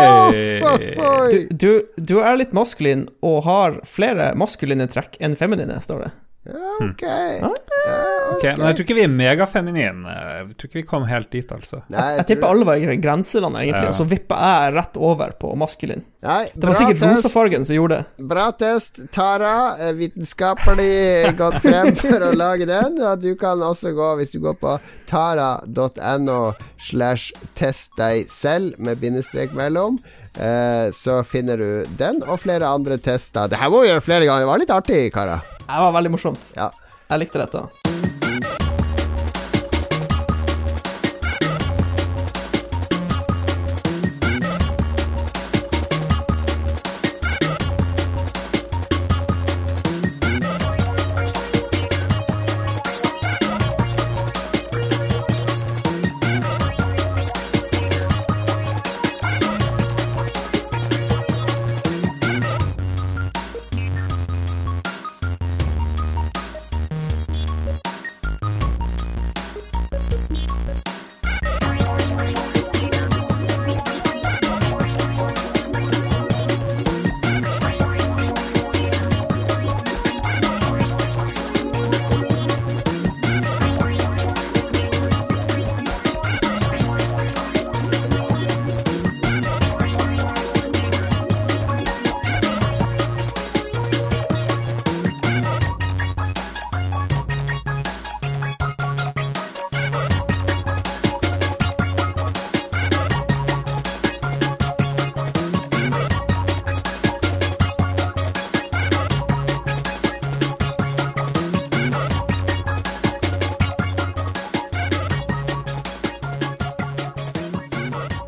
Oi. 0.63 1.31
Du, 1.33 1.49
du, 1.51 1.83
du 1.99 2.15
er 2.23 2.37
litt 2.39 2.53
maskulin 2.55 3.09
og 3.21 3.43
har 3.49 3.81
flere 3.85 4.31
maskuline 4.39 4.87
trekk 4.87 5.19
enn 5.21 5.35
feminine, 5.35 5.81
står 5.83 6.05
det. 6.07 6.13
Ok 6.47 6.83
ok. 6.87 7.03
Ah. 7.43 7.51
Ja, 7.89 7.97
Ok, 8.27 8.43
Men 8.59 8.67
jeg 8.69 8.77
tror 8.77 8.85
ikke 8.87 8.97
vi 8.99 9.05
er 9.07 9.13
megafeminine. 9.13 10.13
Jeg 10.13 10.57
tror 10.59 10.69
ikke 10.69 10.79
vi 10.81 10.87
kom 10.91 11.05
helt 11.09 11.31
dit, 11.33 11.53
altså. 11.55 11.79
Nei, 11.93 12.17
Jeg 12.19 12.27
tipper 12.33 12.51
alle 12.53 12.67
var 12.69 12.77
i 12.83 12.97
grenseland, 13.01 13.57
egentlig, 13.57 13.85
Ja. 13.87 13.93
og 13.93 13.95
så 13.95 14.07
vippa 14.09 14.37
jeg 14.43 14.75
rett 14.75 14.97
over 14.97 15.33
på 15.41 15.55
maskulin. 15.57 16.03
Nei, 16.27 16.45
Det 16.55 16.65
var 16.67 16.75
sikkert 16.75 17.03
rosafargen 17.07 17.65
som 17.65 17.77
gjorde 17.77 17.99
det. 18.03 18.27
Bra 18.29 18.51
test, 18.53 19.01
Tara. 19.13 19.77
Eh, 19.79 19.93
Vitenskapelig 19.93 21.37
gått 21.39 21.61
frem 21.63 21.95
for 21.97 22.27
å 22.29 22.33
lage 22.35 22.67
den. 22.67 22.99
Og 23.01 23.21
du 23.23 23.35
kan 23.37 23.59
også 23.63 23.95
gå, 23.95 24.17
hvis 24.19 24.33
du 24.35 24.41
går 24.41 24.59
på 24.61 24.79
tara.no 25.07 26.55
slash 26.79 27.33
test 27.55 27.93
deg 27.97 28.27
selv 28.29 28.79
med 28.79 28.99
bindestrek 29.01 29.55
mellom, 29.57 29.99
eh, 30.37 30.91
så 30.93 31.23
finner 31.25 31.57
du 31.57 31.85
den 31.97 32.23
og 32.27 32.41
flere 32.43 32.67
andre 32.69 32.99
tester. 32.99 33.49
Det 33.49 33.59
her 33.61 33.71
må 33.71 33.83
vi 33.85 33.89
gjøre 33.93 34.03
flere 34.05 34.27
ganger. 34.29 34.41
Det 34.45 34.51
var 34.53 34.59
litt 34.65 34.75
artig, 34.77 35.13
karer. 35.15 35.41
Det 35.67 35.81
var 35.87 35.93
veldig 35.97 36.11
morsomt. 36.15 36.53
Ja. 36.57 36.71
Jeg 37.07 37.23
likte 37.23 37.39
dette. 37.39 38.26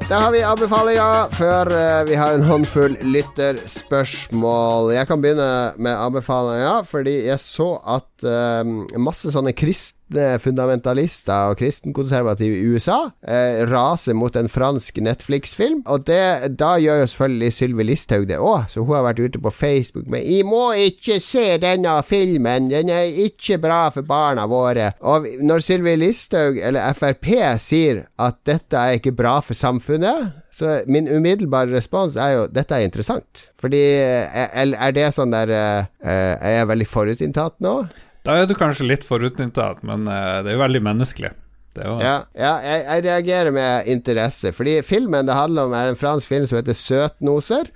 Da 0.08 0.16
har 0.16 0.30
vi 0.32 0.38
anbefalinger 0.40 1.34
før 1.36 1.68
eh, 1.76 2.06
vi 2.08 2.14
har 2.16 2.32
en 2.32 2.46
håndfull 2.48 2.94
lytterspørsmål. 3.12 4.94
Jeg 4.96 5.04
kan 5.10 5.20
begynne 5.20 5.48
med 5.76 6.00
anbefalinger, 6.00 6.80
fordi 6.88 7.26
jeg 7.26 7.36
så 7.42 7.74
at 7.84 8.24
eh, 8.24 8.70
masse 8.96 9.28
sånne 9.34 9.52
kristne 9.52 10.38
fundamentalister 10.40 11.50
og 11.50 11.58
kristenkonservative 11.60 12.56
i 12.56 12.70
USA 12.72 13.10
eh, 13.20 13.60
raser 13.68 14.16
mot 14.16 14.32
en 14.40 14.48
fransk 14.48 15.02
Netflix-film. 15.04 15.82
Og 15.84 16.06
det, 16.08 16.56
da 16.56 16.70
gjør 16.80 17.02
jo 17.02 17.10
selvfølgelig 17.12 17.52
Sylvi 17.58 17.88
Listhaug 17.90 18.24
det 18.30 18.40
òg, 18.40 18.64
så 18.72 18.80
hun 18.80 18.96
har 18.96 19.04
vært 19.10 19.20
ute 19.26 19.44
på 19.44 19.52
Facebook 19.52 20.08
med 20.08 20.24
'Jeg 20.24 20.48
må 20.48 20.72
ikke 20.72 21.20
se 21.20 21.58
denne 21.60 21.98
filmen, 22.00 22.70
den 22.72 22.88
er 22.88 23.12
ikke 23.28 23.60
bra 23.60 23.90
for 23.92 24.08
barna 24.08 24.48
våre'. 24.48 24.94
Og 25.04 25.28
når 25.44 25.60
Sylvi 25.68 25.98
Listhaug 26.00 26.56
eller 26.56 26.96
Frp 26.96 27.28
sier 27.60 28.06
at 28.18 28.40
dette 28.48 28.72
er 28.72 28.96
ikke 28.96 29.12
bra 29.12 29.40
for 29.44 29.52
samfunnet, 29.52 29.97
så 30.54 30.78
min 30.90 31.08
umiddelbare 31.08 31.72
respons 31.72 32.16
er 32.20 32.34
jo 32.34 32.46
dette 32.52 32.76
er 32.76 32.86
interessant. 32.86 33.48
Fordi 33.58 33.80
eh, 33.98 34.46
er 34.54 34.94
det 34.96 35.08
sånn 35.16 35.34
der 35.34 35.52
eh, 35.54 35.90
eh, 36.02 36.34
Er 36.36 36.56
jeg 36.60 36.70
veldig 36.72 36.88
forutinntatt 36.88 37.58
nå? 37.64 37.74
Da 38.26 38.36
er 38.36 38.48
du 38.48 38.56
kanskje 38.58 38.88
litt 38.88 39.06
forutinntatt, 39.06 39.84
men 39.86 40.04
det 40.04 40.50
er 40.50 40.56
jo 40.56 40.60
veldig 40.60 40.82
menneskelig. 40.84 41.30
Det 41.76 41.86
jo 41.86 41.94
det. 42.00 42.08
Ja, 42.08 42.16
ja 42.36 42.54
jeg, 42.64 42.82
jeg 42.84 43.04
reagerer 43.06 43.54
med 43.54 43.88
interesse. 43.92 44.52
Fordi 44.56 44.80
filmen 44.84 45.28
det 45.28 45.36
handler 45.38 45.68
om, 45.68 45.76
er 45.76 45.92
en 45.92 46.00
fransk 46.00 46.28
film 46.32 46.48
som 46.48 46.58
heter 46.58 46.76
Søtnoser. 46.76 47.70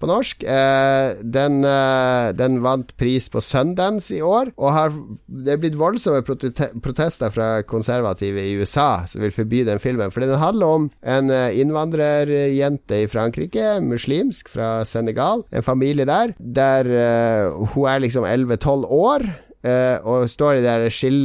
På 0.00 0.08
norsk. 0.10 0.42
Eh, 0.44 1.16
den, 1.22 1.62
eh, 1.64 2.32
den 2.36 2.60
vant 2.64 2.90
pris 3.00 3.28
på 3.32 3.40
Sundance 3.40 4.16
i 4.16 4.20
år, 4.24 4.50
og 4.56 4.72
har, 4.74 4.92
det 5.26 5.54
er 5.54 5.62
blitt 5.62 5.78
voldsomme 5.80 6.20
prote- 6.26 6.68
protester 6.84 7.32
fra 7.32 7.62
konservative 7.62 8.42
i 8.42 8.54
USA 8.60 9.06
som 9.08 9.24
vil 9.24 9.32
forby 9.34 9.64
den 9.64 9.80
filmen. 9.82 10.12
For 10.12 10.20
den 10.20 10.36
handler 10.36 10.66
om 10.66 10.90
en 11.02 11.32
eh, 11.32 11.56
innvandrerjente 11.60 13.02
i 13.04 13.08
Frankrike, 13.10 13.78
muslimsk, 13.84 14.50
fra 14.52 14.84
Senegal. 14.84 15.46
En 15.52 15.64
familie 15.64 16.04
der, 16.08 16.34
der 16.38 16.92
eh, 16.92 17.66
hun 17.74 17.88
er 17.88 18.04
liksom 18.04 18.28
11-12 18.28 18.86
år, 18.92 19.24
eh, 19.64 19.96
og 20.04 20.28
står 20.28 20.58
i 20.58 20.64
det 20.64 20.72
der 20.72 20.92
skill 20.92 21.22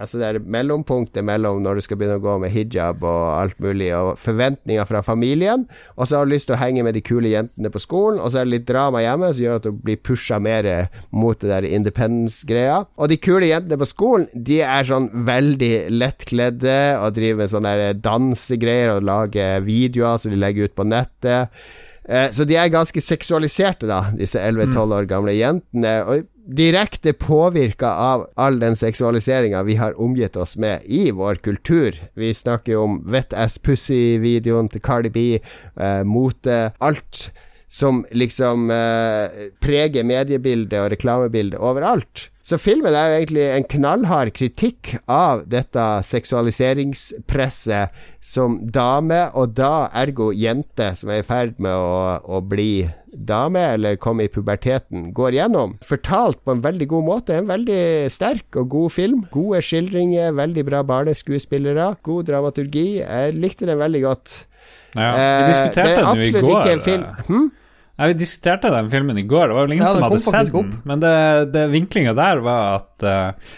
altså 0.00 0.20
det 0.20 0.26
er 0.28 0.38
mellompunktet 0.56 1.24
mellom 1.26 1.62
når 1.64 1.78
du 1.78 1.84
skal 1.86 1.98
begynne 2.00 2.18
å 2.20 2.24
gå 2.24 2.36
med 2.42 2.52
hijab 2.54 3.04
og 3.06 3.22
alt 3.36 3.60
mulig, 3.62 3.90
og 3.96 4.18
forventninger 4.20 4.88
fra 4.88 5.02
familien, 5.04 5.66
og 5.94 6.08
så 6.08 6.18
har 6.18 6.26
du 6.26 6.34
lyst 6.34 6.50
til 6.50 6.56
å 6.56 6.60
henge 6.60 6.84
med 6.86 6.96
de 6.96 7.04
kule 7.04 7.32
jentene 7.32 7.72
på 7.72 7.82
skolen, 7.82 8.20
og 8.20 8.32
så 8.32 8.40
er 8.40 8.48
det 8.48 8.54
litt 8.56 8.68
drama 8.68 9.02
hjemme 9.04 9.30
som 9.32 9.46
gjør 9.46 9.60
at 9.60 9.68
du 9.68 9.80
blir 9.86 10.02
pusha 10.04 10.40
mer 10.42 10.68
mot 11.14 11.38
det 11.40 11.50
der 11.50 11.68
independence-greia. 11.68 12.82
Og 12.98 13.10
de 13.12 13.20
kule 13.20 13.48
jentene 13.50 13.80
på 13.80 13.90
skolen, 13.90 14.28
de 14.34 14.60
er 14.66 14.88
sånn 14.88 15.10
veldig 15.26 15.72
lettkledde 15.94 16.78
og 17.00 17.16
driver 17.16 17.42
med 17.42 17.54
sånne 17.54 17.94
dansegreier 18.04 18.96
og 18.96 19.08
lager 19.08 19.64
videoer 19.64 20.20
som 20.20 20.34
de 20.34 20.40
legger 20.40 20.68
ut 20.68 20.78
på 20.78 20.86
nettet. 20.88 21.52
Eh, 22.04 22.28
så 22.32 22.44
de 22.44 22.56
er 22.60 22.72
ganske 22.72 23.00
seksualiserte, 23.00 23.88
da, 23.88 24.02
disse 24.16 24.40
11-12 24.40 24.96
år 24.98 25.08
gamle 25.08 25.34
jentene. 25.36 25.94
Og 26.04 26.28
direkte 26.46 27.12
påvirka 27.12 27.88
av 27.88 28.26
all 28.36 28.58
den 28.60 28.76
seksualiseringa 28.76 29.62
vi 29.62 29.76
har 29.76 30.00
omgitt 30.00 30.36
oss 30.36 30.56
med 30.56 30.82
i 30.84 31.10
vår 31.10 31.34
kultur. 31.34 31.96
Vi 32.14 32.34
snakker 32.34 32.76
om 32.76 33.00
Wet 33.08 33.32
Ass 33.32 33.58
Pussy-videoen 33.58 34.68
til 34.68 34.84
Cardi 34.84 35.10
B, 35.10 35.24
eh, 35.80 36.02
mote 36.04 36.72
Alt 36.78 37.30
som 37.68 38.04
liksom 38.10 38.70
eh, 38.70 39.48
preger 39.60 40.04
mediebildet 40.04 40.78
og 40.82 40.92
reklamebildet 40.92 41.60
overalt. 41.60 42.28
Så 42.44 42.58
filmen 42.60 42.92
er 42.92 43.06
jo 43.08 43.20
egentlig 43.22 43.44
en 43.48 43.64
knallhard 43.72 44.34
kritikk 44.36 44.90
av 45.08 45.46
dette 45.48 45.80
seksualiseringspresset 46.04 48.02
som 48.20 48.58
dame, 48.68 49.22
og 49.32 49.54
da 49.56 49.88
ergo 49.96 50.28
jente, 50.36 50.90
som 51.00 51.08
er 51.08 51.22
i 51.22 51.24
ferd 51.24 51.56
med 51.56 51.72
å, 51.72 52.20
å 52.20 52.42
bli 52.44 52.84
dame, 53.14 53.62
eller 53.78 53.96
komme 53.96 54.26
i 54.26 54.32
puberteten, 54.32 55.08
går 55.16 55.38
gjennom. 55.38 55.72
Fortalt 55.88 56.42
på 56.44 56.52
en 56.52 56.60
veldig 56.64 56.90
god 56.92 57.08
måte. 57.08 57.40
En 57.40 57.48
veldig 57.48 58.12
sterk 58.12 58.60
og 58.60 58.68
god 58.76 58.92
film. 58.92 59.24
Gode 59.32 59.64
skildringer, 59.64 60.36
veldig 60.36 60.68
bra 60.68 60.84
barneskuespillere, 60.84 61.94
god 62.04 62.28
dramaturgi. 62.28 62.88
Jeg 63.00 63.38
likte 63.40 63.70
den 63.70 63.80
veldig 63.80 64.04
godt. 64.04 64.36
Ja, 64.94 65.10
vi 65.16 65.48
diskuterte 65.48 65.96
den 65.96 66.20
jo 66.20 66.28
i 66.28 66.44
går. 66.44 66.74
Eh. 66.76 67.28
Hm? 67.30 67.52
Vi 67.96 68.14
diskuterte 68.18 68.72
den 68.74 68.90
filmen 68.90 69.18
i 69.18 69.22
går, 69.22 69.48
det 69.48 69.54
var 69.54 69.68
vel 69.68 69.76
ingen 69.76 69.86
ja, 69.86 69.92
som 69.92 70.02
hadde 70.02 70.22
sett 70.22 70.50
den. 70.52 70.72
Men 70.88 71.02
det, 71.02 71.14
det 71.54 71.68
vinklinga 71.70 72.14
der 72.18 72.42
var 72.42 72.80
at 72.80 73.06
uh, 73.06 73.52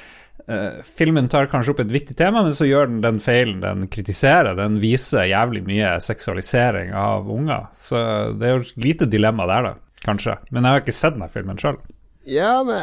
uh, 0.50 0.82
filmen 0.98 1.30
tar 1.32 1.48
kanskje 1.52 1.72
opp 1.72 1.80
et 1.86 1.94
viktig 1.94 2.18
tema, 2.18 2.42
men 2.44 2.52
så 2.56 2.68
gjør 2.68 2.90
den 2.90 3.00
den 3.04 3.20
feilen 3.24 3.62
den 3.64 3.86
kritiserer. 3.92 4.52
Den 4.58 4.76
viser 4.82 5.30
jævlig 5.30 5.64
mye 5.68 5.94
seksualisering 6.04 6.92
av 6.92 7.30
unger. 7.32 7.70
Så 7.80 8.02
det 8.36 8.50
er 8.50 8.58
jo 8.58 8.84
lite 8.84 9.08
dilemma 9.08 9.48
der, 9.48 9.70
da, 9.70 10.02
kanskje. 10.04 10.36
Men 10.50 10.68
jeg 10.68 10.76
har 10.76 10.84
ikke 10.84 10.98
sett 11.00 11.16
den 11.16 11.32
filmen 11.32 11.62
sjøl. 11.62 11.80
Ja, 12.26 12.58
men 12.66 12.76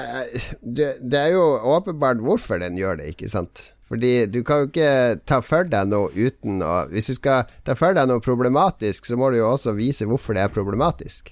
det, 0.62 0.96
det 1.04 1.20
er 1.20 1.36
jo 1.36 1.46
åpenbart 1.76 2.22
hvorfor 2.24 2.62
den 2.64 2.80
gjør 2.80 2.98
det, 3.02 3.14
ikke 3.14 3.30
sant? 3.30 3.68
Fordi 3.94 4.14
du 4.26 4.40
kan 4.48 4.64
jo 4.64 4.72
ikke 4.72 5.20
ta 5.30 5.38
for 5.46 5.68
deg 5.70 5.92
noe 5.92 6.10
uten 6.18 6.64
å 6.66 6.88
Hvis 6.90 7.12
du 7.12 7.18
skal 7.20 7.50
ta 7.68 7.76
for 7.78 7.94
deg 7.94 8.10
noe 8.10 8.24
problematisk, 8.24 9.06
så 9.06 9.20
må 9.20 9.30
du 9.30 9.38
jo 9.38 9.52
også 9.52 9.76
vise 9.78 10.08
hvorfor 10.10 10.34
det 10.34 10.48
er 10.48 10.56
problematisk. 10.56 11.30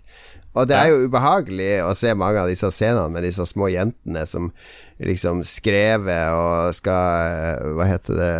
Og 0.52 0.68
det 0.68 0.76
er 0.76 0.90
jo 0.92 1.06
ubehagelig 1.08 1.80
å 1.86 1.94
se 1.96 2.12
mange 2.18 2.42
av 2.42 2.50
disse 2.52 2.68
scenene 2.76 3.08
med 3.14 3.24
disse 3.24 3.46
små 3.48 3.70
jentene 3.72 4.26
som 4.28 4.50
liksom 5.02 5.46
skrever 5.48 6.36
og 6.36 6.76
skal 6.76 7.72
Hva 7.78 7.88
heter 7.88 8.20
det 8.20 8.34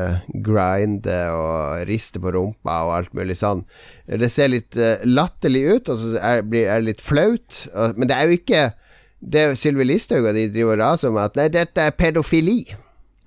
Grinde 0.44 1.22
og 1.34 1.88
riste 1.90 2.20
på 2.22 2.36
rumpa 2.36 2.82
og 2.86 2.94
alt 2.98 3.16
mulig 3.18 3.40
sånn. 3.40 3.64
Det 4.06 4.30
ser 4.30 4.52
litt 4.52 4.78
uh, 4.78 5.00
latterlig 5.08 5.64
ut, 5.72 5.94
og 5.94 6.04
så 6.04 6.20
er 6.20 6.44
det 6.46 6.68
litt 6.84 7.02
flaut. 7.02 7.64
Men 7.96 8.12
det 8.12 8.18
er 8.20 8.28
jo 8.28 8.38
ikke 8.42 8.68
det 9.22 9.48
Sylvi 9.62 9.88
Listhaug 9.88 10.28
og 10.28 10.36
de 10.36 10.50
driver 10.52 10.76
og 10.76 10.82
raser 10.84 11.14
om 11.14 11.20
at 11.22 11.40
Nei, 11.40 11.48
dette 11.54 11.88
er 11.88 11.96
pedofili. 11.96 12.66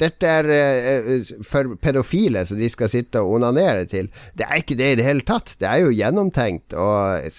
Dette 0.03 0.31
er 0.31 0.49
uh, 0.51 1.33
for 1.47 1.77
pedofile 1.83 2.43
som 2.49 2.59
de 2.61 2.71
skal 2.73 2.91
sitte 2.91 3.23
og 3.23 3.39
onanere 3.39 3.87
til. 3.91 4.11
Det 4.35 4.49
er 4.49 4.63
ikke 4.63 4.79
det 4.81 4.93
i 4.93 4.99
det 5.01 5.07
hele 5.07 5.27
tatt. 5.27 5.57
Det 5.61 5.69
er 5.71 5.85
jo 5.85 5.95
gjennomtenkt 5.95 6.75
og 6.75 7.31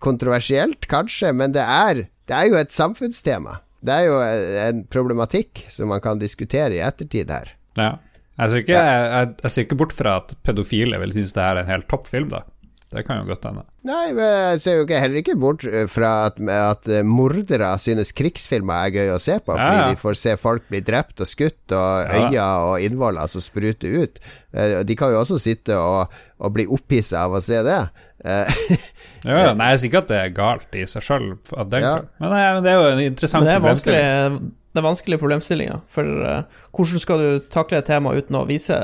kontroversielt, 0.00 0.88
kanskje, 0.90 1.32
men 1.36 1.52
det 1.54 1.64
er, 1.64 2.06
det 2.28 2.36
er 2.36 2.48
jo 2.48 2.60
et 2.60 2.72
samfunnstema. 2.72 3.60
Det 3.84 3.96
er 3.96 4.06
jo 4.08 4.20
en 4.66 4.84
problematikk 4.92 5.64
som 5.72 5.90
man 5.92 6.02
kan 6.04 6.20
diskutere 6.20 6.76
i 6.76 6.84
ettertid 6.84 7.32
her. 7.32 7.52
Ja. 7.78 7.96
Jeg 8.40 8.52
ser 8.52 8.62
ikke, 8.62 8.80
jeg, 8.80 9.32
jeg 9.42 9.52
ser 9.52 9.66
ikke 9.66 9.76
bort 9.82 9.92
fra 9.92 10.14
at 10.22 10.32
pedofile 10.46 10.96
vil 11.02 11.12
synes 11.12 11.34
det 11.36 11.42
er 11.44 11.60
en 11.60 11.68
helt 11.68 11.88
topp 11.92 12.06
film, 12.08 12.30
da. 12.32 12.46
Det 12.90 13.04
kan 13.06 13.20
jo 13.20 13.28
godt 13.28 13.44
hende. 13.46 13.62
Nei, 13.86 14.10
men 14.16 14.24
jeg 14.26 14.62
ser 14.64 14.74
jo 14.80 14.82
ikke, 14.82 14.98
heller 14.98 15.20
ikke 15.20 15.36
bort 15.38 15.62
eh, 15.68 15.84
fra 15.88 16.08
at, 16.26 16.40
at 16.50 16.88
eh, 16.90 17.04
mordere 17.06 17.68
synes 17.78 18.10
krigsfilmer 18.18 18.88
er 18.88 18.96
gøy 18.96 19.12
å 19.14 19.20
se 19.22 19.36
på, 19.38 19.54
fordi 19.54 19.76
ja, 19.76 19.84
ja. 19.84 19.92
de 19.94 20.00
får 20.00 20.18
se 20.18 20.34
folk 20.40 20.66
bli 20.72 20.80
drept 20.84 21.22
og 21.22 21.30
skutt, 21.30 21.62
og 21.70 22.10
øyne 22.10 22.34
ja. 22.34 22.48
og 22.66 22.82
innvoller 22.82 23.30
som 23.30 23.44
spruter 23.44 24.02
ut. 24.02 24.18
Eh, 24.50 24.80
de 24.86 24.98
kan 24.98 25.14
jo 25.14 25.22
også 25.22 25.38
sitte 25.38 25.78
og, 25.78 26.18
og 26.42 26.54
bli 26.56 26.66
opphissa 26.66 27.28
av 27.28 27.38
å 27.38 27.44
se 27.44 27.62
det. 27.66 27.80
ja, 28.20 28.42
ja, 29.24 29.52
nei, 29.56 29.70
jeg 29.72 29.80
sier 29.80 29.88
ikke 29.88 30.02
at 30.02 30.10
det 30.10 30.18
er 30.20 30.32
galt 30.36 30.74
i 30.76 30.82
seg 30.90 31.06
sjøl, 31.06 31.30
men, 31.30 31.86
men, 32.20 32.58
det 32.66 32.74
er 32.74 32.76
jo 32.76 32.90
en 32.90 33.00
interessant 33.06 33.46
det 33.46 33.54
er 33.54 33.62
problemstilling. 33.62 34.50
Det 34.70 34.78
er 34.78 34.84
vanskelige 34.84 35.18
problemstillinger, 35.22 35.80
for 35.90 36.06
uh, 36.20 36.60
hvordan 36.76 37.02
skal 37.02 37.22
du 37.22 37.46
takle 37.50 37.80
et 37.80 37.88
tema 37.88 38.12
uten 38.14 38.36
å 38.38 38.44
vise, 38.46 38.76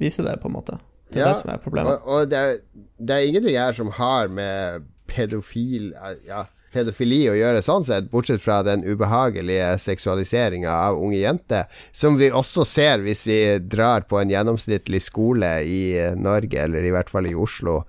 vise 0.00 0.24
det, 0.26 0.34
på 0.42 0.50
en 0.50 0.56
måte? 0.58 0.80
Det 1.10 1.18
er 1.18 1.24
ja, 1.24 1.30
det 1.32 1.40
som 1.40 1.52
er 1.54 1.62
problemet. 1.62 2.02
Og, 2.04 2.18
og 2.18 2.28
det, 2.30 2.38
er, 2.38 2.58
det, 3.00 3.14
er, 3.16 3.26
ingenting 3.26 3.58
her 3.58 3.76
som 3.76 3.90
har 3.96 4.28
med 4.28 4.88
pedofil 5.10 5.90
ja, 6.28 6.44
pedofili 6.72 7.24
å 7.30 7.34
gjøre, 7.34 7.62
sånn 7.64 7.84
sett, 7.86 8.10
bortsett 8.12 8.42
fra 8.42 8.60
den 8.66 8.84
ubehagelige 8.86 9.72
seksualiseringa 9.82 10.70
av 10.70 11.00
unge 11.02 11.18
jenter, 11.18 11.66
som 11.92 12.18
vi 12.20 12.30
også 12.30 12.64
ser 12.68 13.02
hvis 13.04 13.24
vi 13.26 13.40
drar 13.58 14.06
på 14.10 14.20
en 14.20 14.30
gjennomsnittlig 14.30 15.02
skole 15.02 15.56
i 15.66 15.82
Norge, 16.18 16.62
eller 16.62 16.86
i 16.86 16.92
hvert 16.94 17.10
fall 17.10 17.26
i 17.30 17.34
Oslo, 17.34 17.80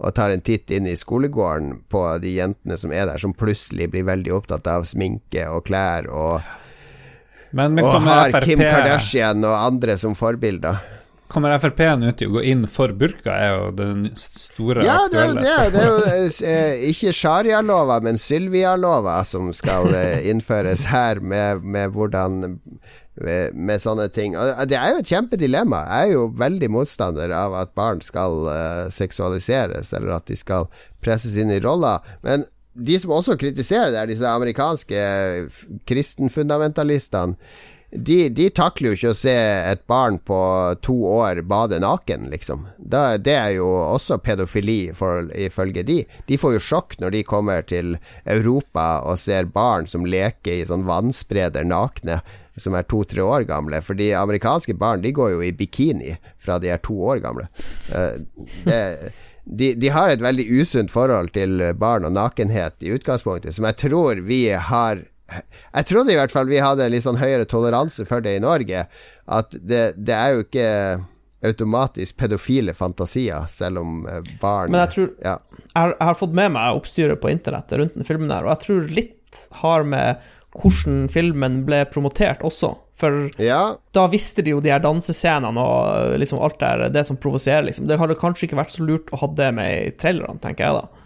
og 0.00 0.14
tar 0.16 0.32
en 0.32 0.40
titt 0.40 0.72
inn 0.72 0.88
i 0.88 0.96
skolegården 0.96 1.82
på 1.92 2.06
de 2.22 2.38
jentene 2.38 2.78
som 2.80 2.94
er 2.96 3.10
der, 3.10 3.20
som 3.20 3.36
plutselig 3.36 3.90
blir 3.92 4.08
veldig 4.08 4.32
opptatt 4.38 4.70
av 4.72 4.88
sminke 4.88 5.44
og 5.52 5.66
klær 5.68 6.08
og 6.08 6.40
og 7.50 7.96
har 8.06 8.36
Kim 8.44 8.60
Kardashian 8.62 9.42
og 9.42 9.56
andre 9.58 9.96
som 9.98 10.14
forbilder. 10.14 10.99
Kommer 11.30 11.54
Frp 11.62 11.80
nå 12.00 12.10
til 12.18 12.30
å 12.30 12.38
gå 12.38 12.44
inn 12.50 12.64
for 12.70 12.90
burka, 12.98 13.30
er 13.30 13.52
jo 13.54 13.68
den 13.78 14.08
store 14.18 14.82
ja, 14.82 14.96
det, 15.12 15.28
det, 15.38 15.52
det 15.76 15.82
er 15.82 15.86
jo 15.86 16.30
eh, 16.50 16.86
ikke 16.90 17.12
sharia-lova, 17.14 18.00
men 18.02 18.18
Sylvia-lova 18.18 19.20
som 19.28 19.52
skal 19.54 19.94
eh, 19.94 20.24
innføres 20.32 20.88
her, 20.90 21.22
med, 21.22 21.62
med 21.62 21.94
hvordan 21.94 22.40
med, 23.20 23.54
med, 23.54 23.78
sånne 23.82 24.08
ting. 24.14 24.36
Og 24.38 24.66
det 24.70 24.78
er 24.78 24.94
jo 24.94 25.02
et 25.02 25.10
kjempedilemma. 25.12 25.84
Jeg 25.86 26.10
er 26.10 26.14
jo 26.16 26.28
veldig 26.40 26.70
motstander 26.72 27.34
av 27.36 27.54
at 27.58 27.74
barn 27.78 28.00
skal 28.04 28.46
uh, 28.46 28.86
seksualiseres, 28.92 29.92
eller 29.96 30.16
at 30.16 30.30
de 30.30 30.38
skal 30.38 30.70
presses 31.04 31.36
inn 31.40 31.52
i 31.52 31.60
roller. 31.62 32.00
Men 32.26 32.46
de 32.74 32.96
som 33.02 33.12
også 33.14 33.36
kritiserer 33.40 33.92
det, 33.92 34.00
er 34.00 34.10
disse 34.10 34.30
amerikanske 34.30 35.00
kristenfundamentalistene 35.90 37.36
de, 37.90 38.28
de, 38.28 38.46
takler 38.54 38.92
jo 38.92 38.96
ikke 38.96 39.10
å 39.10 39.18
se 39.18 39.34
et 39.34 39.80
barn 39.90 40.20
på 40.22 40.38
to 40.84 40.94
år 41.10 41.40
bade 41.50 41.80
naken, 41.82 42.28
liksom. 42.30 42.68
Da, 42.78 43.16
det 43.18 43.34
er 43.34 43.54
jo 43.56 43.66
også 43.66 44.20
pedofili, 44.22 44.92
for, 44.94 45.26
ifølge 45.34 45.82
de. 45.86 45.98
De 46.28 46.38
får 46.38 46.54
jo 46.56 46.62
sjokk 46.70 46.98
når 47.02 47.16
de 47.16 47.24
kommer 47.26 47.66
til 47.66 47.96
Europa 48.24 49.00
og 49.02 49.18
ser 49.18 49.50
barn 49.50 49.90
som 49.90 50.06
leker 50.06 50.60
i 50.60 50.68
sånn 50.68 50.86
vannspreder 50.86 51.66
nakne, 51.66 52.20
som 52.60 52.76
er 52.78 52.86
to-tre 52.86 53.24
år 53.24 53.48
gamle. 53.48 53.82
For 53.82 53.98
de 53.98 54.12
amerikanske 54.14 54.76
barn 54.78 55.02
de 55.02 55.14
går 55.16 55.34
jo 55.34 55.42
i 55.46 55.54
bikini 55.56 56.14
fra 56.38 56.60
de 56.62 56.70
er 56.70 56.82
to 56.84 56.94
år 56.94 57.24
gamle. 57.24 57.48
Uh, 57.90 58.22
det 58.68 58.84
de, 59.50 59.72
de, 59.74 59.88
har 59.90 60.12
et 60.12 60.20
veldig 60.22 60.44
usunt 60.60 60.92
forhold 60.92 61.32
til 61.34 61.62
barn 61.80 62.04
og 62.06 62.12
nakenhet 62.14 62.84
i 62.86 62.92
utgangspunktet, 62.94 63.56
som 63.56 63.66
jeg 63.66 63.78
tror 63.80 64.20
vi 64.22 64.44
har 64.52 65.00
jeg 65.30 65.88
trodde 65.90 66.12
i 66.12 66.18
hvert 66.18 66.32
fall 66.34 66.50
vi 66.50 66.60
hadde 66.62 66.88
litt 66.92 67.04
sånn 67.06 67.20
høyere 67.20 67.46
toleranse 67.48 68.06
for 68.08 68.24
det 68.24 68.36
i 68.38 68.42
Norge. 68.42 68.84
At 69.30 69.54
det, 69.54 69.84
det 70.00 70.16
er 70.16 70.34
jo 70.34 70.44
ikke 70.46 70.68
automatisk 71.46 72.18
pedofile 72.20 72.74
fantasier, 72.76 73.46
selv 73.48 73.80
om 73.80 74.02
eh, 74.08 74.20
barn 74.42 74.72
Men 74.72 74.82
jeg 74.84 74.92
tror 74.96 75.06
ja. 75.24 75.38
jeg, 75.54 75.72
har, 75.72 75.94
jeg, 75.94 76.06
har, 76.10 76.18
fått 76.20 76.36
med 76.36 76.52
meg 76.56 76.76
oppstyret 76.76 77.22
på 77.22 77.30
internettet 77.32 77.80
rundt 77.80 77.96
den 77.96 78.08
filmen 78.08 78.32
her, 78.34 78.44
og 78.44 78.52
jeg 78.54 78.64
tror 78.66 78.92
litt 78.98 79.40
har 79.62 79.86
med 79.88 80.20
hvordan 80.60 81.04
filmen 81.12 81.60
ble 81.66 81.84
promotert 81.88 82.42
også. 82.44 82.74
For 83.00 83.30
ja. 83.40 83.76
da 83.96 84.06
visste 84.12 84.42
de 84.44 84.52
jo 84.52 84.60
de 84.60 84.72
her 84.74 84.82
dansescenene 84.84 85.62
og 85.62 86.16
liksom 86.20 86.42
alt 86.42 86.58
der, 86.60 86.88
det 86.92 87.06
som 87.08 87.16
provoserer, 87.20 87.64
liksom. 87.68 87.86
Det 87.88 87.96
hadde 88.00 88.18
kanskje 88.20 88.48
ikke 88.48 88.58
vært 88.58 88.74
så 88.74 88.84
lurt 88.84 89.12
å 89.14 89.22
ha 89.22 89.30
det 89.38 89.50
med 89.56 89.70
i 89.78 89.92
trailerne, 89.96 90.42
tenker 90.42 90.66
jeg 90.66 90.82
da. 90.82 90.99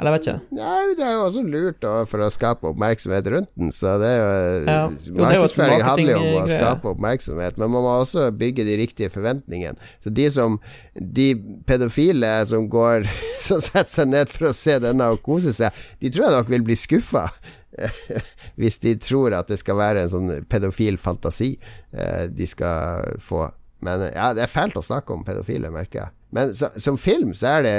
Eller 0.00 0.14
vet 0.16 0.26
ikke. 0.26 0.56
Nei, 0.56 0.94
det 0.96 1.04
er 1.04 1.12
jo 1.14 1.24
også 1.26 1.42
lurt 1.44 1.78
da, 1.84 1.92
for 2.08 2.24
å 2.24 2.30
skape 2.32 2.70
oppmerksomhet 2.70 3.28
rundt 3.34 3.50
den. 3.60 3.72
Så 3.74 3.92
det 4.00 4.08
er 4.08 4.18
jo 4.18 4.30
ja. 4.64 4.78
Markedsføring 5.20 5.84
handler 5.84 6.12
jo 6.14 6.22
om 6.22 6.38
å 6.40 6.50
skape 6.50 6.92
oppmerksomhet, 6.94 7.58
men 7.60 7.70
man 7.74 7.84
må 7.84 7.94
også 8.00 8.30
bygge 8.40 8.66
de 8.66 8.78
riktige 8.80 9.12
forventningene. 9.12 9.76
Så 10.02 10.10
de 10.10 10.28
som 10.32 10.58
De 10.92 11.32
pedofile 11.68 12.30
som 12.48 12.66
går 12.70 13.06
Som 13.46 13.60
setter 13.62 13.90
seg 13.90 14.10
ned 14.10 14.32
for 14.32 14.48
å 14.50 14.54
se 14.56 14.78
denne 14.82 15.10
og 15.12 15.22
kose 15.24 15.52
seg, 15.56 15.74
de 16.00 16.10
tror 16.12 16.28
jeg 16.28 16.36
nok 16.38 16.52
vil 16.52 16.64
bli 16.66 16.78
skuffa. 16.78 17.26
hvis 18.60 18.78
de 18.84 18.94
tror 19.00 19.34
at 19.36 19.48
det 19.48 19.58
skal 19.60 19.78
være 19.78 20.04
en 20.04 20.12
sånn 20.12 20.32
pedofil 20.50 20.98
fantasi 21.00 21.54
eh, 21.56 22.26
de 22.28 22.48
skal 22.48 23.16
få. 23.22 23.46
Men 23.82 24.04
ja, 24.10 24.32
det 24.36 24.44
er 24.44 24.52
fælt 24.52 24.76
å 24.78 24.84
snakke 24.84 25.14
om 25.14 25.24
pedofile, 25.26 25.72
merker 25.72 26.04
jeg. 26.04 26.14
Men 26.36 26.52
så, 26.56 26.70
som 26.80 26.98
film 27.00 27.32
så 27.36 27.56
er 27.58 27.66
det 27.66 27.78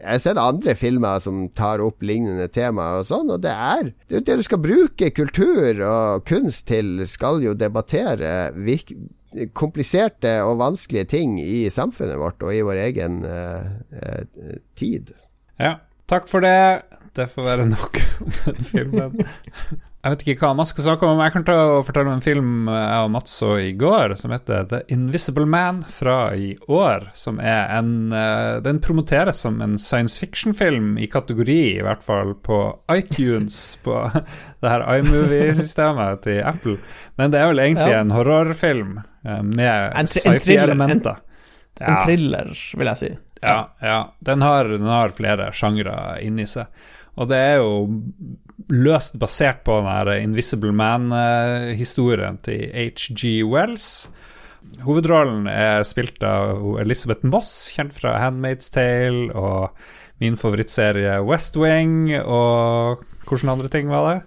jeg 0.00 0.16
har 0.16 0.20
sett 0.22 0.40
andre 0.40 0.74
filmer 0.78 1.20
som 1.22 1.42
tar 1.56 1.82
opp 1.84 2.04
lignende 2.04 2.48
temaer 2.52 3.00
og 3.00 3.08
sånn, 3.08 3.32
og 3.34 3.42
det 3.44 3.52
er 3.52 3.90
det, 4.08 4.24
det 4.26 4.38
du 4.40 4.44
skal 4.46 4.62
bruke 4.62 5.10
kultur 5.12 5.82
og 5.84 6.24
kunst 6.28 6.68
til, 6.70 7.02
skal 7.08 7.42
jo 7.44 7.56
debattere 7.58 8.52
kompliserte 9.54 10.40
og 10.42 10.58
vanskelige 10.62 11.10
ting 11.12 11.36
i 11.42 11.68
samfunnet 11.70 12.18
vårt 12.18 12.42
og 12.42 12.54
i 12.54 12.64
vår 12.66 12.80
egen 12.88 13.20
uh, 13.22 13.68
uh, 13.94 14.56
tid. 14.78 15.12
Ja, 15.60 15.76
takk 16.10 16.26
for 16.30 16.42
det. 16.42 16.82
Det 17.16 17.26
får 17.30 17.42
være 17.42 17.64
nok 17.66 18.02
om 18.20 18.34
den 18.44 18.58
filmen. 18.64 19.22
Jeg 20.00 20.14
vet 20.14 20.22
ikke 20.24 20.46
hva 20.46 20.54
man 20.56 20.68
skal 20.68 20.84
snakke 20.86 21.04
om, 21.04 21.18
men 21.18 21.26
jeg 21.26 21.34
kan 21.34 21.44
ta 21.44 21.54
og 21.74 21.82
fortelle 21.84 22.08
om 22.08 22.16
en 22.16 22.22
film 22.24 22.68
jeg 22.70 23.04
og 23.04 23.10
Mats 23.12 23.34
så 23.42 23.50
i 23.60 23.72
går, 23.76 24.14
som 24.16 24.32
heter 24.32 24.68
The 24.70 24.78
Invisible 24.94 25.44
Man 25.44 25.82
fra 25.84 26.30
i 26.32 26.54
år. 26.72 27.10
Som 27.12 27.36
er 27.42 27.66
en 27.76 28.14
eh, 28.16 28.62
Den 28.64 28.80
promoteres 28.80 29.42
som 29.44 29.58
en 29.60 29.76
science 29.78 30.16
fiction-film 30.22 30.94
i 30.96 31.08
kategori, 31.10 31.60
i 31.74 31.84
hvert 31.84 32.04
fall 32.06 32.32
på 32.40 32.62
iTunes, 32.94 33.58
på 33.84 33.98
det 34.62 34.72
her 34.72 34.86
iMovie-systemet 34.94 36.22
til 36.24 36.40
Apple. 36.48 36.78
Men 37.20 37.34
det 37.34 37.42
er 37.42 37.50
vel 37.50 37.64
egentlig 37.66 37.90
ja. 37.92 38.00
en 38.00 38.14
horrorfilm 38.14 39.02
eh, 39.02 39.42
med 39.42 40.14
sci-fi-elementer. 40.14 41.20
En, 41.80 41.90
En 41.90 42.00
thriller, 42.06 42.54
vil 42.76 42.88
jeg 42.92 43.00
si. 43.02 43.12
Ja, 43.42 43.74
ja. 43.84 44.00
Den 44.24 44.42
har, 44.42 44.68
den 44.68 44.88
har 44.88 45.12
flere 45.16 45.52
sjangre 45.56 45.94
inni 46.24 46.48
seg. 46.48 46.72
Og 47.18 47.30
det 47.30 47.38
er 47.38 47.60
jo 47.60 48.02
løst 48.70 49.18
basert 49.18 49.64
på 49.66 49.80
den 49.82 50.30
Invisible 50.30 50.72
Man-historien 50.76 52.38
til 52.44 52.68
HG 52.70 53.40
Wells. 53.50 54.08
Hovedrollen 54.84 55.48
er 55.50 55.82
spilt 55.88 56.22
av 56.24 56.62
Elisabeth 56.80 57.26
Moss, 57.26 57.70
kjent 57.74 57.96
fra 57.96 58.18
Handmaid's 58.22 58.70
Tale 58.72 59.32
og 59.34 59.72
min 60.20 60.36
favorittserie 60.36 61.16
West 61.24 61.56
Wing, 61.56 62.12
og 62.20 63.02
hvordan 63.26 63.54
andre 63.56 63.72
ting 63.72 63.88
var 63.90 64.06
det? 64.06 64.20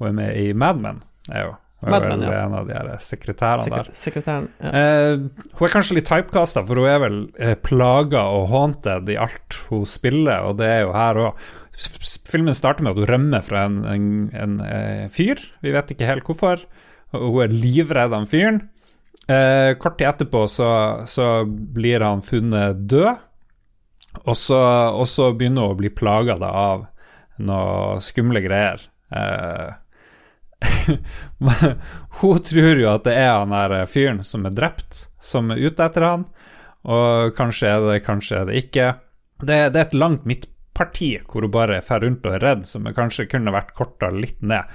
Hun 0.00 0.10
er 0.10 0.16
med 0.16 0.40
i 0.40 0.50
Mad 0.56 0.80
Men, 0.80 1.02
er 1.32 1.48
jo. 1.50 1.54
Hun 1.84 1.92
er 1.92 2.06
vel 2.06 2.22
ja. 2.24 2.36
en 2.46 2.54
av 2.56 2.68
de 2.68 2.72
her 2.72 2.88
sekretærene 3.04 3.66
Sekre 3.66 3.82
der. 3.84 3.96
Sekretæren, 3.96 4.46
ja. 4.64 4.70
eh, 4.80 5.50
hun 5.58 5.66
er 5.68 5.72
kanskje 5.74 5.98
litt 5.98 6.08
typecasta, 6.08 6.62
for 6.64 6.80
hun 6.80 6.88
er 6.88 7.02
vel 7.02 7.18
eh, 7.36 7.52
plaga 7.60 8.24
og 8.32 8.48
haunted 8.50 9.12
i 9.12 9.18
alt 9.20 9.58
hun 9.68 9.84
spiller, 9.88 10.48
og 10.48 10.56
det 10.62 10.70
er 10.72 10.82
jo 10.86 10.94
her 10.96 11.20
òg. 11.26 11.44
Filmen 11.76 12.56
starter 12.56 12.84
med 12.84 12.94
at 12.94 13.02
hun 13.02 13.10
rømmer 13.10 13.44
fra 13.44 13.66
en, 13.68 13.82
en, 13.84 14.08
en, 14.32 14.56
eh, 14.64 15.04
fyr. 15.12 15.40
Vi 15.60 15.74
vet 15.74 15.92
ikke 15.92 16.08
helt 16.08 16.24
hvorfor. 16.24 16.64
Hun 17.12 17.42
er 17.44 17.52
livredd 17.52 18.14
av 18.16 18.24
fyren. 18.30 18.62
Eh, 19.28 19.74
kort 19.82 19.98
tid 19.98 20.08
etterpå 20.08 20.46
så, 20.48 20.68
så, 21.10 21.44
blir 21.46 22.04
han 22.06 22.22
funnet 22.22 22.84
død, 22.88 23.16
og 24.22 24.36
så, 24.38 24.60
og 24.94 25.08
så 25.10 25.32
begynner 25.34 25.66
hun 25.66 25.74
å 25.74 25.80
bli 25.80 25.90
plaga 25.90 26.38
av 26.46 26.86
noe 27.42 27.98
skumle 28.00 28.40
greier. 28.44 28.86
Eh, 29.10 29.74
hun 32.22 32.44
tror 32.46 32.80
jo 32.80 32.92
at 32.94 33.04
det 33.04 33.16
er 33.18 33.32
han 33.34 33.52
der 33.52 33.90
fyren 33.90 34.22
som 34.24 34.46
er 34.46 34.54
drept, 34.54 35.08
som 35.20 35.50
er 35.52 35.60
ute 35.66 35.90
etter 35.90 36.06
han, 36.06 36.28
og 36.86 37.34
kanskje 37.36 37.72
er 37.74 37.88
det, 37.90 38.00
kanskje 38.06 38.40
er 38.40 38.48
det 38.48 38.62
ikke. 38.62 38.92
Det, 39.42 39.58
det 39.74 39.80
er 39.80 39.88
et 39.88 39.98
langt 39.98 40.24
midt 40.28 40.46
parti 40.76 41.14
hvor 41.24 41.46
hun 41.46 41.54
bare 41.54 41.82
fer 41.84 42.04
rundt 42.04 42.26
og 42.28 42.36
er 42.36 42.44
redd, 42.44 42.68
som 42.68 42.86
kanskje 42.96 43.28
kunne 43.32 43.54
vært 43.54 43.74
korta 43.76 44.12
litt 44.14 44.42
ned. 44.44 44.68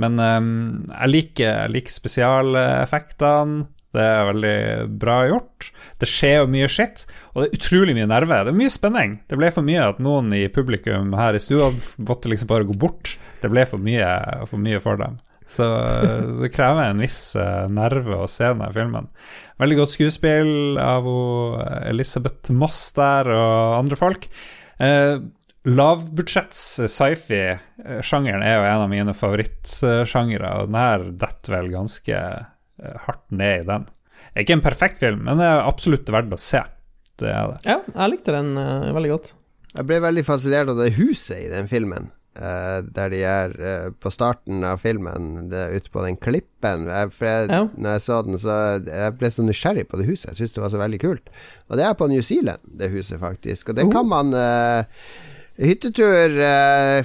Men 0.00 0.18
um, 0.18 0.50
jeg, 0.90 1.10
liker, 1.12 1.70
liker 1.70 1.94
spesialeffektene. 1.94 3.68
Det 3.94 4.02
er 4.02 4.24
veldig 4.26 4.56
bra 4.98 5.20
gjort. 5.30 5.68
Det 6.02 6.08
skjer 6.10 6.40
jo 6.40 6.48
mye 6.50 6.66
skitt, 6.66 7.04
og 7.30 7.44
det 7.44 7.44
er 7.46 7.60
utrolig 7.60 7.92
mye 7.94 8.08
nerve. 8.10 8.40
Det 8.42 8.50
er 8.50 8.56
mye 8.58 8.72
spenning. 8.74 9.12
Det 9.30 9.38
ble 9.38 9.52
for 9.54 9.66
mye 9.66 9.84
at 9.92 10.00
noen 10.02 10.34
i 10.34 10.48
publikum 10.50 11.14
her 11.14 11.38
i 11.38 11.42
stua 11.42 11.68
måtte 12.02 12.32
liksom 12.32 12.50
bare 12.50 12.66
gå 12.66 12.74
bort. 12.74 13.12
Det 13.38 13.52
ble 13.52 13.62
for 13.70 13.78
mye 13.78 14.08
for, 14.50 14.58
mye 14.58 14.80
for 14.82 14.98
dem. 14.98 15.14
Så 15.46 15.68
eh, 15.78 16.26
det 16.40 16.50
krever 16.56 16.88
en 16.88 17.04
viss 17.04 17.20
uh, 17.38 17.68
nerve 17.70 18.18
å 18.18 18.26
se 18.30 18.48
denne 18.48 18.72
filmen. 18.74 19.06
Veldig 19.62 19.78
godt 19.84 19.94
skuespill 19.94 20.80
av 20.82 21.06
Elisabeth 21.84 22.50
Moss 22.56 22.88
der 22.98 23.30
og 23.30 23.78
andre 23.78 24.00
folk. 24.00 24.26
Lavbudsjetts 25.64 26.60
sci-fi-sjangeren 26.92 28.42
er 28.44 28.58
jo 28.58 28.64
en 28.68 28.82
av 28.84 28.90
mine 28.92 29.14
favorittsjangere, 29.16 30.50
og 30.60 30.68
den 30.68 30.76
her 30.76 31.06
detter 31.22 31.56
vel 31.56 31.70
ganske 31.72 32.18
eh, 32.20 32.98
hardt 33.06 33.24
ned 33.32 33.62
i 33.62 33.68
den. 33.70 33.86
Ikke 34.36 34.58
en 34.58 34.64
perfekt 34.64 35.00
film, 35.00 35.22
men 35.24 35.40
det 35.40 35.46
er 35.48 35.64
absolutt 35.64 36.10
verdt 36.12 36.36
å 36.36 36.40
se. 36.40 36.60
Det 37.20 37.30
er 37.30 37.54
det. 37.54 37.62
Ja, 37.64 37.78
jeg 37.86 38.12
likte 38.12 38.34
den 38.34 38.58
uh, 38.58 38.92
veldig 38.92 39.14
godt. 39.14 39.32
Jeg 39.74 39.88
ble 39.88 39.98
veldig 40.04 40.24
fascinert 40.26 40.70
av 40.70 40.78
det 40.82 40.92
huset 40.98 41.46
i 41.46 41.50
den 41.52 41.70
filmen. 41.70 42.10
Uh, 42.34 42.82
der 42.90 43.12
de 43.14 43.20
er 43.24 43.54
uh, 43.56 43.90
på 43.94 44.10
starten 44.12 44.66
av 44.66 44.82
filmen, 44.82 45.46
det, 45.52 45.68
ute 45.78 45.92
på 45.94 46.02
den 46.04 46.18
klippen. 46.20 46.88
Jeg, 46.90 47.12
jeg, 47.22 47.46
ja. 47.48 47.60
Når 47.72 47.96
jeg 47.96 48.04
så 48.04 48.18
den, 48.26 48.40
så 48.42 48.56
jeg 48.82 49.14
ble 49.20 49.30
så 49.30 49.46
nysgjerrig 49.46 49.86
på 49.88 50.00
det 50.00 50.08
huset. 50.10 50.32
Jeg 50.32 50.42
syntes 50.42 50.58
det 50.58 50.64
var 50.66 50.74
så 50.74 50.82
veldig 50.82 51.00
kult. 51.06 51.30
Og 51.70 51.78
det 51.78 51.86
er 51.86 51.94
på 51.96 52.10
New 52.10 52.24
Zealand, 52.26 52.74
det 52.80 52.90
huset, 52.92 53.20
faktisk. 53.22 53.70
Og 53.70 53.78
det 53.78 53.86
kan 53.94 54.10
man 54.10 54.34
uh, 54.34 55.06
Hyttetur, 55.56 56.34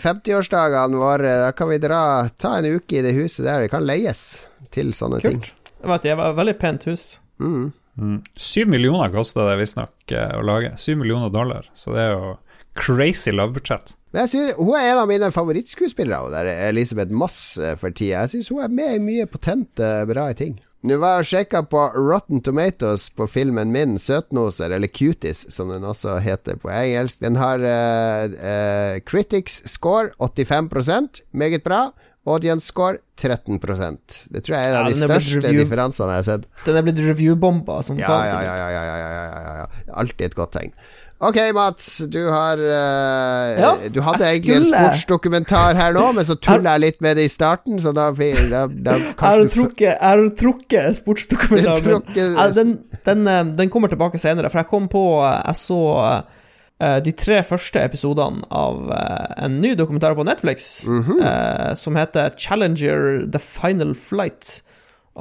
50-årsdagene 0.02 0.98
eh, 0.98 1.00
våre, 1.04 1.34
da 1.44 1.52
kan 1.54 1.70
vi 1.70 1.78
dra 1.78 2.02
ta 2.38 2.56
en 2.58 2.66
uke 2.66 2.98
i 2.98 3.04
det 3.06 3.14
huset 3.18 3.46
der. 3.46 3.66
Det 3.66 3.74
kan 3.74 3.86
leies 3.86 4.42
til 4.74 4.94
sånne 4.96 5.22
Kult. 5.22 5.52
ting. 5.52 5.74
Jeg 5.80 5.92
vet, 5.92 6.08
det 6.08 6.16
var 6.18 6.34
et 6.34 6.40
veldig 6.40 6.56
pent 6.60 6.88
hus. 6.90 7.06
Mm. 7.40 7.70
Mm. 8.00 8.18
Syv 8.36 8.72
millioner 8.72 9.12
kosta 9.14 9.46
det 9.52 9.60
visstnok 9.62 10.14
eh, 10.16 10.34
å 10.40 10.44
lage. 10.46 10.74
Syv 10.82 11.02
millioner 11.04 11.30
dollar. 11.34 11.70
Så 11.78 11.94
det 11.94 12.08
er 12.08 12.16
jo 12.16 12.34
crazy 12.80 13.34
lavbudsjett. 13.36 13.94
Men 14.10 14.26
jeg 14.26 14.32
synes, 14.34 14.56
Hun 14.58 14.74
er 14.80 14.88
en 14.90 15.02
av 15.04 15.10
mine 15.12 15.30
favorittskuespillere, 15.34 16.56
Elisabeth 16.72 17.14
Moss, 17.14 17.58
eh, 17.62 17.76
for 17.78 17.94
tida. 17.94 18.24
Jeg 18.26 18.34
syns 18.34 18.50
hun 18.50 18.64
er 18.66 18.74
med 18.74 18.96
i 18.96 19.04
mye 19.04 19.30
potente, 19.30 19.92
bra 20.10 20.32
ting. 20.34 20.58
Nå 20.88 20.96
var 20.96 21.18
jeg 21.18 21.24
og 21.26 21.28
sjekka 21.28 21.60
på 21.68 21.80
Rotten 21.98 22.40
Tomatoes 22.40 23.10
på 23.12 23.26
filmen 23.28 23.74
min, 23.74 23.98
'Søtnoser', 24.00 24.72
eller 24.72 24.88
'Cuties', 24.88 25.50
som 25.52 25.74
den 25.74 25.84
også 25.84 26.20
heter 26.24 26.56
på 26.56 26.72
engelsk. 26.72 27.20
Den 27.20 27.36
har 27.36 27.60
uh, 27.60 28.32
uh, 28.32 29.00
critics 29.04 29.60
score 29.68 30.14
85% 30.20 31.26
meget 31.32 31.64
bra. 31.64 31.90
Audience 32.28 32.68
score 32.68 33.00
13% 33.18 34.28
Det 34.30 34.44
tror 34.44 34.56
jeg 34.56 34.66
er 34.66 34.74
en 34.74 34.80
av 34.80 34.90
de 34.92 34.96
største 35.00 35.52
differansene 35.56 36.14
jeg 36.14 36.20
har 36.20 36.28
sett. 36.28 36.48
Den 36.66 36.80
er 36.80 36.86
blitt 36.88 37.00
review-bomba 37.04 37.80
som 37.84 38.00
ja, 38.00 38.08
faen. 38.08 38.44
Ja, 38.44 38.56
ja, 38.56 38.68
ja, 38.72 38.84
ja, 38.86 39.04
ja, 39.12 39.54
ja, 39.64 39.68
Alltid 40.00 40.30
et 40.30 40.36
godt 40.38 40.54
tegn. 40.56 40.76
Ok, 41.20 41.36
Mats. 41.54 41.98
Du 42.08 42.30
har 42.30 42.58
uh, 42.58 43.60
ja, 43.60 43.74
Du 43.92 44.00
hadde 44.06 44.24
egentlig 44.24 44.56
en 44.56 44.68
sportsdokumentar 44.70 45.76
her 45.76 45.92
nå, 45.96 46.06
men 46.16 46.24
så 46.24 46.38
tulla 46.46 46.78
jeg 46.78 46.84
litt 46.86 47.02
med 47.04 47.20
det 47.20 47.26
i 47.28 47.32
starten, 47.32 47.76
så 47.84 47.92
da, 47.96 48.08
da, 48.16 48.64
da 48.72 48.96
Jeg 49.20 49.98
har 50.00 50.24
trukket 50.40 51.02
sportsdokumentaren. 51.02 52.08
Ja, 52.20 52.48
den, 52.56 52.78
den, 53.06 53.28
eh, 53.28 53.44
den, 53.58 53.72
kommer 53.72 53.92
tilbake 53.92 54.20
senere, 54.22 54.50
for 54.52 54.62
jeg 54.62 54.70
kom 54.72 54.88
på 54.92 55.04
eh, 55.26 55.42
Jeg 55.50 55.60
så 55.60 55.82
uh, 56.00 57.00
de 57.04 57.12
tre 57.12 57.42
første 57.44 57.84
episodene 57.84 58.48
av 58.56 58.80
uh, 58.88 59.44
en 59.44 59.60
ny 59.60 59.76
dokumentar 59.76 60.16
på 60.16 60.24
Netflix 60.24 60.88
mm 60.88 61.04
-hmm. 61.04 61.76
som 61.76 61.96
heter 61.96 62.32
Challenger 62.38 63.28
The 63.32 63.40
Final 63.40 63.96
Flight 63.96 64.64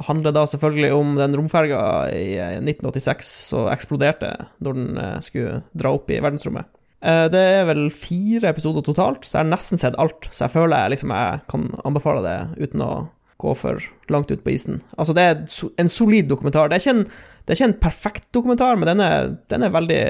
handler 0.07 0.33
da 0.35 0.45
selvfølgelig 0.47 0.91
om 0.95 1.13
den 1.19 1.35
romferga 1.37 1.81
i 2.15 2.35
1986 2.39 3.09
eh, 3.09 3.21
som 3.49 3.69
eksploderte 3.71 4.33
når 4.63 4.77
den 4.77 4.99
eh, 5.01 5.15
skulle 5.25 5.61
dra 5.77 5.93
opp 5.97 6.11
i 6.11 6.19
verdensrommet. 6.21 6.69
Eh, 6.99 7.25
det 7.31 7.43
er 7.59 7.67
vel 7.69 7.87
fire 7.95 8.51
episoder 8.51 8.83
totalt, 8.85 9.23
så 9.25 9.37
jeg 9.37 9.45
har 9.45 9.53
nesten 9.53 9.81
sett 9.81 9.97
alt. 10.01 10.27
Så 10.31 10.45
jeg 10.45 10.55
føler 10.55 10.75
jeg, 10.75 10.95
liksom, 10.95 11.15
jeg 11.15 11.43
kan 11.51 11.69
anbefale 11.87 12.25
det 12.25 12.67
uten 12.67 12.85
å 12.85 12.91
gå 13.39 13.55
for 13.55 13.83
langt 14.11 14.31
ut 14.33 14.43
på 14.43 14.51
isen. 14.51 14.81
Altså, 14.99 15.15
det 15.15 15.23
er 15.25 15.43
en 15.79 15.91
solid 15.91 16.27
dokumentar. 16.27 16.67
Det 16.67 16.79
er 16.79 16.83
ikke 16.83 16.97
en, 16.97 17.05
er 17.47 17.57
ikke 17.57 17.69
en 17.69 17.81
perfekt 17.85 18.27
dokumentar, 18.35 18.79
men 18.79 18.91
den 18.91 19.03
er, 19.03 19.29
den 19.51 19.63
er 19.63 19.71
veldig, 19.71 20.01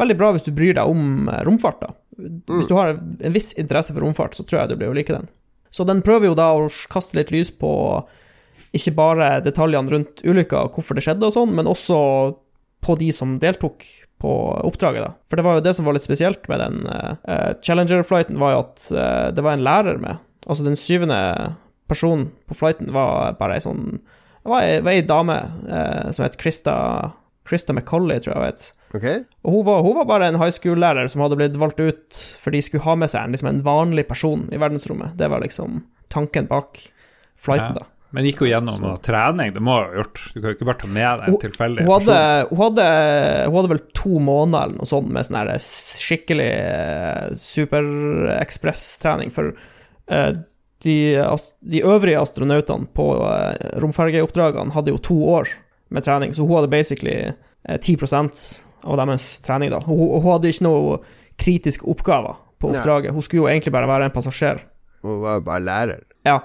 veldig, 0.00 0.16
bra 0.20 0.34
hvis 0.34 0.44
du 0.44 0.52
bryr 0.52 0.76
deg 0.76 0.90
om 0.90 1.30
romfart. 1.48 1.80
da. 1.80 1.94
Hvis 2.52 2.68
du 2.68 2.76
har 2.76 2.92
en 2.98 3.34
viss 3.34 3.54
interesse 3.60 3.96
for 3.96 4.04
romfart, 4.04 4.36
så 4.36 4.44
tror 4.44 4.60
jeg 4.60 4.74
du 4.74 4.76
blir 4.82 4.92
å 4.92 4.98
like 4.98 5.14
den. 5.14 5.30
Så 5.74 5.88
den 5.88 6.04
prøver 6.06 6.28
jo 6.28 6.36
da 6.38 6.52
å 6.54 6.68
kaste 6.92 7.16
litt 7.18 7.32
lys 7.34 7.48
på 7.50 7.72
ikke 8.74 8.94
bare 8.98 9.28
detaljene 9.44 9.92
rundt 9.92 10.24
ulykka, 10.26 10.66
hvorfor 10.74 10.98
det 10.98 11.04
skjedde 11.06 11.28
og 11.28 11.36
sånn, 11.36 11.54
men 11.56 11.70
også 11.70 11.98
på 12.84 12.96
de 13.00 13.10
som 13.14 13.38
deltok 13.40 13.86
på 14.20 14.32
oppdraget. 14.64 15.04
da. 15.04 15.12
For 15.28 15.38
det 15.38 15.44
var 15.46 15.58
jo 15.58 15.64
det 15.64 15.74
som 15.76 15.86
var 15.88 15.96
litt 15.96 16.06
spesielt 16.06 16.46
med 16.50 16.60
den 16.62 16.84
uh, 16.88 17.52
Challenger-flighten, 17.64 18.38
var 18.40 18.54
jo 18.54 18.62
at 18.64 18.86
uh, 18.92 19.28
det 19.34 19.44
var 19.44 19.56
en 19.56 19.64
lærer 19.66 20.00
med. 20.00 20.20
Altså 20.46 20.66
den 20.66 20.78
syvende 20.78 21.18
personen 21.88 22.30
på 22.48 22.56
flighten 22.56 22.92
var 22.92 23.36
bare 23.38 23.58
ei 23.58 23.64
sånn 23.64 23.98
Det 24.44 24.50
var 24.52 24.64
ei, 24.64 24.80
var 24.84 24.92
ei 24.92 25.04
dame 25.08 25.36
uh, 25.68 26.10
som 26.12 26.24
het 26.26 26.38
Krista 26.40 26.76
Krista 27.44 27.74
McCauley, 27.76 28.20
tror 28.24 28.32
jeg 28.32 28.40
hun 28.40 28.48
het. 28.48 28.66
Okay. 28.94 29.24
Og 29.44 29.58
hun 29.58 29.64
var, 29.66 29.82
hun 29.84 29.96
var, 29.98 30.06
bare 30.08 30.28
en 30.30 30.38
high 30.40 30.52
school-lærer 30.54 31.10
som 31.12 31.20
hadde 31.24 31.36
blitt 31.36 31.58
valgt 31.60 31.80
ut 31.82 32.20
for 32.40 32.54
de 32.54 32.62
skulle 32.64 32.84
ha 32.86 32.94
med 32.96 33.12
seg 33.12 33.26
en, 33.26 33.34
liksom 33.34 33.50
en 33.50 33.64
vanlig 33.66 34.06
person 34.08 34.46
i 34.54 34.60
verdensrommet. 34.60 35.16
Det 35.20 35.28
var 35.32 35.44
liksom 35.44 35.82
tanken 36.14 36.48
bak 36.48 36.80
flighten, 37.36 37.74
Ja. 37.74 37.82
da. 37.82 37.90
Men 38.14 38.28
gikk 38.28 38.44
hun 38.44 38.50
gjennom 38.52 38.76
noe 38.78 38.98
trening? 39.02 39.50
Det 39.54 39.62
må 39.64 39.74
hun 39.74 39.88
ha 39.88 39.98
gjort. 39.98 40.20
Du 40.30 40.38
kan 40.38 40.52
jo 40.52 40.54
ikke 40.54 40.68
bare 40.68 40.80
ta 40.84 40.90
med 40.94 41.20
deg 41.20 41.28
en 41.32 41.38
tilfeldig 41.42 41.82
Hun 41.82 41.90
hun, 41.90 42.60
hadde, 42.60 42.88
hun 43.48 43.56
hadde 43.58 43.72
vel 43.72 43.82
to 43.98 44.20
måneder 44.22 44.68
eller 44.68 44.78
noe 44.78 44.86
sånt 44.86 45.10
med 45.10 45.26
sånn 45.26 45.40
her 45.40 45.50
skikkelig 45.64 46.50
eh, 46.54 47.24
superekspresstrening, 47.42 49.34
for 49.34 49.50
eh, 49.50 50.30
de, 50.84 50.96
de 51.74 51.82
øvrige 51.82 52.22
astronautene 52.22 52.86
på 52.94 53.08
eh, 53.26 53.66
romfergeoppdragene 53.82 54.76
hadde 54.76 54.94
jo 54.94 55.02
to 55.10 55.18
år 55.34 55.50
med 55.94 56.06
trening, 56.06 56.34
så 56.36 56.46
hun 56.46 56.60
hadde 56.60 56.70
basically 56.70 57.16
eh, 57.18 57.78
10 57.80 57.98
av 58.84 58.98
deres 59.00 59.26
trening, 59.42 59.74
da. 59.74 59.82
Hun, 59.88 59.98
hun 60.20 60.30
hadde 60.30 60.54
ikke 60.54 60.68
noe 60.68 60.98
kritiske 61.40 61.86
oppgaver 61.90 62.38
på 62.62 62.70
Nei. 62.70 62.78
oppdraget, 62.78 63.14
hun 63.16 63.26
skulle 63.26 63.42
jo 63.42 63.50
egentlig 63.50 63.74
bare 63.74 63.90
være 63.90 64.06
en 64.06 64.14
passasjer. 64.14 64.62
Hun 65.02 65.22
var 65.24 65.40
jo 65.40 65.48
bare 65.50 65.64
lærer. 65.66 66.04
Ja. 66.26 66.38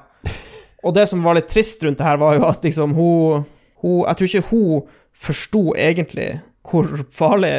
Og 0.84 0.96
det 0.96 1.06
som 1.12 1.24
var 1.26 1.38
litt 1.38 1.50
trist 1.52 1.84
rundt 1.84 2.00
det 2.00 2.08
her, 2.08 2.20
var 2.22 2.38
jo 2.38 2.48
at 2.48 2.64
liksom 2.64 2.96
hun, 2.98 3.46
hun 3.84 4.02
Jeg 4.08 4.20
tror 4.20 4.30
ikke 4.30 4.50
hun 4.52 4.88
forsto 5.20 5.64
egentlig 5.76 6.30
hvor 6.70 6.88
farlig 7.12 7.56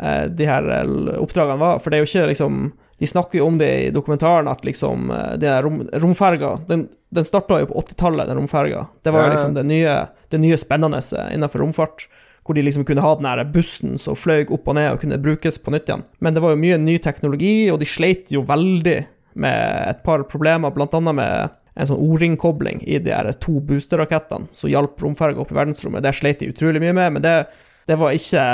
eh, 0.00 0.24
de 0.26 0.46
her 0.48 0.68
eh, 0.74 1.18
oppdragene 1.20 1.60
var, 1.60 1.80
for 1.80 1.90
det 1.90 1.98
er 1.98 2.04
jo 2.04 2.10
ikke 2.10 2.30
liksom 2.32 2.62
De 3.00 3.08
snakker 3.08 3.38
jo 3.38 3.46
om 3.48 3.58
det 3.58 3.68
i 3.86 3.90
dokumentaren, 3.94 4.48
at 4.48 4.64
liksom 4.64 5.10
eh, 5.10 5.36
de 5.40 5.48
her 5.48 5.62
rom, 5.64 5.82
romferga 6.02 6.56
Den, 6.68 6.88
den 7.10 7.24
starta 7.28 7.60
jo 7.62 7.70
på 7.70 7.82
80-tallet, 7.82 8.28
den 8.28 8.40
romferga. 8.40 8.86
Det 9.02 9.12
var 9.14 9.26
jo 9.26 9.34
liksom 9.34 9.54
det 9.54 9.64
nye, 9.66 9.94
det 10.30 10.40
nye 10.40 10.58
spennende 10.60 11.00
innenfor 11.34 11.64
romfart. 11.64 12.08
Hvor 12.46 12.56
de 12.56 12.62
liksom 12.64 12.84
kunne 12.88 13.02
ha 13.04 13.14
den 13.18 13.28
her 13.28 13.42
bussen 13.44 13.98
som 14.00 14.16
fløy 14.16 14.46
opp 14.48 14.68
og 14.68 14.74
ned 14.78 14.94
og 14.94 15.02
kunne 15.02 15.18
brukes 15.22 15.58
på 15.60 15.74
nytt 15.74 15.90
igjen. 15.90 16.04
Men 16.18 16.34
det 16.34 16.42
var 16.42 16.54
jo 16.54 16.60
mye 16.62 16.78
ny 16.80 16.96
teknologi, 17.02 17.68
og 17.70 17.78
de 17.82 17.86
sleit 17.86 18.30
jo 18.32 18.44
veldig 18.46 18.96
med 19.42 19.90
et 19.90 20.00
par 20.06 20.24
problemer, 20.30 20.72
blant 20.74 20.94
annet 20.96 21.18
med 21.18 21.59
en 21.74 21.88
sånn 21.88 22.02
O-ring-kobling 22.02 22.82
i 22.86 22.98
de 23.02 23.14
her 23.14 23.30
to 23.42 23.58
boosterrakettene 23.64 24.50
som 24.56 24.70
hjalp 24.72 25.00
romferga 25.02 25.42
opp 25.42 25.52
i 25.52 25.58
verdensrommet. 25.58 26.04
Det 26.04 26.14
sleit 26.18 26.40
de 26.42 26.50
utrolig 26.50 26.82
mye 26.82 26.94
med, 26.96 27.16
men 27.16 27.24
det, 27.24 27.34
det 27.88 27.98
var 27.98 28.14
ikke 28.14 28.44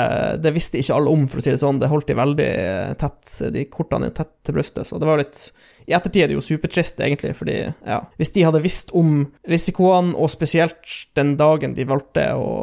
Det 0.41 0.53
visste 0.55 0.79
ikke 0.81 0.97
alle 0.97 1.13
om, 1.13 1.25
for 1.29 1.41
å 1.41 1.45
si 1.45 1.53
det 1.53 1.61
sånn. 1.61 1.81
Det 1.81 1.89
holdt 1.91 2.09
de 2.09 2.17
veldig 2.17 2.51
tett, 3.01 3.31
de 3.53 3.65
kortene 3.71 4.11
tett 4.15 4.33
til 4.45 4.57
brystet. 4.57 4.87
Så 4.89 4.99
det 5.01 5.09
var 5.09 5.21
litt 5.21 5.39
I 5.85 5.95
ettertid 5.97 6.23
er 6.23 6.31
det 6.31 6.37
jo 6.37 6.45
supertrist, 6.45 7.01
egentlig, 7.03 7.33
fordi 7.37 7.59
ja 7.67 8.01
Hvis 8.17 8.33
de 8.35 8.45
hadde 8.47 8.63
visst 8.65 8.93
om 8.97 9.25
risikoene, 9.49 10.15
og 10.17 10.31
spesielt 10.33 11.01
den 11.17 11.35
dagen 11.39 11.75
de 11.77 11.89
valgte 11.89 12.29
å 12.37 12.53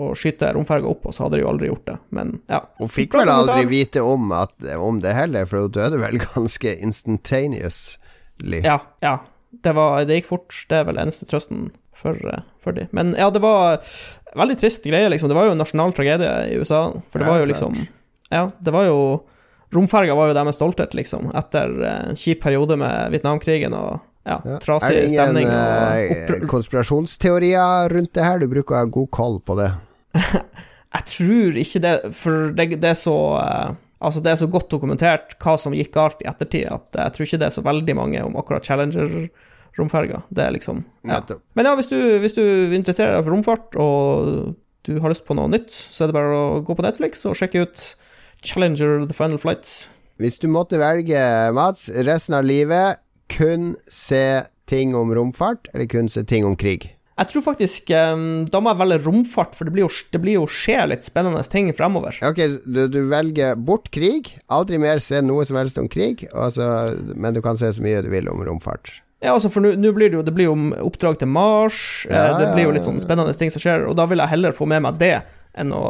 og 0.00 0.14
skyte 0.16 0.48
romferga 0.56 0.88
opp, 0.88 1.04
og 1.04 1.12
så 1.12 1.26
hadde 1.26 1.36
de 1.36 1.42
jo 1.42 1.50
aldri 1.50 1.68
gjort 1.68 1.84
det. 1.90 1.96
Men 2.16 2.30
ja. 2.48 2.62
Hun 2.80 2.88
fikk 2.88 3.12
vel 3.18 3.28
aldri 3.28 3.66
vite 3.68 4.00
om, 4.00 4.30
at, 4.32 4.54
om 4.80 5.02
det 5.04 5.12
heller, 5.16 5.44
for 5.48 5.66
hun 5.66 5.74
døde 5.74 6.00
vel 6.00 6.16
ganske 6.30 6.72
instantaneously. 6.80 8.62
Ja, 8.64 8.78
ja. 9.04 9.18
Det, 9.52 9.72
var, 9.76 10.04
det 10.08 10.20
gikk 10.20 10.30
fort. 10.30 10.56
Det 10.70 10.80
er 10.80 10.86
vel 10.88 10.98
eneste 11.02 11.28
trøsten 11.28 11.68
for, 11.96 12.16
for 12.62 12.72
de. 12.76 12.86
Men 12.96 13.12
ja, 13.18 13.28
det 13.30 13.42
var 13.44 13.82
veldig 14.38 14.56
trist 14.58 14.84
greie, 14.88 15.10
liksom. 15.12 15.28
Det 15.30 15.36
var 15.38 15.46
jo 15.50 15.54
en 15.56 15.60
nasjonal 15.62 15.92
tragedie 15.96 16.30
i 16.50 16.56
USA. 16.58 16.86
For 17.12 17.20
det 17.22 17.28
var 17.28 17.42
jo 17.42 17.50
liksom 17.52 17.76
Ja, 18.32 18.46
det 18.58 18.72
var 18.74 18.88
jo 18.88 18.98
Romferga 19.72 20.12
var 20.16 20.28
jo 20.28 20.34
deres 20.36 20.58
stolthet, 20.58 20.92
liksom, 20.92 21.30
etter 21.36 21.70
en 21.88 22.16
kjip 22.20 22.42
periode 22.44 22.76
med 22.76 23.12
Vietnamkrigen 23.14 23.72
og 23.72 24.00
ja, 24.28 24.36
Ja. 24.44 24.58
trasig 24.60 24.92
er 24.92 24.98
det 24.98 25.06
ingen 25.06 25.16
stemning. 25.16 25.48
Og 25.48 26.42
eh, 26.42 26.44
konspirasjonsteorier 26.50 27.88
rundt 27.90 28.12
det 28.14 28.22
her? 28.26 28.38
Du 28.38 28.46
bruker 28.52 28.76
å 28.76 28.82
ha 28.82 28.90
god 28.98 29.08
koll 29.10 29.40
på 29.40 29.56
det. 29.58 29.70
Jeg 30.92 31.06
tror 31.08 31.56
ikke 31.62 31.80
det, 31.86 31.92
for 32.14 32.52
det, 32.52 32.66
det 32.82 32.90
er 32.92 32.98
så 33.00 33.16
eh, 33.40 33.72
Altså, 34.02 34.22
det 34.24 34.32
er 34.32 34.40
så 34.40 34.50
godt 34.50 34.70
dokumentert 34.72 35.36
hva 35.42 35.54
som 35.60 35.74
gikk 35.76 35.92
galt 35.94 36.22
i 36.24 36.28
ettertid, 36.30 36.66
at 36.72 36.98
jeg 36.98 37.14
tror 37.14 37.28
ikke 37.28 37.40
det 37.42 37.48
er 37.48 37.54
så 37.54 37.64
veldig 37.64 37.94
mange 37.98 38.24
om 38.26 38.36
akkurat 38.40 38.66
Challenger-romferga. 38.66 40.24
Det 40.28 40.44
er 40.44 40.56
liksom 40.56 40.82
ja. 41.06 41.20
Men 41.54 41.68
ja, 41.68 41.74
hvis 41.78 41.90
du, 41.92 41.98
hvis 42.22 42.36
du 42.36 42.42
interesserer 42.74 43.16
deg 43.16 43.26
for 43.26 43.36
romfart, 43.36 43.78
og 43.78 44.56
du 44.82 44.96
har 44.98 45.12
lyst 45.12 45.26
på 45.28 45.36
noe 45.38 45.50
nytt, 45.52 45.70
så 45.70 46.04
er 46.04 46.10
det 46.10 46.18
bare 46.18 46.38
å 46.38 46.62
gå 46.66 46.74
på 46.74 46.84
Netflix 46.86 47.22
og 47.30 47.38
sjekke 47.38 47.62
ut 47.62 47.84
Challenger 48.42 49.04
The 49.06 49.16
Final 49.16 49.38
Flight. 49.42 49.70
Hvis 50.22 50.40
du 50.42 50.48
måtte 50.50 50.80
velge, 50.82 51.22
Mats, 51.54 51.88
resten 52.06 52.36
av 52.38 52.46
livet 52.46 53.00
kun 53.32 53.72
se 53.86 54.42
ting 54.70 54.96
om 54.98 55.12
romfart, 55.14 55.70
eller 55.72 55.88
kun 55.90 56.10
se 56.10 56.24
ting 56.28 56.46
om 56.46 56.58
krig? 56.58 56.90
Jeg 57.22 57.28
tror 57.30 57.42
faktisk 57.46 57.90
um, 57.94 58.22
Da 58.50 58.58
må 58.62 58.72
jeg 58.72 58.80
velge 58.80 58.96
romfart, 59.04 59.52
for 59.54 59.68
det 59.68 59.72
blir 59.76 59.84
jo, 59.84 59.90
det 60.10 60.20
blir 60.22 60.34
jo 60.40 60.46
skje 60.50 60.80
litt 60.90 61.04
spennende 61.06 61.42
ting 61.52 61.68
fremover. 61.76 62.16
Ok, 62.26 62.40
du, 62.66 62.80
du 62.90 62.98
velger 63.10 63.54
bort 63.54 63.90
krig, 63.94 64.32
aldri 64.52 64.78
mer 64.82 64.98
se 65.02 65.20
noe 65.22 65.44
som 65.46 65.56
helst 65.60 65.78
om 65.78 65.86
krig, 65.92 66.24
altså, 66.34 66.64
men 67.14 67.34
du 67.36 67.40
kan 67.44 67.56
se 67.60 67.70
så 67.76 67.84
mye 67.84 68.02
du 68.02 68.10
vil 68.12 68.28
om 68.32 68.42
romfart. 68.46 68.90
Ja, 69.22 69.36
altså, 69.36 69.48
for 69.54 69.60
nå 69.62 69.92
blir 69.94 70.10
det 70.10 70.16
jo 70.18 70.24
Det 70.26 70.34
blir 70.34 70.48
jo 70.48 70.54
om 70.56 70.72
oppdrag 70.82 71.20
til 71.20 71.28
Mars, 71.30 71.78
eh, 72.10 72.16
Ja, 72.16 72.38
det 72.40 72.46
blir 72.56 72.66
jo 72.66 72.72
litt 72.74 72.86
sånn 72.88 72.98
spennende 73.02 73.34
ting 73.38 73.50
som 73.54 73.62
skjer, 73.62 73.86
og 73.86 73.94
da 74.00 74.04
vil 74.10 74.18
jeg 74.24 74.32
heller 74.34 74.52
få 74.56 74.66
med 74.66 74.82
meg 74.88 74.98
det 74.98 75.14
enn 75.54 75.70
å 75.76 75.84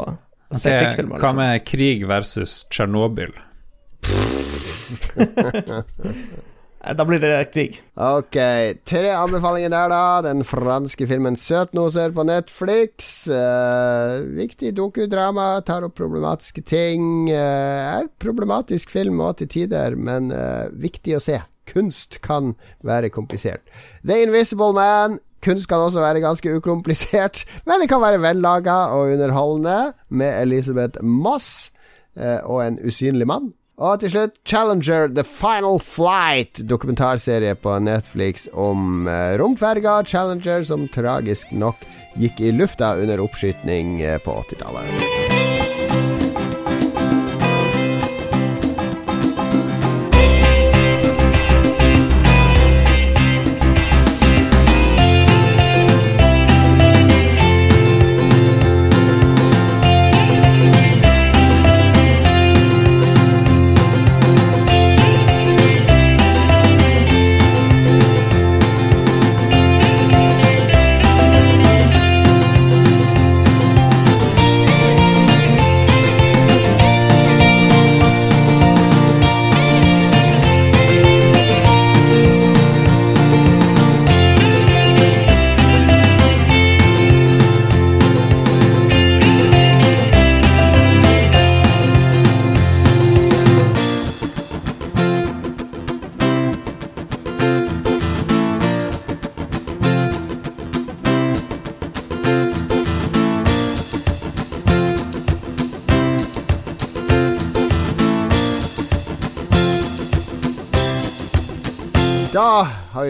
se 0.52 0.68
okay, 0.68 0.84
krigsfilmer. 0.84 1.16
Hva 1.16 1.30
Liksom. 1.30 1.40
med 1.40 1.64
krig 1.64 2.04
versus 2.10 2.66
Tsjernobyl? 2.68 3.32
Eh, 6.82 6.94
Da 6.94 7.04
blir 7.04 7.20
det 7.20 7.52
krig. 7.52 7.80
Ok, 7.94 8.36
tre 8.84 9.10
anbefalinger 9.14 9.70
der, 9.70 9.88
da. 9.88 10.22
Den 10.22 10.44
franske 10.44 11.06
filmen 11.06 11.36
'Søtnoser' 11.36 12.14
på 12.14 12.24
Netflix. 12.26 13.28
Uh, 13.28 14.22
viktig 14.36 14.74
dokudrama, 14.74 15.62
tar 15.62 15.84
opp 15.84 15.94
problematiske 15.94 16.62
ting. 16.62 17.30
Uh, 17.30 18.00
er 18.02 18.08
problematisk 18.18 18.90
film 18.90 19.20
og 19.20 19.36
til 19.38 19.48
tider, 19.48 19.96
men 19.96 20.32
uh, 20.32 20.68
viktig 20.72 21.16
å 21.16 21.22
se. 21.22 21.40
Kunst 21.66 22.20
kan 22.22 22.54
være 22.82 23.10
komplisert. 23.10 23.62
'The 24.04 24.22
Invisible 24.26 24.72
Man'. 24.74 25.20
Kunst 25.42 25.66
kan 25.66 25.80
også 25.82 25.98
være 25.98 26.20
ganske 26.22 26.54
ukomplisert, 26.54 27.44
men 27.66 27.80
det 27.80 27.88
kan 27.90 28.00
være 28.02 28.22
vellaga 28.22 28.94
og 28.94 29.10
underholdende, 29.14 29.92
med 30.08 30.42
Elisabeth 30.42 31.02
Moss 31.02 31.72
og 32.14 32.60
en 32.62 32.78
usynlig 32.86 33.26
mann. 33.26 33.52
Og 33.80 34.02
til 34.02 34.12
slutt 34.12 34.34
Challenger 34.44 35.08
The 35.08 35.24
Final 35.24 35.80
Flight, 35.80 36.60
dokumentarserie 36.68 37.54
på 37.56 37.78
Netflix 37.80 38.46
om 38.52 39.08
eh, 39.08 39.32
romferga 39.40 40.02
Challenger 40.04 40.62
som 40.68 40.88
tragisk 40.92 41.54
nok 41.56 41.86
gikk 42.20 42.44
i 42.44 42.52
lufta 42.52 42.94
under 43.00 43.24
oppskytning 43.24 44.02
eh, 44.04 44.20
på 44.20 44.36
80-tallet. 44.44 45.31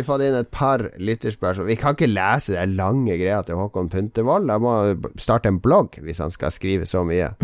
Vi 0.03 0.09
fått 0.09 0.25
inn 0.27 0.37
et 0.37 0.51
par 0.53 0.85
lytterspørsmål. 0.99 1.71
Vi 1.71 1.79
kan 1.81 1.97
ikke 1.97 2.11
lese 2.11 2.57
den 2.57 2.77
lange 2.79 3.17
greia 3.21 3.41
til 3.47 3.61
Håkon 3.61 3.91
Puntervold. 3.93 4.51
Jeg 4.51 4.65
må 4.65 4.75
starte 5.23 5.53
en 5.53 5.63
blogg 5.63 6.01
hvis 6.03 6.23
han 6.23 6.35
skal 6.35 6.55
skrive 6.55 6.89
så 6.91 7.07
mye. 7.07 7.33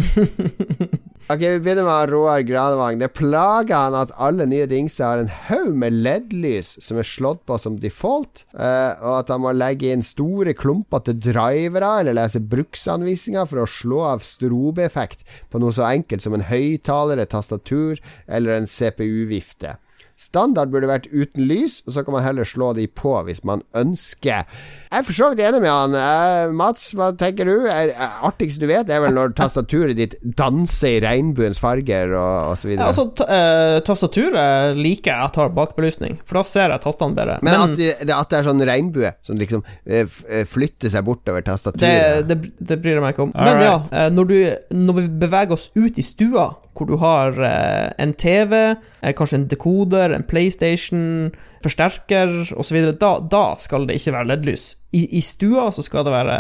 Ok, 1.29 1.43
Vi 1.43 1.59
begynner 1.61 1.85
med 1.85 2.09
Roar 2.09 2.41
Granevang. 2.41 3.01
Det 3.03 3.11
plager 3.13 3.75
han 3.77 3.93
at 3.99 4.15
alle 4.17 4.47
nye 4.49 4.65
dingser 4.71 5.05
har 5.05 5.21
en 5.21 5.33
haug 5.49 5.75
med 5.77 5.99
LED-lys 6.07 6.71
som 6.81 6.97
er 6.97 7.05
slått 7.05 7.43
på 7.45 7.59
som 7.61 7.77
default, 7.83 8.47
uh, 8.55 8.95
og 9.03 9.17
at 9.19 9.33
han 9.35 9.43
må 9.45 9.53
legge 9.53 9.91
inn 9.93 10.05
store 10.07 10.55
klumpete 10.57 11.13
drivere 11.13 11.91
eller 12.01 12.17
lese 12.17 12.41
bruksanvisninger 12.41 13.51
for 13.51 13.61
å 13.61 13.69
slå 13.69 14.01
av 14.15 14.25
strobeeffekt 14.25 15.27
på 15.53 15.61
noe 15.61 15.75
så 15.77 15.85
enkelt 15.91 16.25
som 16.25 16.39
en 16.39 16.47
høyttaler, 16.49 17.21
et 17.21 17.35
tastatur 17.35 18.01
eller 18.25 18.57
en 18.57 18.71
CPU-vifte. 18.71 19.77
Standard 20.19 20.73
burde 20.73 20.89
vært 20.91 21.07
uten 21.13 21.45
lys, 21.47 21.79
og 21.87 21.95
så 21.95 22.03
kan 22.03 22.17
man 22.17 22.25
heller 22.25 22.47
slå 22.49 22.73
de 22.75 22.89
på 22.91 23.13
hvis 23.29 23.45
man 23.47 23.63
ønsker. 23.79 24.49
Jeg 24.89 24.99
er 24.99 25.05
for 25.07 25.15
så 25.15 25.29
vidt 25.31 25.45
enig 25.47 25.61
med 25.63 25.71
han. 25.71 25.95
Uh, 25.95 26.55
Mats, 26.59 26.89
hva 26.99 27.13
tenker 27.15 27.47
du? 27.47 27.69
Er, 27.71 27.93
er, 27.95 28.17
artigst 28.27 28.59
du 28.59 28.67
vet, 28.67 28.91
er 28.91 29.05
vel 29.05 29.15
når 29.15 29.37
tastaturet 29.39 29.95
ditt 29.95 30.17
danser 30.39 30.97
i 30.97 31.03
regnbuens 31.05 31.63
farger 31.63 32.17
og 32.19 32.57
osv. 32.57 32.75
Ja, 32.75 32.89
altså, 32.89 33.07
uh, 33.23 33.79
tastaturet 33.87 34.75
liker 34.81 35.13
jeg 35.13 35.31
at 35.31 35.39
har 35.39 35.55
bakbelysning, 35.55 36.19
for 36.27 36.41
da 36.41 36.47
ser 36.51 36.75
jeg 36.75 36.83
tastene 36.83 37.15
bedre. 37.15 37.39
Men, 37.45 37.55
Men 37.55 37.77
at, 37.77 37.79
det, 37.79 38.11
at, 38.11 38.33
det, 38.33 38.41
er 38.41 38.51
sånn 38.51 38.69
regnbue 38.73 39.15
som 39.23 39.39
liksom 39.39 39.63
uh, 39.63 40.19
flytter 40.51 40.97
seg 40.97 41.07
bortover 41.07 41.47
tastaturet 41.47 42.27
Det, 42.27 42.41
det, 42.43 42.57
det 42.59 42.83
bryr 42.83 42.99
jeg 42.99 43.07
meg 43.07 43.15
ikke 43.15 43.29
om. 43.29 43.37
All 43.39 43.53
Men 43.53 43.63
right. 43.63 43.95
ja, 43.95 44.09
når, 44.19 44.33
du, 44.35 44.81
når 44.83 44.99
vi 44.99 45.11
beveger 45.29 45.55
oss 45.55 45.71
ut 45.79 45.95
i 45.95 46.07
stua 46.11 46.51
hvor 46.79 46.89
du 46.89 46.97
har 47.03 47.37
eh, 47.43 47.91
en 47.99 48.15
TV, 48.15 48.55
eh, 49.03 49.15
kanskje 49.17 49.43
en 49.43 49.49
dekoder, 49.51 50.15
en 50.15 50.27
PlayStation, 50.27 51.31
forsterker 51.63 52.53
osv. 52.55 52.79
Da, 53.01 53.19
da 53.31 53.45
skal 53.59 53.89
det 53.89 53.99
ikke 53.99 54.15
være 54.15 54.31
LED-lys. 54.31 54.67
I, 54.95 55.03
I, 55.19 55.23
stua 55.25 55.67
så 55.75 55.83
skal 55.85 56.07
det 56.07 56.15
være 56.15 56.37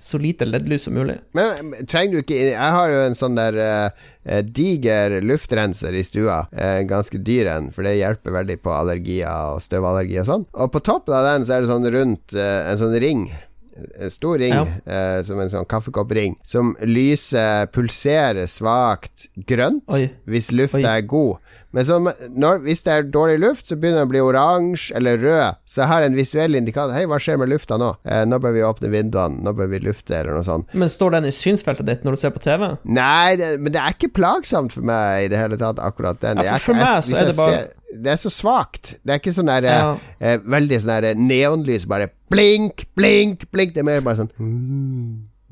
så 0.00 0.18
lite 0.22 0.46
LED-lys 0.48 0.86
som 0.86 0.94
mulig. 0.96 1.18
Men 1.36 1.74
trenger 1.90 2.14
du 2.14 2.22
ikke 2.22 2.38
Jeg 2.38 2.70
har 2.76 2.88
jo 2.88 3.02
en 3.04 3.18
sånn 3.18 3.36
der 3.36 3.58
uh, 3.58 4.38
diger 4.46 5.18
luftrenser 5.26 5.98
i 5.98 6.04
stua. 6.06 6.44
Uh, 6.54 6.80
ganske 6.88 7.20
dyr 7.20 7.50
en, 7.52 7.68
for 7.74 7.86
det 7.86 7.98
hjelper 7.98 8.38
veldig 8.38 8.58
på 8.64 8.72
allergier 8.74 9.52
og 9.52 9.62
støvallergi 9.66 10.22
og 10.22 10.30
sånn. 10.30 10.48
Og 10.56 10.72
på 10.72 10.82
toppen 10.86 11.18
av 11.18 11.28
den 11.34 11.46
så 11.46 11.58
er 11.58 11.64
det 11.64 11.72
sånn 11.74 11.90
rundt 11.98 12.38
uh, 12.38 12.70
en 12.70 12.80
sånn 12.80 13.00
ring 13.02 13.26
stor 14.12 14.38
ring, 14.38 14.54
ja. 14.54 14.64
eh, 14.84 15.18
som 15.26 15.40
en 15.40 15.50
sånn 15.52 15.68
kaffekoppring, 15.68 16.36
som 16.44 16.74
lyset 16.84 17.72
pulserer 17.74 18.48
svakt 18.50 19.28
grønt 19.48 19.84
Oi. 19.94 20.06
hvis 20.28 20.52
lufta 20.54 20.98
er 20.98 21.06
god. 21.08 21.40
Men 21.72 21.86
så, 21.88 21.96
når, 22.28 22.60
hvis 22.66 22.84
det 22.84 22.92
er 22.92 23.06
dårlig 23.08 23.38
luft, 23.40 23.68
så 23.68 23.78
begynner 23.80 24.02
det 24.02 24.08
å 24.08 24.12
bli 24.12 24.22
oransje 24.24 24.96
eller 24.98 25.20
rød. 25.22 25.60
Så 25.64 25.82
jeg 25.82 25.88
har 25.88 26.04
en 26.04 26.16
visuell 26.18 26.58
indikator. 26.58 26.92
Hei, 26.92 27.06
hva 27.08 27.18
skjer 27.22 27.40
med 27.40 27.48
lufta 27.48 27.78
nå? 27.80 27.94
Eh, 28.04 28.24
nå 28.28 28.38
bør 28.44 28.52
vi 28.56 28.64
åpne 28.68 28.92
vinduene. 28.92 29.40
Nå 29.46 29.54
bør 29.56 29.70
vi 29.72 29.80
lufte, 29.86 30.18
eller 30.18 30.36
noe 30.36 30.46
sånt. 30.46 30.68
Men 30.76 30.92
står 30.92 31.16
den 31.16 31.30
i 31.30 31.34
synsfeltet 31.34 31.88
ditt 31.88 32.04
når 32.04 32.18
du 32.18 32.22
ser 32.24 32.34
på 32.34 32.44
TV? 32.44 32.68
Nei, 32.84 33.38
det, 33.40 33.54
men 33.62 33.72
det 33.72 33.80
er 33.80 33.96
ikke 33.96 34.12
plagsomt 34.20 34.76
for 34.76 34.84
meg 34.92 35.26
i 35.26 35.32
det 35.32 35.40
hele 35.40 35.56
tatt, 35.60 35.80
akkurat 35.80 36.20
den. 36.20 36.44
Ja, 36.44 36.58
for, 36.60 36.72
for 36.74 36.82
meg 36.82 37.08
så 37.08 37.16
er 37.22 37.32
det 37.32 37.38
bare 37.40 37.62
det 37.92 38.08
er 38.14 38.20
så 38.20 38.30
svakt. 38.32 38.94
Det 39.04 39.12
er 39.12 39.20
ikke 39.20 39.34
sånn 39.36 39.50
der 39.50 39.66
ja. 39.68 39.90
eh, 40.16 40.38
Veldig 40.40 40.78
sånn 40.80 40.94
der 40.94 41.18
neonlys, 41.18 41.84
bare 41.88 42.08
blink, 42.32 42.86
blink, 42.96 43.44
blink. 43.52 43.74
Det 43.74 43.82
er 43.82 43.88
mer 43.88 44.04
bare 44.04 44.22
sånn 44.22 44.32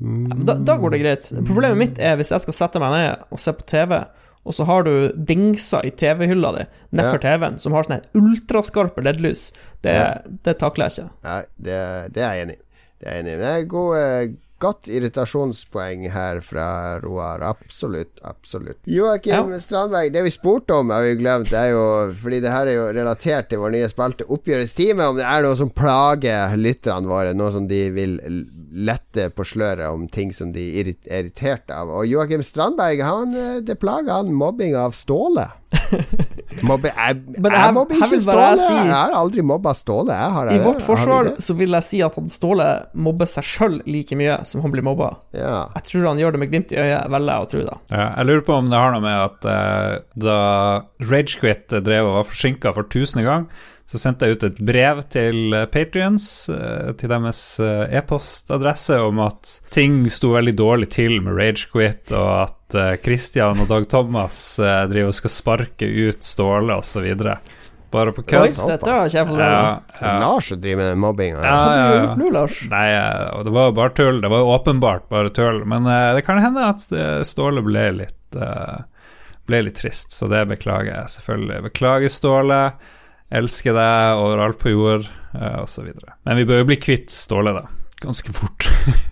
ja, 0.01 0.35
da, 0.41 0.55
da, 0.57 0.75
går 0.81 0.95
det 0.95 0.99
greit. 1.03 1.27
Problemet 1.45 1.77
mitt 1.77 1.99
er 2.01 2.15
hvis 2.17 2.31
jeg 2.33 2.41
skal 2.41 2.55
sette 2.57 2.81
meg 2.81 2.95
ned 2.95 3.27
og 3.29 3.41
se 3.41 3.53
på 3.53 3.65
TV, 3.69 3.99
og 4.43 4.55
så 4.57 4.65
har 4.65 4.85
du 4.87 4.93
dingser 5.15 5.85
i 5.85 5.91
TV-hylla 5.93 6.51
di 6.55 6.63
nedfor 6.97 7.19
ja. 7.19 7.37
TV-en 7.37 7.59
som 7.61 7.75
har 7.77 7.85
sånne 7.85 8.01
ultraskarpe 8.17 9.03
LED-lys. 9.05 9.51
Det, 9.85 9.93
ja. 9.93 10.07
det, 10.25 10.55
takler 10.61 10.89
jeg 10.89 10.97
ikke. 10.97 11.17
Nei, 11.27 11.41
det, 11.57 11.81
det, 12.15 12.23
er 12.25 12.39
jeg 12.39 12.47
enig 12.47 12.55
i. 12.57 12.63
Det 12.97 13.07
er 13.09 13.17
jeg 13.17 13.25
enig 13.25 13.35
i. 13.35 13.41
Det 13.41 13.51
er 13.51 13.67
god, 13.75 13.91
eh, 13.99 14.33
godt 14.61 14.89
irritasjonspoeng 14.91 16.07
her 16.13 16.39
fra 16.45 16.99
Roar. 17.01 17.43
Absolutt, 17.45 18.21
absolutt. 18.27 18.79
Joakim 18.85 19.53
ja. 19.53 19.59
Strandberg, 19.59 20.11
det 20.13 20.23
vi 20.27 20.33
spurte 20.33 20.77
om, 20.77 20.93
har 20.93 21.05
vi 21.05 21.15
glemt. 21.19 21.49
Det 21.51 21.59
er 21.59 21.73
jo, 21.73 21.85
fordi 22.21 22.41
det 22.43 22.53
her 22.53 22.69
er 22.69 22.77
jo 22.77 22.87
relatert 22.95 23.49
til 23.51 23.61
vår 23.63 23.75
nye 23.75 23.89
spalte 23.91 24.27
Oppgjørets 24.31 24.75
time. 24.77 25.09
Om 25.11 25.19
det 25.19 25.27
er 25.27 25.45
noe 25.45 25.59
som 25.59 25.73
plager 25.73 26.57
lytterne 26.59 27.09
våre, 27.11 27.33
noe 27.37 27.53
som 27.53 27.67
de 27.69 27.81
vil 27.95 28.19
lette 28.71 29.29
på 29.35 29.45
sløret 29.47 29.87
om 29.89 30.07
ting 30.11 30.31
som 30.35 30.53
de 30.55 30.67
er 30.79 30.93
irritert 30.93 31.71
av. 31.73 31.91
Og 31.91 32.07
Joakim 32.09 32.43
Strandberg, 32.45 33.03
han, 33.05 33.35
eh, 33.35 33.59
det 33.65 33.79
plager 33.81 34.13
han 34.21 34.33
mobbing 34.33 34.77
av 34.79 34.95
Ståle. 34.95 35.49
Mobbe, 36.67 36.91
jeg, 36.91 37.21
jeg, 37.35 37.43
jeg 37.43 37.75
mobber 37.75 37.97
ikke 37.97 38.19
Ståle. 38.21 38.49
Si, 38.61 38.75
jeg 38.75 38.91
har 38.91 39.15
aldri 39.17 39.45
mobba 39.45 39.73
Ståle. 39.77 40.17
Har, 40.35 40.51
I 40.53 40.59
vårt 40.63 40.83
forsvar 40.85 41.33
så 41.41 41.55
vil 41.57 41.77
jeg 41.77 41.87
si 41.87 42.01
at 42.05 42.17
han 42.19 42.29
Ståle 42.31 42.67
mobber 42.93 43.29
seg 43.29 43.47
sjøl 43.47 43.79
like 43.89 44.17
mye 44.19 44.39
som 44.47 44.63
han 44.65 44.73
blir 44.73 44.85
mobba. 44.85 45.11
Ja. 45.35 45.65
Jeg 45.79 45.87
tror 45.89 46.09
han 46.11 46.21
gjør 46.21 46.35
det 46.35 46.43
med 46.43 46.53
glimt 46.53 46.73
i 46.75 46.79
øyet, 46.79 47.09
velger 47.11 47.33
jeg 47.33 47.47
å 47.47 47.51
tro. 47.53 47.65
da 47.67 47.75
ja, 47.93 48.07
Jeg 48.19 48.29
lurer 48.29 48.45
på 48.47 48.57
om 48.61 48.71
det 48.71 48.81
har 48.83 48.95
noe 48.95 49.05
med 49.05 49.17
at 49.17 49.49
uh, 49.49 50.23
da 50.27 50.39
Ragequit 51.11 51.77
drev 51.81 52.09
og 52.09 52.17
var 52.19 52.29
forsinka 52.29 52.73
for 52.77 52.89
tusende 52.91 53.25
gang, 53.27 53.47
så 53.91 53.99
sendte 53.99 54.27
jeg 54.27 54.37
ut 54.37 54.43
et 54.47 54.59
brev 54.63 55.01
til 55.11 55.55
eh, 55.55 55.65
Patrions, 55.67 56.25
eh, 56.53 56.91
til 56.95 57.11
deres 57.11 57.41
eh, 57.59 57.97
e-postadresse, 57.99 58.95
om 59.03 59.19
at 59.25 59.49
ting 59.75 60.05
sto 60.07 60.29
veldig 60.37 60.53
dårlig 60.55 60.87
til 60.95 61.17
med 61.25 61.35
Ragequit, 61.35 62.13
og 62.15 62.29
at 62.45 62.77
Christian 63.03 63.59
og 63.59 63.67
Dag 63.67 63.83
Thomas 63.91 64.37
driver 64.87 65.09
og 65.09 65.15
skal 65.17 65.33
sparke 65.33 65.89
ut 65.91 66.21
Ståle 66.23 66.77
osv. 66.79 67.09
Bare 67.91 68.13
på 68.15 68.23
kødd. 68.23 68.53
Dette 68.55 68.93
var 68.95 69.11
kjempebra. 69.11 69.49
Ja, 69.51 69.73
ja. 69.99 70.13
Lars 70.21 70.53
driver 70.55 70.93
med 70.93 71.01
mobbing. 71.03 71.35
Ja, 71.35 71.57
ja, 71.75 71.89
ja. 71.97 72.13
Nå, 72.15 72.29
Lars? 72.31 72.61
Nei, 72.71 72.85
det 73.43 73.51
var 73.51 73.67
jo 73.67 73.75
bare 73.75 73.91
tull. 73.97 74.21
Det 74.23 74.31
var 74.31 74.39
jo 74.45 74.53
åpenbart 74.53 75.09
bare 75.11 75.33
tull. 75.35 75.59
Men 75.67 75.91
det 76.15 76.23
kan 76.23 76.39
hende 76.39 76.63
at 76.69 76.87
Ståle 77.27 77.59
ble 77.67 77.83
litt, 77.99 78.39
ble 79.51 79.61
litt 79.67 79.81
trist, 79.83 80.15
så 80.15 80.31
det 80.31 80.45
beklager 80.53 80.93
jeg 80.93 81.15
selvfølgelig. 81.17 81.59
Beklager, 81.67 82.15
Ståle. 82.15 82.63
Elsker 83.31 83.75
deg 83.77 84.19
overalt 84.19 84.59
på 84.59 84.73
jord, 84.73 85.07
uh, 85.37 85.61
osv. 85.63 85.87
Men 86.27 86.39
vi 86.39 86.47
bør 86.49 86.63
jo 86.63 86.69
bli 86.71 86.79
kvitt 86.81 87.13
Ståle, 87.13 87.53
da. 87.55 87.65
Ganske 88.03 88.33
fort. 88.35 88.67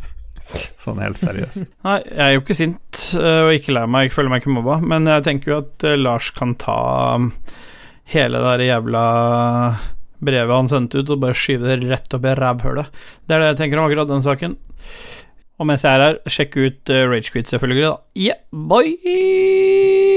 sånn 0.83 0.99
helt 1.03 1.19
seriøst. 1.21 1.67
Nei, 1.85 1.99
jeg 2.07 2.25
er 2.25 2.33
jo 2.35 2.41
ikke 2.43 2.57
sint 2.57 3.03
uh, 3.19 3.45
og 3.45 3.53
ikke 3.55 3.75
lei 3.75 3.85
meg, 3.91 4.07
jeg 4.07 4.15
føler 4.15 4.33
meg 4.33 4.43
ikke 4.43 4.55
mobba, 4.57 4.79
men 4.81 5.07
jeg 5.09 5.25
tenker 5.27 5.53
jo 5.53 5.61
at 5.61 5.87
uh, 5.87 5.95
Lars 5.99 6.31
kan 6.35 6.55
ta 6.59 6.79
um, 7.19 7.29
hele 8.09 8.41
det 8.41 8.57
der 8.57 8.65
jævla 8.71 9.05
brevet 10.25 10.57
han 10.57 10.71
sendte 10.71 10.99
ut, 10.99 11.13
og 11.13 11.23
bare 11.23 11.37
skyve 11.37 11.69
det 11.69 11.87
rett 11.87 12.17
opp 12.17 12.27
i 12.27 12.35
rævhølet. 12.41 13.01
Det 13.23 13.37
er 13.37 13.45
det 13.45 13.53
jeg 13.53 13.61
tenker 13.61 13.79
om 13.79 13.87
akkurat 13.87 14.11
den 14.11 14.25
saken. 14.25 14.59
Og 15.59 15.67
mens 15.67 15.83
jeg 15.85 15.95
er 15.95 16.05
her, 16.05 16.21
sjekk 16.27 16.59
ut 16.59 16.93
Ragequit, 17.11 17.51
selvfølgelig, 17.51 17.87
da. 17.87 17.95
Yeah, 18.19 18.39
boy! 18.51 20.08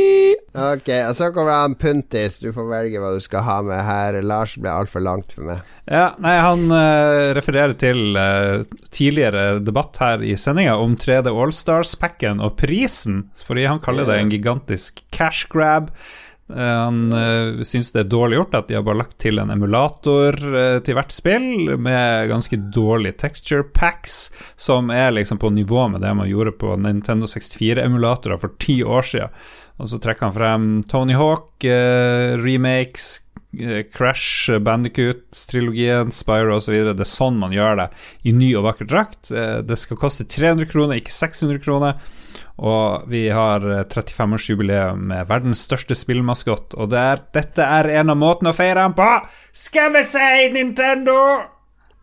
Ok, 0.52 0.88
og 1.08 1.14
så 1.16 1.30
kommer 1.32 1.54
han 1.62 1.76
Puntis. 1.80 2.38
Du 2.42 2.50
får 2.52 2.66
velge 2.68 3.00
hva 3.00 3.14
du 3.14 3.22
skal 3.24 3.44
ha 3.46 3.58
med 3.64 3.80
her. 3.86 4.18
Lars 4.26 4.58
ble 4.60 4.72
altfor 4.72 5.04
langt 5.04 5.32
for 5.32 5.48
meg. 5.48 5.62
Ja, 5.88 6.10
nei, 6.22 6.34
han 6.44 6.66
uh, 6.68 7.32
refererer 7.36 7.72
til 7.78 8.18
uh, 8.18 8.64
tidligere 8.92 9.62
debatt 9.64 9.96
her 10.02 10.24
i 10.24 10.36
sendinga 10.38 10.76
om 10.80 10.98
3D 11.00 11.32
Allstars-packen 11.32 12.42
og 12.44 12.58
prisen, 12.60 13.24
fordi 13.40 13.64
han 13.70 13.80
kaller 13.82 14.08
det 14.08 14.20
en 14.20 14.34
gigantisk 14.34 15.04
cash 15.14 15.48
grab. 15.52 15.88
Eh, 16.56 16.84
han 16.84 17.12
uh, 17.12 17.62
syns 17.62 17.92
det 17.94 18.02
er 18.02 18.10
dårlig 18.12 18.36
gjort 18.36 18.56
at 18.58 18.68
de 18.68 18.76
har 18.76 18.84
bare 18.84 19.00
lagt 19.00 19.16
til 19.22 19.40
en 19.40 19.52
emulator 19.54 20.36
uh, 20.36 20.78
til 20.84 20.98
hvert 20.98 21.14
spill, 21.14 21.76
med 21.80 22.28
ganske 22.32 22.58
dårlige 22.74 23.16
texture 23.24 23.64
packs, 23.64 24.30
som 24.56 24.90
er 24.92 25.14
liksom 25.14 25.40
på 25.40 25.52
nivå 25.54 25.86
med 25.92 26.04
det 26.04 26.12
man 26.18 26.30
gjorde 26.30 26.56
på 26.60 26.76
Nintendo 26.80 27.30
64-emulatorer 27.30 28.40
for 28.42 28.56
ti 28.62 28.82
år 28.84 29.08
siden. 29.14 29.42
Og 29.82 29.90
så 29.90 29.98
trekker 29.98 30.28
han 30.28 30.36
frem 30.36 30.70
Tony 30.90 31.16
Hawk, 31.18 31.50
uh, 31.66 32.38
remakes, 32.38 33.18
Crash, 33.92 34.48
Bandicoot-trilogien, 34.64 36.08
Spyro 36.14 36.54
osv. 36.56 36.72
Det 36.94 37.04
er 37.04 37.10
sånn 37.10 37.36
man 37.36 37.52
gjør 37.52 37.82
det 37.82 37.88
i 38.24 38.32
ny 38.32 38.54
og 38.56 38.64
vakker 38.70 38.88
drakt. 38.88 39.28
Det 39.28 39.76
skal 39.76 40.00
koste 40.00 40.24
300 40.24 40.70
kroner, 40.70 41.02
ikke 41.02 41.12
600 41.12 41.60
kroner. 41.60 41.98
Og 42.62 43.08
vi 43.10 43.28
har 43.28 43.60
35-årsjubileum 43.60 45.00
eh, 45.00 45.08
med 45.12 45.30
verdens 45.30 45.64
største 45.66 45.96
spillmaskott, 45.98 46.76
og 46.76 46.92
det 46.92 47.00
er, 47.00 47.24
dette 47.34 47.64
er 47.78 47.90
en 48.00 48.12
av 48.12 48.20
måtene 48.20 48.52
å 48.52 48.56
feire 48.56 48.84
ham 48.84 48.94
på! 48.98 49.08
Skal 49.52 49.92
vi 49.96 50.04
si 50.06 50.52
Nintendo! 50.54 51.16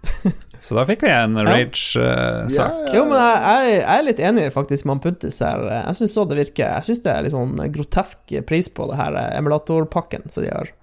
Så 0.64 0.76
da 0.76 0.84
fikk 0.88 1.06
vi 1.06 1.12
en 1.14 1.38
rage-sak. 1.40 2.02
Uh, 2.02 2.50
ja, 2.52 2.66
ja. 2.68 2.96
Jo, 2.98 3.06
men 3.08 3.20
jeg, 3.20 3.70
jeg, 3.78 3.84
er 3.96 4.06
litt 4.08 4.20
enig 4.30 4.48
faktisk 4.56 4.88
med 4.90 5.02
Puntis 5.04 5.40
her. 5.44 5.64
Jeg 5.72 6.00
syns 6.02 6.18
det 6.32 6.40
virker 6.42 6.66
Jeg 6.66 6.88
syns 6.90 7.02
det 7.06 7.14
er 7.14 7.26
litt 7.26 7.36
sånn 7.36 7.56
grotesk 7.76 8.36
pris 8.48 8.72
på 8.72 8.90
det 8.92 9.00
her 9.00 9.18
emulatorpakken 9.38 10.28
som 10.28 10.44
de 10.44 10.52
har 10.52 10.74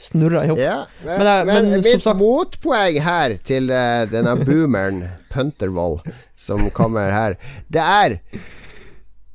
snurra 0.00 0.44
i 0.44 0.50
hop. 0.50 0.58
Ja, 0.58 0.84
men, 1.04 1.18
men, 1.18 1.28
jeg, 1.28 1.46
men, 1.46 1.70
men 1.70 1.84
mitt 1.86 2.02
sagt... 2.02 2.18
motpoeng 2.18 2.98
her 3.04 3.36
til 3.46 3.70
uh, 3.70 4.04
denne 4.10 4.36
boomeren 4.42 5.04
Puntervoll 5.34 6.00
som 6.38 6.66
kommer 6.74 7.14
her, 7.14 7.38
det 7.74 7.82
er 7.82 8.18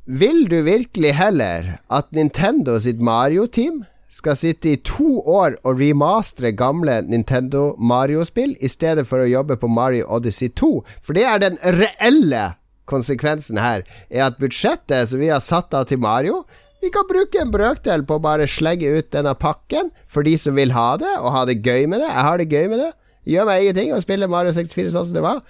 vil 0.10 0.48
du 0.50 0.64
virkelig 0.66 1.12
heller 1.20 1.76
at 1.94 2.08
Nintendo 2.18 2.80
sitt 2.82 3.02
Mario-team 3.04 3.84
skal 4.10 4.38
sitte 4.38 4.72
i 4.74 4.80
to 4.86 5.20
år 5.22 5.60
og 5.64 5.80
remastre 5.80 6.52
gamle 6.58 7.00
Nintendo 7.06 7.76
Mario-spill 7.78 8.56
i 8.60 8.70
stedet 8.72 9.06
for 9.08 9.22
å 9.22 9.30
jobbe 9.30 9.60
på 9.62 9.70
Mario 9.70 10.08
Odyssey 10.10 10.50
2? 10.50 10.72
For 11.06 11.18
det 11.18 11.28
er 11.30 11.44
den 11.44 11.60
reelle 11.78 12.56
konsekvensen 12.90 13.60
her, 13.62 13.86
er 14.10 14.26
at 14.26 14.40
budsjettet 14.42 15.12
som 15.12 15.22
vi 15.22 15.30
har 15.30 15.44
satt 15.46 15.76
av 15.78 15.86
til 15.90 16.02
Mario, 16.02 16.44
Vi 16.80 16.88
kan 16.96 17.04
bruke 17.10 17.42
en 17.42 17.52
brøkdel 17.52 18.06
på 18.08 18.16
å 18.16 18.24
bare 18.24 18.46
slegge 18.48 18.88
ut 18.96 19.10
denne 19.12 19.34
pakken 19.36 19.90
for 20.08 20.24
de 20.24 20.38
som 20.40 20.56
vil 20.56 20.72
ha 20.72 20.94
det, 20.96 21.12
og 21.20 21.34
ha 21.36 21.42
det 21.50 21.58
gøy 21.60 21.90
med 21.92 22.00
det. 22.00 22.08
Jeg 22.08 22.24
har 22.24 22.40
det 22.40 22.48
gøy 22.48 22.70
med 22.72 22.80
det. 22.80 22.92
Gjør 23.28 23.50
meg 23.50 23.64
ingenting 23.66 23.92
å 23.92 24.00
spille 24.00 24.30
Mario 24.32 24.54
64 24.56 24.94
sånn 24.94 25.10
som 25.10 25.18
det 25.18 25.26
var. 25.26 25.42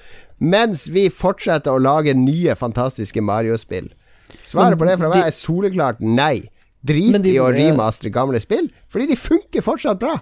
Mens 0.42 0.88
vi 0.90 1.06
fortsetter 1.14 1.70
å 1.70 1.84
lage 1.84 2.16
nye, 2.18 2.56
fantastiske 2.58 3.22
Mario-spill. 3.22 3.92
Svaret 4.42 4.80
på 4.82 4.88
det 4.90 4.98
fra 4.98 5.12
meg 5.14 5.28
er 5.28 5.36
soleklart 5.36 6.02
nei. 6.02 6.50
Drit 6.86 7.18
de- 7.24 7.34
i 7.36 7.40
å 7.44 7.50
remastre 7.52 8.10
gamle 8.14 8.40
spill, 8.40 8.70
fordi 8.92 9.08
de 9.12 9.16
funker 9.20 9.62
fortsatt 9.66 10.00
bra. 10.00 10.18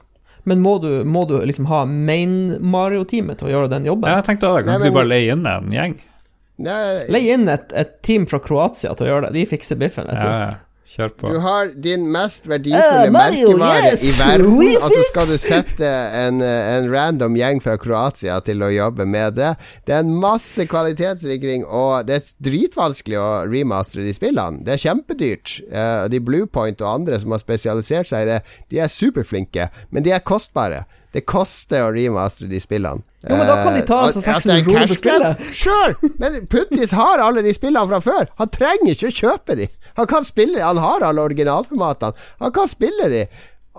Men 0.48 0.62
må 0.64 0.78
du, 0.82 1.04
må 1.04 1.26
du 1.28 1.36
liksom 1.44 1.66
ha 1.68 1.84
main 1.86 2.58
Mario-teamet 2.64 3.38
til 3.38 3.50
å 3.50 3.52
gjøre 3.52 3.70
den 3.76 3.86
jobben? 3.86 4.10
Jeg 4.10 4.24
tenkte 4.30 4.48
da, 4.54 4.62
kan 4.64 4.82
du 4.82 4.92
bare 4.96 5.10
leie 5.12 5.34
inn 5.36 5.46
en 5.46 5.70
gjeng? 5.76 5.98
Nei, 6.58 7.04
Leie 7.14 7.34
inn 7.36 7.48
et, 7.52 7.74
et 7.78 7.92
team 8.02 8.26
fra 8.26 8.40
Kroatia 8.42 8.96
til 8.98 9.06
å 9.06 9.10
gjøre 9.12 9.28
det. 9.28 9.34
De 9.36 9.44
fikser 9.52 9.78
biffen, 9.78 10.08
vet 10.10 10.16
Ja, 10.18 10.24
du. 10.24 10.30
ja. 10.30 10.56
Kjør 10.88 11.10
på. 11.20 11.30
Du 11.34 11.42
har 11.44 11.72
din 11.84 12.06
mest 12.14 12.46
verdifulle 12.48 13.10
uh, 13.10 13.12
Mario, 13.12 13.50
merkevare 13.60 13.90
yes! 13.92 14.04
i 14.08 14.12
verden, 14.22 14.62
og 14.80 14.94
så 14.94 15.02
skal 15.10 15.28
du 15.28 15.34
sette 15.42 15.90
en, 16.16 16.40
eh, 16.40 16.70
en 16.78 16.88
random 16.88 17.36
gjeng 17.36 17.60
fra 17.60 17.76
Kroatia 17.82 18.38
til 18.48 18.64
å 18.64 18.70
jobbe 18.72 19.04
med 19.04 19.36
det. 19.36 19.50
Det 19.84 19.98
er 19.98 20.06
en 20.06 20.14
masse 20.22 20.64
kvalitetssikring, 20.72 21.66
og 21.68 22.08
det 22.08 22.22
er 22.22 22.32
dritvanskelig 22.48 23.20
å 23.20 23.28
remastre 23.52 24.06
de 24.08 24.16
spillene. 24.16 24.64
Det 24.64 24.78
er 24.78 24.84
kjempedyrt. 24.86 25.58
Uh, 25.68 26.06
De 26.08 26.24
Bluepoint 26.24 26.80
og 26.86 26.94
andre 26.94 27.20
som 27.20 27.36
har 27.36 27.44
spesialisert 27.44 28.08
seg 28.08 28.24
i 28.24 28.32
det, 28.32 28.40
de 28.72 28.80
er 28.80 28.94
superflinke, 28.94 29.68
men 29.92 30.08
de 30.08 30.16
er 30.16 30.24
kostbare. 30.24 30.86
Det 31.18 31.24
koster 31.26 31.88
å 31.88 31.90
remastre 31.96 32.46
de 32.52 32.60
spillene. 32.62 33.02
Jo, 33.26 33.34
men 33.40 33.48
da 33.50 33.56
kan 33.64 33.74
de 33.74 33.82
ta 33.88 34.04
Eh, 34.04 34.12
at- 34.12 34.14
600 34.14 34.36
at 34.38 34.44
det 34.44 34.54
er 34.54 34.66
kroner 34.68 34.88
på 34.88 34.98
spillet. 35.00 35.46
Sure, 35.58 36.12
men 36.22 36.36
Puttis 36.52 36.92
har 36.94 37.24
alle 37.26 37.42
de 37.42 37.54
spillene 37.58 37.88
fra 37.90 38.00
før. 38.06 38.28
Han 38.38 38.50
trenger 38.54 38.94
ikke 38.94 39.10
å 39.10 39.16
kjøpe 39.22 39.56
de. 39.58 39.68
Han 39.98 40.06
kan 40.12 40.24
spille 40.28 40.62
Han 40.62 40.78
har 40.78 41.02
alle 41.08 41.24
originalformatene. 41.26 42.14
Han 42.40 42.52
kan 42.54 42.68
spille 42.70 43.10
de. 43.10 43.24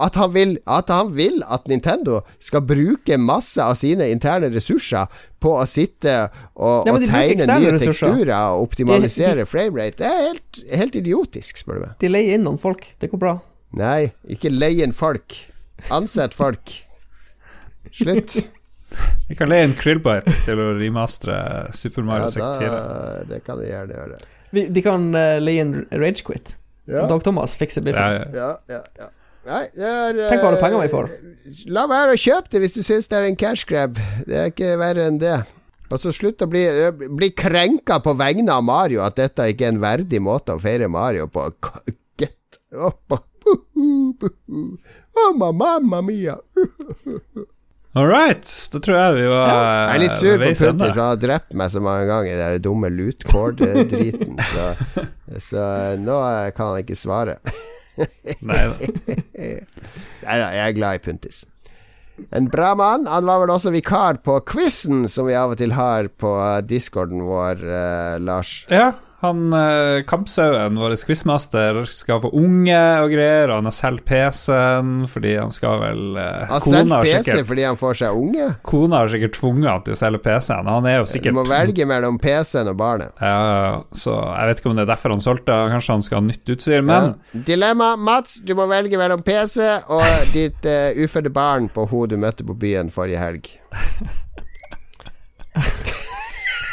At 0.00 0.14
han, 0.14 0.30
vil, 0.32 0.56
at 0.66 0.88
han 0.94 1.08
vil 1.14 1.40
at 1.50 1.64
Nintendo 1.66 2.20
skal 2.38 2.60
bruke 2.62 3.16
masse 3.18 3.58
av 3.58 3.74
sine 3.74 4.06
interne 4.12 4.46
ressurser 4.54 5.06
på 5.42 5.56
å 5.58 5.64
sitte 5.66 6.30
og, 6.54 6.86
Ja, 6.86 6.92
og 6.94 7.02
tegne 7.02 7.46
nye 7.46 7.72
ressurser. 7.74 8.12
teksturer 8.14 8.30
og 8.54 8.62
optimalisere 8.68 9.46
framerate. 9.46 9.96
Det 9.98 10.06
er 10.06 10.20
helt, 10.28 10.60
helt 10.82 10.94
idiotisk, 11.02 11.58
spør 11.64 11.74
du 11.74 11.80
meg. 11.86 11.94
De 11.98 12.08
leier 12.14 12.34
inn 12.38 12.44
noen 12.46 12.58
folk. 12.62 12.86
Det 13.00 13.10
går 13.10 13.18
bra. 13.18 13.40
Nei, 13.74 14.12
ikke 14.30 14.50
leie 14.54 14.82
inn 14.86 14.92
folk. 14.94 15.34
Ansett 15.90 16.32
folk. 16.34 16.76
Slutt. 17.92 18.38
Vi 19.28 19.36
kan 19.36 19.50
leie 19.50 19.66
en 19.68 19.74
Krillbite 19.76 20.32
til 20.46 20.60
å 20.62 20.70
remastre 20.78 21.34
Super 21.76 22.06
Mario 22.08 22.30
64. 22.32 22.70
da, 22.72 23.10
det 23.28 23.42
kan 23.44 23.60
de 23.60 23.68
gjerne 23.68 23.98
gjøre. 23.98 24.20
Vi, 24.56 24.64
de 24.72 24.82
kan 24.84 25.04
uh, 25.12 25.36
leie 25.42 25.64
en 25.66 25.74
Ragequit. 25.92 26.54
Ja. 26.88 27.04
Dag 27.10 27.20
Thomas 27.26 27.58
fikser 27.60 27.84
biffen. 27.84 28.00
Ja, 28.00 28.24
ja. 28.32 28.48
Ja, 28.68 28.78
ja, 28.78 28.82
ja. 29.04 29.10
Nei, 29.48 29.62
det 29.76 29.84
er 29.88 30.16
Tenk 30.28 30.42
hva 30.42 30.48
alle 30.50 30.60
penger 30.60 30.82
vi 30.82 30.88
for. 30.92 31.12
får. 31.12 31.68
La 31.72 31.84
være 31.88 32.16
å 32.16 32.20
kjøpe 32.20 32.52
det 32.52 32.60
hvis 32.64 32.74
du 32.76 32.82
syns 32.84 33.08
det 33.08 33.20
er 33.20 33.28
en 33.28 33.38
cash 33.38 33.68
grab. 33.68 34.00
Det 34.28 34.36
er 34.36 34.50
ikke 34.52 34.74
verre 34.80 35.06
enn 35.08 35.20
det. 35.20 35.36
Og 35.88 36.00
så 36.00 36.12
slutt 36.12 36.44
å 36.44 36.48
bli, 36.50 36.64
bli 37.16 37.30
krenka 37.36 37.96
på 38.04 38.12
vegne 38.18 38.52
av 38.52 38.64
Mario, 38.64 39.00
at 39.04 39.16
dette 39.20 39.46
ikke 39.52 39.68
er 39.68 39.72
en 39.72 39.80
verdig 39.84 40.20
måte 40.24 40.56
å 40.56 40.60
feire 40.60 40.88
Mario 40.92 41.28
på. 41.32 41.46
Get 42.20 42.60
up 42.72 43.16
Oh, 45.18 45.32
mamma 45.34 46.02
mia. 46.04 46.36
All 47.98 48.06
right, 48.06 48.46
da 48.70 48.78
tror 48.78 48.94
jeg 48.94 49.14
vi 49.16 49.22
var 49.32 49.48
Jeg 49.50 49.94
er 49.96 50.00
litt 50.04 50.14
sur 50.14 50.34
på 50.36 50.42
veis 50.44 50.60
for 50.62 50.70
han 50.70 50.98
har 51.00 51.16
drept 51.18 51.56
meg 51.58 51.70
så 51.72 51.80
mange 51.82 52.04
ganger 52.06 52.30
i 52.30 52.36
den 52.54 52.62
dumme 52.62 52.90
loot 52.94 53.26
cord-driten. 53.26 54.36
Så, 54.52 54.66
så 55.42 55.64
nå 55.98 56.18
kan 56.54 56.70
han 56.70 56.84
ikke 56.84 56.96
svare. 56.98 57.38
Nei 58.48 58.60
da, 60.22 60.46
jeg 60.54 60.62
er 60.62 60.76
glad 60.76 61.00
i 61.00 61.02
Puntis. 61.02 61.42
En 62.34 62.46
bra 62.52 62.70
mann. 62.78 63.08
Han 63.10 63.26
var 63.26 63.42
vel 63.42 63.52
også 63.56 63.72
vikar 63.74 64.22
på 64.22 64.38
quizen 64.46 65.06
som 65.10 65.26
vi 65.26 65.36
av 65.38 65.56
og 65.56 65.60
til 65.60 65.74
har 65.74 66.10
på 66.22 66.32
discorden 66.70 67.26
vår, 67.26 67.66
eh, 67.66 68.14
Lars. 68.22 68.60
Ja, 68.70 68.92
han 69.20 69.52
eh, 69.52 70.02
Kampsauen, 70.06 70.76
vår 70.78 70.92
quizmaster, 71.06 71.80
skal 71.90 72.20
få 72.22 72.28
unge 72.38 72.78
og 73.02 73.10
greier, 73.10 73.50
og 73.50 73.56
han 73.58 73.66
har 73.66 73.74
solgt 73.74 74.04
PC-en 74.06 74.92
fordi 75.10 75.32
han 75.40 75.50
skal 75.50 75.80
vel 75.82 76.18
eh, 76.22 76.44
Han 76.52 76.62
selger 76.62 77.02
PC 77.02 77.14
sikkert 77.24 77.48
fordi 77.48 77.64
han 77.66 77.78
får 77.80 77.98
seg 78.02 78.20
unge. 78.20 78.46
Kona 78.62 79.00
har 79.02 79.10
sikkert 79.10 79.34
tvunget 79.34 79.70
han 79.72 79.82
til 79.88 79.96
å 79.96 79.98
selge 79.98 80.20
PC-en. 80.22 80.70
Han 80.70 80.86
er 80.86 81.00
jo 81.00 81.08
Du 81.26 81.30
må 81.34 81.42
velge 81.50 81.88
mellom 81.90 82.20
PC-en 82.22 82.70
og 82.70 82.78
barnet. 82.78 83.10
Ja, 83.18 83.82
så 83.90 84.14
jeg 84.22 84.52
vet 84.52 84.62
ikke 84.62 84.70
om 84.70 84.78
det 84.78 84.86
er 84.86 84.92
derfor 84.92 85.16
han 85.16 85.24
solgte. 85.24 85.58
Kanskje 85.74 85.96
han 85.98 86.06
skal 86.06 86.20
ha 86.20 86.24
nytt 86.28 86.54
utstyr, 86.54 86.86
men 86.86 87.10
Ja. 87.10 87.42
Dilemma, 87.50 87.96
Mats. 87.98 88.38
Du 88.46 88.54
må 88.54 88.68
velge 88.70 89.00
mellom 89.00 89.24
PC 89.26 89.58
og 89.90 90.06
ditt 90.36 90.62
eh, 90.68 90.94
ufødte 91.02 91.34
barn 91.34 91.66
på 91.74 91.88
hun 91.90 92.06
du 92.14 92.16
møtte 92.22 92.46
på 92.46 92.54
byen 92.54 92.86
forrige 92.94 93.18
helg. 93.18 93.50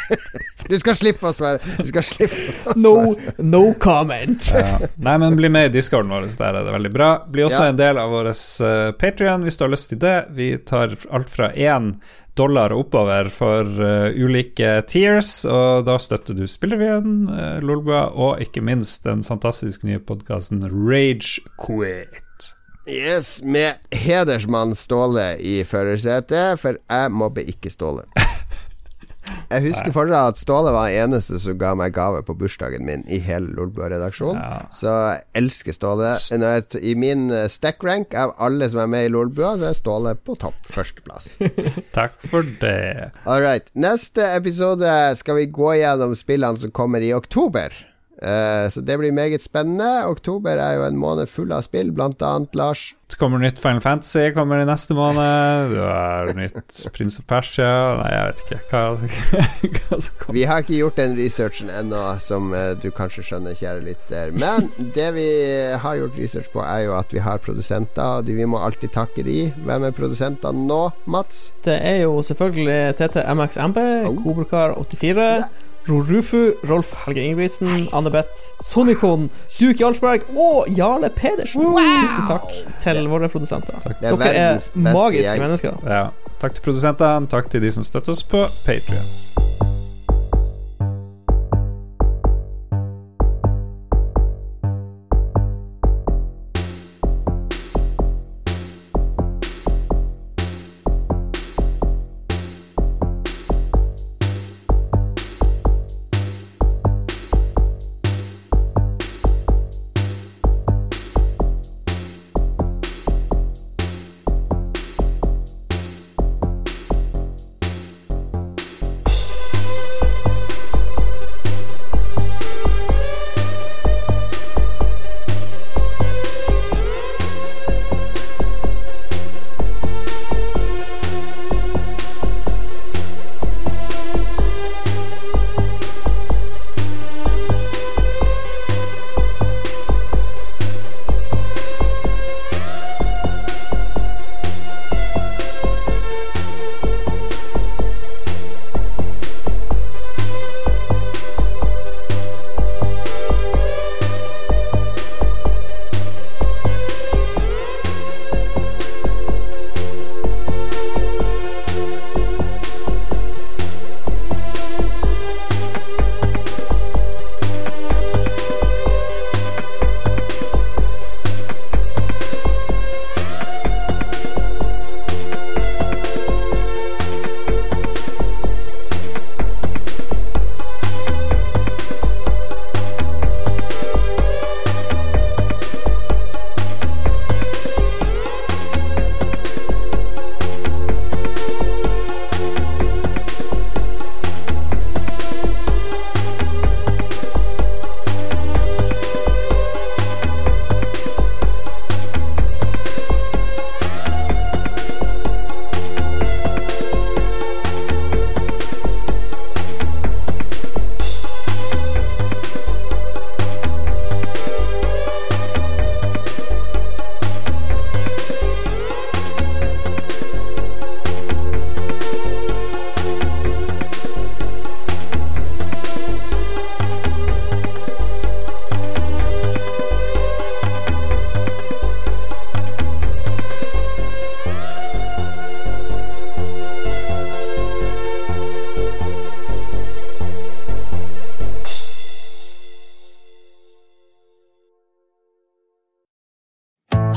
Du 0.72 0.78
skal 0.78 0.96
slippe 0.98 1.28
å 1.28 1.32
svare. 1.36 1.60
Du 1.78 1.84
skal 1.86 2.02
slippe 2.06 2.46
å 2.66 2.74
No, 2.80 2.92
svare. 3.14 3.34
no 3.46 3.62
comment. 3.80 4.50
ja. 4.52 4.78
Nei, 4.96 5.16
men 5.22 5.36
bli 5.38 5.48
med 5.52 5.70
i 5.70 5.74
discorden 5.78 6.10
vår, 6.12 6.28
der 6.38 6.58
er 6.60 6.66
det 6.66 6.74
veldig 6.74 6.92
bra. 6.94 7.10
Bli 7.30 7.44
også 7.46 7.62
Ja. 7.66 7.72
en 7.72 7.80
del 7.80 7.98
av 8.02 8.10
vår 8.10 8.30
uh, 8.34 8.92
Patrion 8.98 9.42
hvis 9.46 9.56
du 9.58 9.64
har 9.66 9.72
lyst 9.74 9.90
til 9.94 10.00
det. 10.02 10.16
Vi 10.36 10.52
tar 10.58 10.94
alt 11.14 11.30
fra 11.30 11.52
én 11.54 11.94
dollar 12.36 12.68
oppover 12.76 13.30
for 13.32 13.64
eh, 13.64 14.10
ulike 14.20 14.82
tiers, 14.90 15.46
og 15.48 15.86
da 15.88 15.94
støtter 15.96 16.36
du 16.36 16.42
Spillrevyen, 16.44 17.14
uh, 17.32 17.62
Lolbua, 17.64 18.10
og 18.12 18.42
ikke 18.44 18.60
minst 18.60 19.06
den 19.08 19.22
fantastisk 19.24 19.86
nye 19.88 20.02
podkasten 20.04 20.60
Rage 20.68 21.40
Quit. 21.56 22.52
Yes, 22.86 23.40
med 23.42 23.80
hedersmann 23.90 24.76
Ståle 24.76 25.32
i 25.40 25.62
førersetet, 25.66 26.60
for 26.60 26.76
jeg 26.76 27.10
mobber 27.16 27.48
ikke 27.48 27.72
Ståle. 27.72 28.04
Jeg 29.50 29.62
husker 29.68 29.94
fortsatt 29.94 30.34
at 30.34 30.40
Ståle 30.40 30.72
var 30.74 30.90
den 30.90 31.06
eneste 31.06 31.38
som 31.42 31.58
ga 31.58 31.72
meg 31.78 31.94
gave 31.96 32.22
på 32.26 32.34
bursdagen 32.38 32.86
min 32.86 33.04
i 33.06 33.20
hele 33.22 33.52
Lolbua-redaksjonen. 33.56 34.40
Ja. 34.42 34.60
Så 34.74 34.90
jeg 34.90 35.22
elsker 35.42 35.76
Ståle. 35.76 36.14
Jeg 36.18 36.82
I 36.82 36.94
min 36.98 37.28
eh, 37.34 37.48
stack 37.52 37.84
rank 37.86 38.14
av 38.18 38.34
alle 38.42 38.68
som 38.70 38.82
er 38.84 38.90
med 38.90 39.08
i 39.08 39.12
Lolbua, 39.14 39.54
så 39.60 39.70
er 39.70 39.78
Ståle 39.78 40.16
på 40.18 40.38
topp. 40.40 40.58
Førsteplass. 40.70 41.36
Takk 41.98 42.18
for 42.26 42.46
det. 42.62 43.12
All 43.24 43.42
right. 43.44 43.70
Neste 43.78 44.26
episode 44.36 44.90
skal 45.18 45.40
vi 45.40 45.50
gå 45.50 45.76
gjennom 45.80 46.16
spillene 46.18 46.58
som 46.60 46.74
kommer 46.74 47.04
i 47.04 47.14
oktober. 47.16 47.74
Eh, 48.26 48.66
så 48.72 48.82
det 48.82 48.98
blir 48.98 49.14
meget 49.14 49.42
spennende. 49.44 50.06
Oktober 50.10 50.58
er 50.58 50.80
jo 50.80 50.86
en 50.88 50.98
måned 50.98 51.30
full 51.30 51.52
av 51.54 51.62
spill, 51.66 51.92
blant 51.94 52.22
annet 52.26 52.54
Lars. 52.58 52.88
Det 53.06 53.20
kommer 53.20 53.38
nytt 53.38 53.60
Final 53.62 53.78
Fantasy 53.80 54.32
kommer 54.34 54.58
i 54.58 54.64
neste 54.66 54.94
måned. 54.98 55.70
Det 55.70 55.82
er 55.86 56.30
nytt 56.34 56.78
Prins 56.90 57.20
of 57.20 57.26
Persia 57.30 57.68
Nei, 58.00 58.08
jeg 58.10 58.24
vet 58.32 58.40
ikke 58.42 58.58
hva, 58.72 58.80
hva 59.76 59.98
som 60.02 60.16
kommer. 60.18 60.34
Vi 60.34 60.42
har 60.50 60.64
ikke 60.64 60.80
gjort 60.80 60.98
den 60.98 61.14
researchen 61.14 61.70
ennå, 61.70 62.00
som 62.24 62.50
eh, 62.56 62.72
du 62.82 62.88
kanskje 62.96 63.22
skjønner, 63.28 63.54
kjære 63.54 63.84
lytter. 63.86 64.34
Men 64.34 64.66
det 64.96 65.06
vi 65.14 65.26
har 65.84 66.00
gjort 66.00 66.18
research 66.18 66.50
på, 66.50 66.64
er 66.66 66.88
jo 66.88 66.96
at 66.98 67.14
vi 67.14 67.22
har 67.22 67.38
produsenter, 67.46 68.24
og 68.24 68.32
vi 68.40 68.48
må 68.50 68.58
alltid 68.66 68.90
takke 68.96 69.22
de. 69.26 69.38
Hvem 69.68 69.86
er 69.86 69.94
produsentene 69.96 70.66
nå, 70.66 70.80
Mats? 71.06 71.52
Det 71.62 71.78
er 71.78 72.02
jo 72.08 72.18
selvfølgelig 72.26 72.96
TT 72.98 73.22
MXMB, 73.38 73.78
Oh. 74.06 74.18
Kobrakar84, 74.24 75.46
Rorufu, 75.88 76.52
Rolf 76.68 76.92
Helge 77.04 77.22
Ingebrigtsen, 77.22 77.88
Anne-Beth, 77.92 78.46
Sonikon, 78.64 79.28
Duke 79.60 79.78
Jarlsberg 79.80 80.26
og 80.36 80.66
Jarle 80.76 81.10
Pedersen. 81.14 81.62
Tusen 81.62 82.26
takk 82.30 82.50
til 82.82 83.06
våre 83.12 83.30
produsenter. 83.32 83.78
Det 83.86 84.10
er 84.10 84.16
Dere 84.16 84.34
er 84.34 84.50
er 84.56 84.88
magiske 84.90 85.38
mennesker. 85.40 85.78
Ja. 85.86 86.08
Takk 86.40 86.58
til 86.58 86.68
produsentene, 86.68 87.30
takk 87.32 87.48
til 87.50 87.62
de 87.64 87.72
som 87.72 87.86
støtter 87.86 88.12
oss 88.12 88.26
på 88.26 88.44
Patrion. 88.66 89.25